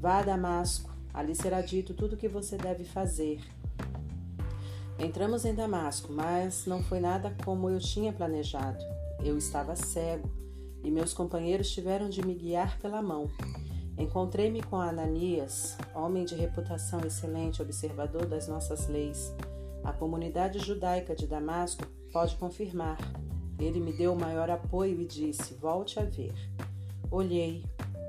vá 0.00 0.18
a 0.18 0.22
Damasco, 0.22 0.88
ali 1.12 1.34
será 1.34 1.60
dito 1.60 1.94
tudo 1.94 2.12
o 2.12 2.16
que 2.16 2.28
você 2.28 2.56
deve 2.56 2.84
fazer. 2.84 3.40
Entramos 5.00 5.44
em 5.44 5.52
Damasco, 5.52 6.12
mas 6.12 6.64
não 6.64 6.80
foi 6.80 7.00
nada 7.00 7.34
como 7.44 7.68
eu 7.68 7.80
tinha 7.80 8.12
planejado. 8.12 8.78
Eu 9.24 9.36
estava 9.36 9.74
cego 9.74 10.30
e 10.84 10.92
meus 10.92 11.12
companheiros 11.12 11.72
tiveram 11.72 12.08
de 12.08 12.24
me 12.24 12.34
guiar 12.36 12.78
pela 12.78 13.02
mão. 13.02 13.28
Encontrei-me 13.98 14.62
com 14.62 14.76
Ananias, 14.76 15.76
homem 15.92 16.24
de 16.24 16.36
reputação 16.36 17.00
excelente, 17.00 17.60
observador 17.60 18.26
das 18.26 18.46
nossas 18.46 18.86
leis. 18.86 19.34
A 19.88 19.92
comunidade 19.94 20.58
judaica 20.58 21.14
de 21.14 21.26
Damasco 21.26 21.82
pode 22.12 22.36
confirmar. 22.36 22.98
Ele 23.58 23.80
me 23.80 23.90
deu 23.90 24.12
o 24.12 24.20
maior 24.20 24.50
apoio 24.50 25.00
e 25.00 25.06
disse: 25.06 25.54
Volte 25.54 25.98
a 25.98 26.04
ver. 26.04 26.34
Olhei, 27.10 27.64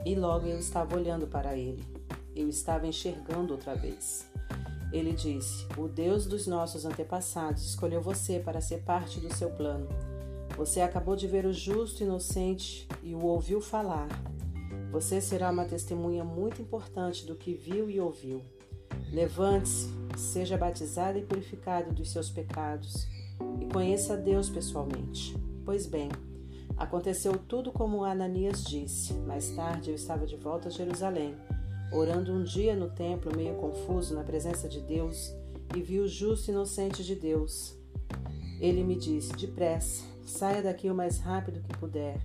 e 0.06 0.14
logo 0.14 0.46
eu 0.46 0.60
estava 0.60 0.98
olhando 0.98 1.26
para 1.26 1.56
ele. 1.56 1.82
Eu 2.36 2.50
estava 2.50 2.86
enxergando 2.86 3.54
outra 3.54 3.76
vez. 3.76 4.30
Ele 4.92 5.14
disse: 5.14 5.66
O 5.78 5.88
Deus 5.88 6.26
dos 6.26 6.48
nossos 6.48 6.84
antepassados 6.84 7.64
escolheu 7.70 8.02
você 8.02 8.42
para 8.42 8.60
ser 8.60 8.82
parte 8.82 9.22
do 9.22 9.34
seu 9.34 9.50
plano. 9.50 9.88
Você 10.58 10.82
acabou 10.82 11.16
de 11.16 11.28
ver 11.28 11.46
o 11.46 11.54
justo 11.54 12.04
inocente 12.04 12.90
e 13.02 13.16
o 13.16 13.24
ouviu 13.24 13.62
falar. 13.62 14.10
Você 14.92 15.22
será 15.22 15.50
uma 15.50 15.64
testemunha 15.64 16.26
muito 16.26 16.62
importante 16.62 17.26
do 17.26 17.36
que 17.36 17.54
viu 17.54 17.90
e 17.90 18.02
ouviu. 18.02 18.42
Levante-se, 19.14 19.99
seja 20.18 20.58
batizado 20.58 21.18
e 21.18 21.24
purificado 21.24 21.94
dos 21.94 22.12
seus 22.12 22.30
pecados 22.30 23.08
e 23.62 23.66
conheça 23.66 24.18
Deus 24.18 24.50
pessoalmente. 24.50 25.38
Pois 25.66 25.86
bem, 25.86 26.10
Aconteceu 26.80 27.38
tudo 27.38 27.74
como 27.74 28.06
Ananias 28.06 28.64
disse. 28.64 29.14
Mais 29.14 29.50
tarde 29.50 29.90
eu 29.90 29.96
estava 29.96 30.26
de 30.26 30.38
volta 30.38 30.70
a 30.70 30.72
Jerusalém, 30.72 31.36
orando 31.92 32.32
um 32.32 32.42
dia 32.42 32.74
no 32.74 32.90
templo, 32.90 33.36
meio 33.36 33.56
confuso, 33.56 34.16
na 34.16 34.24
presença 34.24 34.70
de 34.70 34.80
Deus, 34.80 35.36
e 35.76 35.82
vi 35.82 36.00
o 36.00 36.08
justo 36.08 36.52
inocente 36.52 37.04
de 37.04 37.16
Deus. 37.16 37.78
Ele 38.62 38.82
me 38.82 38.96
disse: 38.96 39.34
Depressa, 39.34 40.06
saia 40.26 40.62
daqui 40.62 40.90
o 40.90 40.96
mais 40.96 41.20
rápido 41.20 41.62
que 41.62 41.78
puder. 41.78 42.18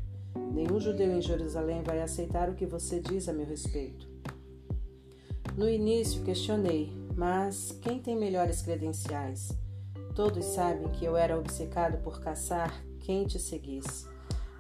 Nenhum 0.53 0.79
judeu 0.79 1.11
em 1.11 1.21
Jerusalém 1.21 1.83
vai 1.83 2.01
aceitar 2.01 2.49
o 2.49 2.55
que 2.55 2.65
você 2.65 3.01
diz 3.01 3.29
a 3.29 3.33
meu 3.33 3.47
respeito. 3.47 4.07
No 5.57 5.69
início 5.69 6.23
questionei, 6.23 6.93
mas 7.17 7.73
quem 7.83 8.01
tem 8.01 8.17
melhores 8.17 8.63
credenciais? 8.63 9.57
Todos 10.15 10.45
sabem 10.45 10.89
que 10.89 11.05
eu 11.05 11.17
era 11.17 11.39
obcecado 11.39 11.99
por 11.99 12.21
caçar 12.21 12.73
quem 13.01 13.27
te 13.27 13.39
seguisse. 13.39 14.07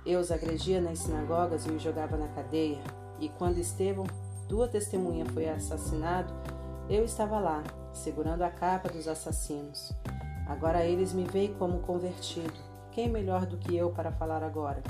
Eu 0.05 0.20
os 0.20 0.31
agredia 0.31 0.81
nas 0.81 0.99
sinagogas 0.99 1.65
e 1.66 1.70
os 1.70 1.83
jogava 1.83 2.16
na 2.16 2.28
cadeia. 2.28 2.83
E 3.18 3.28
quando 3.28 3.58
Estevão, 3.58 4.07
tua 4.49 4.68
testemunha, 4.68 5.24
foi 5.26 5.49
assassinado, 5.49 6.33
eu 6.89 7.05
estava 7.05 7.39
lá, 7.39 7.62
segurando 7.92 8.42
a 8.42 8.50
capa 8.50 8.89
dos 8.89 9.08
assassinos. 9.08 9.92
Agora 10.47 10.84
eles 10.84 11.12
me 11.12 11.24
veem 11.24 11.55
como 11.55 11.81
convertido. 11.81 12.52
Quem 12.91 13.08
melhor 13.08 13.47
do 13.47 13.57
que 13.57 13.74
eu 13.74 13.91
para 13.91 14.12
falar 14.12 14.42
agora? 14.42 14.83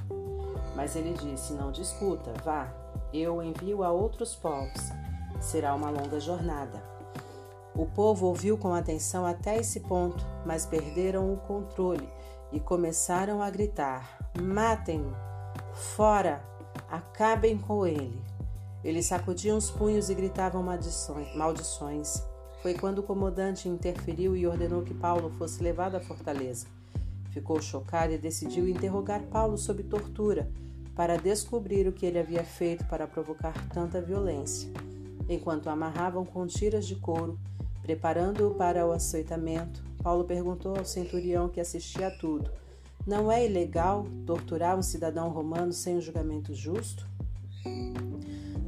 Mas 0.75 0.97
ele 0.97 1.13
disse: 1.15 1.53
Não 1.53 1.71
discuta, 1.71 2.33
vá. 2.45 2.73
Eu 3.13 3.37
o 3.37 3.43
envio 3.43 3.85
a 3.85 3.93
outros 3.93 4.35
povos. 4.35 4.91
Será 5.41 5.75
uma 5.75 5.91
longa 5.91 6.19
jornada. 6.19 6.94
O 7.77 7.87
povo 7.87 8.27
ouviu 8.27 8.57
com 8.57 8.73
atenção 8.73 9.27
até 9.27 9.59
esse 9.59 9.81
ponto, 9.81 10.25
mas 10.47 10.65
perderam 10.65 11.33
o 11.33 11.37
controle 11.37 12.09
e 12.53 12.61
começaram 12.61 13.43
a 13.43 13.51
gritar: 13.51 14.31
Matem-no! 14.41 15.15
Fora! 15.73 16.43
Acabem 16.89 17.59
com 17.59 17.85
ele! 17.85 18.23
Eles 18.85 19.07
sacudiam 19.07 19.57
os 19.57 19.71
punhos 19.71 20.09
e 20.09 20.15
gritavam 20.15 20.63
maldições. 20.63 22.23
Foi 22.63 22.75
quando 22.75 23.01
o 23.01 23.03
comandante 23.03 23.69
interferiu 23.69 24.37
e 24.37 24.47
ordenou 24.47 24.83
que 24.83 24.95
Paulo 24.95 25.31
fosse 25.31 25.63
levado 25.63 25.97
à 25.97 26.01
fortaleza. 26.01 26.67
Ficou 27.31 27.61
chocado 27.61 28.13
e 28.13 28.19
decidiu 28.19 28.69
interrogar 28.69 29.23
Paulo 29.25 29.59
sob 29.59 29.83
tortura 29.83 30.49
para 30.95 31.17
descobrir 31.17 31.89
o 31.89 31.93
que 31.93 32.07
ele 32.07 32.19
havia 32.19 32.45
feito 32.45 32.87
para 32.87 33.09
provocar 33.09 33.53
tanta 33.71 34.01
violência. 34.01 34.71
Enquanto 35.29 35.69
amarravam 35.69 36.25
com 36.25 36.47
tiras 36.47 36.87
de 36.87 36.95
couro, 36.95 37.39
preparando-o 37.85 38.55
para 38.55 38.87
o 38.87 38.93
açoitamento, 38.93 39.85
Paulo 40.03 40.25
perguntou 40.25 40.75
ao 40.77 40.87
centurião 40.87 41.51
que 41.51 41.61
assistia 41.61 42.09
a 42.09 42.11
tudo: 42.11 42.51
Não 43.07 43.31
é 43.31 43.45
ilegal 43.45 44.07
torturar 44.27 44.77
um 44.77 44.83
cidadão 44.83 45.29
romano 45.29 45.73
sem 45.73 45.97
um 45.97 46.01
julgamento 46.01 46.55
justo? 46.55 47.07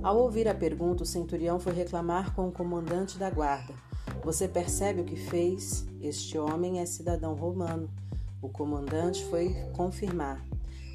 Ao 0.02 0.18
ouvir 0.18 0.46
a 0.46 0.54
pergunta, 0.54 1.02
o 1.02 1.06
centurião 1.06 1.58
foi 1.58 1.72
reclamar 1.72 2.34
com 2.34 2.46
o 2.46 2.52
comandante 2.52 3.18
da 3.18 3.30
guarda. 3.30 3.74
Você 4.22 4.46
percebe 4.46 5.00
o 5.00 5.04
que 5.04 5.16
fez? 5.16 5.86
Este 6.00 6.38
homem 6.38 6.80
é 6.80 6.86
cidadão 6.86 7.34
romano. 7.34 7.88
O 8.42 8.48
comandante 8.50 9.24
foi 9.24 9.54
confirmar. 9.74 10.44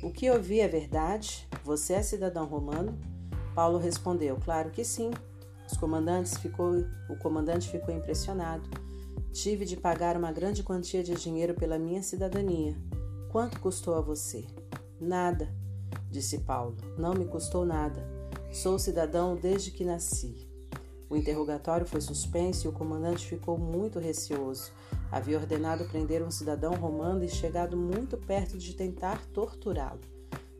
O 0.03 0.11
que 0.11 0.29
ouvi 0.29 0.59
é 0.59 0.67
verdade? 0.67 1.47
Você 1.63 1.93
é 1.93 2.03
cidadão 2.03 2.45
romano? 2.45 2.97
Paulo 3.55 3.79
respondeu: 3.79 4.37
Claro 4.43 4.69
que 4.69 4.85
sim. 4.85 5.11
Os 5.71 5.77
comandantes 5.77 6.35
ficou, 6.35 6.85
o 7.09 7.15
comandante 7.15 7.69
ficou 7.69 7.95
impressionado. 7.95 8.69
Tive 9.31 9.63
de 9.63 9.77
pagar 9.77 10.17
uma 10.17 10.31
grande 10.31 10.63
quantia 10.63 11.01
de 11.01 11.15
dinheiro 11.15 11.53
pela 11.53 11.79
minha 11.79 12.03
cidadania. 12.03 12.75
Quanto 13.29 13.59
custou 13.59 13.95
a 13.95 14.01
você? 14.01 14.45
Nada, 14.99 15.47
disse 16.09 16.39
Paulo. 16.39 16.75
Não 16.97 17.13
me 17.13 17.25
custou 17.25 17.65
nada. 17.65 18.05
Sou 18.51 18.77
cidadão 18.77 19.35
desde 19.35 19.71
que 19.71 19.85
nasci. 19.85 20.45
O 21.09 21.15
interrogatório 21.15 21.85
foi 21.85 22.01
suspenso 22.01 22.67
e 22.67 22.69
o 22.69 22.73
comandante 22.73 23.25
ficou 23.25 23.57
muito 23.57 23.97
receoso. 23.97 24.71
Havia 25.09 25.37
ordenado 25.37 25.85
prender 25.85 26.21
um 26.21 26.31
cidadão 26.31 26.73
romano 26.73 27.23
e 27.23 27.29
chegado 27.29 27.77
muito 27.77 28.17
perto 28.17 28.57
de 28.57 28.73
tentar 28.73 29.25
torturá-lo. 29.27 30.01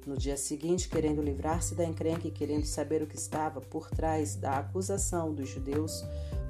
No 0.05 0.17
dia 0.17 0.35
seguinte, 0.35 0.89
querendo 0.89 1.21
livrar-se 1.21 1.75
da 1.75 1.85
encrenca 1.85 2.27
e 2.27 2.31
querendo 2.31 2.65
saber 2.65 3.03
o 3.03 3.07
que 3.07 3.15
estava 3.15 3.61
por 3.61 3.89
trás 3.89 4.35
da 4.35 4.57
acusação 4.57 5.33
dos 5.33 5.47
judeus, 5.47 6.03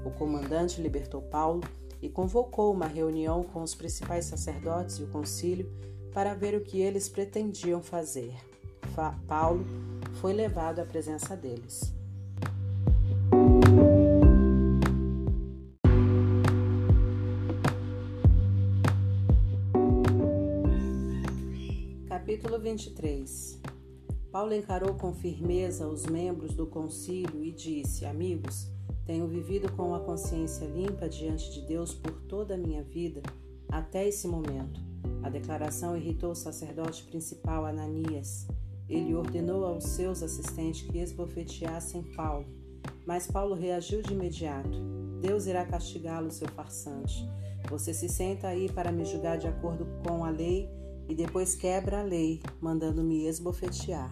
o 0.05 0.11
comandante 0.11 0.81
libertou 0.81 1.21
Paulo 1.21 1.61
e 2.01 2.09
convocou 2.09 2.73
uma 2.73 2.87
reunião 2.87 3.43
com 3.43 3.61
os 3.61 3.75
principais 3.75 4.25
sacerdotes 4.25 4.97
e 4.97 5.03
o 5.03 5.07
concílio 5.07 5.71
para 6.13 6.33
ver 6.33 6.55
o 6.55 6.61
que 6.61 6.81
eles 6.81 7.09
pretendiam 7.09 7.81
fazer. 7.81 8.33
Fa 8.95 9.17
Paulo 9.27 9.65
foi 10.21 10.33
levado 10.33 10.79
à 10.79 10.85
presença 10.85 11.35
deles. 11.35 12.00
Capítulo 22.31 22.59
23 22.59 23.59
Paulo 24.31 24.53
encarou 24.53 24.93
com 24.93 25.13
firmeza 25.13 25.85
os 25.85 26.05
membros 26.05 26.53
do 26.53 26.65
concílio 26.65 27.43
e 27.43 27.51
disse: 27.51 28.05
Amigos, 28.05 28.71
tenho 29.05 29.27
vivido 29.27 29.69
com 29.73 29.93
a 29.93 29.99
consciência 29.99 30.63
limpa 30.63 31.09
diante 31.09 31.51
de 31.51 31.67
Deus 31.67 31.93
por 31.93 32.13
toda 32.29 32.53
a 32.53 32.57
minha 32.57 32.81
vida, 32.83 33.21
até 33.67 34.07
esse 34.07 34.29
momento. 34.29 34.79
A 35.21 35.29
declaração 35.29 35.97
irritou 35.97 36.31
o 36.31 36.35
sacerdote 36.35 37.03
principal 37.03 37.65
Ananias. 37.65 38.47
Ele 38.87 39.13
ordenou 39.13 39.65
aos 39.65 39.83
seus 39.83 40.23
assistentes 40.23 40.89
que 40.89 40.99
esbofeteassem 40.99 42.01
Paulo. 42.15 42.45
Mas 43.05 43.27
Paulo 43.27 43.55
reagiu 43.55 44.01
de 44.01 44.13
imediato. 44.13 44.79
Deus 45.19 45.47
irá 45.47 45.65
castigá-lo, 45.65 46.31
seu 46.31 46.47
farsante. 46.47 47.27
Você 47.69 47.93
se 47.93 48.07
senta 48.07 48.47
aí 48.47 48.71
para 48.71 48.89
me 48.89 49.03
julgar 49.03 49.37
de 49.37 49.47
acordo 49.47 49.85
com 50.07 50.23
a 50.23 50.29
lei 50.29 50.69
e 51.11 51.15
depois 51.15 51.55
quebra 51.55 51.99
a 51.99 52.03
lei, 52.03 52.41
mandando-me 52.61 53.27
esbofetear. 53.27 54.09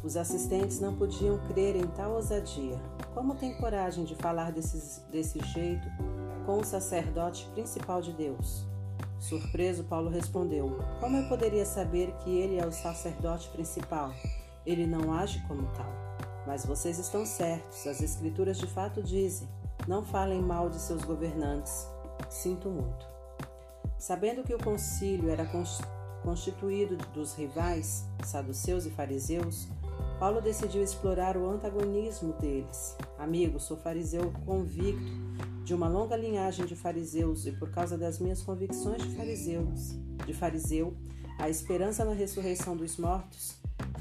Os 0.00 0.16
assistentes 0.16 0.78
não 0.78 0.94
podiam 0.94 1.36
crer 1.48 1.74
em 1.74 1.88
tal 1.88 2.12
ousadia. 2.12 2.80
Como 3.12 3.34
tem 3.34 3.52
coragem 3.56 4.04
de 4.04 4.14
falar 4.14 4.52
desse, 4.52 5.00
desse 5.10 5.40
jeito 5.40 5.88
com 6.46 6.58
o 6.58 6.64
sacerdote 6.64 7.48
principal 7.52 8.00
de 8.00 8.12
Deus? 8.12 8.64
Surpreso, 9.18 9.82
Paulo 9.82 10.08
respondeu: 10.08 10.78
Como 11.00 11.16
eu 11.16 11.28
poderia 11.28 11.66
saber 11.66 12.12
que 12.22 12.30
ele 12.30 12.60
é 12.60 12.64
o 12.64 12.70
sacerdote 12.70 13.48
principal? 13.48 14.14
Ele 14.64 14.86
não 14.86 15.12
age 15.12 15.42
como 15.48 15.66
tal. 15.72 15.92
Mas 16.46 16.64
vocês 16.64 17.00
estão 17.00 17.26
certos, 17.26 17.88
as 17.88 18.00
Escrituras 18.00 18.56
de 18.56 18.68
fato 18.68 19.02
dizem: 19.02 19.48
Não 19.88 20.04
falem 20.04 20.40
mal 20.40 20.70
de 20.70 20.78
seus 20.78 21.02
governantes. 21.02 21.88
Sinto 22.28 22.68
muito. 22.68 23.15
Sabendo 23.98 24.42
que 24.42 24.54
o 24.54 24.58
concílio 24.58 25.30
era 25.30 25.48
constituído 26.22 26.96
dos 27.14 27.34
rivais, 27.34 28.04
saduceus 28.24 28.86
e 28.86 28.90
fariseus, 28.90 29.68
Paulo 30.18 30.40
decidiu 30.40 30.82
explorar 30.82 31.36
o 31.36 31.48
antagonismo 31.48 32.32
deles. 32.34 32.96
Amigo, 33.18 33.58
sou 33.60 33.76
fariseu 33.76 34.32
convicto 34.44 35.12
de 35.64 35.74
uma 35.74 35.88
longa 35.88 36.16
linhagem 36.16 36.64
de 36.64 36.76
fariseus 36.76 37.46
e 37.46 37.52
por 37.52 37.70
causa 37.70 37.98
das 37.98 38.18
minhas 38.18 38.42
convicções 38.42 39.02
de 39.02 39.16
fariseus, 39.16 39.98
de 40.24 40.32
fariseu, 40.32 40.96
a 41.38 41.50
esperança 41.50 42.04
na 42.04 42.12
ressurreição 42.12 42.76
dos 42.76 42.96
mortos 42.96 43.56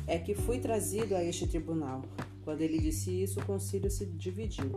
é 0.07 0.17
que 0.17 0.33
fui 0.33 0.59
trazido 0.59 1.15
a 1.15 1.23
este 1.23 1.47
tribunal. 1.47 2.03
Quando 2.43 2.61
ele 2.61 2.79
disse 2.79 3.23
isso, 3.23 3.39
o 3.39 3.45
concílio 3.45 3.89
se 3.91 4.05
dividiu. 4.05 4.71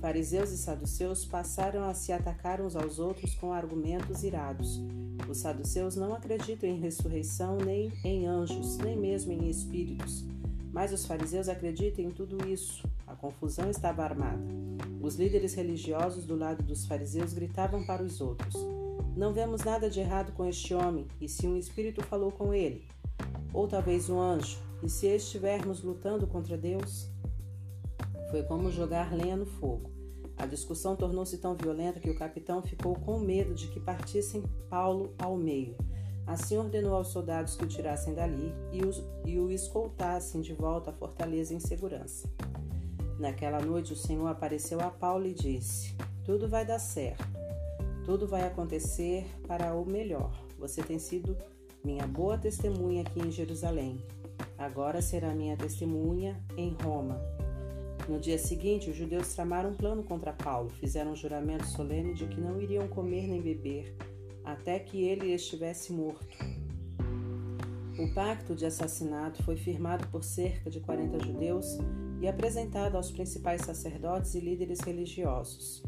Fariseus 0.00 0.50
e 0.52 0.58
saduceus 0.58 1.24
passaram 1.24 1.84
a 1.88 1.94
se 1.94 2.12
atacar 2.12 2.60
uns 2.60 2.76
aos 2.76 2.98
outros 2.98 3.34
com 3.34 3.52
argumentos 3.52 4.22
irados. 4.22 4.80
Os 5.28 5.38
saduceus 5.38 5.96
não 5.96 6.14
acreditam 6.14 6.68
em 6.68 6.78
ressurreição, 6.78 7.56
nem 7.58 7.92
em 8.04 8.26
anjos, 8.26 8.76
nem 8.78 8.96
mesmo 8.96 9.32
em 9.32 9.48
espíritos. 9.48 10.24
Mas 10.72 10.92
os 10.92 11.06
fariseus 11.06 11.48
acreditam 11.48 12.04
em 12.04 12.10
tudo 12.10 12.46
isso. 12.46 12.86
A 13.06 13.14
confusão 13.14 13.70
estava 13.70 14.04
armada. 14.04 14.44
Os 15.00 15.16
líderes 15.16 15.54
religiosos 15.54 16.24
do 16.24 16.36
lado 16.36 16.62
dos 16.62 16.86
fariseus 16.86 17.32
gritavam 17.32 17.84
para 17.84 18.02
os 18.02 18.20
outros: 18.20 18.54
Não 19.16 19.32
vemos 19.32 19.64
nada 19.64 19.88
de 19.88 20.00
errado 20.00 20.32
com 20.32 20.44
este 20.44 20.74
homem, 20.74 21.06
e 21.20 21.28
se 21.28 21.46
um 21.46 21.56
espírito 21.56 22.02
falou 22.04 22.30
com 22.30 22.52
ele? 22.52 22.86
Ou 23.52 23.66
talvez 23.66 24.10
um 24.10 24.20
anjo, 24.20 24.58
e 24.82 24.88
se 24.88 25.06
estivermos 25.06 25.82
lutando 25.82 26.26
contra 26.26 26.56
Deus? 26.56 27.08
Foi 28.30 28.42
como 28.42 28.70
jogar 28.70 29.14
lenha 29.14 29.36
no 29.36 29.46
fogo. 29.46 29.90
A 30.36 30.44
discussão 30.44 30.94
tornou-se 30.94 31.38
tão 31.38 31.54
violenta 31.54 32.00
que 32.00 32.10
o 32.10 32.18
capitão 32.18 32.60
ficou 32.62 32.94
com 32.94 33.18
medo 33.18 33.54
de 33.54 33.68
que 33.68 33.80
partissem 33.80 34.42
Paulo 34.68 35.14
ao 35.18 35.36
meio. 35.36 35.76
Assim 36.26 36.58
ordenou 36.58 36.94
aos 36.94 37.08
soldados 37.08 37.56
que 37.56 37.64
o 37.64 37.68
tirassem 37.68 38.12
dali 38.12 38.52
e, 38.72 38.84
os, 38.84 39.02
e 39.24 39.38
o 39.38 39.50
escoltassem 39.50 40.40
de 40.40 40.52
volta 40.52 40.90
à 40.90 40.92
fortaleza 40.92 41.54
em 41.54 41.60
segurança. 41.60 42.28
Naquela 43.18 43.60
noite 43.60 43.92
o 43.92 43.96
Senhor 43.96 44.26
apareceu 44.26 44.80
a 44.80 44.90
Paulo 44.90 45.26
e 45.26 45.32
disse: 45.32 45.94
Tudo 46.24 46.48
vai 46.48 46.66
dar 46.66 46.80
certo. 46.80 47.24
Tudo 48.04 48.26
vai 48.26 48.42
acontecer 48.42 49.24
para 49.46 49.74
o 49.74 49.86
melhor. 49.86 50.32
Você 50.58 50.82
tem 50.82 50.98
sido 50.98 51.36
minha 51.82 52.06
boa 52.06 52.36
testemunha 52.36 53.02
aqui 53.02 53.20
em 53.20 53.30
Jerusalém. 53.30 54.04
Agora 54.58 55.00
será 55.00 55.34
minha 55.34 55.56
testemunha 55.56 56.40
em 56.56 56.76
Roma. 56.82 57.35
No 58.08 58.20
dia 58.20 58.38
seguinte, 58.38 58.88
os 58.88 58.96
judeus 58.96 59.34
tramaram 59.34 59.70
um 59.70 59.74
plano 59.74 60.02
contra 60.04 60.32
Paulo, 60.32 60.70
fizeram 60.70 61.12
um 61.12 61.16
juramento 61.16 61.66
solene 61.66 62.14
de 62.14 62.26
que 62.26 62.40
não 62.40 62.60
iriam 62.60 62.86
comer 62.86 63.26
nem 63.26 63.42
beber 63.42 63.96
até 64.44 64.78
que 64.78 65.02
ele 65.02 65.32
estivesse 65.34 65.92
morto. 65.92 66.38
O 67.98 68.14
pacto 68.14 68.54
de 68.54 68.64
assassinato 68.64 69.42
foi 69.42 69.56
firmado 69.56 70.06
por 70.08 70.22
cerca 70.22 70.70
de 70.70 70.78
40 70.80 71.24
judeus 71.24 71.78
e 72.20 72.28
apresentado 72.28 72.96
aos 72.96 73.10
principais 73.10 73.62
sacerdotes 73.62 74.34
e 74.34 74.40
líderes 74.40 74.80
religiosos. 74.80 75.82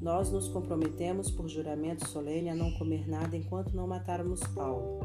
Nós 0.00 0.30
nos 0.30 0.48
comprometemos 0.48 1.30
por 1.30 1.48
juramento 1.48 2.08
solene 2.08 2.48
a 2.48 2.54
não 2.54 2.72
comer 2.72 3.06
nada 3.06 3.36
enquanto 3.36 3.76
não 3.76 3.86
matarmos 3.86 4.40
Paulo, 4.54 5.00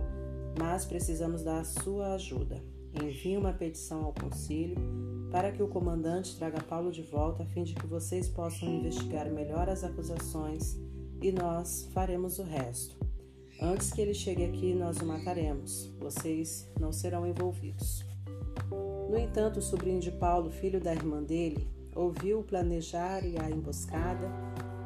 mas 0.58 0.86
precisamos 0.86 1.44
da 1.44 1.64
sua 1.64 2.14
ajuda. 2.14 2.64
Envie 2.94 3.36
uma 3.36 3.52
petição 3.52 4.06
ao 4.06 4.14
concílio 4.14 4.78
para 5.34 5.52
que 5.52 5.64
o 5.64 5.68
comandante 5.68 6.38
traga 6.38 6.62
Paulo 6.62 6.92
de 6.92 7.02
volta 7.02 7.42
a 7.42 7.46
fim 7.48 7.64
de 7.64 7.74
que 7.74 7.88
vocês 7.88 8.30
possam 8.30 8.70
investigar 8.70 9.28
melhor 9.32 9.68
as 9.68 9.84
acusações 9.84 10.78
e 11.24 11.32
nós 11.32 11.90
faremos 11.92 12.38
o 12.38 12.44
resto. 12.44 12.96
Antes 13.60 13.92
que 13.92 14.00
ele 14.00 14.14
chegue 14.14 14.46
aqui, 14.46 14.76
nós 14.76 14.98
o 14.98 15.06
mataremos. 15.08 15.92
Vocês 16.00 16.70
não 16.80 16.94
serão 16.94 17.26
envolvidos. 17.26 18.06
No 19.10 19.18
entanto, 19.18 19.58
o 19.58 19.62
sobrinho 19.62 20.00
de 20.00 20.12
Paulo, 20.12 20.52
filho 20.52 20.80
da 20.80 20.94
irmã 20.94 21.24
dele, 21.24 21.68
ouviu 21.96 22.42
o 22.42 22.44
planejar 22.44 23.26
e 23.26 23.36
a 23.40 23.50
emboscada, 23.50 24.30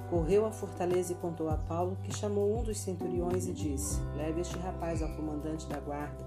correu 0.09 0.45
à 0.45 0.51
fortaleza 0.51 1.11
e 1.11 1.16
contou 1.17 1.50
a 1.50 1.58
Paulo, 1.58 1.98
que 2.03 2.16
chamou 2.16 2.58
um 2.58 2.64
dos 2.64 2.77
centuriões 2.77 3.50
e 3.50 3.53
disse: 3.53 4.00
Leve 4.16 4.40
este 4.40 4.58
rapaz 4.59 5.01
ao 5.01 5.14
comandante 5.14 5.67
da 5.67 5.82
guarda. 5.82 6.26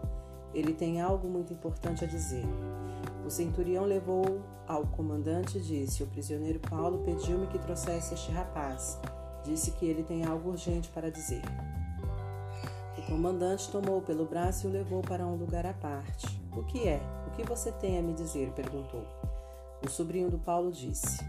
Ele 0.53 0.75
tem 0.75 1.01
algo 1.01 1.27
muito 1.27 1.55
importante 1.55 2.05
a 2.05 2.07
dizer. 2.07 2.45
O 3.31 3.33
centurião 3.33 3.85
levou 3.85 4.43
ao 4.67 4.85
comandante 4.85 5.57
e 5.57 5.61
disse: 5.61 6.03
O 6.03 6.07
prisioneiro 6.09 6.59
Paulo 6.59 7.05
pediu-me 7.05 7.47
que 7.47 7.61
trouxesse 7.61 8.13
este 8.13 8.33
rapaz. 8.33 8.99
Disse 9.45 9.71
que 9.71 9.87
ele 9.87 10.03
tem 10.03 10.25
algo 10.25 10.51
urgente 10.51 10.89
para 10.89 11.13
dizer. 11.13 11.41
O 12.99 13.03
comandante 13.03 13.71
tomou 13.71 14.03
pelo 14.03 14.27
braço 14.27 14.67
e 14.67 14.69
o 14.69 14.73
levou 14.73 15.01
para 15.01 15.25
um 15.25 15.37
lugar 15.37 15.65
à 15.65 15.73
parte. 15.73 16.27
O 16.57 16.65
que 16.65 16.89
é? 16.89 17.01
O 17.29 17.31
que 17.31 17.45
você 17.45 17.71
tem 17.71 18.01
a 18.01 18.03
me 18.03 18.15
dizer? 18.15 18.51
perguntou. 18.51 19.07
O 19.87 19.89
sobrinho 19.89 20.29
do 20.29 20.39
Paulo 20.41 20.73
disse: 20.73 21.25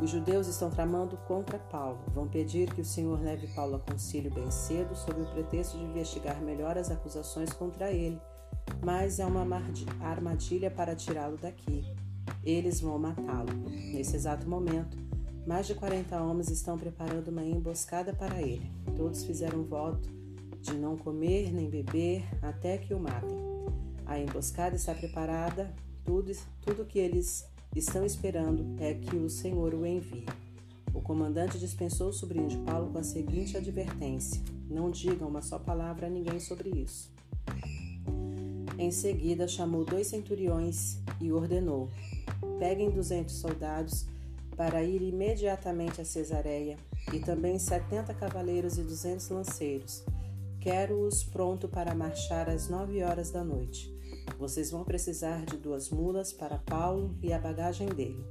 Os 0.00 0.10
judeus 0.10 0.46
estão 0.46 0.70
tramando 0.70 1.16
contra 1.26 1.58
Paulo. 1.58 1.98
Vão 2.14 2.28
pedir 2.28 2.72
que 2.72 2.80
o 2.80 2.84
Senhor 2.84 3.20
leve 3.20 3.48
Paulo 3.48 3.74
a 3.74 3.80
concílio 3.80 4.32
bem 4.32 4.52
cedo, 4.52 4.94
sob 4.94 5.20
o 5.20 5.26
pretexto 5.32 5.76
de 5.76 5.82
investigar 5.82 6.40
melhor 6.40 6.78
as 6.78 6.92
acusações 6.92 7.52
contra 7.52 7.90
ele 7.90 8.20
mas 8.82 9.18
é 9.18 9.26
uma 9.26 9.46
armadilha 10.00 10.70
para 10.70 10.94
tirá-lo 10.94 11.36
daqui. 11.36 11.84
Eles 12.42 12.80
vão 12.80 12.98
matá-lo. 12.98 13.52
Nesse 13.68 14.16
exato 14.16 14.48
momento, 14.48 14.96
mais 15.46 15.66
de 15.66 15.74
40 15.74 16.20
homens 16.22 16.50
estão 16.50 16.78
preparando 16.78 17.28
uma 17.28 17.44
emboscada 17.44 18.12
para 18.12 18.40
ele. 18.40 18.70
Todos 18.96 19.24
fizeram 19.24 19.62
voto 19.64 20.08
de 20.60 20.74
não 20.74 20.96
comer 20.96 21.52
nem 21.52 21.68
beber 21.68 22.24
até 22.42 22.78
que 22.78 22.94
o 22.94 23.00
matem. 23.00 23.38
A 24.06 24.18
emboscada 24.18 24.76
está 24.76 24.94
preparada, 24.94 25.74
tudo, 26.04 26.32
tudo 26.62 26.84
que 26.84 26.98
eles 26.98 27.46
estão 27.74 28.04
esperando 28.04 28.76
é 28.78 28.94
que 28.94 29.16
o 29.16 29.28
Senhor 29.28 29.74
o 29.74 29.86
envie. 29.86 30.24
O 30.94 31.00
comandante 31.00 31.58
dispensou 31.58 32.08
o 32.08 32.12
sobrinho 32.12 32.48
de 32.48 32.58
Paulo 32.58 32.90
com 32.92 32.98
a 32.98 33.02
seguinte 33.02 33.56
advertência: 33.56 34.40
Não 34.70 34.90
digam 34.90 35.28
uma 35.28 35.42
só 35.42 35.58
palavra 35.58 36.06
a 36.06 36.10
ninguém 36.10 36.38
sobre 36.38 36.70
isso. 36.70 37.12
Em 38.78 38.90
seguida, 38.90 39.46
chamou 39.46 39.84
dois 39.84 40.08
centuriões 40.08 40.98
e 41.20 41.30
ordenou: 41.32 41.88
Peguem 42.58 42.90
duzentos 42.90 43.36
soldados 43.36 44.06
para 44.56 44.82
ir 44.82 45.02
imediatamente 45.02 46.00
a 46.00 46.04
Cesareia, 46.04 46.76
e 47.12 47.18
também 47.18 47.58
setenta 47.58 48.14
cavaleiros 48.14 48.78
e 48.78 48.82
duzentos 48.82 49.28
lanceiros. 49.28 50.04
Quero-os 50.60 51.22
pronto 51.22 51.68
para 51.68 51.94
marchar 51.94 52.48
às 52.48 52.68
nove 52.68 53.02
horas 53.02 53.30
da 53.30 53.44
noite. 53.44 53.94
Vocês 54.38 54.70
vão 54.70 54.82
precisar 54.82 55.44
de 55.44 55.56
duas 55.56 55.90
mulas 55.90 56.32
para 56.32 56.58
Paulo 56.58 57.14
e 57.22 57.32
a 57.32 57.38
bagagem 57.38 57.88
dele. 57.88 58.24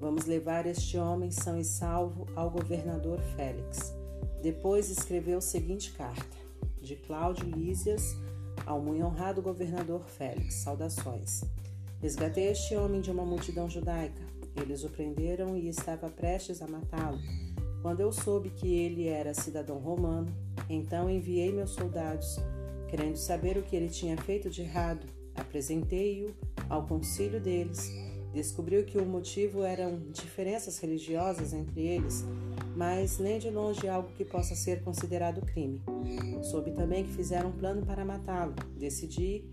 Vamos 0.00 0.26
levar 0.26 0.66
este 0.66 0.96
homem 0.96 1.30
são 1.30 1.58
e 1.58 1.64
salvo 1.64 2.26
ao 2.36 2.50
governador 2.50 3.20
Félix. 3.36 3.92
Depois 4.42 4.90
escreveu 4.90 5.38
a 5.38 5.40
seguinte 5.40 5.92
carta: 5.92 6.36
De 6.80 6.94
Cláudio 6.96 7.48
Lísias 7.48 8.14
ao 8.66 8.80
muito 8.80 9.04
honrado 9.04 9.42
governador 9.42 10.04
Félix, 10.06 10.54
saudações. 10.56 11.42
Resgatei 12.00 12.48
este 12.48 12.76
homem 12.76 13.00
de 13.00 13.10
uma 13.10 13.24
multidão 13.24 13.68
judaica. 13.68 14.22
Eles 14.56 14.84
o 14.84 14.90
prenderam 14.90 15.56
e 15.56 15.68
estava 15.68 16.08
prestes 16.08 16.62
a 16.62 16.66
matá-lo, 16.66 17.18
Quando 17.82 18.00
eu 18.00 18.10
soube 18.10 18.48
que 18.48 18.74
ele 18.74 19.08
era 19.08 19.34
cidadão 19.34 19.78
romano, 19.78 20.34
então 20.70 21.10
enviei 21.10 21.52
meus 21.52 21.72
soldados, 21.72 22.38
querendo 22.88 23.16
saber 23.16 23.58
o 23.58 23.62
que 23.62 23.76
ele 23.76 23.90
tinha 23.90 24.16
feito 24.16 24.48
de 24.48 24.62
errado. 24.62 25.06
Apresentei-o 25.34 26.34
ao 26.70 26.86
concílio 26.86 27.38
deles. 27.38 27.92
Descobriu 28.32 28.84
que 28.84 28.96
o 28.96 29.04
motivo 29.04 29.62
eram 29.62 29.98
diferenças 30.10 30.78
religiosas 30.78 31.52
entre 31.52 31.82
eles, 31.82 32.24
mas 32.76 33.18
nem 33.18 33.38
de 33.38 33.50
longe 33.50 33.88
algo 33.88 34.08
que 34.16 34.24
possa 34.24 34.54
ser 34.54 34.82
considerado 34.82 35.44
crime. 35.44 35.82
Soube 36.42 36.72
também 36.72 37.04
que 37.04 37.12
fizeram 37.12 37.50
um 37.50 37.52
plano 37.52 37.84
para 37.84 38.04
matá-lo. 38.04 38.54
Decidi 38.76 39.44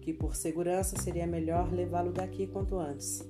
que 0.00 0.12
por 0.12 0.34
segurança 0.34 1.00
seria 1.00 1.26
melhor 1.26 1.72
levá-lo 1.72 2.12
daqui 2.12 2.46
quanto 2.46 2.76
antes. 2.76 3.24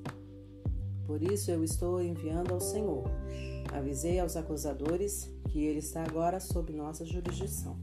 Por 1.07 1.23
isso 1.23 1.51
eu 1.51 1.63
estou 1.63 2.03
enviando 2.03 2.55
ao 2.55 2.61
Senhor. 2.61 3.05
Avisei 3.73 4.19
aos 4.19 4.37
acusadores 4.37 5.31
que 5.49 5.65
ele 5.65 5.81
está 5.81 6.03
agora 6.03 6.41
sob 6.41 6.73
nossa 6.73 7.05
jurisdição. 7.05 7.77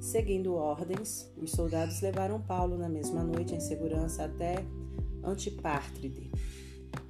Seguindo 0.00 0.54
ordens, 0.54 1.30
os 1.36 1.50
soldados 1.50 2.00
levaram 2.00 2.40
Paulo 2.40 2.78
na 2.78 2.88
mesma 2.88 3.22
noite 3.22 3.54
em 3.54 3.60
segurança 3.60 4.24
até 4.24 4.64
Antipártride. 5.22 6.30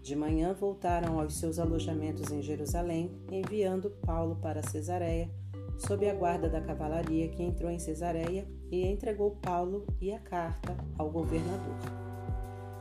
De 0.03 0.17
manhã 0.17 0.55
voltaram 0.55 1.20
aos 1.20 1.39
seus 1.39 1.59
alojamentos 1.59 2.31
em 2.31 2.41
Jerusalém, 2.41 3.15
enviando 3.31 3.91
Paulo 3.91 4.37
para 4.37 4.62
Cesareia, 4.62 5.31
sob 5.79 6.09
a 6.09 6.15
guarda 6.15 6.49
da 6.49 6.61
cavalaria 6.61 7.29
que 7.29 7.43
entrou 7.43 7.70
em 7.70 7.79
Cesareia 7.79 8.49
e 8.70 8.87
entregou 8.87 9.33
Paulo 9.43 9.87
e 10.01 10.12
a 10.12 10.19
carta 10.19 10.77
ao 10.99 11.11
governador. 11.11 11.77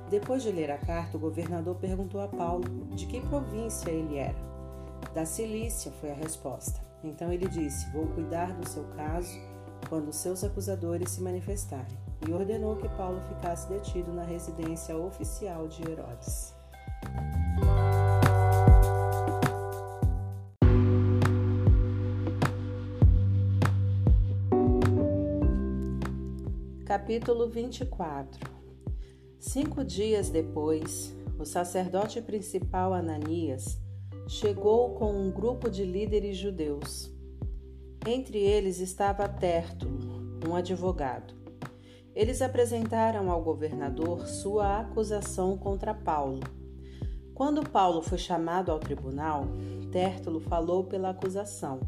Depois 0.09 0.41
de 0.41 0.51
ler 0.51 0.71
a 0.71 0.77
carta, 0.77 1.17
o 1.17 1.19
governador 1.19 1.75
perguntou 1.75 2.21
a 2.21 2.27
Paulo 2.27 2.63
de 2.95 3.05
que 3.05 3.21
província 3.21 3.91
ele 3.91 4.17
era. 4.17 4.49
Da 5.13 5.25
Cilícia 5.25 5.91
foi 5.99 6.11
a 6.11 6.15
resposta. 6.15 6.81
Então 7.03 7.31
ele 7.31 7.47
disse: 7.47 7.89
Vou 7.91 8.07
cuidar 8.07 8.53
do 8.53 8.67
seu 8.67 8.83
caso 8.95 9.37
quando 9.87 10.11
seus 10.11 10.43
acusadores 10.43 11.11
se 11.11 11.21
manifestarem. 11.21 11.97
E 12.27 12.31
ordenou 12.31 12.75
que 12.75 12.89
Paulo 12.89 13.21
ficasse 13.29 13.69
detido 13.69 14.11
na 14.11 14.23
residência 14.23 14.97
oficial 14.97 15.67
de 15.67 15.89
Herodes. 15.89 16.58
Capítulo 26.85 27.47
24 27.49 28.49
Cinco 29.39 29.83
dias 29.83 30.29
depois, 30.29 31.15
o 31.39 31.45
sacerdote 31.45 32.21
principal 32.21 32.93
Ananias 32.93 33.79
chegou 34.27 34.95
com 34.95 35.11
um 35.11 35.31
grupo 35.31 35.69
de 35.69 35.83
líderes 35.85 36.35
judeus. 36.37 37.11
Entre 38.07 38.37
eles 38.39 38.79
estava 38.79 39.29
Tértulo, 39.29 40.39
um 40.47 40.55
advogado. 40.55 41.33
Eles 42.13 42.41
apresentaram 42.41 43.31
ao 43.31 43.41
governador 43.41 44.27
sua 44.27 44.79
acusação 44.79 45.57
contra 45.57 45.93
Paulo. 45.93 46.41
Quando 47.39 47.63
Paulo 47.63 48.01
foi 48.01 48.17
chamado 48.17 48.69
ao 48.69 48.79
tribunal, 48.79 49.45
Tértulo 49.93 50.41
falou 50.41 50.83
pela 50.83 51.11
acusação. 51.11 51.79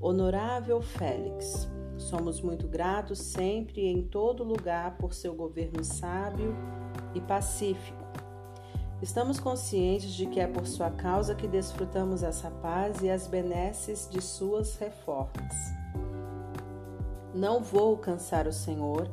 Honorável 0.00 0.80
Félix, 0.80 1.68
Somos 1.98 2.40
muito 2.40 2.66
gratos 2.66 3.18
sempre 3.18 3.82
e 3.82 3.86
em 3.86 4.00
todo 4.00 4.42
lugar 4.42 4.96
por 4.96 5.12
seu 5.12 5.34
governo 5.34 5.84
sábio 5.84 6.56
e 7.14 7.20
pacífico. 7.20 8.02
Estamos 9.02 9.38
conscientes 9.38 10.14
de 10.14 10.24
que 10.24 10.40
é 10.40 10.46
por 10.46 10.66
sua 10.66 10.90
causa 10.90 11.34
que 11.34 11.46
desfrutamos 11.46 12.22
essa 12.22 12.50
paz 12.50 13.02
e 13.02 13.10
as 13.10 13.26
benesses 13.26 14.08
de 14.10 14.22
suas 14.22 14.76
reformas. 14.76 15.54
Não 17.34 17.62
vou 17.62 17.98
cansar 17.98 18.46
o 18.48 18.52
Senhor 18.54 19.06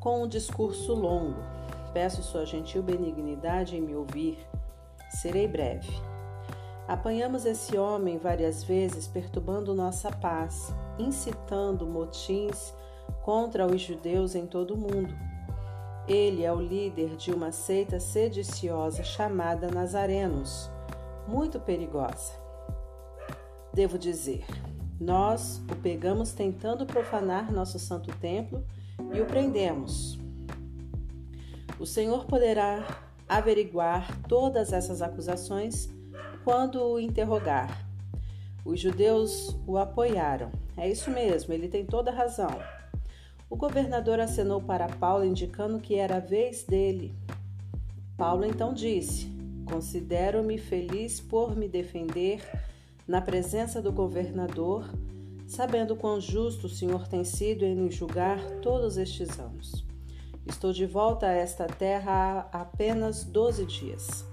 com 0.00 0.24
um 0.24 0.28
discurso 0.28 0.94
longo. 0.94 1.38
Peço 1.92 2.24
sua 2.24 2.44
gentil 2.44 2.82
benignidade 2.82 3.76
em 3.76 3.80
me 3.80 3.94
ouvir. 3.94 4.44
Serei 5.10 5.46
breve. 5.46 5.90
Apanhamos 6.88 7.44
esse 7.44 7.76
homem 7.76 8.16
várias 8.16 8.62
vezes 8.62 9.08
perturbando 9.08 9.74
nossa 9.74 10.10
paz, 10.10 10.72
incitando 10.98 11.86
motins 11.86 12.72
contra 13.22 13.66
os 13.66 13.80
judeus 13.80 14.34
em 14.34 14.46
todo 14.46 14.74
o 14.74 14.76
mundo. 14.76 15.14
Ele 16.06 16.44
é 16.44 16.52
o 16.52 16.60
líder 16.60 17.16
de 17.16 17.32
uma 17.32 17.50
seita 17.50 17.98
sediciosa 17.98 19.02
chamada 19.02 19.68
Nazarenos, 19.68 20.70
muito 21.26 21.58
perigosa. 21.58 22.32
Devo 23.74 23.98
dizer, 23.98 24.46
nós 25.00 25.60
o 25.70 25.76
pegamos 25.76 26.32
tentando 26.32 26.86
profanar 26.86 27.52
nosso 27.52 27.78
santo 27.80 28.14
templo 28.18 28.64
e 29.12 29.20
o 29.20 29.26
prendemos. 29.26 30.18
O 31.78 31.84
Senhor 31.84 32.24
poderá 32.26 33.05
averiguar 33.28 34.20
todas 34.22 34.72
essas 34.72 35.02
acusações 35.02 35.88
quando 36.44 36.82
o 36.82 37.00
interrogar. 37.00 37.86
Os 38.64 38.80
judeus 38.80 39.56
o 39.66 39.76
apoiaram. 39.78 40.50
É 40.76 40.88
isso 40.88 41.10
mesmo, 41.10 41.52
ele 41.52 41.68
tem 41.68 41.84
toda 41.84 42.10
razão. 42.10 42.50
O 43.48 43.56
governador 43.56 44.18
acenou 44.18 44.60
para 44.60 44.88
Paulo, 44.88 45.24
indicando 45.24 45.78
que 45.78 45.94
era 45.94 46.16
a 46.16 46.20
vez 46.20 46.64
dele. 46.64 47.14
Paulo 48.16 48.44
então 48.44 48.74
disse: 48.74 49.30
Considero-me 49.64 50.58
feliz 50.58 51.20
por 51.20 51.56
me 51.56 51.68
defender 51.68 52.40
na 53.06 53.20
presença 53.20 53.80
do 53.80 53.92
governador, 53.92 54.84
sabendo 55.46 55.94
quão 55.94 56.20
justo 56.20 56.66
o 56.66 56.70
Senhor 56.70 57.06
tem 57.06 57.22
sido 57.22 57.64
em 57.64 57.74
nos 57.74 57.94
julgar 57.94 58.40
todos 58.60 58.96
estes 58.96 59.38
anos. 59.38 59.85
Estou 60.46 60.72
de 60.72 60.86
volta 60.86 61.26
a 61.26 61.32
esta 61.32 61.66
terra 61.66 62.48
há 62.52 62.60
apenas 62.60 63.24
doze 63.24 63.66
dias. 63.66 64.24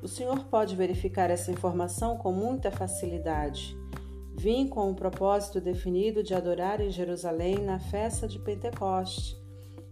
O 0.00 0.06
senhor 0.06 0.44
pode 0.44 0.76
verificar 0.76 1.28
essa 1.28 1.50
informação 1.50 2.16
com 2.16 2.32
muita 2.32 2.70
facilidade. 2.70 3.76
Vim 4.32 4.68
com 4.68 4.88
o 4.90 4.94
propósito 4.94 5.60
definido 5.60 6.22
de 6.22 6.34
adorar 6.34 6.80
em 6.80 6.90
Jerusalém 6.90 7.58
na 7.58 7.80
festa 7.80 8.28
de 8.28 8.38
Pentecoste. 8.38 9.36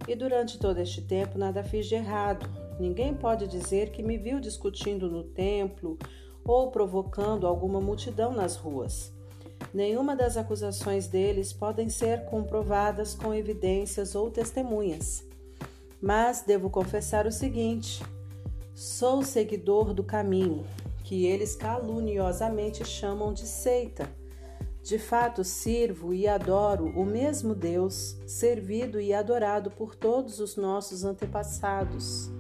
E 0.07 0.15
durante 0.15 0.59
todo 0.59 0.79
este 0.79 1.03
tempo 1.03 1.37
nada 1.37 1.65
fiz 1.65 1.87
de 1.87 1.97
errado. 1.97 2.49
Ninguém 2.79 3.13
pode 3.13 3.49
dizer 3.49 3.91
que 3.91 4.03
me 4.03 4.17
viu 4.17 4.39
discutindo 4.39 5.11
no 5.11 5.25
templo 5.25 5.99
ou 6.45 6.71
provocando 6.71 7.49
alguma 7.49 7.81
multidão 7.81 8.33
nas 8.33 8.55
ruas. 8.55 9.13
Nenhuma 9.75 10.15
das 10.15 10.37
acusações 10.37 11.09
deles 11.09 11.53
podem 11.53 11.89
ser 11.89 12.25
comprovadas 12.27 13.15
com 13.15 13.35
evidências 13.35 14.15
ou 14.15 14.31
testemunhas. 14.31 15.28
Mas 16.01 16.43
devo 16.43 16.71
confessar 16.71 17.27
o 17.27 17.33
seguinte: 17.33 18.03
Sou 18.75 19.23
seguidor 19.23 19.93
do 19.93 20.05
caminho, 20.05 20.65
que 21.03 21.27
eles 21.27 21.57
caluniosamente 21.57 22.85
chamam 22.85 23.33
de 23.33 23.47
seita. 23.47 24.09
De 24.83 24.99
fato, 24.99 25.43
sirvo 25.45 26.15
e 26.15 26.27
adoro 26.27 26.87
o 26.97 27.05
mesmo 27.05 27.55
Deus, 27.55 28.17
servido 28.27 29.01
e 29.01 29.13
adorado 29.13 29.71
por 29.71 29.95
todos 29.95 30.39
os 30.39 30.57
nossos 30.57 31.05
antepassados. 31.05 32.31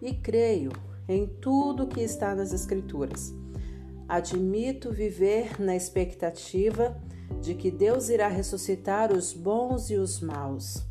E 0.00 0.14
creio 0.14 0.70
em 1.08 1.26
tudo 1.26 1.88
que 1.88 2.00
está 2.00 2.34
nas 2.34 2.52
Escrituras. 2.52 3.32
Admito 4.06 4.92
viver 4.92 5.60
na 5.60 5.74
expectativa 5.74 6.96
de 7.40 7.54
que 7.54 7.70
Deus 7.70 8.08
irá 8.08 8.28
ressuscitar 8.28 9.12
os 9.12 9.32
bons 9.32 9.90
e 9.90 9.96
os 9.96 10.20
maus. 10.20 10.86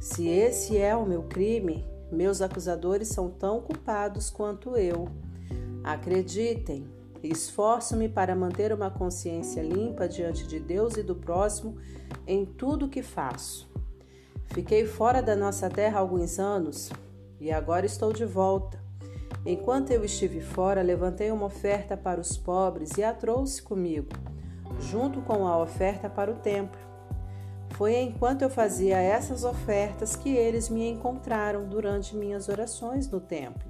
Se 0.00 0.28
esse 0.28 0.76
é 0.76 0.94
o 0.94 1.04
meu 1.04 1.24
crime, 1.24 1.84
meus 2.10 2.40
acusadores 2.40 3.08
são 3.08 3.30
tão 3.30 3.60
culpados 3.60 4.30
quanto 4.30 4.76
eu. 4.76 5.08
Acreditem, 5.82 6.86
esforço-me 7.22 8.08
para 8.08 8.34
manter 8.34 8.72
uma 8.72 8.90
consciência 8.90 9.60
limpa 9.60 10.08
diante 10.08 10.46
de 10.46 10.60
Deus 10.60 10.96
e 10.96 11.02
do 11.02 11.16
próximo 11.16 11.76
em 12.26 12.46
tudo 12.46 12.86
o 12.86 12.88
que 12.88 13.02
faço. 13.02 13.68
Fiquei 14.46 14.86
fora 14.86 15.20
da 15.20 15.34
nossa 15.34 15.68
terra 15.68 15.98
há 15.98 16.00
alguns 16.00 16.38
anos 16.38 16.90
e 17.40 17.50
agora 17.50 17.84
estou 17.84 18.12
de 18.12 18.24
volta. 18.24 18.80
Enquanto 19.44 19.90
eu 19.90 20.04
estive 20.04 20.40
fora, 20.40 20.82
levantei 20.82 21.30
uma 21.30 21.46
oferta 21.46 21.96
para 21.96 22.20
os 22.20 22.36
pobres 22.36 22.96
e 22.96 23.02
a 23.02 23.12
trouxe 23.12 23.62
comigo, 23.62 24.08
junto 24.80 25.20
com 25.22 25.46
a 25.46 25.60
oferta 25.60 26.08
para 26.08 26.30
o 26.30 26.36
templo. 26.36 26.87
Foi 27.78 27.96
enquanto 27.96 28.42
eu 28.42 28.50
fazia 28.50 28.96
essas 28.96 29.44
ofertas 29.44 30.16
que 30.16 30.30
eles 30.30 30.68
me 30.68 30.88
encontraram 30.88 31.64
durante 31.64 32.16
minhas 32.16 32.48
orações 32.48 33.08
no 33.08 33.20
templo. 33.20 33.62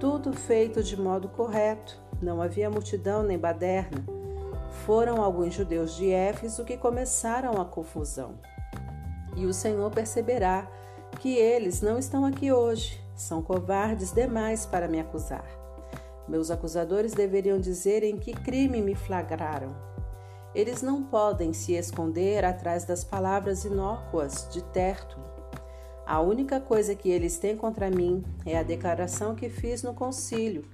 Tudo 0.00 0.32
feito 0.32 0.82
de 0.82 0.98
modo 0.98 1.28
correto, 1.28 2.00
não 2.22 2.40
havia 2.40 2.70
multidão 2.70 3.22
nem 3.22 3.36
baderna. 3.36 4.02
Foram 4.86 5.22
alguns 5.22 5.52
judeus 5.52 5.94
de 5.96 6.10
Éfeso 6.10 6.64
que 6.64 6.78
começaram 6.78 7.60
a 7.60 7.64
confusão. 7.66 8.36
E 9.36 9.44
o 9.44 9.52
Senhor 9.52 9.90
perceberá 9.90 10.66
que 11.18 11.36
eles 11.36 11.82
não 11.82 11.98
estão 11.98 12.24
aqui 12.24 12.50
hoje, 12.50 12.98
são 13.14 13.42
covardes 13.42 14.12
demais 14.12 14.64
para 14.64 14.88
me 14.88 14.98
acusar. 14.98 15.44
Meus 16.26 16.50
acusadores 16.50 17.12
deveriam 17.12 17.60
dizer 17.60 18.02
em 18.02 18.16
que 18.16 18.32
crime 18.32 18.80
me 18.80 18.94
flagraram. 18.94 19.89
Eles 20.54 20.82
não 20.82 21.02
podem 21.02 21.52
se 21.52 21.74
esconder 21.74 22.44
atrás 22.44 22.84
das 22.84 23.04
palavras 23.04 23.64
inócuas 23.64 24.48
de 24.52 24.62
Tértulo. 24.64 25.24
A 26.04 26.20
única 26.20 26.58
coisa 26.58 26.94
que 26.94 27.08
eles 27.08 27.38
têm 27.38 27.56
contra 27.56 27.88
mim 27.88 28.24
é 28.44 28.58
a 28.58 28.64
declaração 28.64 29.36
que 29.36 29.48
fiz 29.48 29.84
no 29.84 29.94
concílio. 29.94 30.64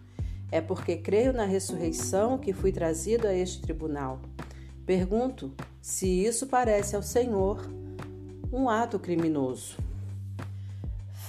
É 0.50 0.62
porque 0.62 0.96
creio 0.96 1.32
na 1.32 1.44
ressurreição 1.44 2.38
que 2.38 2.54
fui 2.54 2.72
trazido 2.72 3.26
a 3.26 3.34
este 3.34 3.60
tribunal. 3.60 4.18
Pergunto 4.86 5.52
se 5.82 6.06
isso 6.24 6.46
parece 6.46 6.96
ao 6.96 7.02
Senhor 7.02 7.60
um 8.50 8.70
ato 8.70 8.98
criminoso. 8.98 9.76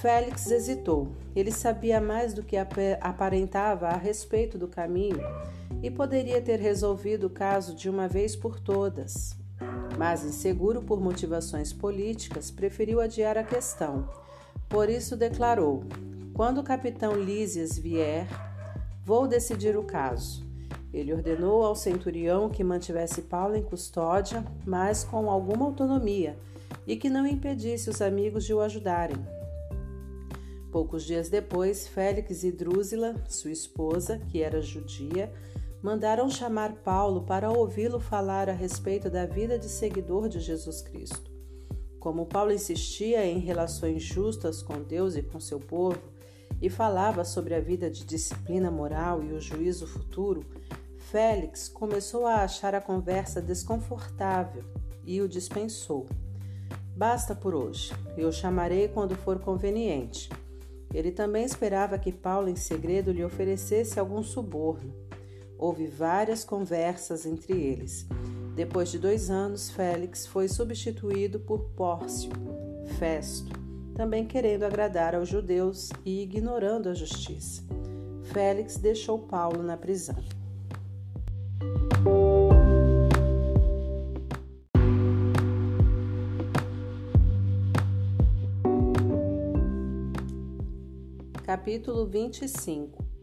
Félix 0.00 0.50
hesitou. 0.50 1.08
Ele 1.36 1.52
sabia 1.52 2.00
mais 2.00 2.32
do 2.32 2.42
que 2.42 2.56
aparentava 2.56 3.88
a 3.88 3.96
respeito 3.96 4.56
do 4.56 4.68
caminho 4.68 5.20
e 5.82 5.90
poderia 5.90 6.40
ter 6.40 6.58
resolvido 6.58 7.28
o 7.28 7.30
caso 7.30 7.74
de 7.74 7.88
uma 7.88 8.08
vez 8.08 8.34
por 8.34 8.58
todas. 8.58 9.36
Mas, 9.96 10.24
inseguro 10.24 10.82
por 10.82 11.00
motivações 11.00 11.72
políticas, 11.72 12.50
preferiu 12.50 13.00
adiar 13.00 13.36
a 13.36 13.42
questão. 13.42 14.08
Por 14.68 14.88
isso 14.88 15.16
declarou: 15.16 15.82
Quando 16.34 16.58
o 16.58 16.64
capitão 16.64 17.14
Lísias 17.14 17.78
vier, 17.78 18.26
vou 19.04 19.26
decidir 19.26 19.76
o 19.76 19.82
caso. 19.82 20.46
Ele 20.92 21.12
ordenou 21.12 21.64
ao 21.64 21.74
centurião 21.74 22.48
que 22.48 22.64
mantivesse 22.64 23.22
Paulo 23.22 23.56
em 23.56 23.62
custódia, 23.62 24.44
mas 24.64 25.04
com 25.04 25.30
alguma 25.30 25.66
autonomia, 25.66 26.38
e 26.86 26.96
que 26.96 27.10
não 27.10 27.26
impedisse 27.26 27.90
os 27.90 28.00
amigos 28.00 28.44
de 28.44 28.54
o 28.54 28.60
ajudarem. 28.60 29.16
Poucos 30.70 31.04
dias 31.04 31.28
depois, 31.28 31.88
Félix 31.88 32.42
e 32.42 32.52
Drúzila, 32.52 33.14
sua 33.28 33.50
esposa, 33.50 34.18
que 34.28 34.42
era 34.42 34.60
judia, 34.60 35.32
mandaram 35.82 36.28
chamar 36.28 36.76
Paulo 36.76 37.22
para 37.22 37.50
ouvi-lo 37.50 38.00
falar 38.00 38.48
a 38.48 38.52
respeito 38.52 39.08
da 39.08 39.26
vida 39.26 39.58
de 39.58 39.68
seguidor 39.68 40.28
de 40.28 40.40
Jesus 40.40 40.82
Cristo. 40.82 41.30
Como 42.00 42.26
Paulo 42.26 42.52
insistia 42.52 43.24
em 43.26 43.38
relações 43.38 44.02
justas 44.02 44.62
com 44.62 44.82
Deus 44.82 45.16
e 45.16 45.22
com 45.22 45.38
seu 45.38 45.58
povo 45.58 46.00
e 46.60 46.68
falava 46.68 47.24
sobre 47.24 47.54
a 47.54 47.60
vida 47.60 47.90
de 47.90 48.04
disciplina 48.04 48.70
moral 48.70 49.22
e 49.22 49.32
o 49.32 49.40
juízo 49.40 49.86
futuro, 49.86 50.44
Félix 51.10 51.68
começou 51.68 52.26
a 52.26 52.42
achar 52.42 52.74
a 52.74 52.80
conversa 52.80 53.40
desconfortável 53.40 54.64
e 55.04 55.20
o 55.20 55.28
dispensou. 55.28 56.06
Basta 56.96 57.34
por 57.34 57.54
hoje, 57.54 57.92
eu 58.16 58.30
chamarei 58.32 58.88
quando 58.88 59.14
for 59.14 59.38
conveniente. 59.38 60.28
Ele 60.92 61.12
também 61.12 61.44
esperava 61.44 61.98
que 61.98 62.12
Paulo, 62.12 62.48
em 62.48 62.56
segredo, 62.56 63.12
lhe 63.12 63.24
oferecesse 63.24 64.00
algum 64.00 64.22
suborno. 64.22 65.07
Houve 65.58 65.88
várias 65.88 66.44
conversas 66.44 67.26
entre 67.26 67.52
eles. 67.52 68.06
Depois 68.54 68.90
de 68.90 68.98
dois 68.98 69.28
anos, 69.28 69.68
Félix 69.68 70.24
foi 70.24 70.46
substituído 70.46 71.40
por 71.40 71.70
Pórcio, 71.70 72.30
Festo, 72.96 73.52
também 73.92 74.24
querendo 74.24 74.62
agradar 74.62 75.16
aos 75.16 75.28
judeus 75.28 75.90
e 76.04 76.22
ignorando 76.22 76.88
a 76.88 76.94
justiça. 76.94 77.62
Félix 78.22 78.76
deixou 78.76 79.18
Paulo 79.18 79.60
na 79.60 79.76
prisão. 79.76 80.16
Capítulo 91.44 92.06
25 92.06 93.17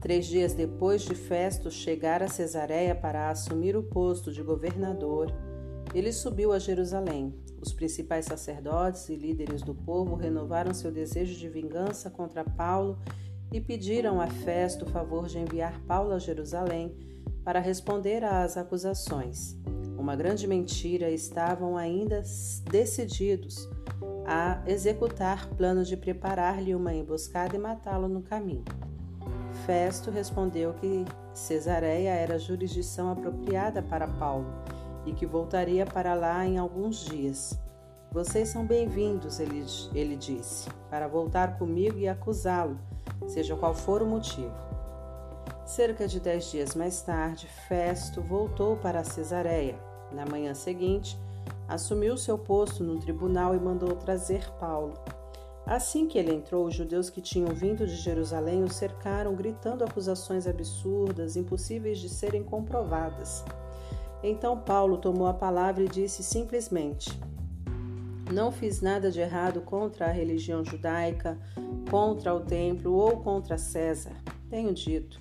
Três 0.00 0.26
dias 0.26 0.54
depois 0.54 1.02
de 1.02 1.14
Festo 1.14 1.70
chegar 1.70 2.22
a 2.22 2.28
Cesareia 2.28 2.94
para 2.94 3.28
assumir 3.28 3.76
o 3.76 3.82
posto 3.82 4.32
de 4.32 4.42
governador, 4.42 5.30
ele 5.94 6.10
subiu 6.10 6.52
a 6.52 6.58
Jerusalém. 6.58 7.34
Os 7.60 7.74
principais 7.74 8.24
sacerdotes 8.24 9.10
e 9.10 9.14
líderes 9.14 9.60
do 9.60 9.74
povo 9.74 10.14
renovaram 10.14 10.72
seu 10.72 10.90
desejo 10.90 11.38
de 11.38 11.48
vingança 11.50 12.08
contra 12.08 12.42
Paulo 12.42 12.98
e 13.52 13.60
pediram 13.60 14.20
a 14.20 14.26
Festo 14.26 14.86
o 14.86 14.88
favor 14.88 15.26
de 15.26 15.38
enviar 15.38 15.78
Paulo 15.82 16.12
a 16.12 16.18
Jerusalém 16.18 16.96
para 17.44 17.60
responder 17.60 18.24
às 18.24 18.56
acusações. 18.56 19.58
Uma 19.98 20.16
grande 20.16 20.46
mentira, 20.46 21.10
estavam 21.10 21.76
ainda 21.76 22.22
decididos 22.70 23.68
a 24.24 24.62
executar 24.66 25.46
planos 25.56 25.88
de 25.88 25.96
preparar-lhe 25.96 26.74
uma 26.74 26.94
emboscada 26.94 27.54
e 27.54 27.58
matá-lo 27.58 28.08
no 28.08 28.22
caminho. 28.22 28.64
Festo 29.66 30.10
respondeu 30.10 30.72
que 30.74 31.04
Cesareia 31.34 32.10
era 32.10 32.38
jurisdição 32.38 33.10
apropriada 33.10 33.82
para 33.82 34.06
Paulo 34.06 34.46
e 35.06 35.12
que 35.12 35.26
voltaria 35.26 35.86
para 35.86 36.14
lá 36.14 36.46
em 36.46 36.58
alguns 36.58 37.04
dias. 37.04 37.58
Vocês 38.10 38.48
são 38.48 38.66
bem-vindos, 38.66 39.38
ele, 39.38 39.64
ele 39.94 40.16
disse, 40.16 40.68
para 40.88 41.06
voltar 41.06 41.58
comigo 41.58 41.98
e 41.98 42.08
acusá-lo, 42.08 42.78
seja 43.28 43.54
qual 43.54 43.74
for 43.74 44.02
o 44.02 44.06
motivo. 44.06 44.52
Cerca 45.64 46.08
de 46.08 46.18
dez 46.18 46.50
dias 46.50 46.74
mais 46.74 47.00
tarde, 47.02 47.46
Festo 47.68 48.20
voltou 48.20 48.76
para 48.76 49.04
Cesareia. 49.04 49.78
Na 50.10 50.26
manhã 50.26 50.54
seguinte, 50.54 51.16
assumiu 51.68 52.16
seu 52.16 52.36
posto 52.36 52.82
no 52.82 52.98
tribunal 52.98 53.54
e 53.54 53.60
mandou 53.60 53.94
trazer 53.94 54.50
Paulo. 54.58 54.94
Assim 55.66 56.08
que 56.08 56.18
ele 56.18 56.32
entrou, 56.32 56.66
os 56.66 56.74
judeus 56.74 57.10
que 57.10 57.20
tinham 57.20 57.54
vindo 57.54 57.86
de 57.86 57.94
Jerusalém 57.94 58.64
o 58.64 58.68
cercaram, 58.68 59.34
gritando 59.34 59.84
acusações 59.84 60.46
absurdas, 60.46 61.36
impossíveis 61.36 61.98
de 61.98 62.08
serem 62.08 62.42
comprovadas. 62.42 63.44
Então 64.22 64.58
Paulo 64.58 64.98
tomou 64.98 65.26
a 65.26 65.34
palavra 65.34 65.84
e 65.84 65.88
disse 65.88 66.22
simplesmente: 66.22 67.10
Não 68.32 68.50
fiz 68.50 68.80
nada 68.80 69.10
de 69.10 69.20
errado 69.20 69.60
contra 69.60 70.06
a 70.06 70.12
religião 70.12 70.64
judaica, 70.64 71.38
contra 71.90 72.34
o 72.34 72.40
templo 72.40 72.92
ou 72.92 73.20
contra 73.20 73.56
César. 73.56 74.12
Tenho 74.48 74.74
dito. 74.74 75.20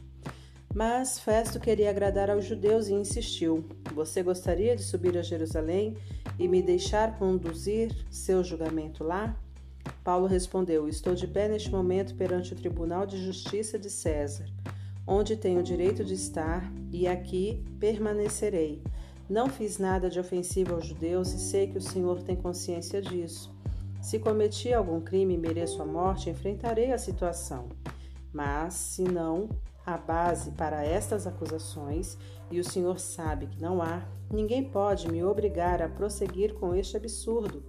Mas 0.73 1.19
Festo 1.19 1.59
queria 1.59 1.89
agradar 1.89 2.29
aos 2.29 2.45
judeus 2.45 2.87
e 2.87 2.93
insistiu: 2.93 3.65
Você 3.93 4.21
gostaria 4.21 4.75
de 4.75 4.83
subir 4.83 5.17
a 5.17 5.21
Jerusalém 5.21 5.97
e 6.37 6.47
me 6.47 6.61
deixar 6.61 7.17
conduzir 7.17 7.95
seu 8.09 8.43
julgamento 8.43 9.03
lá? 9.03 9.35
Paulo 10.03 10.27
respondeu: 10.27 10.87
Estou 10.87 11.13
de 11.13 11.27
pé 11.27 11.47
neste 11.47 11.69
momento 11.69 12.15
perante 12.15 12.53
o 12.53 12.55
Tribunal 12.55 13.05
de 13.05 13.17
Justiça 13.17 13.77
de 13.77 13.89
César, 13.89 14.45
onde 15.05 15.35
tenho 15.35 15.59
o 15.59 15.63
direito 15.63 16.03
de 16.03 16.13
estar, 16.13 16.71
e 16.91 17.07
aqui 17.07 17.63
permanecerei. 17.79 18.81
Não 19.29 19.47
fiz 19.47 19.77
nada 19.77 20.09
de 20.09 20.19
ofensivo 20.19 20.73
aos 20.73 20.87
judeus 20.87 21.33
e 21.33 21.39
sei 21.39 21.67
que 21.67 21.77
o 21.77 21.81
Senhor 21.81 22.23
tem 22.23 22.35
consciência 22.35 23.01
disso. 23.01 23.53
Se 24.01 24.17
cometi 24.17 24.73
algum 24.73 25.01
crime 25.01 25.35
e 25.35 25.37
mereço 25.37 25.81
a 25.81 25.85
morte, 25.85 26.29
enfrentarei 26.29 26.91
a 26.91 26.97
situação. 26.97 27.69
Mas, 28.33 28.73
se 28.73 29.03
não, 29.03 29.49
a 29.85 29.97
base 29.97 30.51
para 30.51 30.83
estas 30.83 31.27
acusações, 31.27 32.17
e 32.51 32.59
o 32.59 32.63
Senhor 32.63 32.99
sabe 32.99 33.47
que 33.47 33.61
não 33.61 33.81
há, 33.81 34.07
ninguém 34.31 34.63
pode 34.63 35.07
me 35.11 35.23
obrigar 35.23 35.81
a 35.81 35.89
prosseguir 35.89 36.53
com 36.55 36.73
este 36.73 36.97
absurdo. 36.97 37.63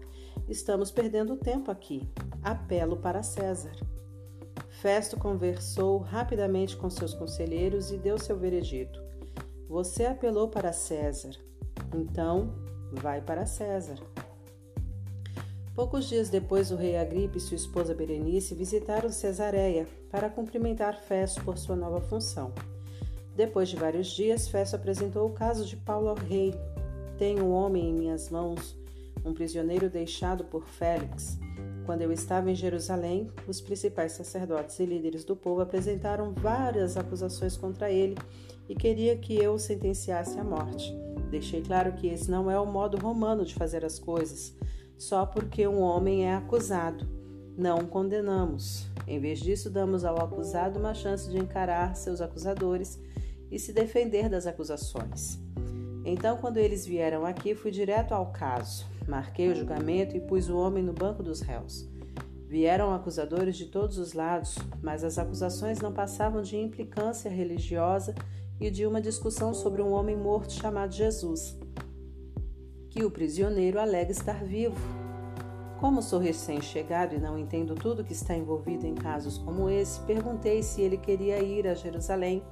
Estamos 0.48 0.90
perdendo 0.90 1.36
tempo 1.36 1.70
aqui. 1.70 2.08
Apelo 2.42 2.96
para 2.96 3.22
César. 3.22 3.72
Festo 4.68 5.18
conversou 5.18 5.98
rapidamente 5.98 6.76
com 6.76 6.88
seus 6.88 7.12
conselheiros 7.12 7.90
e 7.90 7.98
deu 7.98 8.18
seu 8.18 8.38
veredito. 8.38 9.00
Você 9.68 10.06
apelou 10.06 10.48
para 10.48 10.72
César, 10.72 11.32
então 11.94 12.54
vai 12.90 13.20
para 13.20 13.46
César. 13.46 13.98
Poucos 15.74 16.08
dias 16.08 16.28
depois, 16.28 16.70
o 16.70 16.76
rei 16.76 16.96
Agripe 16.96 17.38
e 17.38 17.40
sua 17.40 17.56
esposa 17.56 17.94
Berenice 17.94 18.54
visitaram 18.54 19.10
Cesareia 19.10 19.86
para 20.10 20.28
cumprimentar 20.28 21.00
Festo 21.00 21.42
por 21.44 21.56
sua 21.56 21.76
nova 21.76 22.00
função. 22.00 22.52
Depois 23.36 23.68
de 23.68 23.76
vários 23.76 24.08
dias, 24.08 24.48
Festo 24.48 24.76
apresentou 24.76 25.26
o 25.28 25.32
caso 25.32 25.64
de 25.64 25.76
Paulo 25.76 26.08
ao 26.08 26.16
rei. 26.16 26.54
Tenho 27.16 27.44
um 27.44 27.52
homem 27.52 27.90
em 27.90 27.94
minhas 27.94 28.28
mãos, 28.28 28.76
um 29.24 29.32
prisioneiro 29.32 29.88
deixado 29.88 30.44
por 30.44 30.66
Félix. 30.66 31.38
Quando 31.86 32.02
eu 32.02 32.12
estava 32.12 32.50
em 32.50 32.54
Jerusalém, 32.54 33.30
os 33.48 33.60
principais 33.60 34.12
sacerdotes 34.12 34.78
e 34.78 34.84
líderes 34.84 35.24
do 35.24 35.34
povo 35.34 35.60
apresentaram 35.60 36.32
várias 36.32 36.96
acusações 36.96 37.56
contra 37.56 37.90
ele 37.90 38.16
e 38.68 38.74
queria 38.74 39.16
que 39.16 39.34
eu 39.34 39.54
o 39.54 39.58
sentenciasse 39.58 40.38
à 40.38 40.44
morte. 40.44 40.94
Deixei 41.30 41.62
claro 41.62 41.92
que 41.92 42.06
esse 42.06 42.30
não 42.30 42.50
é 42.50 42.58
o 42.58 42.66
modo 42.66 42.96
romano 42.96 43.44
de 43.44 43.54
fazer 43.54 43.84
as 43.84 43.98
coisas 43.98 44.54
só 45.00 45.24
porque 45.24 45.66
um 45.66 45.80
homem 45.80 46.26
é 46.26 46.34
acusado. 46.34 47.08
Não 47.56 47.86
condenamos. 47.86 48.86
Em 49.06 49.18
vez 49.18 49.40
disso, 49.40 49.70
damos 49.70 50.04
ao 50.04 50.22
acusado 50.22 50.78
uma 50.78 50.92
chance 50.92 51.28
de 51.30 51.38
encarar 51.38 51.96
seus 51.96 52.20
acusadores 52.20 53.00
e 53.50 53.58
se 53.58 53.72
defender 53.72 54.28
das 54.28 54.46
acusações. 54.46 55.38
Então, 56.04 56.36
quando 56.36 56.58
eles 56.58 56.84
vieram 56.84 57.24
aqui, 57.24 57.54
fui 57.54 57.70
direto 57.70 58.12
ao 58.12 58.30
caso. 58.30 58.86
Marquei 59.10 59.50
o 59.50 59.54
julgamento 59.56 60.16
e 60.16 60.20
pus 60.20 60.48
o 60.48 60.56
homem 60.56 60.84
no 60.84 60.92
banco 60.92 61.20
dos 61.20 61.40
réus. 61.40 61.90
Vieram 62.46 62.94
acusadores 62.94 63.56
de 63.56 63.66
todos 63.66 63.98
os 63.98 64.12
lados, 64.12 64.56
mas 64.80 65.02
as 65.02 65.18
acusações 65.18 65.80
não 65.80 65.92
passavam 65.92 66.40
de 66.42 66.56
implicância 66.56 67.28
religiosa 67.28 68.14
e 68.60 68.70
de 68.70 68.86
uma 68.86 69.00
discussão 69.00 69.52
sobre 69.52 69.82
um 69.82 69.90
homem 69.90 70.16
morto 70.16 70.52
chamado 70.52 70.92
Jesus, 70.92 71.58
que 72.88 73.04
o 73.04 73.10
prisioneiro 73.10 73.80
alega 73.80 74.12
estar 74.12 74.44
vivo. 74.44 74.78
Como 75.80 76.00
sou 76.02 76.20
recém-chegado 76.20 77.16
e 77.16 77.18
não 77.18 77.36
entendo 77.36 77.74
tudo 77.74 78.04
que 78.04 78.12
está 78.12 78.36
envolvido 78.36 78.86
em 78.86 78.94
casos 78.94 79.38
como 79.38 79.68
esse, 79.68 80.00
perguntei 80.02 80.62
se 80.62 80.82
ele 80.82 80.96
queria 80.96 81.42
ir 81.42 81.66
a 81.66 81.74
Jerusalém 81.74 82.44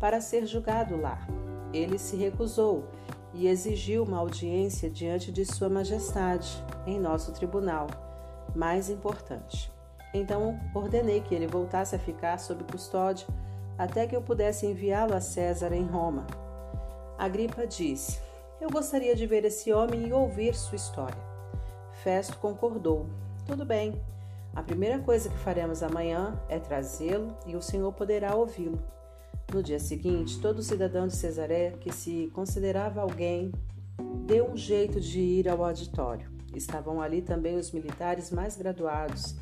para 0.00 0.20
ser 0.20 0.46
julgado 0.46 0.96
lá. 0.96 1.24
Ele 1.72 1.96
se 1.96 2.16
recusou 2.16 2.88
e 3.34 3.48
exigiu 3.48 4.04
uma 4.04 4.18
audiência 4.18 4.90
diante 4.90 5.32
de 5.32 5.44
Sua 5.44 5.68
Majestade, 5.68 6.62
em 6.86 6.98
nosso 6.98 7.32
tribunal 7.32 7.86
mais 8.54 8.90
importante. 8.90 9.72
Então 10.14 10.58
ordenei 10.74 11.20
que 11.20 11.34
ele 11.34 11.46
voltasse 11.46 11.96
a 11.96 11.98
ficar 11.98 12.38
sob 12.38 12.64
custódia 12.64 13.26
até 13.78 14.06
que 14.06 14.14
eu 14.14 14.22
pudesse 14.22 14.66
enviá-lo 14.66 15.14
a 15.14 15.20
César 15.20 15.72
em 15.72 15.84
Roma. 15.84 16.26
Agripa 17.18 17.66
disse: 17.66 18.20
Eu 18.60 18.70
gostaria 18.70 19.16
de 19.16 19.26
ver 19.26 19.44
esse 19.44 19.72
homem 19.72 20.06
e 20.06 20.12
ouvir 20.12 20.54
sua 20.54 20.76
história. 20.76 21.20
Festo 22.02 22.36
concordou. 22.38 23.06
Tudo 23.46 23.64
bem. 23.64 24.00
A 24.54 24.62
primeira 24.62 24.98
coisa 24.98 25.30
que 25.30 25.38
faremos 25.38 25.82
amanhã 25.82 26.38
é 26.48 26.58
trazê-lo 26.58 27.34
e 27.46 27.56
o 27.56 27.62
senhor 27.62 27.90
poderá 27.92 28.34
ouvi-lo. 28.34 28.78
No 29.52 29.62
dia 29.62 29.78
seguinte, 29.78 30.40
todo 30.40 30.62
cidadão 30.62 31.06
de 31.06 31.14
Cesaré 31.14 31.72
que 31.78 31.92
se 31.92 32.30
considerava 32.32 33.02
alguém 33.02 33.52
deu 34.24 34.50
um 34.50 34.56
jeito 34.56 34.98
de 34.98 35.20
ir 35.20 35.46
ao 35.46 35.62
auditório. 35.62 36.26
Estavam 36.54 37.02
ali 37.02 37.20
também 37.20 37.56
os 37.56 37.70
militares 37.70 38.30
mais 38.30 38.56
graduados. 38.56 39.34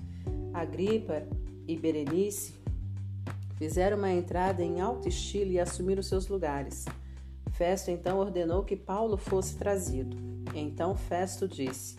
Agripa 0.52 1.22
e 1.64 1.76
Berenice 1.76 2.54
fizeram 3.54 3.98
uma 3.98 4.10
entrada 4.10 4.64
em 4.64 4.80
alto 4.80 5.08
estilo 5.08 5.52
e 5.52 5.60
assumiram 5.60 6.02
seus 6.02 6.26
lugares. 6.26 6.86
Festo 7.52 7.92
então 7.92 8.18
ordenou 8.18 8.64
que 8.64 8.74
Paulo 8.74 9.16
fosse 9.16 9.54
trazido. 9.54 10.16
Então 10.52 10.96
Festo 10.96 11.46
disse: 11.46 11.96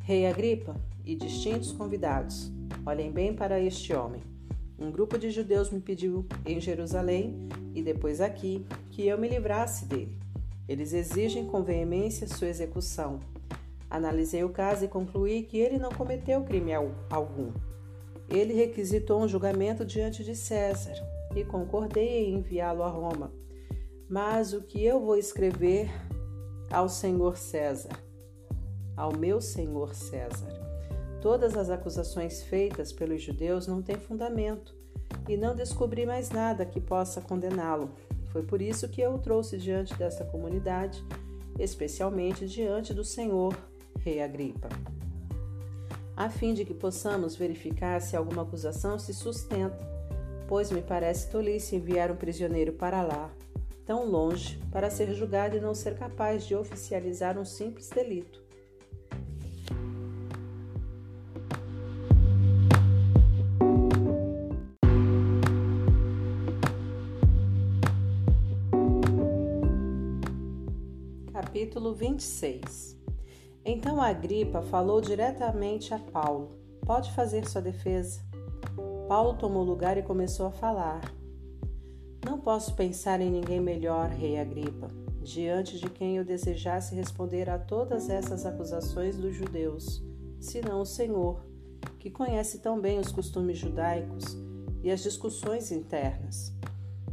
Rei 0.00 0.26
Agripa 0.26 0.74
e 1.04 1.14
distintos 1.14 1.70
convidados, 1.70 2.50
olhem 2.84 3.12
bem 3.12 3.32
para 3.32 3.60
este 3.60 3.94
homem. 3.94 4.33
Um 4.78 4.90
grupo 4.90 5.16
de 5.16 5.30
judeus 5.30 5.70
me 5.70 5.80
pediu 5.80 6.26
em 6.44 6.60
Jerusalém 6.60 7.48
e 7.74 7.82
depois 7.82 8.20
aqui 8.20 8.66
que 8.90 9.06
eu 9.06 9.16
me 9.16 9.28
livrasse 9.28 9.86
dele. 9.86 10.18
Eles 10.68 10.92
exigem 10.92 11.46
com 11.46 11.62
veemência 11.62 12.26
sua 12.26 12.48
execução. 12.48 13.20
Analisei 13.88 14.42
o 14.42 14.48
caso 14.48 14.84
e 14.84 14.88
concluí 14.88 15.42
que 15.42 15.58
ele 15.58 15.78
não 15.78 15.90
cometeu 15.90 16.42
crime 16.42 16.72
algum. 17.08 17.52
Ele 18.28 18.54
requisitou 18.54 19.22
um 19.22 19.28
julgamento 19.28 19.84
diante 19.84 20.24
de 20.24 20.34
César 20.34 20.94
e 21.36 21.44
concordei 21.44 22.26
em 22.26 22.34
enviá-lo 22.34 22.82
a 22.82 22.88
Roma. 22.88 23.32
Mas 24.08 24.52
o 24.52 24.62
que 24.62 24.84
eu 24.84 25.00
vou 25.00 25.16
escrever 25.16 25.90
ao 26.70 26.88
Senhor 26.88 27.36
César? 27.36 27.92
Ao 28.96 29.16
meu 29.16 29.40
Senhor 29.40 29.94
César. 29.94 30.63
Todas 31.24 31.56
as 31.56 31.70
acusações 31.70 32.42
feitas 32.42 32.92
pelos 32.92 33.22
judeus 33.22 33.66
não 33.66 33.80
têm 33.80 33.96
fundamento 33.96 34.74
e 35.26 35.38
não 35.38 35.54
descobri 35.54 36.04
mais 36.04 36.28
nada 36.28 36.66
que 36.66 36.78
possa 36.78 37.18
condená-lo. 37.18 37.94
Foi 38.26 38.42
por 38.42 38.60
isso 38.60 38.90
que 38.90 39.00
eu 39.00 39.14
o 39.14 39.18
trouxe 39.18 39.56
diante 39.56 39.94
desta 39.94 40.22
comunidade, 40.22 41.02
especialmente 41.58 42.46
diante 42.46 42.92
do 42.92 43.02
Senhor 43.02 43.56
rei 44.00 44.20
Agripa, 44.22 44.68
a 46.14 46.28
fim 46.28 46.52
de 46.52 46.62
que 46.62 46.74
possamos 46.74 47.36
verificar 47.36 48.02
se 48.02 48.14
alguma 48.14 48.42
acusação 48.42 48.98
se 48.98 49.14
sustenta, 49.14 49.78
pois 50.46 50.70
me 50.70 50.82
parece 50.82 51.30
tolice 51.30 51.74
enviar 51.74 52.10
um 52.10 52.16
prisioneiro 52.16 52.74
para 52.74 53.00
lá, 53.00 53.30
tão 53.86 54.04
longe, 54.04 54.60
para 54.70 54.90
ser 54.90 55.14
julgado 55.14 55.56
e 55.56 55.60
não 55.60 55.74
ser 55.74 55.96
capaz 55.96 56.46
de 56.46 56.54
oficializar 56.54 57.38
um 57.38 57.46
simples 57.46 57.88
delito. 57.88 58.43
Capítulo 71.54 71.94
26 71.94 72.96
então 73.64 74.02
Agripa 74.02 74.60
falou 74.60 75.00
diretamente 75.00 75.94
a 75.94 76.00
Paulo: 76.00 76.58
Pode 76.84 77.12
fazer 77.12 77.46
sua 77.46 77.62
defesa. 77.62 78.20
Paulo 79.06 79.34
tomou 79.38 79.62
lugar 79.62 79.96
e 79.96 80.02
começou 80.02 80.46
a 80.46 80.50
falar. 80.50 81.00
Não 82.26 82.40
posso 82.40 82.74
pensar 82.74 83.20
em 83.20 83.30
ninguém 83.30 83.60
melhor, 83.60 84.08
rei 84.08 84.36
Agripa, 84.36 84.90
diante 85.22 85.78
de 85.78 85.88
quem 85.88 86.16
eu 86.16 86.24
desejasse 86.24 86.96
responder 86.96 87.48
a 87.48 87.56
todas 87.56 88.10
essas 88.10 88.44
acusações 88.44 89.16
dos 89.16 89.36
judeus, 89.36 90.02
senão 90.40 90.80
o 90.80 90.84
Senhor, 90.84 91.46
que 92.00 92.10
conhece 92.10 92.58
tão 92.58 92.80
bem 92.80 92.98
os 92.98 93.12
costumes 93.12 93.58
judaicos 93.58 94.36
e 94.82 94.90
as 94.90 95.04
discussões 95.04 95.70
internas. 95.70 96.52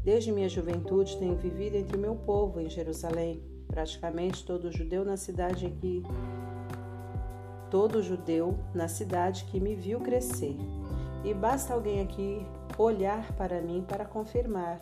Desde 0.04 0.32
minha 0.32 0.50
juventude 0.50 1.20
tenho 1.20 1.36
vivido 1.36 1.76
entre 1.76 1.96
meu 1.96 2.16
povo 2.16 2.60
em 2.60 2.72
Jerusalém 2.72 3.51
praticamente 3.72 4.46
todo 4.46 4.72
judeu 4.72 5.04
na 5.04 5.18
cidade 5.18 5.70
que 5.82 6.04
todo 7.70 8.04
judeu 8.04 8.60
na 8.76 8.88
cidade 8.88 9.46
que 9.46 9.60
me 9.60 9.76
viu 9.76 10.00
crescer. 10.02 10.58
E 11.24 11.34
basta 11.34 11.74
alguém 11.74 12.02
aqui 12.02 12.46
olhar 12.78 13.32
para 13.34 13.62
mim 13.62 13.84
para 13.88 14.06
confirmar. 14.06 14.82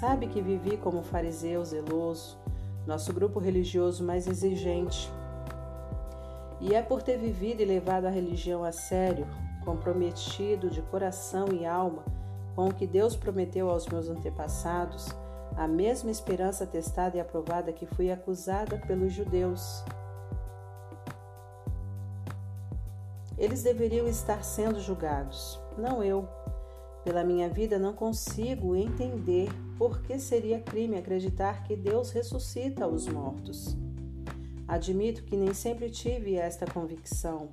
Sabe 0.00 0.26
que 0.26 0.40
vivi 0.40 0.76
como 0.78 1.02
fariseu 1.02 1.64
zeloso, 1.64 2.38
nosso 2.86 3.12
grupo 3.12 3.38
religioso 3.38 4.02
mais 4.02 4.26
exigente. 4.26 5.12
E 6.60 6.74
é 6.74 6.82
por 6.82 7.02
ter 7.02 7.18
vivido 7.18 7.60
e 7.60 7.64
levado 7.64 8.06
a 8.06 8.10
religião 8.10 8.64
a 8.64 8.72
sério, 8.72 9.26
comprometido 9.64 10.70
de 10.70 10.80
coração 10.82 11.48
e 11.52 11.66
alma 11.66 12.02
com 12.58 12.66
o 12.66 12.74
que 12.74 12.88
Deus 12.88 13.14
prometeu 13.14 13.70
aos 13.70 13.86
meus 13.86 14.08
antepassados, 14.08 15.06
a 15.58 15.66
mesma 15.66 16.08
esperança 16.08 16.64
testada 16.64 17.16
e 17.16 17.20
aprovada 17.20 17.72
que 17.72 17.84
fui 17.84 18.12
acusada 18.12 18.78
pelos 18.86 19.12
judeus. 19.12 19.82
Eles 23.36 23.64
deveriam 23.64 24.06
estar 24.06 24.44
sendo 24.44 24.80
julgados, 24.80 25.60
não 25.76 26.02
eu. 26.02 26.28
Pela 27.02 27.24
minha 27.24 27.48
vida 27.48 27.76
não 27.76 27.92
consigo 27.92 28.76
entender 28.76 29.48
por 29.76 30.00
que 30.02 30.18
seria 30.20 30.60
crime 30.60 30.96
acreditar 30.96 31.64
que 31.64 31.74
Deus 31.74 32.12
ressuscita 32.12 32.86
os 32.86 33.08
mortos. 33.08 33.76
Admito 34.66 35.24
que 35.24 35.36
nem 35.36 35.52
sempre 35.52 35.90
tive 35.90 36.36
esta 36.36 36.66
convicção. 36.66 37.48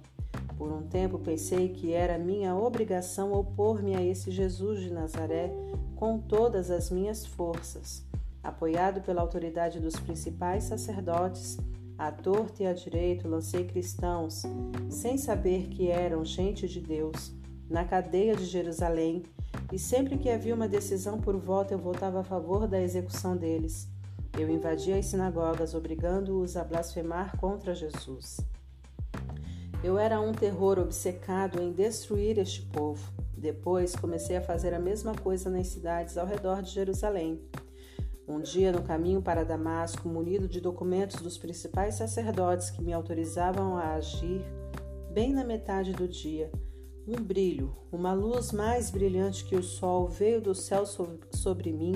Por 0.59 0.71
um 0.71 0.83
tempo 0.83 1.17
pensei 1.17 1.69
que 1.69 1.93
era 1.93 2.19
minha 2.19 2.55
obrigação 2.55 3.33
opor-me 3.33 3.95
a 3.95 4.03
esse 4.03 4.29
Jesus 4.29 4.79
de 4.79 4.93
Nazaré 4.93 5.51
com 5.95 6.19
todas 6.19 6.69
as 6.69 6.89
minhas 6.89 7.25
forças. 7.25 8.05
Apoiado 8.43 9.01
pela 9.01 9.21
autoridade 9.21 9.79
dos 9.79 9.95
principais 9.95 10.65
sacerdotes, 10.65 11.57
à 11.97 12.11
torta 12.11 12.63
e 12.63 12.67
à 12.67 12.73
direito 12.73 13.27
lancei 13.27 13.63
cristãos, 13.63 14.43
sem 14.89 15.17
saber 15.17 15.67
que 15.69 15.89
eram 15.89 16.23
gente 16.25 16.67
de 16.67 16.81
Deus, 16.81 17.33
na 17.69 17.85
cadeia 17.85 18.35
de 18.35 18.45
Jerusalém, 18.45 19.23
e 19.71 19.79
sempre 19.79 20.17
que 20.17 20.29
havia 20.29 20.53
uma 20.53 20.67
decisão 20.67 21.19
por 21.19 21.37
voto 21.37 21.71
eu 21.71 21.79
votava 21.79 22.19
a 22.19 22.23
favor 22.23 22.67
da 22.67 22.81
execução 22.81 23.35
deles. 23.35 23.87
Eu 24.37 24.49
invadia 24.49 24.97
as 24.97 25.05
sinagogas, 25.05 25.73
obrigando-os 25.73 26.57
a 26.57 26.63
blasfemar 26.63 27.37
contra 27.37 27.73
Jesus. 27.73 28.37
Eu 29.83 29.97
era 29.97 30.19
um 30.19 30.33
terror 30.33 30.77
obcecado 30.77 31.61
em 31.61 31.71
destruir 31.71 32.37
este 32.37 32.61
povo. 32.63 33.13
Depois 33.37 33.95
comecei 33.95 34.37
a 34.37 34.41
fazer 34.41 34.73
a 34.73 34.79
mesma 34.79 35.13
coisa 35.13 35.49
nas 35.49 35.67
cidades 35.67 36.17
ao 36.17 36.25
redor 36.25 36.61
de 36.61 36.71
Jerusalém. 36.71 37.41
Um 38.27 38.41
dia, 38.41 38.71
no 38.71 38.81
caminho 38.81 39.21
para 39.21 39.45
Damasco, 39.45 40.09
munido 40.09 40.47
de 40.47 40.59
documentos 40.59 41.21
dos 41.21 41.37
principais 41.37 41.95
sacerdotes 41.95 42.71
que 42.71 42.81
me 42.81 42.91
autorizavam 42.91 43.77
a 43.77 43.93
agir, 43.93 44.41
bem 45.11 45.31
na 45.31 45.43
metade 45.43 45.93
do 45.93 46.07
dia, 46.07 46.51
um 47.07 47.21
brilho, 47.21 47.75
uma 47.91 48.13
luz 48.13 48.51
mais 48.51 48.89
brilhante 48.89 49.45
que 49.45 49.55
o 49.55 49.61
sol 49.61 50.07
veio 50.07 50.41
do 50.41 50.55
céu 50.55 50.85
sobre 50.87 51.71
mim 51.71 51.93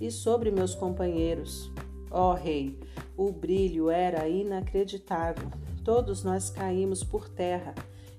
e 0.00 0.10
sobre 0.10 0.50
meus 0.50 0.74
companheiros. 0.74 1.70
Ó 2.10 2.30
oh, 2.30 2.34
Rei, 2.34 2.78
o 3.14 3.30
brilho 3.30 3.90
era 3.90 4.26
inacreditável. 4.26 5.50
Todos 5.84 6.24
nós 6.24 6.48
caímos 6.48 7.04
por 7.04 7.28
terra. 7.28 7.74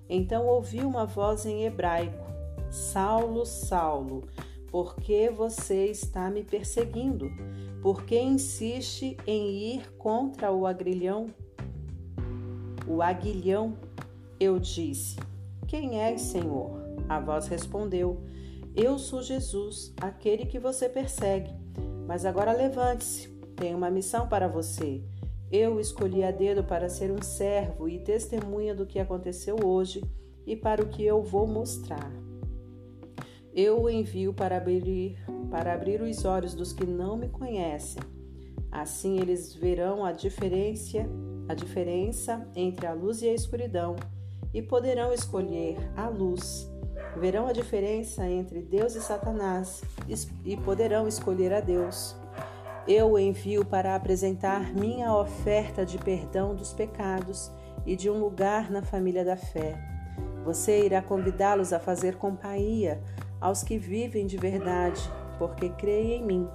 Então 0.07 0.45
ouvi 0.45 0.81
uma 0.81 1.05
voz 1.05 1.47
em 1.47 1.65
hebraico: 1.65 2.28
Saulo, 2.69 3.45
Saulo, 3.45 4.23
por 4.71 4.95
que 4.95 5.29
você 5.29 5.85
está 5.87 6.29
me 6.29 6.43
perseguindo? 6.43 7.29
Por 7.81 8.03
que 8.03 8.19
insiste 8.19 9.17
em 9.25 9.75
ir 9.75 9.91
contra 9.97 10.51
o 10.51 10.67
agrilhão? 10.67 11.27
O 12.87 13.01
aguilhão, 13.01 13.75
eu 14.39 14.59
disse. 14.59 15.17
Quem 15.67 15.99
és, 15.99 16.21
Senhor? 16.21 16.79
A 17.07 17.19
voz 17.19 17.47
respondeu: 17.47 18.21
Eu 18.75 18.99
sou 18.99 19.23
Jesus, 19.23 19.91
aquele 19.99 20.45
que 20.45 20.59
você 20.59 20.87
persegue. 20.87 21.51
Mas 22.05 22.25
agora 22.25 22.51
levante-se, 22.51 23.29
tenho 23.55 23.77
uma 23.77 23.89
missão 23.89 24.27
para 24.27 24.47
você. 24.47 25.01
Eu 25.51 25.79
escolhi 25.79 26.23
a 26.23 26.29
dedo 26.29 26.63
para 26.63 26.89
ser 26.89 27.11
um 27.11 27.21
servo 27.21 27.89
e 27.89 27.97
testemunha 27.97 28.75
do 28.75 28.85
que 28.85 28.99
aconteceu 28.99 29.57
hoje 29.65 30.03
e 30.45 30.55
para 30.55 30.83
o 30.83 30.87
que 30.87 31.03
eu 31.03 31.23
vou 31.23 31.47
mostrar. 31.47 32.28
Eu 33.53 33.81
o 33.81 33.89
envio 33.89 34.33
para 34.33 34.57
abrir, 34.57 35.17
para 35.49 35.73
abrir 35.73 36.01
os 36.01 36.23
olhos 36.23 36.53
dos 36.53 36.71
que 36.71 36.85
não 36.85 37.17
me 37.17 37.27
conhecem. 37.29 38.01
Assim 38.71 39.19
eles 39.19 39.55
verão 39.55 40.05
a 40.05 40.11
diferença, 40.11 40.99
a 41.47 41.53
diferença 41.55 42.47
entre 42.55 42.85
a 42.85 42.93
luz 42.93 43.21
e 43.21 43.27
a 43.27 43.33
escuridão 43.33 43.95
e 44.53 44.61
poderão 44.61 45.11
escolher 45.11 45.77
a 45.95 46.07
luz. 46.07 46.71
Verão 47.17 47.47
a 47.47 47.51
diferença 47.51 48.27
entre 48.27 48.61
Deus 48.61 48.95
e 48.95 49.01
Satanás 49.01 49.81
e 50.45 50.55
poderão 50.57 51.07
escolher 51.07 51.51
a 51.51 51.59
Deus. 51.59 52.15
Eu 52.87 53.11
o 53.11 53.19
envio 53.19 53.65
para 53.65 53.95
apresentar 53.95 54.73
minha 54.73 55.13
oferta 55.15 55.85
de 55.85 55.97
perdão 55.97 56.55
dos 56.55 56.71
pecados 56.71 57.51
e 57.85 57.95
de 57.95 58.09
um 58.09 58.19
lugar 58.19 58.69
na 58.69 58.83
família 58.83 59.25
da 59.25 59.35
fé. 59.35 59.77
Você 60.43 60.85
irá 60.85 61.01
convidá-los 61.01 61.73
a 61.73 61.79
fazer 61.79 62.15
companhia 62.15 63.01
aos 63.39 63.63
que 63.63 63.77
vivem 63.77 64.25
de 64.25 64.37
verdade, 64.37 65.01
porque 65.37 65.69
creem 65.69 66.21
em 66.21 66.25
mim. 66.25 66.49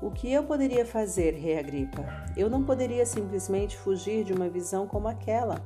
O 0.00 0.10
que 0.10 0.30
eu 0.30 0.44
poderia 0.44 0.84
fazer, 0.84 1.32
Rei 1.34 1.58
Agripa? 1.58 2.04
Eu 2.36 2.50
não 2.50 2.62
poderia 2.62 3.06
simplesmente 3.06 3.76
fugir 3.76 4.24
de 4.24 4.32
uma 4.32 4.48
visão 4.48 4.86
como 4.86 5.08
aquela. 5.08 5.64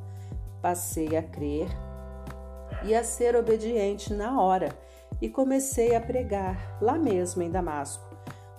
Passei 0.63 1.17
a 1.17 1.23
crer 1.23 1.69
e 2.85 2.95
a 2.95 3.03
ser 3.03 3.35
obediente 3.35 4.13
na 4.15 4.41
hora 4.41 4.69
e 5.21 5.29
comecei 5.29 5.95
a 5.95 6.01
pregar 6.01 6.79
lá 6.81 6.97
mesmo 6.97 7.43
em 7.43 7.51
Damasco. 7.51 8.07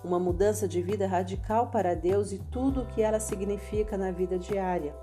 Uma 0.04 0.18
mudança 0.18 0.66
de 0.66 0.82
vida 0.82 1.06
radical 1.06 1.68
para 1.68 1.94
Deus 1.94 2.32
e 2.32 2.38
tudo 2.38 2.82
o 2.82 2.86
que 2.86 3.02
ela 3.02 3.20
significa 3.20 3.96
na 3.96 4.10
vida 4.10 4.38
diária. 4.38 4.94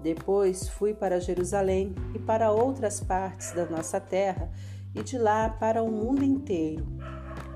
Depois 0.00 0.68
fui 0.68 0.94
para 0.94 1.20
Jerusalém 1.20 1.94
e 2.14 2.18
para 2.18 2.52
outras 2.52 3.00
partes 3.00 3.52
da 3.52 3.66
nossa 3.66 4.00
terra 4.00 4.50
e 4.94 5.02
de 5.02 5.18
lá 5.18 5.48
para 5.48 5.82
o 5.82 5.90
mundo 5.90 6.24
inteiro. 6.24 6.86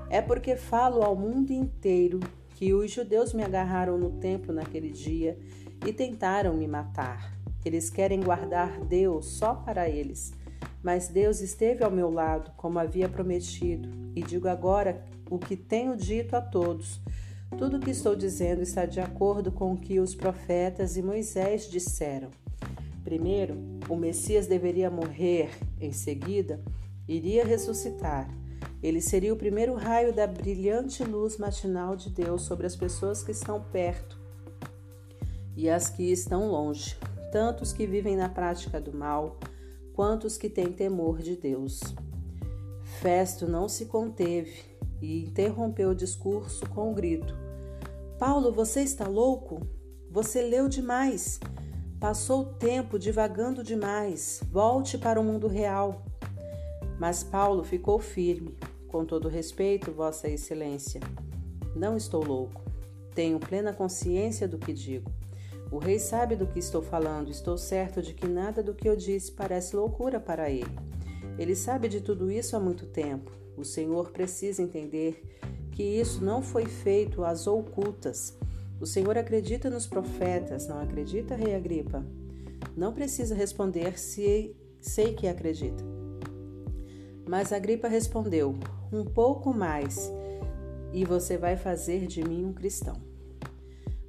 É 0.09 0.21
porque 0.21 0.55
falo 0.55 1.01
ao 1.03 1.15
mundo 1.15 1.51
inteiro 1.51 2.19
que 2.55 2.73
os 2.73 2.91
judeus 2.91 3.33
me 3.33 3.43
agarraram 3.43 3.97
no 3.97 4.11
templo 4.11 4.53
naquele 4.53 4.91
dia 4.91 5.37
e 5.85 5.91
tentaram 5.91 6.53
me 6.53 6.67
matar. 6.67 7.33
Eles 7.65 7.89
querem 7.89 8.21
guardar 8.21 8.79
Deus 8.81 9.25
só 9.25 9.55
para 9.55 9.89
eles. 9.89 10.33
Mas 10.83 11.07
Deus 11.07 11.39
esteve 11.39 11.83
ao 11.83 11.89
meu 11.89 12.11
lado, 12.11 12.51
como 12.57 12.77
havia 12.77 13.07
prometido, 13.07 13.89
e 14.13 14.21
digo 14.21 14.49
agora 14.49 15.01
o 15.29 15.39
que 15.39 15.55
tenho 15.55 15.95
dito 15.95 16.35
a 16.35 16.41
todos. 16.41 17.01
Tudo 17.57 17.77
o 17.77 17.79
que 17.79 17.91
estou 17.91 18.15
dizendo 18.15 18.61
está 18.61 18.85
de 18.85 18.99
acordo 18.99 19.51
com 19.51 19.73
o 19.73 19.77
que 19.77 19.99
os 19.99 20.13
profetas 20.13 20.97
e 20.97 21.01
Moisés 21.01 21.69
disseram. 21.69 22.29
Primeiro, 23.03 23.55
o 23.87 23.95
Messias 23.95 24.45
deveria 24.45 24.89
morrer, 24.89 25.49
em 25.79 25.91
seguida, 25.91 26.59
iria 27.07 27.45
ressuscitar. 27.45 28.29
Ele 28.81 29.01
seria 29.01 29.33
o 29.33 29.37
primeiro 29.37 29.75
raio 29.75 30.13
da 30.13 30.27
brilhante 30.27 31.03
luz 31.03 31.37
matinal 31.37 31.95
de 31.95 32.09
Deus 32.09 32.43
sobre 32.43 32.65
as 32.65 32.75
pessoas 32.75 33.23
que 33.23 33.31
estão 33.31 33.61
perto 33.61 34.19
e 35.55 35.69
as 35.69 35.89
que 35.89 36.11
estão 36.11 36.49
longe, 36.49 36.97
tanto 37.31 37.63
os 37.63 37.71
que 37.71 37.85
vivem 37.85 38.15
na 38.15 38.27
prática 38.27 38.81
do 38.81 38.93
mal, 38.93 39.37
quanto 39.93 40.25
os 40.25 40.37
que 40.37 40.49
têm 40.49 40.71
temor 40.71 41.21
de 41.21 41.35
Deus. 41.35 41.79
Festo 42.99 43.47
não 43.47 43.69
se 43.69 43.85
conteve 43.85 44.53
e 45.01 45.25
interrompeu 45.25 45.89
o 45.89 45.95
discurso 45.95 46.67
com 46.69 46.91
um 46.91 46.93
grito: 46.93 47.35
Paulo, 48.19 48.51
você 48.51 48.81
está 48.81 49.07
louco? 49.07 49.61
Você 50.09 50.41
leu 50.41 50.67
demais. 50.67 51.39
Passou 51.99 52.41
o 52.41 52.53
tempo 52.53 52.99
divagando 52.99 53.63
demais. 53.63 54.41
Volte 54.51 54.97
para 54.97 55.19
o 55.19 55.23
mundo 55.23 55.47
real. 55.47 56.03
Mas 57.03 57.21
Paulo 57.21 57.65
ficou 57.65 57.99
firme. 57.99 58.55
Com 58.87 59.03
todo 59.03 59.27
respeito, 59.27 59.91
Vossa 59.91 60.29
Excelência, 60.29 61.01
não 61.75 61.97
estou 61.97 62.23
louco. 62.23 62.61
Tenho 63.13 63.41
plena 63.41 63.73
consciência 63.73 64.47
do 64.47 64.57
que 64.57 64.71
digo. 64.71 65.11
O 65.69 65.79
rei 65.79 65.99
sabe 65.99 66.37
do 66.37 66.47
que 66.47 66.59
estou 66.59 66.81
falando. 66.81 67.29
Estou 67.29 67.57
certo 67.57 68.01
de 68.01 68.13
que 68.13 68.25
nada 68.25 68.63
do 68.63 68.73
que 68.73 68.87
eu 68.87 68.95
disse 68.95 69.33
parece 69.33 69.75
loucura 69.75 70.17
para 70.17 70.49
ele. 70.49 70.79
Ele 71.37 71.57
sabe 71.57 71.89
de 71.89 71.99
tudo 71.99 72.31
isso 72.31 72.55
há 72.55 72.59
muito 72.61 72.85
tempo. 72.85 73.33
O 73.57 73.65
Senhor 73.65 74.11
precisa 74.11 74.63
entender 74.63 75.21
que 75.73 75.83
isso 75.83 76.23
não 76.23 76.41
foi 76.41 76.67
feito 76.67 77.25
às 77.25 77.47
ocultas. 77.47 78.33
O 78.79 78.85
Senhor 78.85 79.17
acredita 79.17 79.69
nos 79.69 79.85
profetas, 79.85 80.69
não 80.69 80.79
acredita, 80.79 81.35
Rei 81.35 81.53
Agripa? 81.53 82.01
Não 82.77 82.93
precisa 82.93 83.35
responder 83.35 83.99
se 83.99 84.55
sei 84.79 85.13
que 85.13 85.27
acredita. 85.27 85.92
Mas 87.27 87.53
Agripa 87.53 87.87
respondeu: 87.87 88.55
Um 88.91 89.03
pouco 89.05 89.53
mais, 89.53 90.11
e 90.91 91.05
você 91.05 91.37
vai 91.37 91.55
fazer 91.55 92.07
de 92.07 92.23
mim 92.23 92.45
um 92.45 92.53
cristão. 92.53 92.95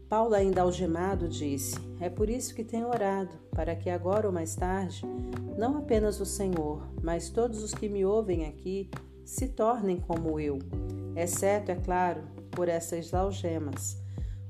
Paulo, 0.09 0.35
ainda 0.35 0.63
algemado, 0.63 1.29
disse: 1.29 1.77
É 2.01 2.09
por 2.09 2.29
isso 2.29 2.55
que 2.55 2.63
tenho 2.63 2.89
orado, 2.89 3.31
para 3.51 3.75
que 3.75 3.91
agora 3.91 4.27
ou 4.27 4.33
mais 4.33 4.55
tarde, 4.55 5.03
não 5.57 5.79
apenas 5.79 6.21
o 6.21 6.27
Senhor, 6.27 6.87
mas 7.03 7.31
todos 7.31 7.63
os 7.63 7.75
que 7.75 7.89
me 7.89 8.05
ouvem 8.05 8.47
aqui 8.47 8.91
se 9.25 9.49
tornem 9.49 9.99
como 9.99 10.39
eu, 10.39 10.59
exceto, 11.17 11.71
é 11.71 11.75
claro, 11.75 12.23
por 12.51 12.69
essas 12.69 13.13
algemas. 13.15 13.97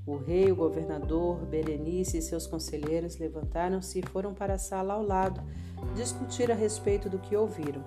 O 0.06 0.16
rei, 0.16 0.52
o 0.52 0.56
governador, 0.56 1.38
Berenice 1.46 2.18
e 2.18 2.22
seus 2.22 2.46
conselheiros 2.46 3.16
levantaram-se 3.16 4.00
e 4.00 4.08
foram 4.08 4.34
para 4.34 4.54
a 4.54 4.58
sala 4.58 4.94
ao 4.94 5.02
lado 5.02 5.40
discutir 5.94 6.50
a 6.50 6.54
respeito 6.54 7.08
do 7.08 7.18
que 7.18 7.36
ouviram. 7.36 7.82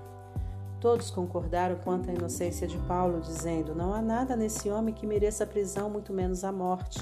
Todos 0.88 1.12
concordaram 1.12 1.76
quanto 1.84 2.10
à 2.10 2.14
inocência 2.14 2.66
de 2.66 2.78
Paulo, 2.78 3.20
dizendo: 3.20 3.76
Não 3.76 3.94
há 3.94 4.02
nada 4.02 4.38
nesse 4.38 4.70
homem 4.70 4.94
que 4.94 5.06
mereça 5.06 5.44
a 5.44 5.48
prisão, 5.48 5.90
muito 5.90 6.14
menos 6.14 6.46
a 6.46 6.52
morte. 6.54 6.98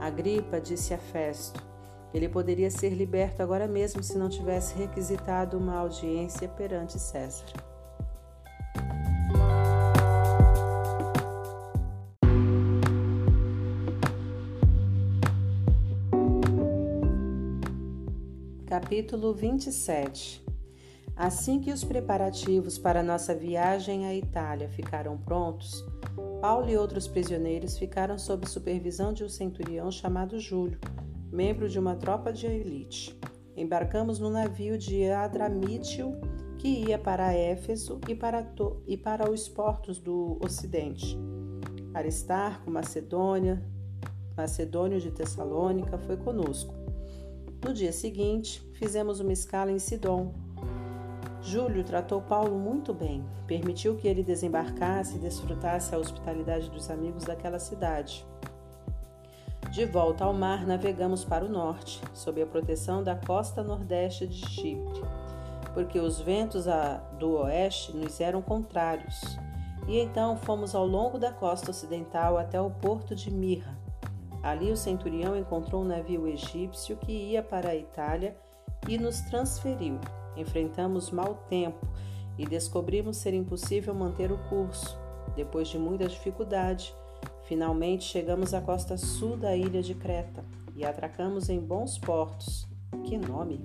Agripa 0.00 0.60
disse 0.60 0.92
a 0.92 0.98
Festo: 0.98 1.64
Ele 2.12 2.28
poderia 2.28 2.68
ser 2.68 2.90
liberto 2.90 3.44
agora 3.44 3.68
mesmo 3.68 4.02
se 4.02 4.18
não 4.18 4.28
tivesse 4.28 4.74
requisitado 4.74 5.56
uma 5.56 5.76
audiência 5.76 6.48
perante 6.48 6.98
César. 6.98 7.46
Capítulo 18.66 19.32
27 19.32 20.45
Assim 21.16 21.58
que 21.58 21.72
os 21.72 21.82
preparativos 21.82 22.76
para 22.76 23.02
nossa 23.02 23.34
viagem 23.34 24.06
à 24.06 24.14
Itália 24.14 24.68
ficaram 24.68 25.16
prontos, 25.16 25.82
Paulo 26.42 26.68
e 26.68 26.76
outros 26.76 27.08
prisioneiros 27.08 27.78
ficaram 27.78 28.18
sob 28.18 28.46
supervisão 28.46 29.14
de 29.14 29.24
um 29.24 29.28
centurião 29.28 29.90
chamado 29.90 30.38
Júlio, 30.38 30.78
membro 31.32 31.70
de 31.70 31.78
uma 31.78 31.96
tropa 31.96 32.30
de 32.30 32.46
elite. 32.46 33.18
Embarcamos 33.56 34.18
no 34.18 34.28
navio 34.28 34.76
de 34.76 35.10
Adramítio, 35.10 36.12
que 36.58 36.68
ia 36.68 36.98
para 36.98 37.32
Éfeso 37.32 37.98
e 38.06 38.14
para, 38.14 38.46
e 38.86 38.98
para 38.98 39.30
os 39.30 39.48
portos 39.48 39.98
do 39.98 40.36
Ocidente. 40.44 41.18
Aristarco, 41.94 42.70
Macedônia, 42.70 43.64
Macedônio 44.36 45.00
de 45.00 45.10
Tessalônica 45.10 45.96
foi 45.96 46.18
conosco. 46.18 46.74
No 47.64 47.72
dia 47.72 47.90
seguinte, 47.90 48.60
fizemos 48.74 49.18
uma 49.18 49.32
escala 49.32 49.72
em 49.72 49.78
Sidom. 49.78 50.45
Júlio 51.42 51.84
tratou 51.84 52.20
Paulo 52.20 52.58
muito 52.58 52.92
bem, 52.92 53.24
permitiu 53.46 53.96
que 53.96 54.08
ele 54.08 54.22
desembarcasse 54.22 55.16
e 55.16 55.18
desfrutasse 55.18 55.94
a 55.94 55.98
hospitalidade 55.98 56.70
dos 56.70 56.90
amigos 56.90 57.24
daquela 57.24 57.58
cidade. 57.58 58.26
De 59.70 59.84
volta 59.84 60.24
ao 60.24 60.32
mar, 60.32 60.66
navegamos 60.66 61.24
para 61.24 61.44
o 61.44 61.48
norte, 61.48 62.00
sob 62.14 62.42
a 62.42 62.46
proteção 62.46 63.02
da 63.02 63.14
costa 63.14 63.62
nordeste 63.62 64.26
de 64.26 64.48
Chipre, 64.48 65.02
porque 65.74 65.98
os 65.98 66.20
ventos 66.20 66.66
do 67.18 67.38
oeste 67.38 67.96
nos 67.96 68.20
eram 68.20 68.40
contrários. 68.40 69.38
E 69.86 69.98
então 70.00 70.36
fomos 70.36 70.74
ao 70.74 70.86
longo 70.86 71.18
da 71.18 71.30
costa 71.30 71.70
ocidental 71.70 72.38
até 72.38 72.60
o 72.60 72.70
porto 72.70 73.14
de 73.14 73.30
Mirra, 73.30 73.76
Ali 74.46 74.70
o 74.70 74.76
centurião 74.76 75.36
encontrou 75.36 75.82
um 75.82 75.88
navio 75.88 76.28
egípcio 76.28 76.96
que 76.96 77.10
ia 77.10 77.42
para 77.42 77.70
a 77.70 77.74
Itália 77.74 78.36
e 78.88 78.96
nos 78.96 79.20
transferiu. 79.22 79.98
Enfrentamos 80.36 81.10
mau 81.10 81.34
tempo 81.48 81.86
e 82.38 82.46
descobrimos 82.46 83.16
ser 83.16 83.34
impossível 83.34 83.94
manter 83.94 84.30
o 84.30 84.38
curso. 84.48 84.98
Depois 85.34 85.68
de 85.68 85.78
muita 85.78 86.06
dificuldade, 86.06 86.94
finalmente 87.44 88.04
chegamos 88.04 88.54
à 88.54 88.60
costa 88.60 88.96
sul 88.96 89.36
da 89.36 89.56
ilha 89.56 89.82
de 89.82 89.94
Creta 89.94 90.44
e 90.74 90.84
atracamos 90.84 91.48
em 91.48 91.58
bons 91.58 91.98
portos. 91.98 92.66
Que 93.04 93.16
nome! 93.16 93.60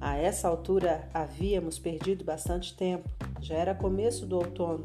A 0.00 0.16
essa 0.16 0.48
altura 0.48 1.08
havíamos 1.14 1.78
perdido 1.78 2.24
bastante 2.24 2.76
tempo, 2.76 3.08
já 3.40 3.54
era 3.54 3.74
começo 3.74 4.26
do 4.26 4.36
outono 4.36 4.84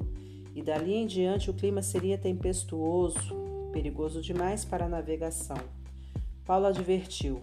e 0.56 0.62
dali 0.62 0.94
em 0.94 1.06
diante 1.06 1.50
o 1.50 1.54
clima 1.54 1.82
seria 1.82 2.18
tempestuoso, 2.18 3.36
perigoso 3.72 4.22
demais 4.22 4.64
para 4.64 4.86
a 4.86 4.90
navegação. 4.90 5.58
Paulo 6.46 6.68
advertiu: 6.68 7.42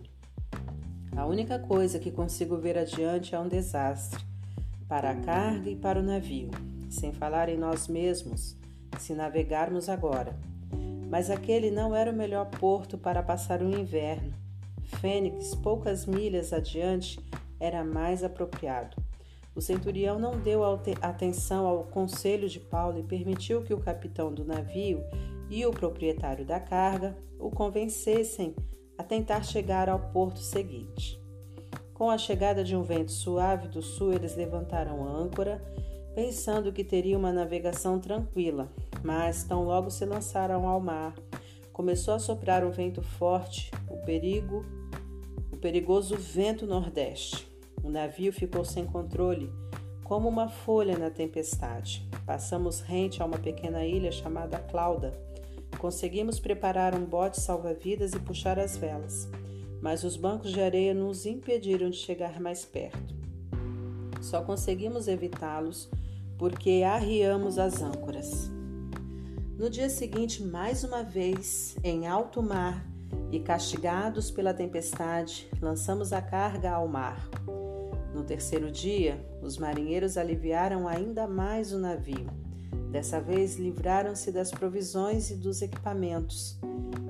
A 1.14 1.26
única 1.26 1.58
coisa 1.58 1.98
que 1.98 2.10
consigo 2.10 2.56
ver 2.56 2.78
adiante 2.78 3.34
é 3.34 3.38
um 3.38 3.48
desastre 3.48 4.24
para 4.88 5.10
a 5.10 5.16
carga 5.16 5.68
e 5.68 5.76
para 5.76 6.00
o 6.00 6.02
navio, 6.02 6.50
sem 6.88 7.12
falar 7.12 7.48
em 7.48 7.56
nós 7.56 7.88
mesmos, 7.88 8.56
se 8.98 9.14
navegarmos 9.14 9.88
agora. 9.88 10.36
Mas 11.10 11.30
aquele 11.30 11.70
não 11.70 11.94
era 11.94 12.10
o 12.10 12.16
melhor 12.16 12.46
porto 12.46 12.96
para 12.96 13.22
passar 13.22 13.62
o 13.62 13.70
inverno. 13.70 14.32
Fênix, 15.00 15.54
poucas 15.54 16.06
milhas 16.06 16.52
adiante, 16.52 17.18
era 17.58 17.84
mais 17.84 18.22
apropriado. 18.22 18.96
O 19.54 19.60
centurião 19.60 20.18
não 20.18 20.38
deu 20.38 20.62
atenção 21.00 21.66
ao 21.66 21.84
conselho 21.84 22.48
de 22.48 22.60
Paulo 22.60 22.98
e 22.98 23.02
permitiu 23.02 23.62
que 23.62 23.72
o 23.72 23.80
capitão 23.80 24.32
do 24.32 24.44
navio 24.44 25.02
e 25.48 25.64
o 25.64 25.70
proprietário 25.70 26.44
da 26.44 26.60
carga 26.60 27.16
o 27.38 27.50
convencessem 27.50 28.54
a 28.98 29.02
tentar 29.02 29.42
chegar 29.44 29.88
ao 29.88 29.98
porto 29.98 30.40
seguinte. 30.40 31.20
Com 31.94 32.10
a 32.10 32.18
chegada 32.18 32.62
de 32.62 32.76
um 32.76 32.82
vento 32.82 33.10
suave 33.10 33.68
do 33.68 33.80
sul, 33.80 34.12
eles 34.12 34.36
levantaram 34.36 35.06
a 35.06 35.10
âncora, 35.10 35.62
pensando 36.14 36.72
que 36.72 36.84
teria 36.84 37.16
uma 37.16 37.32
navegação 37.32 37.98
tranquila, 37.98 38.70
mas 39.02 39.44
tão 39.44 39.64
logo 39.64 39.90
se 39.90 40.04
lançaram 40.04 40.68
ao 40.68 40.80
mar, 40.80 41.14
começou 41.72 42.14
a 42.14 42.18
soprar 42.18 42.64
um 42.64 42.70
vento 42.70 43.02
forte, 43.02 43.70
o 43.90 43.98
perigo, 44.04 44.64
o 45.52 45.56
perigoso 45.56 46.16
vento 46.16 46.66
nordeste. 46.66 47.46
O 47.82 47.90
navio 47.90 48.32
ficou 48.32 48.64
sem 48.64 48.86
controle, 48.86 49.52
como 50.02 50.28
uma 50.28 50.48
folha 50.48 50.98
na 50.98 51.10
tempestade. 51.10 52.08
Passamos 52.24 52.80
rente 52.80 53.22
a 53.22 53.24
uma 53.24 53.38
pequena 53.38 53.84
ilha 53.84 54.10
chamada 54.10 54.58
Clauda. 54.58 55.12
Conseguimos 55.78 56.40
preparar 56.40 56.94
um 56.94 57.04
bote 57.04 57.40
salva-vidas 57.40 58.12
e 58.12 58.18
puxar 58.18 58.58
as 58.58 58.76
velas, 58.76 59.28
mas 59.80 60.04
os 60.04 60.16
bancos 60.16 60.50
de 60.50 60.60
areia 60.60 60.94
nos 60.94 61.26
impediram 61.26 61.90
de 61.90 61.96
chegar 61.96 62.40
mais 62.40 62.64
perto. 62.64 63.14
Só 64.22 64.42
conseguimos 64.42 65.06
evitá-los 65.06 65.88
porque 66.38 66.82
arriamos 66.84 67.58
as 67.58 67.82
âncoras. 67.82 68.50
No 69.58 69.70
dia 69.70 69.88
seguinte, 69.88 70.42
mais 70.42 70.82
uma 70.84 71.02
vez, 71.02 71.76
em 71.82 72.06
alto 72.06 72.42
mar 72.42 72.86
e 73.30 73.40
castigados 73.40 74.30
pela 74.30 74.52
tempestade, 74.52 75.48
lançamos 75.60 76.12
a 76.12 76.20
carga 76.20 76.72
ao 76.72 76.88
mar. 76.88 77.28
No 78.14 78.24
terceiro 78.24 78.70
dia, 78.70 79.24
os 79.42 79.58
marinheiros 79.58 80.16
aliviaram 80.16 80.88
ainda 80.88 81.26
mais 81.26 81.72
o 81.72 81.78
navio. 81.78 82.45
Dessa 82.90 83.20
vez, 83.20 83.56
livraram-se 83.56 84.32
das 84.32 84.50
provisões 84.50 85.30
e 85.30 85.36
dos 85.36 85.62
equipamentos. 85.62 86.58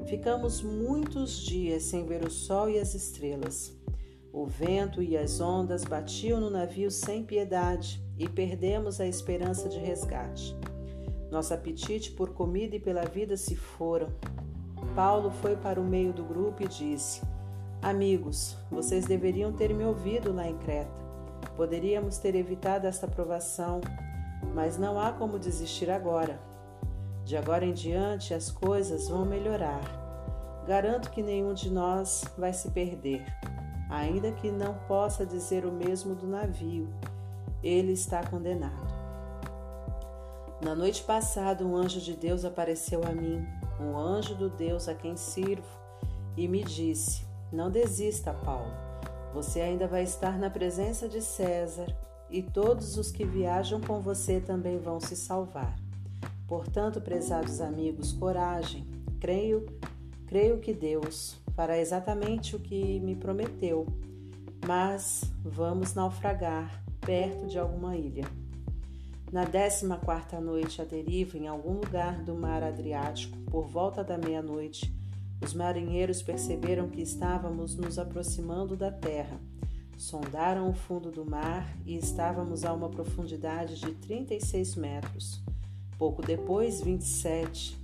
Ficamos 0.07 0.63
muitos 0.63 1.39
dias 1.39 1.85
sem 1.85 2.07
ver 2.07 2.25
o 2.25 2.31
sol 2.31 2.71
e 2.71 2.79
as 2.79 2.95
estrelas. 2.95 3.73
O 4.33 4.47
vento 4.47 5.03
e 5.03 5.17
as 5.17 5.41
ondas 5.41 5.85
batiam 5.85 6.41
no 6.41 6.51
navio 6.51 6.91
sem 6.91 7.25
piedade 7.25 8.03
e 8.19 8.29
perdemos 8.29 9.01
a 9.01 9.07
esperança 9.07 9.69
de 9.69 9.79
resgate. 9.79 10.57
Nosso 11.31 11.55
apetite 11.55 12.13
por 12.13 12.31
comida 12.35 12.77
e 12.77 12.81
pela 12.81 13.05
vida 13.05 13.37
se 13.37 13.57
foram. 13.57 14.09
Paulo 14.95 15.31
foi 15.31 15.57
para 15.57 15.81
o 15.81 15.85
meio 15.85 16.13
do 16.13 16.25
grupo 16.25 16.63
e 16.63 16.69
disse: 16.69 17.21
Amigos, 17.83 18.57
vocês 18.71 19.07
deveriam 19.07 19.53
ter 19.53 19.75
me 19.75 19.85
ouvido 19.85 20.33
lá 20.33 20.47
em 20.49 20.57
Creta. 20.59 21.07
Poderíamos 21.57 22.19
ter 22.19 22.35
evitado 22.35 22.87
esta 22.87 23.07
provação, 23.09 23.81
mas 24.55 24.79
não 24.79 24.99
há 24.99 25.13
como 25.13 25.39
desistir 25.39 25.91
agora. 25.91 26.41
De 27.25 27.37
agora 27.37 27.65
em 27.65 27.73
diante 27.73 28.33
as 28.33 28.51
coisas 28.51 29.09
vão 29.09 29.25
melhorar. 29.25 29.81
Garanto 30.67 31.11
que 31.11 31.23
nenhum 31.23 31.55
de 31.55 31.71
nós 31.71 32.25
vai 32.37 32.53
se 32.53 32.71
perder, 32.71 33.25
ainda 33.89 34.33
que 34.33 34.51
não 34.51 34.75
possa 34.89 35.25
dizer 35.25 35.65
o 35.65 35.73
mesmo 35.73 36.15
do 36.15 36.27
navio. 36.27 36.89
Ele 37.63 37.93
está 37.93 38.25
condenado. 38.25 38.95
Na 40.61 40.75
noite 40.75 41.03
passada, 41.03 41.65
um 41.65 41.77
anjo 41.77 42.01
de 42.01 42.15
Deus 42.15 42.45
apareceu 42.45 43.03
a 43.05 43.13
mim, 43.13 43.47
um 43.81 43.97
anjo 43.97 44.35
do 44.35 44.49
Deus 44.49 44.89
a 44.89 44.95
quem 44.95 45.17
sirvo, 45.17 45.69
e 46.37 46.49
me 46.49 46.63
disse: 46.63 47.27
não 47.53 47.71
desista, 47.71 48.33
Paulo. 48.33 48.73
Você 49.33 49.61
ainda 49.61 49.87
vai 49.87 50.03
estar 50.03 50.39
na 50.39 50.51
presença 50.51 51.09
de 51.09 51.23
César 51.23 51.87
e 52.31 52.43
todos 52.43 52.97
os 52.97 53.11
que 53.11 53.25
viajam 53.25 53.81
com 53.81 54.01
você 54.01 54.41
também 54.41 54.79
vão 54.79 55.01
se 55.01 55.17
salvar. 55.17 55.77
Portanto, 56.47 57.01
prezados 57.01 57.61
amigos, 57.61 58.13
coragem. 58.13 58.87
Creio, 59.21 59.67
creio 60.27 60.59
que 60.59 60.73
Deus 60.73 61.37
fará 61.55 61.79
exatamente 61.79 62.55
o 62.55 62.61
que 62.61 63.01
me 63.01 63.17
prometeu. 63.17 63.87
Mas 64.67 65.33
vamos 65.43 65.95
naufragar 65.95 66.83
perto 67.01 67.47
de 67.47 67.59
alguma 67.59 67.97
ilha. 67.97 68.25
Na 69.33 69.45
décima 69.45 69.97
quarta 69.97 70.41
noite, 70.41 70.81
a 70.81 70.85
deriva, 70.85 71.37
em 71.37 71.49
algum 71.49 71.75
lugar 71.75 72.23
do 72.23 72.35
mar 72.35 72.63
Adriático, 72.63 73.37
por 73.51 73.67
volta 73.67 74.05
da 74.05 74.17
meia-noite, 74.17 74.95
os 75.43 75.53
marinheiros 75.53 76.23
perceberam 76.23 76.89
que 76.89 77.03
estávamos 77.03 77.75
nos 77.75 77.99
aproximando 77.99 78.77
da 78.77 78.91
terra. 78.91 79.39
Sondaram 79.97 80.69
o 80.69 80.75
fundo 80.75 81.11
do 81.11 81.25
mar 81.25 81.75
e 81.87 81.97
estávamos 81.97 82.67
a 82.67 82.73
uma 82.73 82.91
profundidade 82.91 83.81
de 83.81 83.93
36 83.95 84.77
metros. 84.77 85.43
Pouco 85.99 86.21
depois, 86.21 86.83
27. 86.83 87.79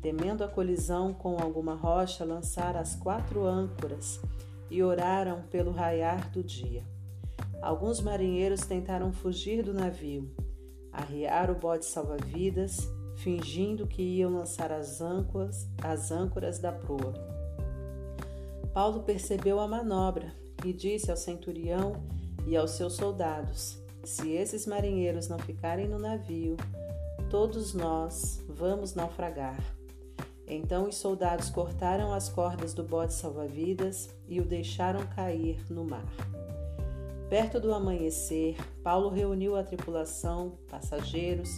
Temendo 0.00 0.42
a 0.42 0.48
colisão 0.48 1.12
com 1.12 1.38
alguma 1.38 1.74
rocha, 1.74 2.24
lançaram 2.24 2.80
as 2.80 2.96
quatro 2.96 3.44
âncoras 3.44 4.18
e 4.70 4.82
oraram 4.82 5.42
pelo 5.50 5.72
raiar 5.72 6.30
do 6.30 6.42
dia. 6.42 6.82
Alguns 7.60 8.00
marinheiros 8.00 8.62
tentaram 8.62 9.12
fugir 9.12 9.62
do 9.62 9.74
navio, 9.74 10.34
arriar 10.90 11.50
o 11.50 11.54
bote 11.54 11.84
salva-vidas 11.84 12.88
fingindo 13.14 13.86
que 13.86 14.02
iam 14.02 14.32
lançar 14.32 14.72
as 14.72 15.02
âncoras, 15.02 15.68
as 15.82 16.10
âncoras 16.10 16.58
da 16.58 16.72
proa. 16.72 17.12
Paulo 18.72 19.02
percebeu 19.02 19.60
a 19.60 19.68
manobra 19.68 20.41
e 20.64 20.72
disse 20.72 21.10
ao 21.10 21.16
centurião 21.16 22.02
e 22.46 22.56
aos 22.56 22.72
seus 22.72 22.94
soldados: 22.94 23.78
Se 24.04 24.30
esses 24.30 24.66
marinheiros 24.66 25.28
não 25.28 25.38
ficarem 25.38 25.88
no 25.88 25.98
navio, 25.98 26.56
todos 27.30 27.74
nós 27.74 28.42
vamos 28.48 28.94
naufragar. 28.94 29.58
Então 30.46 30.88
os 30.88 30.96
soldados 30.96 31.48
cortaram 31.48 32.12
as 32.12 32.28
cordas 32.28 32.74
do 32.74 32.82
bote 32.82 33.14
salva-vidas 33.14 34.10
e 34.28 34.40
o 34.40 34.44
deixaram 34.44 35.06
cair 35.06 35.58
no 35.70 35.84
mar. 35.84 36.04
Perto 37.30 37.58
do 37.58 37.72
amanhecer, 37.72 38.56
Paulo 38.82 39.08
reuniu 39.08 39.56
a 39.56 39.62
tripulação, 39.62 40.58
passageiros 40.68 41.48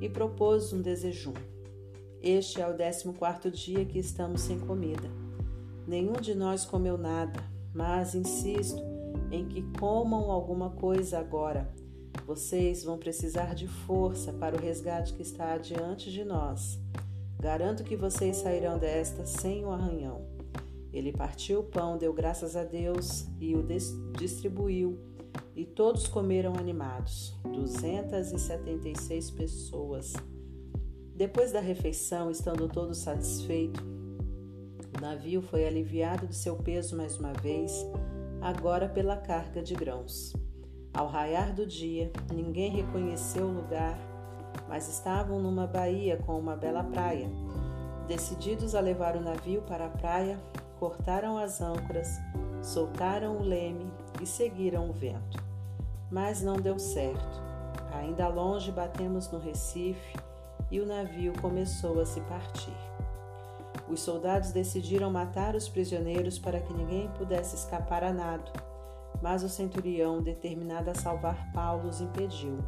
e 0.00 0.08
propôs 0.08 0.72
um 0.72 0.80
desejum. 0.80 1.34
Este 2.22 2.62
é 2.62 2.66
o 2.66 2.74
décimo 2.74 3.12
quarto 3.12 3.50
dia 3.50 3.84
que 3.84 3.98
estamos 3.98 4.40
sem 4.40 4.58
comida. 4.58 5.10
Nenhum 5.86 6.14
de 6.14 6.34
nós 6.34 6.64
comeu 6.64 6.96
nada, 6.96 7.44
mas 7.74 8.14
insisto 8.14 8.82
em 9.30 9.46
que 9.46 9.62
comam 9.78 10.30
alguma 10.30 10.70
coisa 10.70 11.18
agora. 11.18 11.72
Vocês 12.26 12.84
vão 12.84 12.98
precisar 12.98 13.54
de 13.54 13.66
força 13.66 14.32
para 14.32 14.56
o 14.56 14.60
resgate 14.60 15.14
que 15.14 15.22
está 15.22 15.52
adiante 15.52 16.10
de 16.10 16.24
nós. 16.24 16.78
Garanto 17.38 17.84
que 17.84 17.96
vocês 17.96 18.38
sairão 18.38 18.78
desta 18.78 19.24
sem 19.24 19.64
o 19.64 19.70
arranhão. 19.70 20.26
Ele 20.92 21.12
partiu 21.12 21.60
o 21.60 21.64
pão, 21.64 21.96
deu 21.96 22.12
graças 22.12 22.56
a 22.56 22.64
Deus 22.64 23.26
e 23.40 23.54
o 23.54 23.64
distribuiu 24.16 24.98
e 25.54 25.64
todos 25.64 26.06
comeram 26.06 26.54
animados, 26.54 27.34
276 27.44 29.30
pessoas. 29.32 30.12
Depois 31.14 31.50
da 31.50 31.60
refeição, 31.60 32.30
estando 32.30 32.68
todos 32.68 32.98
satisfeitos, 32.98 33.82
o 34.98 35.00
navio 35.00 35.40
foi 35.40 35.66
aliviado 35.66 36.26
de 36.26 36.34
seu 36.34 36.56
peso 36.56 36.96
mais 36.96 37.16
uma 37.16 37.32
vez, 37.32 37.72
agora 38.40 38.88
pela 38.88 39.16
carga 39.16 39.62
de 39.62 39.74
grãos. 39.74 40.34
Ao 40.92 41.06
raiar 41.06 41.54
do 41.54 41.64
dia, 41.64 42.12
ninguém 42.34 42.70
reconheceu 42.70 43.46
o 43.46 43.52
lugar, 43.52 43.98
mas 44.68 44.88
estavam 44.88 45.40
numa 45.40 45.66
baía 45.66 46.16
com 46.16 46.38
uma 46.38 46.56
bela 46.56 46.84
praia. 46.84 47.30
Decididos 48.06 48.74
a 48.74 48.80
levar 48.80 49.16
o 49.16 49.20
navio 49.20 49.62
para 49.62 49.86
a 49.86 49.90
praia, 49.90 50.38
cortaram 50.78 51.38
as 51.38 51.60
âncoras, 51.60 52.18
soltaram 52.60 53.38
o 53.38 53.42
leme 53.42 53.90
e 54.20 54.26
seguiram 54.26 54.90
o 54.90 54.92
vento 54.92 55.48
mas 56.10 56.42
não 56.42 56.56
deu 56.56 56.78
certo. 56.78 57.42
Ainda 57.92 58.28
longe 58.28 58.70
batemos 58.70 59.30
no 59.30 59.38
Recife 59.38 60.16
e 60.70 60.80
o 60.80 60.86
navio 60.86 61.32
começou 61.40 62.00
a 62.00 62.06
se 62.06 62.20
partir. 62.22 62.87
Os 63.90 64.00
soldados 64.00 64.52
decidiram 64.52 65.10
matar 65.10 65.54
os 65.54 65.68
prisioneiros 65.68 66.38
para 66.38 66.60
que 66.60 66.74
ninguém 66.74 67.08
pudesse 67.12 67.56
escapar 67.56 68.04
a 68.04 68.12
nado. 68.12 68.52
Mas 69.22 69.42
o 69.42 69.48
centurião, 69.48 70.22
determinado 70.22 70.90
a 70.90 70.94
salvar 70.94 71.50
Paulo, 71.52 71.88
os 71.88 72.00
impediu. 72.00 72.58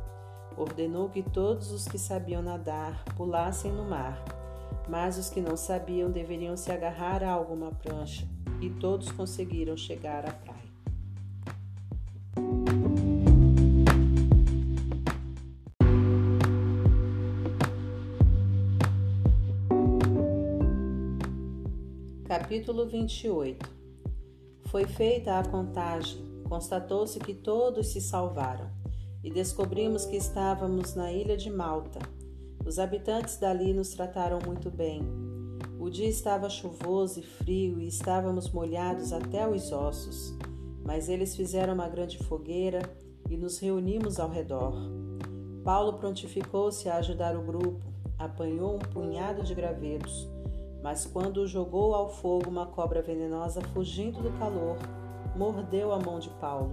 Ordenou 0.56 1.08
que 1.08 1.22
todos 1.22 1.70
os 1.70 1.86
que 1.86 1.98
sabiam 1.98 2.42
nadar 2.42 3.04
pulassem 3.16 3.70
no 3.70 3.84
mar, 3.84 4.22
mas 4.88 5.16
os 5.16 5.30
que 5.30 5.40
não 5.40 5.56
sabiam 5.56 6.10
deveriam 6.10 6.56
se 6.56 6.72
agarrar 6.72 7.22
a 7.22 7.30
alguma 7.30 7.70
prancha, 7.70 8.26
e 8.60 8.68
todos 8.68 9.12
conseguiram 9.12 9.76
chegar 9.76 10.26
à 10.26 10.32
praia. 10.32 10.59
Capítulo 22.30 22.86
28 22.86 23.68
Foi 24.66 24.84
feita 24.86 25.36
a 25.36 25.44
contagem, 25.44 26.24
constatou-se 26.48 27.18
que 27.18 27.34
todos 27.34 27.88
se 27.88 28.00
salvaram, 28.00 28.70
e 29.24 29.32
descobrimos 29.32 30.06
que 30.06 30.14
estávamos 30.14 30.94
na 30.94 31.10
ilha 31.10 31.36
de 31.36 31.50
Malta. 31.50 31.98
Os 32.64 32.78
habitantes 32.78 33.36
dali 33.36 33.74
nos 33.74 33.88
trataram 33.94 34.38
muito 34.46 34.70
bem. 34.70 35.02
O 35.80 35.90
dia 35.90 36.08
estava 36.08 36.48
chuvoso 36.48 37.18
e 37.18 37.22
frio 37.24 37.80
e 37.80 37.88
estávamos 37.88 38.48
molhados 38.52 39.12
até 39.12 39.48
os 39.48 39.72
ossos, 39.72 40.32
mas 40.84 41.08
eles 41.08 41.34
fizeram 41.34 41.74
uma 41.74 41.88
grande 41.88 42.16
fogueira 42.18 42.80
e 43.28 43.36
nos 43.36 43.58
reunimos 43.58 44.20
ao 44.20 44.30
redor. 44.30 44.76
Paulo 45.64 45.94
prontificou-se 45.94 46.88
a 46.88 46.98
ajudar 46.98 47.36
o 47.36 47.42
grupo, 47.42 47.92
apanhou 48.16 48.76
um 48.76 48.78
punhado 48.78 49.42
de 49.42 49.52
gravetos 49.52 50.30
mas 50.82 51.04
quando 51.06 51.46
jogou 51.46 51.94
ao 51.94 52.08
fogo, 52.08 52.48
uma 52.48 52.66
cobra 52.66 53.02
venenosa, 53.02 53.60
fugindo 53.74 54.22
do 54.22 54.30
calor, 54.38 54.76
mordeu 55.36 55.92
a 55.92 55.98
mão 55.98 56.18
de 56.18 56.30
Paulo. 56.30 56.72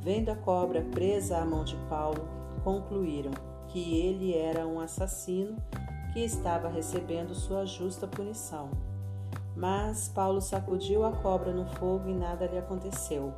Vendo 0.00 0.30
a 0.30 0.36
cobra 0.36 0.82
presa 0.82 1.38
à 1.38 1.44
mão 1.44 1.64
de 1.64 1.76
Paulo, 1.88 2.22
concluíram 2.62 3.32
que 3.68 4.00
ele 4.00 4.36
era 4.36 4.66
um 4.66 4.80
assassino 4.80 5.56
que 6.12 6.20
estava 6.20 6.68
recebendo 6.68 7.34
sua 7.34 7.64
justa 7.64 8.06
punição. 8.06 8.68
Mas 9.56 10.08
Paulo 10.08 10.40
sacudiu 10.40 11.04
a 11.04 11.12
cobra 11.12 11.52
no 11.52 11.66
fogo 11.66 12.08
e 12.08 12.14
nada 12.14 12.46
lhe 12.46 12.58
aconteceu. 12.58 13.32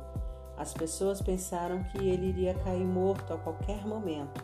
As 0.57 0.73
pessoas 0.73 1.21
pensaram 1.21 1.83
que 1.83 1.97
ele 1.97 2.27
iria 2.27 2.53
cair 2.53 2.85
morto 2.85 3.33
a 3.33 3.37
qualquer 3.37 3.85
momento, 3.85 4.43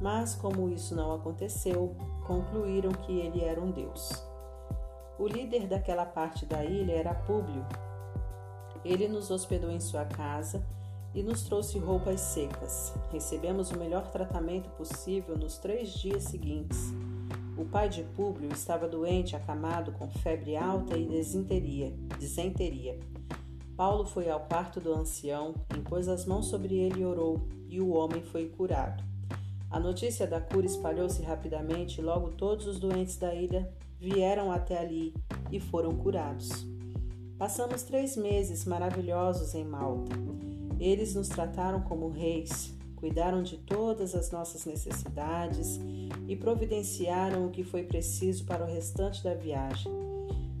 mas 0.00 0.34
como 0.34 0.68
isso 0.68 0.94
não 0.94 1.12
aconteceu, 1.12 1.94
concluíram 2.26 2.92
que 2.92 3.12
ele 3.12 3.42
era 3.42 3.60
um 3.60 3.70
deus. 3.70 4.29
O 5.20 5.28
líder 5.28 5.66
daquela 5.66 6.06
parte 6.06 6.46
da 6.46 6.64
ilha 6.64 6.92
era 6.92 7.14
Públio. 7.14 7.62
Ele 8.82 9.06
nos 9.06 9.30
hospedou 9.30 9.70
em 9.70 9.78
sua 9.78 10.06
casa 10.06 10.66
e 11.14 11.22
nos 11.22 11.42
trouxe 11.42 11.78
roupas 11.78 12.22
secas. 12.22 12.94
Recebemos 13.12 13.70
o 13.70 13.78
melhor 13.78 14.10
tratamento 14.10 14.70
possível 14.70 15.36
nos 15.36 15.58
três 15.58 15.92
dias 15.92 16.22
seguintes. 16.22 16.94
O 17.58 17.66
pai 17.66 17.90
de 17.90 18.02
Públio 18.02 18.50
estava 18.50 18.88
doente, 18.88 19.36
acamado, 19.36 19.92
com 19.92 20.08
febre 20.08 20.56
alta 20.56 20.96
e 20.96 21.04
desinteria. 21.04 21.92
desenteria. 22.18 22.98
Paulo 23.76 24.06
foi 24.06 24.30
ao 24.30 24.40
quarto 24.40 24.80
do 24.80 24.94
ancião, 24.94 25.54
impôs 25.76 26.08
as 26.08 26.24
mãos 26.24 26.46
sobre 26.46 26.76
ele 26.76 27.00
e 27.00 27.04
orou, 27.04 27.46
e 27.68 27.78
o 27.78 27.90
homem 27.90 28.22
foi 28.22 28.48
curado. 28.48 29.04
A 29.70 29.78
notícia 29.78 30.26
da 30.26 30.40
cura 30.40 30.64
espalhou-se 30.64 31.20
rapidamente 31.20 32.00
e 32.00 32.02
logo 32.02 32.30
todos 32.30 32.66
os 32.66 32.80
doentes 32.80 33.18
da 33.18 33.34
ilha 33.34 33.70
vieram 34.00 34.50
até 34.50 34.78
ali 34.78 35.12
e 35.52 35.60
foram 35.60 35.94
curados. 35.94 36.66
Passamos 37.38 37.82
três 37.82 38.16
meses 38.16 38.64
maravilhosos 38.64 39.54
em 39.54 39.64
Malta. 39.64 40.12
Eles 40.78 41.14
nos 41.14 41.28
trataram 41.28 41.82
como 41.82 42.08
reis, 42.08 42.74
cuidaram 42.96 43.42
de 43.42 43.58
todas 43.58 44.14
as 44.14 44.30
nossas 44.30 44.64
necessidades 44.64 45.78
e 46.26 46.34
providenciaram 46.34 47.46
o 47.46 47.50
que 47.50 47.62
foi 47.62 47.82
preciso 47.82 48.44
para 48.44 48.64
o 48.64 48.66
restante 48.66 49.22
da 49.22 49.34
viagem. 49.34 49.92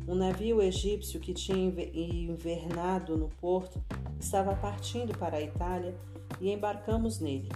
Um 0.06 0.14
navio 0.14 0.60
egípcio 0.60 1.20
que 1.20 1.32
tinha 1.32 1.72
invernado 1.94 3.16
no 3.16 3.28
porto 3.28 3.82
estava 4.18 4.54
partindo 4.54 5.16
para 5.16 5.38
a 5.38 5.42
Itália 5.42 5.94
e 6.40 6.50
embarcamos 6.50 7.20
nele. 7.20 7.48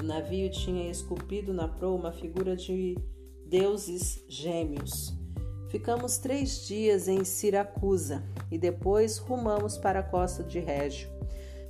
O 0.00 0.02
navio 0.02 0.50
tinha 0.50 0.90
esculpido 0.90 1.52
na 1.52 1.68
proa 1.68 1.96
uma 1.96 2.12
figura 2.12 2.56
de 2.56 2.96
deuses 3.48 4.24
gêmeos. 4.28 5.14
Ficamos 5.68 6.18
três 6.18 6.66
dias 6.66 7.06
em 7.06 7.24
Siracusa 7.24 8.24
e 8.50 8.58
depois 8.58 9.18
rumamos 9.18 9.78
para 9.78 10.00
a 10.00 10.02
costa 10.02 10.42
de 10.42 10.58
Régio. 10.58 11.08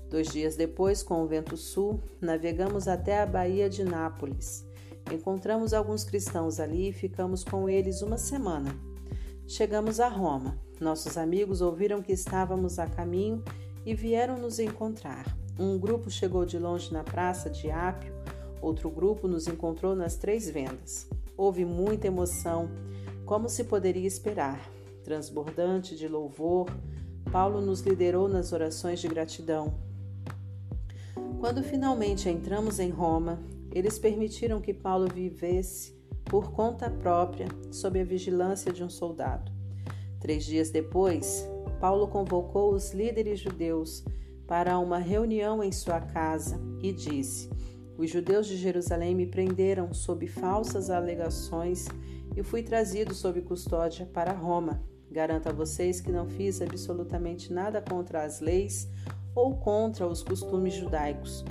Dois 0.09 0.29
dias 0.29 0.57
depois, 0.57 1.03
com 1.03 1.23
o 1.23 1.27
vento 1.27 1.57
sul, 1.57 2.01
navegamos 2.21 2.89
até 2.89 3.21
a 3.21 3.27
Baía 3.27 3.69
de 3.69 3.85
Nápoles. 3.85 4.65
Encontramos 5.13 5.75
alguns 5.75 6.05
cristãos 6.05 6.61
ali 6.61 6.89
e 6.89 6.93
ficamos 6.93 7.45
com 7.45 7.69
eles 7.69 8.01
uma 8.03 8.17
semana. 8.17 8.75
Chegamos 9.47 10.01
a 10.01 10.09
Roma. 10.09 10.59
Nossos 10.81 11.17
amigos 11.17 11.61
ouviram 11.61 12.03
que 12.03 12.13
estávamos 12.13 12.79
a 12.79 12.87
caminho 12.87 13.43
e 13.85 13.95
vieram 13.95 14.39
nos 14.39 14.59
encontrar. 14.59 15.25
Um 15.59 15.79
grupo 15.79 16.11
chegou 16.11 16.45
de 16.45 16.59
longe 16.59 16.93
na 16.93 17.03
praça 17.03 17.49
de 17.49 17.71
Ápio, 17.71 18.13
outro 18.61 18.91
grupo 18.91 19.27
nos 19.27 19.47
encontrou 19.47 19.95
nas 19.95 20.17
Três 20.17 20.49
Vendas. 20.51 21.09
Houve 21.37 21.65
muita 21.65 22.07
emoção, 22.07 22.71
como 23.25 23.49
se 23.49 23.65
poderia 23.65 24.07
esperar. 24.07 24.61
Transbordante 25.05 25.97
de 25.97 26.09
louvor, 26.09 26.67
Paulo 27.31 27.61
nos 27.61 27.81
liderou 27.81 28.29
nas 28.29 28.53
orações 28.53 29.01
de 29.01 29.09
gratidão. 29.09 29.75
Quando 31.39 31.63
finalmente 31.63 32.29
entramos 32.29 32.79
em 32.79 32.91
Roma, 32.91 33.43
eles 33.73 33.99
permitiram 33.99 34.61
que 34.61 34.73
Paulo 34.73 35.07
vivesse 35.13 35.95
por 36.25 36.51
conta 36.51 36.91
própria, 36.91 37.47
sob 37.71 38.01
a 38.01 38.05
vigilância 38.05 38.73
de 38.73 38.83
um 38.83 38.91
soldado. 38.91 39.53
Três 40.19 40.45
dias 40.45 40.71
depois, 40.71 41.47
Paulo 41.81 42.09
convocou 42.09 42.73
os 42.73 42.93
líderes 42.93 43.39
judeus 43.39 44.05
para 44.47 44.79
uma 44.79 44.99
reunião 44.99 45.63
em 45.63 45.71
sua 45.71 46.01
casa 46.01 46.61
e 46.83 46.93
disse: 46.93 47.51
os 47.99 48.11
judeus 48.11 48.47
de 48.47 48.57
Jerusalém 48.57 49.15
me 49.15 49.27
prenderam 49.27 49.93
sob 49.95 50.27
falsas 50.27 50.91
alegações 50.91 51.87
e 52.37 52.43
fui 52.43 52.63
trazido 52.63 53.15
sob 53.15 53.41
custódia 53.41 54.07
para 54.13 54.33
Roma. 54.33 54.83
Garanto 55.11 55.49
a 55.49 55.53
vocês 55.53 56.01
que 56.01 56.13
não 56.13 56.29
fiz 56.29 56.61
absolutamente 56.61 57.53
nada 57.53 57.81
contra 57.81 58.25
as 58.25 58.41
leis 58.41 58.89
ou 59.35 59.57
contra 59.57 60.07
os 60.07 60.23
costumes 60.23 60.75
judaicos. 60.75 61.45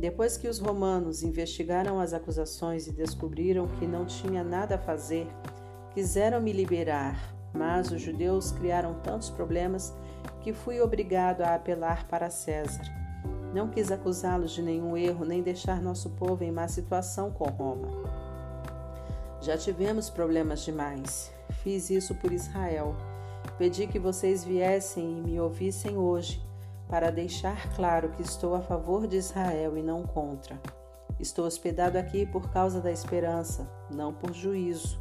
Depois 0.00 0.36
que 0.36 0.48
os 0.48 0.58
romanos 0.58 1.22
investigaram 1.22 2.00
as 2.00 2.12
acusações 2.12 2.86
e 2.86 2.92
descobriram 2.92 3.68
que 3.78 3.86
não 3.86 4.04
tinha 4.04 4.42
nada 4.42 4.74
a 4.74 4.78
fazer, 4.78 5.28
quiseram 5.92 6.40
me 6.40 6.52
liberar, 6.52 7.34
mas 7.54 7.92
os 7.92 8.02
judeus 8.02 8.50
criaram 8.50 8.94
tantos 9.00 9.30
problemas 9.30 9.94
que 10.42 10.52
fui 10.52 10.80
obrigado 10.80 11.42
a 11.42 11.54
apelar 11.54 12.08
para 12.08 12.30
César. 12.30 13.03
Não 13.54 13.68
quis 13.68 13.92
acusá-los 13.92 14.50
de 14.50 14.60
nenhum 14.60 14.96
erro 14.96 15.24
nem 15.24 15.40
deixar 15.40 15.80
nosso 15.80 16.10
povo 16.10 16.42
em 16.42 16.50
má 16.50 16.66
situação 16.66 17.30
com 17.30 17.44
Roma. 17.44 17.86
Já 19.40 19.56
tivemos 19.56 20.10
problemas 20.10 20.64
demais. 20.64 21.32
Fiz 21.62 21.88
isso 21.88 22.16
por 22.16 22.32
Israel. 22.32 22.96
Pedi 23.56 23.86
que 23.86 24.00
vocês 24.00 24.42
viessem 24.42 25.18
e 25.18 25.20
me 25.20 25.38
ouvissem 25.38 25.96
hoje, 25.96 26.44
para 26.88 27.12
deixar 27.12 27.72
claro 27.76 28.08
que 28.08 28.22
estou 28.22 28.56
a 28.56 28.60
favor 28.60 29.06
de 29.06 29.18
Israel 29.18 29.78
e 29.78 29.82
não 29.82 30.02
contra. 30.02 30.60
Estou 31.20 31.46
hospedado 31.46 31.96
aqui 31.96 32.26
por 32.26 32.50
causa 32.50 32.80
da 32.80 32.90
esperança, 32.90 33.70
não 33.88 34.12
por 34.12 34.32
juízo. 34.32 34.98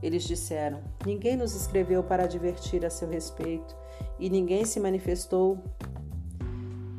Eles 0.00 0.22
disseram: 0.22 0.80
Ninguém 1.04 1.36
nos 1.36 1.56
escreveu 1.56 2.04
para 2.04 2.22
advertir 2.22 2.86
a 2.86 2.90
seu 2.90 3.08
respeito, 3.08 3.76
e 4.16 4.30
ninguém 4.30 4.64
se 4.64 4.78
manifestou 4.78 5.58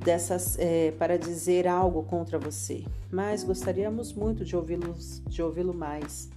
dessas 0.04 0.58
é, 0.58 0.92
para 0.92 1.18
dizer 1.18 1.68
algo 1.68 2.04
contra 2.04 2.40
você, 2.40 2.84
mas 3.12 3.44
gostaríamos 3.44 4.14
muito 4.14 4.44
de 4.44 4.56
ouvi-lo 4.56 4.96
de 5.28 5.42
ouvi-lo 5.42 5.74
mais. 5.74 6.30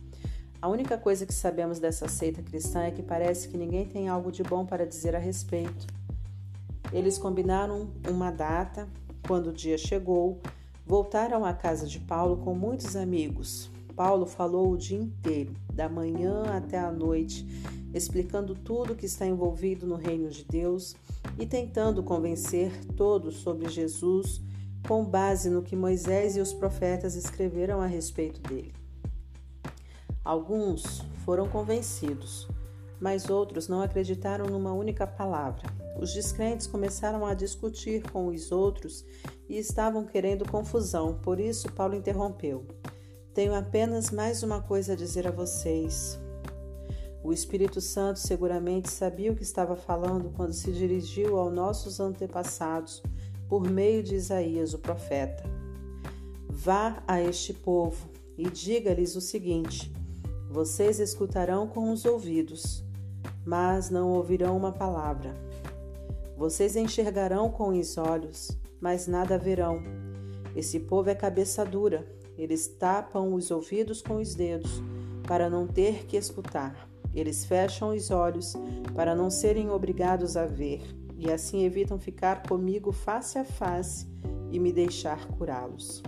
A 0.60 0.68
única 0.68 0.96
coisa 0.96 1.26
que 1.26 1.34
sabemos 1.34 1.78
dessa 1.78 2.08
seita 2.08 2.42
cristã 2.42 2.84
é 2.84 2.90
que 2.90 3.02
parece 3.02 3.48
que 3.48 3.56
ninguém 3.58 3.86
tem 3.86 4.08
algo 4.08 4.30
de 4.32 4.42
bom 4.42 4.64
para 4.64 4.86
dizer 4.86 5.14
a 5.14 5.18
respeito. 5.18 5.86
Eles 6.92 7.18
combinaram 7.18 7.90
uma 8.08 8.30
data, 8.30 8.88
quando 9.26 9.48
o 9.48 9.52
dia 9.52 9.76
chegou, 9.76 10.40
voltaram 10.86 11.44
à 11.44 11.52
casa 11.52 11.86
de 11.86 11.98
Paulo 11.98 12.38
com 12.38 12.54
muitos 12.54 12.96
amigos. 12.96 13.70
Paulo 13.96 14.26
falou 14.26 14.72
o 14.72 14.76
dia 14.76 14.98
inteiro, 14.98 15.54
da 15.72 15.88
manhã 15.88 16.44
até 16.56 16.78
a 16.78 16.90
noite, 16.90 17.46
explicando 17.92 18.54
tudo 18.54 18.94
que 18.94 19.06
está 19.06 19.26
envolvido 19.26 19.86
no 19.86 19.96
reino 19.96 20.28
de 20.28 20.44
Deus 20.44 20.96
e 21.38 21.46
tentando 21.46 22.02
convencer 22.02 22.72
todos 22.96 23.36
sobre 23.36 23.68
Jesus 23.68 24.40
com 24.86 25.04
base 25.04 25.48
no 25.48 25.62
que 25.62 25.74
Moisés 25.74 26.36
e 26.36 26.40
os 26.40 26.52
profetas 26.52 27.14
escreveram 27.14 27.80
a 27.80 27.86
respeito 27.86 28.40
dele. 28.42 28.74
Alguns 30.24 31.02
foram 31.24 31.48
convencidos, 31.48 32.48
mas 33.00 33.28
outros 33.28 33.68
não 33.68 33.82
acreditaram 33.82 34.46
numa 34.46 34.72
única 34.72 35.06
palavra. 35.06 35.62
Os 35.98 36.12
descrentes 36.12 36.66
começaram 36.66 37.24
a 37.26 37.34
discutir 37.34 38.02
com 38.10 38.28
os 38.28 38.50
outros 38.50 39.04
e 39.48 39.58
estavam 39.58 40.04
querendo 40.04 40.48
confusão, 40.48 41.18
por 41.22 41.38
isso 41.38 41.70
Paulo 41.72 41.94
interrompeu. 41.94 42.66
Tenho 43.34 43.54
apenas 43.54 44.10
mais 44.10 44.42
uma 44.42 44.62
coisa 44.62 44.92
a 44.92 44.96
dizer 44.96 45.26
a 45.26 45.30
vocês. 45.30 46.18
O 47.24 47.32
Espírito 47.32 47.80
Santo 47.80 48.18
seguramente 48.18 48.90
sabia 48.90 49.32
o 49.32 49.34
que 49.34 49.42
estava 49.42 49.74
falando 49.74 50.30
quando 50.36 50.52
se 50.52 50.70
dirigiu 50.70 51.38
aos 51.38 51.50
nossos 51.50 51.98
antepassados 51.98 53.02
por 53.48 53.66
meio 53.66 54.02
de 54.02 54.14
Isaías, 54.14 54.74
o 54.74 54.78
profeta. 54.78 55.42
Vá 56.50 57.02
a 57.08 57.22
este 57.22 57.54
povo 57.54 58.10
e 58.36 58.50
diga-lhes 58.50 59.16
o 59.16 59.22
seguinte: 59.22 59.90
Vocês 60.50 61.00
escutarão 61.00 61.66
com 61.66 61.90
os 61.90 62.04
ouvidos, 62.04 62.84
mas 63.42 63.88
não 63.88 64.10
ouvirão 64.10 64.54
uma 64.54 64.72
palavra. 64.72 65.34
Vocês 66.36 66.76
enxergarão 66.76 67.50
com 67.50 67.70
os 67.70 67.96
olhos, 67.96 68.50
mas 68.78 69.06
nada 69.06 69.38
verão. 69.38 69.82
Esse 70.54 70.78
povo 70.78 71.08
é 71.08 71.14
cabeça 71.14 71.64
dura, 71.64 72.06
eles 72.36 72.68
tapam 72.68 73.32
os 73.32 73.50
ouvidos 73.50 74.02
com 74.02 74.16
os 74.16 74.34
dedos, 74.34 74.82
para 75.26 75.48
não 75.48 75.66
ter 75.66 76.04
que 76.04 76.18
escutar. 76.18 76.92
Eles 77.14 77.44
fecham 77.44 77.94
os 77.94 78.10
olhos, 78.10 78.54
para 78.94 79.14
não 79.14 79.30
serem 79.30 79.70
obrigados 79.70 80.36
a 80.36 80.46
ver, 80.46 80.82
e 81.16 81.30
assim 81.30 81.64
evitam 81.64 81.98
ficar 81.98 82.42
comigo 82.42 82.92
face 82.92 83.38
a 83.38 83.44
face 83.44 84.06
e 84.50 84.58
me 84.58 84.72
deixar 84.72 85.26
curá-los. 85.28 86.02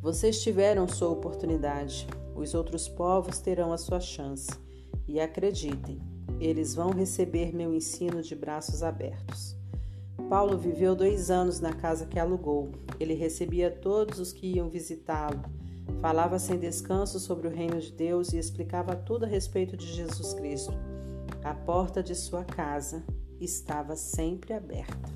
Vocês 0.00 0.40
tiveram 0.40 0.86
sua 0.86 1.08
oportunidade, 1.08 2.06
os 2.34 2.54
outros 2.54 2.88
povos 2.88 3.40
terão 3.40 3.72
a 3.72 3.78
sua 3.78 4.00
chance. 4.00 4.48
E 5.08 5.18
acreditem, 5.18 5.98
eles 6.38 6.74
vão 6.74 6.90
receber 6.90 7.54
meu 7.54 7.74
ensino 7.74 8.22
de 8.22 8.36
braços 8.36 8.82
abertos. 8.82 9.56
Paulo 10.28 10.56
viveu 10.58 10.94
dois 10.94 11.30
anos 11.30 11.58
na 11.58 11.72
casa 11.72 12.06
que 12.06 12.18
alugou. 12.18 12.70
Ele 13.00 13.14
recebia 13.14 13.70
todos 13.70 14.18
os 14.20 14.32
que 14.32 14.54
iam 14.54 14.68
visitá-lo, 14.68 15.42
Falava 16.00 16.38
sem 16.38 16.58
descanso 16.58 17.18
sobre 17.18 17.48
o 17.48 17.50
reino 17.50 17.80
de 17.80 17.92
Deus 17.92 18.32
e 18.32 18.38
explicava 18.38 18.94
tudo 18.94 19.24
a 19.24 19.28
respeito 19.28 19.76
de 19.76 19.86
Jesus 19.86 20.32
Cristo. 20.34 20.72
A 21.42 21.54
porta 21.54 22.02
de 22.02 22.14
sua 22.14 22.44
casa 22.44 23.02
estava 23.40 23.96
sempre 23.96 24.52
aberta. 24.52 25.08